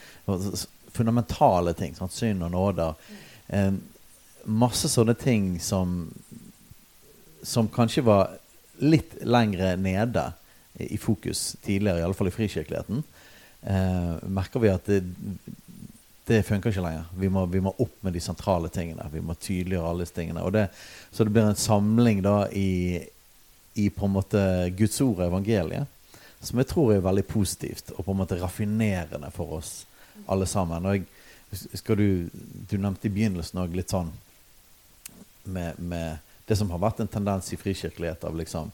Fundamentale 0.95 1.75
ting. 1.77 1.93
Sant? 1.93 2.17
Synd 2.17 2.41
og 2.47 2.55
nåder. 2.55 2.97
Eh, 3.53 3.69
masse 4.49 4.89
sånne 4.89 5.13
ting 5.13 5.53
som 5.61 5.99
som 7.43 7.69
kanskje 7.73 8.03
var 8.05 8.35
litt 8.81 9.17
lengre 9.25 9.75
nede 9.77 10.31
i 10.73 10.97
fokus 10.97 11.55
tidligere, 11.61 12.01
i 12.01 12.05
alle 12.05 12.17
fall 12.17 12.29
i 12.29 12.33
frikirkeligheten, 12.33 13.03
eh, 13.61 14.13
merker 14.29 14.63
vi 14.63 14.71
at 14.71 14.85
det, 14.89 15.01
det 16.31 16.43
funker 16.47 16.71
ikke 16.71 16.83
lenger. 16.85 17.07
Vi 17.19 17.29
må, 17.29 17.45
vi 17.51 17.61
må, 17.63 17.73
opp 17.83 18.03
med 18.05 18.15
de 18.15 18.21
sentrale 18.23 18.69
tingene. 18.71 19.07
Vi 19.11 19.23
må 19.23 19.35
tydeliggjøre 19.35 19.89
alle 19.89 20.05
disse 20.05 20.15
tingene. 20.15 20.43
Det, 20.55 20.67
så 21.11 21.27
det 21.27 21.33
blir 21.35 21.49
en 21.49 21.59
samling 21.59 22.21
da 22.23 22.35
i, 22.55 23.01
i 23.75 23.89
på 23.91 24.07
en 24.07 24.15
måte 24.15 24.43
Guds 24.79 24.99
ord 25.03 25.19
og 25.19 25.27
evangeliet, 25.27 25.99
som 26.41 26.61
jeg 26.61 26.71
tror 26.71 26.95
er 26.95 27.03
veldig 27.05 27.25
positivt 27.29 27.91
og 27.97 28.05
på 28.05 28.13
en 28.13 28.21
måte 28.23 28.39
raffinerende 28.39 29.29
for 29.35 29.59
oss 29.59 29.73
alle 30.31 30.47
sammen. 30.49 30.87
Og 30.87 30.97
jeg, 30.97 31.97
du, 31.99 32.07
du 32.71 32.77
nevnte 32.77 33.09
i 33.09 33.13
begynnelsen 33.13 33.59
òg 33.61 33.75
litt 33.75 33.91
sånn 33.91 34.13
med, 35.43 35.79
med, 35.79 36.21
det 36.47 36.57
som 36.57 36.71
har 36.73 36.81
vært 36.81 37.03
en 37.03 37.11
tendens 37.11 37.51
i 37.53 37.59
frikirkelighet 37.59 38.23
av 38.27 38.37
liksom 38.37 38.71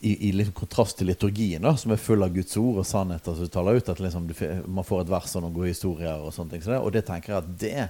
i, 0.00 0.28
i 0.28 0.32
liksom 0.32 0.54
kontrast 0.56 0.98
til 0.98 1.08
liturgien, 1.08 1.62
da, 1.62 1.74
som 1.80 1.92
er 1.94 2.00
full 2.00 2.24
av 2.24 2.34
Guds 2.34 2.56
ord 2.60 2.80
og 2.82 2.88
sannheter 2.88 3.36
som 3.36 3.46
du 3.46 3.52
taler 3.52 3.78
ut, 3.78 3.88
at 3.88 4.02
liksom 4.02 4.26
du, 4.28 4.34
man 4.66 4.86
får 4.86 5.04
et 5.04 5.12
vers 5.14 5.36
og 5.36 5.44
noen 5.44 5.54
gode 5.54 5.70
historier 5.70 6.20
og 6.20 6.34
sånne 6.34 6.54
ting. 6.54 6.64
Så 6.64 6.74
det, 6.74 6.80
og 6.82 6.92
det 6.96 7.04
tenker 7.08 7.34
jeg 7.34 7.40
at 7.40 7.54
det 7.62 7.86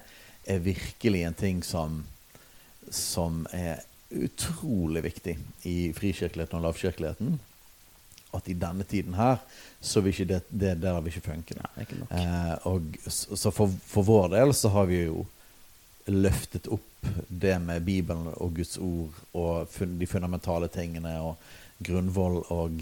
er 0.54 0.62
virkelig 0.62 1.24
en 1.24 1.38
ting 1.38 1.64
som, 1.64 2.02
som 2.92 3.42
er 3.56 3.82
utrolig 4.14 5.02
viktig 5.04 5.36
i 5.66 5.78
frikirkeligheten 5.96 6.60
og 6.60 6.68
lavkirkeligheten. 6.68 7.38
At 8.34 8.48
i 8.50 8.56
denne 8.58 8.84
tiden 8.86 9.14
her 9.14 9.38
så 9.80 10.02
vil 10.02 10.14
ikke 10.14 10.28
det, 10.32 10.40
det 10.50 10.74
der 10.82 11.00
vil 11.00 11.12
ikke 11.12 11.30
funke. 11.30 11.56
Ja, 11.58 11.70
ikke 11.82 11.98
eh, 12.10 12.66
og, 12.66 12.94
så 13.08 13.50
for, 13.54 13.72
for, 13.86 14.06
vår 14.06 14.32
del 14.34 14.54
så 14.56 14.70
har 14.74 14.88
vi 14.90 15.04
jo 15.04 15.24
løftet 16.10 16.66
opp 16.68 17.06
det 17.28 17.56
med 17.64 17.84
Bibelen 17.84 18.28
og 18.34 18.56
Guds 18.56 18.76
ord 18.78 19.14
og 19.32 19.76
de 20.00 20.08
fundamentale 20.08 20.68
tingene 20.72 21.14
og 21.24 21.38
grunnvoll 21.78 22.40
og 22.54 22.80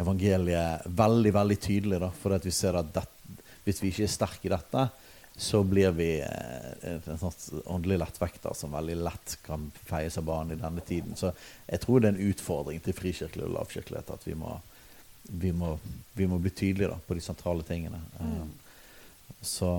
evangeliet 0.00 0.86
veldig, 0.86 1.32
veldig 1.34 1.58
tydelig. 1.60 2.00
da, 2.00 2.10
For 2.10 2.38
vi 2.42 2.54
ser 2.54 2.78
at 2.80 2.92
det, 2.94 3.06
hvis 3.64 3.82
vi 3.82 3.92
ikke 3.92 4.06
er 4.08 4.12
sterke 4.12 4.48
i 4.48 4.52
dette, 4.52 4.88
så 5.36 5.62
blir 5.64 5.94
vi 5.96 6.10
eh, 6.20 6.98
en 7.08 7.20
sånn 7.20 7.62
åndelig 7.72 8.02
lettvekter 8.02 8.56
som 8.56 8.74
veldig 8.74 8.98
lett 9.00 9.38
kan 9.46 9.70
feies 9.88 10.18
av 10.20 10.26
banen 10.28 10.56
i 10.56 10.60
denne 10.60 10.84
tiden. 10.84 11.16
Så 11.16 11.32
jeg 11.66 11.80
tror 11.82 12.02
det 12.02 12.10
er 12.10 12.18
en 12.18 12.32
utfordring 12.32 12.82
til 12.84 12.96
frikirkelig 12.96 13.46
og 13.46 13.56
lavkirkelighet 13.56 14.12
at 14.12 14.28
vi 14.28 14.36
må 14.38 14.58
vi 15.22 15.52
må, 15.52 15.76
vi 16.12 16.26
må 16.26 16.38
bli 16.42 16.50
tydelige 16.50 16.90
da, 16.90 16.98
på 17.06 17.14
de 17.14 17.22
sentrale 17.22 17.62
tingene. 17.66 18.00
Mm. 18.18 18.32
Eh, 18.32 19.38
så 19.42 19.76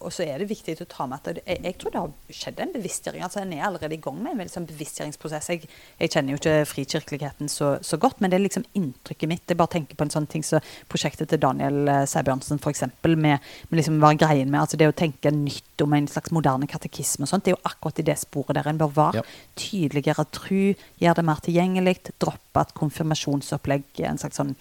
og 0.00 0.12
så 0.12 0.26
er 0.26 0.42
det 0.42 0.50
viktig 0.50 0.76
å 0.82 0.88
ta 0.90 1.06
med 1.08 1.20
at 1.20 1.40
jeg, 1.40 1.58
jeg 1.64 1.76
tror 1.80 1.94
det 1.94 2.00
har 2.02 2.36
skjedd 2.40 2.60
en 2.62 2.72
bevisstgjøring. 2.74 3.22
altså 3.24 3.42
En 3.42 3.52
er 3.54 3.64
allerede 3.66 3.96
i 3.96 4.02
gang 4.02 4.18
med 4.22 4.40
en 4.44 4.52
sånn 4.52 4.68
bevisstgjøringsprosess. 4.68 5.50
Jeg, 5.54 5.68
jeg, 5.98 6.10
kjenner 6.10 6.34
jo 6.34 6.40
ikke 6.40 6.68
frikirkeligheten 6.68 7.50
så, 7.52 7.72
så, 7.86 7.98
godt, 8.02 8.20
men 8.20 8.32
det 8.32 8.40
er 8.40 8.44
liksom 8.46 8.66
inntrykket 8.78 9.30
mitt. 9.30 9.46
Jeg 9.48 9.60
bare 9.60 9.74
tenker 9.76 9.98
på 9.98 10.06
en 10.06 10.14
sånn 10.14 10.28
ting 10.30 10.44
som 10.46 10.50
så 10.50 10.60
prosjektet 10.90 11.30
til 11.30 11.40
Daniel 11.42 11.88
eh, 11.88 12.04
Sæbjørnsen 12.10 12.60
f.eks. 12.60 12.86
Med, 13.06 13.38
med 13.70 13.78
liksom 13.78 14.00
hva 14.02 14.12
greien 14.18 14.50
med 14.50 14.62
altså 14.64 14.78
det 14.80 14.90
å 14.90 14.96
tenke 14.96 15.32
nytt 15.34 15.84
om 15.84 15.94
en 15.96 16.08
slags 16.10 16.34
moderne 16.34 16.68
katekisme 16.70 17.26
og 17.26 17.30
sånt. 17.30 17.46
Det 17.46 17.54
er 17.54 17.58
jo 17.58 17.70
akkurat 17.70 18.02
i 18.02 18.06
det 18.10 18.18
sporet 18.20 18.58
der 18.58 18.70
en 18.70 18.80
bør 18.80 18.94
være. 18.96 19.22
Ja. 19.22 19.40
Tydeligere 19.60 20.26
tru, 20.34 20.74
gjøre 21.02 21.18
det 21.20 21.26
mer 21.30 21.42
tilgjengelig. 21.46 21.98
Droppe 22.22 22.64
et 22.64 22.76
konfirmasjonsopplegg, 22.78 23.90
en 24.10 24.20
slags 24.20 24.40
sånn 24.40 24.56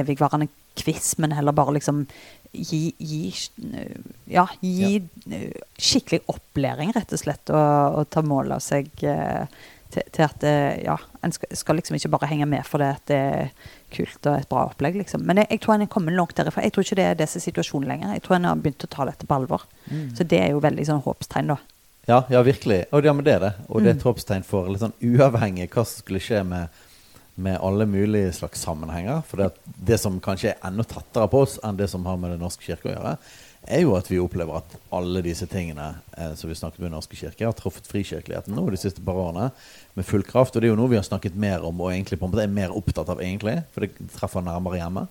evigvarende 0.00 0.50
quiz, 0.78 1.16
men 1.18 1.34
heller 1.34 1.52
bare 1.56 1.74
liksom 1.76 2.04
gi, 2.52 2.94
gi, 2.98 3.32
ja, 4.26 4.46
gi 4.60 4.94
ja. 4.98 5.42
skikkelig 5.78 6.22
opplæring, 6.30 6.94
rett 6.96 7.12
og 7.14 7.22
slett, 7.22 7.52
og, 7.52 8.00
og 8.00 8.08
ta 8.10 8.22
mål 8.26 8.56
av 8.56 8.64
seg 8.64 8.90
eh, 9.06 9.46
til, 9.90 10.06
til, 10.14 10.24
at 10.26 10.46
eh, 10.46 10.82
ja, 10.84 10.96
en 11.24 11.34
skal, 11.34 11.50
skal, 11.58 11.78
liksom 11.78 11.98
ikke 11.98 12.12
bare 12.16 12.30
henge 12.30 12.48
med 12.50 12.66
for 12.66 12.82
det 12.82 12.90
at 12.96 13.04
det 13.10 13.20
er 13.20 13.50
kult 13.94 14.30
og 14.30 14.36
et 14.38 14.50
bra 14.50 14.66
opplegg. 14.68 15.00
liksom. 15.02 15.24
Men 15.26 15.42
jeg, 15.42 15.50
jeg 15.54 15.64
tror 15.64 15.76
en 15.76 15.86
er 15.86 15.92
kommet 15.92 16.16
langt 16.16 16.36
derifra. 16.38 16.64
Jeg 16.66 16.74
tror 16.74 16.86
ikke 16.86 17.00
det 17.00 17.08
er 17.08 17.18
disse 17.18 17.42
situasjonen 17.42 17.90
lenger. 17.90 18.14
Jeg 18.16 18.24
tror 18.26 18.38
en 18.38 18.50
har 18.50 18.62
begynt 18.62 18.86
å 18.86 18.92
ta 18.92 19.06
dette 19.08 19.26
på 19.26 19.38
alvor. 19.38 19.66
Mm. 19.90 20.08
Så 20.18 20.26
det 20.30 20.42
er 20.42 20.52
jo 20.54 20.62
veldig 20.62 20.86
sånn 20.86 21.02
håpstegn, 21.06 21.54
da. 21.54 21.58
Ja, 22.10 22.22
ja 22.32 22.42
virkelig. 22.46 22.84
Og, 22.90 23.06
ja, 23.06 23.14
men 23.14 23.26
det 23.26 23.36
er 23.36 23.42
det. 23.46 23.52
Og 23.68 23.82
det 23.82 23.92
er 23.92 23.96
et 23.96 24.04
mm. 24.04 24.08
håpstegn 24.10 24.46
for 24.46 24.70
litt 24.70 24.82
sånn 24.82 24.96
uavhengig 25.02 25.70
hva 25.74 25.84
som 25.84 26.04
skulle 26.04 26.22
skje 26.22 26.44
med 26.46 26.82
med 27.40 27.60
alle 27.64 27.86
mulige 27.88 28.32
slags 28.36 28.62
sammenhenger. 28.62 29.22
For 29.28 29.40
det, 29.40 29.50
det, 29.64 29.98
som 30.02 30.20
kanskje 30.22 30.52
er 30.54 30.66
enda 30.66 30.84
tettere 30.86 31.28
på 31.30 31.44
oss 31.46 31.58
enn 31.64 31.78
det 31.78 31.88
som 31.92 32.04
har 32.08 32.18
med 32.20 32.34
Den 32.34 32.44
norske 32.44 32.66
kirke 32.66 32.90
å 32.90 32.94
gjøre, 32.94 33.14
er 33.68 33.82
jo 33.84 33.92
at 33.96 34.08
vi 34.08 34.20
opplever 34.20 34.60
at 34.60 34.76
alle 34.96 35.22
disse 35.24 35.46
tingene 35.50 35.90
eh, 36.16 36.32
som 36.38 36.48
vi 36.48 36.56
snakket 36.56 36.80
med 36.80 36.90
Den 36.90 36.96
norske 36.98 37.18
kirke, 37.18 37.44
har 37.44 37.56
truffet 37.56 37.88
frikirkeligheten 37.90 38.56
nå 38.56 38.64
de 38.72 38.80
siste 38.80 39.04
par 39.04 39.18
årene 39.20 39.50
med 39.98 40.08
full 40.08 40.24
kraft. 40.26 40.56
Og 40.56 40.62
det 40.62 40.70
er 40.70 40.74
jo 40.74 40.80
noe 40.80 40.92
vi 40.92 41.00
har 41.00 41.06
snakket 41.06 41.36
mer 41.36 41.66
om 41.66 41.80
og 41.80 41.92
egentlig 41.92 42.20
på 42.20 42.28
en 42.28 42.34
måte 42.34 42.46
er 42.46 42.58
mer 42.60 42.74
opptatt 42.76 43.12
av, 43.12 43.20
egentlig, 43.24 43.60
for 43.74 43.84
det 43.84 44.10
treffer 44.16 44.44
nærmere 44.44 44.80
hjemme. 44.80 45.06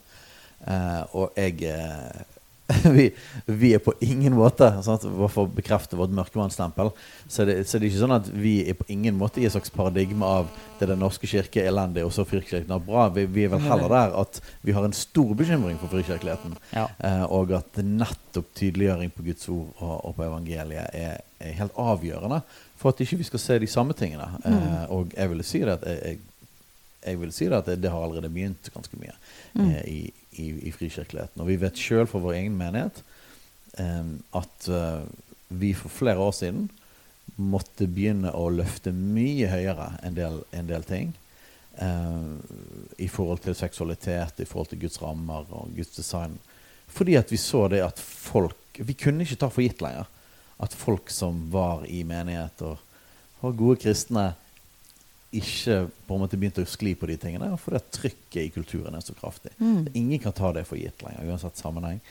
Eh, 0.68 1.01
og 1.15 1.38
jeg 1.39 1.64
eh, 1.69 2.38
vi, 2.95 3.09
vi, 3.45 3.73
er 3.73 3.81
på 3.81 3.93
ingen 3.99 4.35
måte 4.37 4.67
sant, 4.85 5.05
For 5.33 5.43
å 5.43 5.49
bekrefte 5.49 5.97
vårt 5.97 6.13
mørkemannsstempel, 6.13 6.91
så, 7.25 7.45
det, 7.47 7.63
så 7.65 7.79
det 7.79 7.87
er 7.87 7.89
ikke 7.89 8.01
sånn 8.03 8.17
at 8.19 8.29
vi 8.29 8.53
er 8.69 8.77
på 8.77 8.85
ingen 8.93 9.17
måte 9.17 9.41
i 9.41 9.47
et 9.47 9.55
slags 9.55 9.73
paradigme 9.73 10.27
av 10.27 10.51
det 10.79 10.87
Den 10.91 11.01
norske 11.01 11.27
kirke 11.27 11.63
er 11.63 11.71
elendig, 11.73 12.05
og 12.05 12.13
så 12.15 12.23
frikirken 12.27 12.71
er 12.71 12.83
bra. 12.83 13.07
Vi, 13.15 13.25
vi, 13.27 13.43
er 13.47 13.51
vel 13.51 13.65
heller 13.65 13.91
der 13.91 14.13
at 14.21 14.39
vi 14.63 14.75
har 14.75 14.85
en 14.85 14.95
stor 14.95 15.33
bekymring 15.35 15.79
for 15.81 15.91
frikirkeligheten. 15.91 16.55
Ja. 16.71 16.85
Eh, 17.03 17.25
og 17.25 17.51
at 17.57 17.81
nettopp 17.83 18.53
tydeliggjøring 18.55 19.11
på 19.15 19.25
Guds 19.27 19.49
ord 19.51 19.73
og, 19.81 19.95
og 19.97 20.15
på 20.15 20.27
evangeliet 20.29 20.95
er, 20.95 21.19
er, 21.41 21.57
helt 21.59 21.75
avgjørende 21.79 22.41
for 22.79 22.93
at 22.93 23.03
ikke 23.03 23.19
vi 23.19 23.27
skal 23.27 23.43
se 23.43 23.59
de 23.59 23.67
samme 23.67 23.97
tingene. 23.97 24.29
Mm. 24.45 24.55
Eh, 24.55 24.85
og 24.95 25.17
jeg 25.17 25.33
vil 25.33 25.45
si 25.47 25.63
det 25.65 25.75
at 25.75 25.87
jeg, 25.89 26.21
jeg 27.03 27.19
vil 27.25 27.35
si 27.35 27.49
det 27.49 27.59
at 27.59 27.67
det, 27.73 27.81
det 27.83 27.91
har 27.91 28.05
allerede 28.05 28.31
begynt 28.31 28.71
ganske 28.73 29.01
mye 29.01 29.15
mm. 29.53 29.67
eh, 29.67 29.83
i, 29.89 29.99
i, 30.39 30.49
i 30.69 30.73
frikirkeligheten. 30.73 31.41
Og 31.43 31.49
vi 31.51 31.59
vet 31.61 31.79
sjøl 31.79 32.07
for 32.09 32.23
vår 32.23 32.39
egen 32.39 32.57
menighet 32.59 33.01
eh, 33.81 34.11
at 34.39 34.69
eh, 34.71 35.01
vi 35.49 35.73
for 35.77 35.93
flere 35.93 36.21
år 36.23 36.35
siden 36.37 36.67
måtte 37.39 37.87
begynne 37.87 38.31
å 38.35 38.49
løfte 38.51 38.91
mye 38.95 39.49
høyere 39.51 39.93
en 40.05 40.15
del, 40.17 40.39
en 40.55 40.69
del 40.69 40.85
ting. 40.87 41.11
Um, 41.79 42.41
I 42.99 43.07
forhold 43.07 43.39
til 43.45 43.55
seksualitet, 43.55 44.41
i 44.41 44.47
forhold 44.49 44.73
til 44.73 44.81
Guds 44.81 44.99
rammer 44.99 45.45
og 45.55 45.69
Guds 45.77 45.93
design. 45.95 46.33
Fordi 46.91 47.15
at 47.15 47.31
vi 47.31 47.39
så 47.39 47.67
det 47.71 47.79
at 47.85 48.01
folk 48.01 48.57
Vi 48.79 48.95
kunne 48.95 49.23
ikke 49.23 49.37
ta 49.39 49.47
for 49.51 49.63
gitt 49.63 49.81
lenger 49.83 50.07
at 50.59 50.75
folk 50.75 51.09
som 51.11 51.41
var 51.51 51.85
i 51.87 52.01
menighet 52.07 52.61
og 52.67 52.79
var 53.39 53.55
gode 53.59 53.79
kristne, 53.83 54.33
ikke 55.35 55.84
på 56.07 56.15
en 56.15 56.23
måte 56.23 56.38
begynte 56.39 56.64
å 56.65 56.69
skli 56.69 56.95
på 56.97 57.10
de 57.10 57.18
tingene. 57.22 57.51
For 57.61 57.76
det 57.76 57.84
trykket 57.93 58.41
i 58.41 58.49
kulturen 58.53 58.97
er 58.97 59.06
så 59.06 59.14
kraftig. 59.18 59.53
Mm. 59.60 59.85
Ingen 59.93 60.23
kan 60.23 60.34
ta 60.35 60.51
det 60.56 60.65
for 60.69 60.80
gitt 60.80 61.03
lenger. 61.06 61.27
uansett 61.30 61.60
sammenheng. 61.61 62.01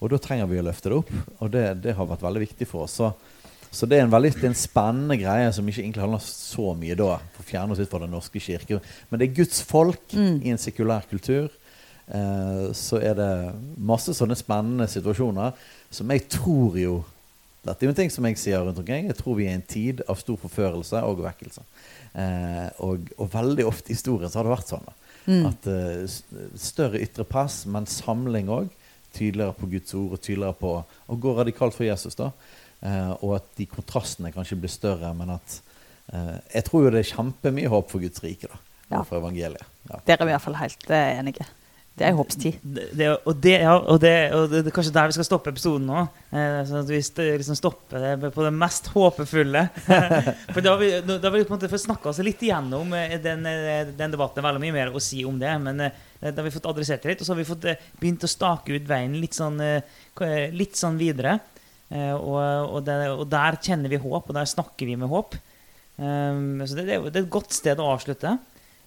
Og 0.00 0.10
da 0.10 0.18
trenger 0.18 0.48
vi 0.50 0.58
å 0.58 0.64
løfte 0.66 0.90
det 0.90 0.98
opp. 1.02 1.12
Og 1.38 1.52
det, 1.52 1.66
det 1.84 1.96
har 1.98 2.08
vært 2.08 2.24
veldig 2.24 2.44
viktig 2.46 2.68
for 2.70 2.86
oss. 2.86 2.96
Så, 2.98 3.12
så 3.70 3.86
det, 3.86 3.98
er 3.98 4.06
en 4.06 4.14
veldig, 4.14 4.32
det 4.38 4.48
er 4.48 4.54
en 4.54 4.58
spennende 4.58 5.18
greie 5.20 5.52
som 5.54 5.68
ikke 5.68 5.84
egentlig 5.84 6.04
handler 6.06 6.24
så 6.24 6.72
mye 6.78 6.96
da, 6.98 7.10
for 7.34 7.44
å 7.44 7.50
fjerne 7.52 7.76
oss 7.76 7.82
ut 7.82 7.92
fra 7.92 8.02
Den 8.02 8.14
norske 8.16 8.42
kirke. 8.42 8.80
Men 9.10 9.20
det 9.20 9.28
er 9.28 9.36
Guds 9.42 9.62
folk 9.68 10.16
mm. 10.16 10.40
i 10.40 10.54
en 10.54 10.62
sekulær 10.62 11.06
kultur. 11.12 11.52
Eh, 12.08 12.66
så 12.74 12.98
er 13.04 13.20
det 13.20 13.32
masse 13.78 14.16
sånne 14.16 14.36
spennende 14.38 14.88
situasjoner 14.90 15.54
som 15.92 16.10
jeg 16.10 16.26
tror 16.32 16.80
jo 16.80 16.96
Dette 17.62 17.84
er 17.84 17.88
jo 17.88 17.92
en 17.92 17.98
ting 18.00 18.10
som 18.10 18.26
jeg 18.26 18.40
sier 18.42 18.64
rundt 18.64 18.80
omkring. 18.82 19.06
Jeg 19.10 19.18
tror 19.20 19.36
vi 19.38 19.46
er 19.46 19.54
i 19.54 19.60
en 19.60 19.68
tid 19.70 20.02
av 20.10 20.18
stor 20.18 20.38
forførelse 20.42 21.02
og 21.06 21.22
vekkelse. 21.22 21.62
Eh, 22.18 22.68
og, 22.82 23.12
og, 23.16 23.28
veldig 23.32 23.66
ofte 23.68 23.92
i 23.92 23.96
historien 23.96 24.30
så 24.30 24.40
har 24.40 24.48
det 24.48 24.56
vært 24.56 24.72
sånn. 24.72 24.90
Mm. 25.22 25.44
At 25.46 25.68
uh, 25.70 26.48
større 26.58 26.98
ytre 26.98 27.22
press, 27.28 27.60
men 27.70 27.86
samling 27.86 28.50
òg. 28.50 28.72
Tydeligere 29.14 29.54
på 29.54 29.68
Guds 29.70 29.94
ord 29.94 30.16
og 30.16 30.24
tydeligere 30.24 30.58
på 30.58 30.74
å 30.82 31.20
gå 31.22 31.36
radikalt 31.36 31.76
for 31.76 31.86
Jesus. 31.86 32.18
da. 32.18 32.32
Eh, 32.82 33.10
og 33.22 33.36
at 33.36 33.50
de 33.58 33.66
kontrastene 33.70 34.32
kanskje 34.34 34.58
blir 34.58 34.72
større, 34.72 35.12
men 35.14 35.36
at 35.36 35.58
eh, 36.10 36.38
Jeg 36.56 36.66
tror 36.66 36.86
jo 36.86 36.90
det 36.90 37.04
er 37.04 37.10
kjempemye 37.12 37.70
håp 37.70 37.92
for 37.92 38.02
Guds 38.02 38.22
rike. 38.24 38.50
da, 38.50 38.58
ja. 38.90 39.02
For 39.06 39.20
evangeliet. 39.20 39.62
Ja. 39.88 40.00
Der 40.06 40.16
er 40.18 40.26
vi 40.26 40.32
i 40.32 40.34
hvert 40.34 40.46
fall 40.48 40.58
helt 40.58 40.88
uh, 40.90 40.96
enige. 40.96 41.46
Det 41.92 42.06
er 42.08 42.14
håpstid. 42.16 42.60
Det, 42.64 42.86
det, 42.96 43.08
og, 43.28 43.34
det, 43.44 43.52
ja, 43.60 43.72
og, 43.76 43.98
det, 44.00 44.12
og 44.32 44.46
det, 44.48 44.70
kanskje 44.72 44.94
der 44.94 45.10
vi 45.10 45.16
skal 45.18 45.26
stoppe 45.28 45.52
episoden 45.52 45.84
nå. 45.90 46.04
Eh, 46.32 46.62
sånn 46.64 46.80
at 46.80 46.88
vi 46.88 47.00
liksom 47.36 47.58
stopper 47.58 48.00
det 48.00 48.30
på 48.32 48.46
det 48.46 48.52
mest 48.56 48.88
håpefulle. 48.94 49.66
for 50.54 50.64
da 50.64 50.72
har 50.72 50.80
vi, 50.80 50.88
da 51.04 51.18
har 51.20 51.34
vi 51.34 51.42
på 51.44 51.52
en 51.52 51.58
måte 51.58 51.68
fått 51.68 51.84
snakka 51.84 52.08
oss 52.08 52.22
litt 52.24 52.40
igjennom 52.46 52.94
eh, 52.96 53.18
den, 53.20 53.44
eh, 53.48 53.92
den 53.92 54.14
debatten. 54.14 54.40
er 54.40 54.48
veldig 54.48 54.62
mye 54.64 54.76
mer 54.78 54.96
å 54.96 55.02
si 55.04 55.20
om 55.28 55.36
det. 55.40 55.52
Men 55.66 55.84
eh, 55.84 55.98
da 56.24 56.32
har 56.32 56.48
vi 56.48 56.54
fått 56.54 56.70
adressert 56.72 57.04
det 57.04 57.12
litt. 57.12 57.20
Og 57.20 57.28
så 57.28 57.34
har 57.34 57.42
vi 57.42 57.48
fått 57.50 57.68
eh, 57.68 57.84
begynt 58.00 58.24
å 58.24 58.32
stake 58.38 58.72
ut 58.72 58.88
veien 58.88 59.18
litt 59.20 59.36
sånn, 59.36 59.60
litt 60.56 60.80
sånn 60.80 60.96
videre. 61.00 61.36
Og, 61.92 62.38
og, 62.40 62.88
og, 62.88 63.26
der 63.28 63.58
kjenner 63.60 63.92
vi 63.92 64.00
håp, 64.00 64.30
og 64.30 64.32
der 64.32 64.48
snakker 64.48 64.88
vi 64.88 64.96
med 64.96 65.12
håp. 65.12 65.36
Um, 66.00 66.62
så 66.64 66.78
det, 66.78 66.86
det, 66.88 66.94
er 66.96 67.20
et 67.20 67.28
godt 67.32 67.52
sted 67.52 67.76
å 67.76 67.90
avslutte. 67.92 68.32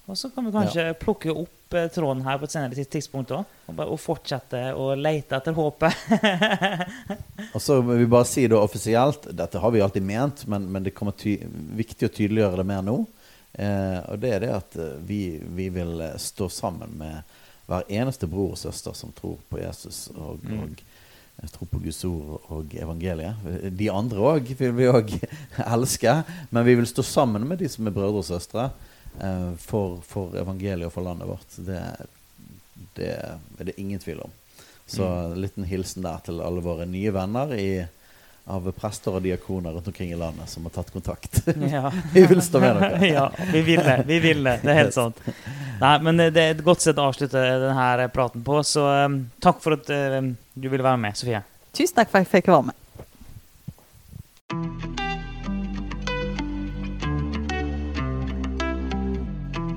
Og 0.06 0.18
så 0.18 0.30
kan 0.30 0.46
vi 0.46 0.54
kanskje 0.54 0.90
ja. 0.92 0.98
plukke 1.00 1.34
opp 1.34 1.66
Eh, 1.76 1.88
tråden 1.88 2.24
her 2.24 2.38
på 2.38 2.48
et 2.48 2.54
senere 2.54 2.86
tidspunkt 2.86 3.32
òg. 3.36 3.46
Og, 3.72 3.80
og, 3.84 3.98
fortsette 4.00 4.62
å 4.78 4.92
lete 4.98 5.38
etter 5.38 5.56
håpet. 5.56 6.06
og 7.56 7.62
så 7.62 7.80
vil 7.84 8.04
vi 8.04 8.10
bare 8.12 8.30
si 8.30 8.46
det 8.48 8.58
offisielt, 8.60 9.30
dette 9.36 9.62
har 9.62 9.74
vi 9.74 9.84
alltid 9.84 10.06
ment, 10.06 10.46
men, 10.52 10.68
men 10.72 10.86
det 10.86 10.96
kommer 10.96 11.18
viktig 11.18 12.08
å 12.10 12.14
tydeliggjøre 12.14 12.62
det 12.62 12.68
mer 12.70 12.86
nå. 12.86 13.00
Eh, 13.54 14.00
og 14.12 14.22
det 14.22 14.36
er 14.36 14.46
det 14.46 14.54
at 14.56 14.78
eh, 14.80 14.98
vi, 15.08 15.22
vi 15.58 15.70
vil 15.74 15.98
eh, 16.06 16.18
stå 16.22 16.50
sammen 16.54 16.96
med 17.00 17.38
hver 17.66 17.88
eneste 17.90 18.30
bror 18.30 18.54
og 18.54 18.62
søster 18.62 18.94
som 18.94 19.14
tror 19.16 19.40
på 19.50 19.62
Jesus 19.64 20.08
og, 20.14 20.44
Mm. 20.46 20.76
og 21.42 21.50
tror 21.52 21.68
på 21.72 21.80
Guds 21.84 22.04
ord 22.06 22.52
og 22.54 22.76
evangeliet. 22.78 23.48
De 23.74 23.90
andre 23.92 24.22
òg 24.22 24.52
vil 24.60 24.76
vi 24.78 24.86
òg 24.92 25.16
elske, 25.76 26.20
men 26.54 26.68
vi 26.68 26.78
vil 26.78 26.88
stå 26.88 27.04
sammen 27.04 27.48
med 27.50 27.64
de 27.64 27.72
som 27.72 27.88
er 27.88 27.96
brødre 27.96 28.22
og 28.22 28.28
søstre 28.30 28.70
for, 29.62 30.02
for 30.04 30.36
evangeliet 30.38 30.90
og 30.90 30.94
for 30.94 31.06
landet 31.06 31.30
vårt. 31.30 31.60
Det, 31.68 31.80
det 32.98 33.12
er 33.16 33.70
det 33.70 33.78
ingen 33.80 34.00
tvil 34.00 34.26
om. 34.26 34.34
Så 34.86 35.08
en 35.08 35.42
liten 35.42 35.64
hilsen 35.64 36.04
der 36.04 36.18
til 36.26 36.42
alle 36.42 36.62
våre 36.62 36.86
nye 36.86 37.14
venner 37.14 37.54
i, 37.58 37.86
av 38.46 38.68
prester 38.78 39.16
og 39.18 39.24
diakoner 39.26 39.74
rundt 39.74 39.88
omkring 39.90 40.12
i 40.14 40.20
landet 40.20 40.50
som 40.50 40.68
har 40.68 40.74
tatt 40.76 40.92
kontakt. 40.94 41.42
Ja. 41.72 41.92
vi 42.14 42.26
vil 42.26 42.42
stå 42.42 42.60
med 42.60 42.76
dere. 42.76 43.08
ja, 43.08 43.32
vi 43.52 43.62
vil 43.62 43.84
det. 43.84 44.04
Vi 44.06 44.20
vil 44.20 44.44
det. 44.44 44.60
Det 44.62 44.72
er 44.72 44.76
helt 44.84 44.94
sant. 44.94 45.22
Nei, 45.82 46.00
men 46.06 46.22
det 46.22 46.42
er 46.42 46.54
et 46.54 46.64
godt 46.64 46.82
sett 46.86 47.02
å 47.02 47.08
avslutte 47.10 47.42
denne 47.42 48.10
praten 48.14 48.46
på, 48.46 48.62
så 48.64 48.86
um, 49.06 49.30
takk 49.44 49.64
for 49.64 49.72
at 49.80 49.90
um, 50.20 50.36
du 50.54 50.70
ville 50.70 50.86
være 50.86 51.02
med, 51.02 51.18
Sofie. 51.18 51.42
Tusen 51.76 51.96
takk 51.98 52.10
for 52.12 52.22
at 52.22 52.28
jeg 52.28 52.34
fikk 52.38 52.54
være 52.54 52.70
med. 52.70 55.05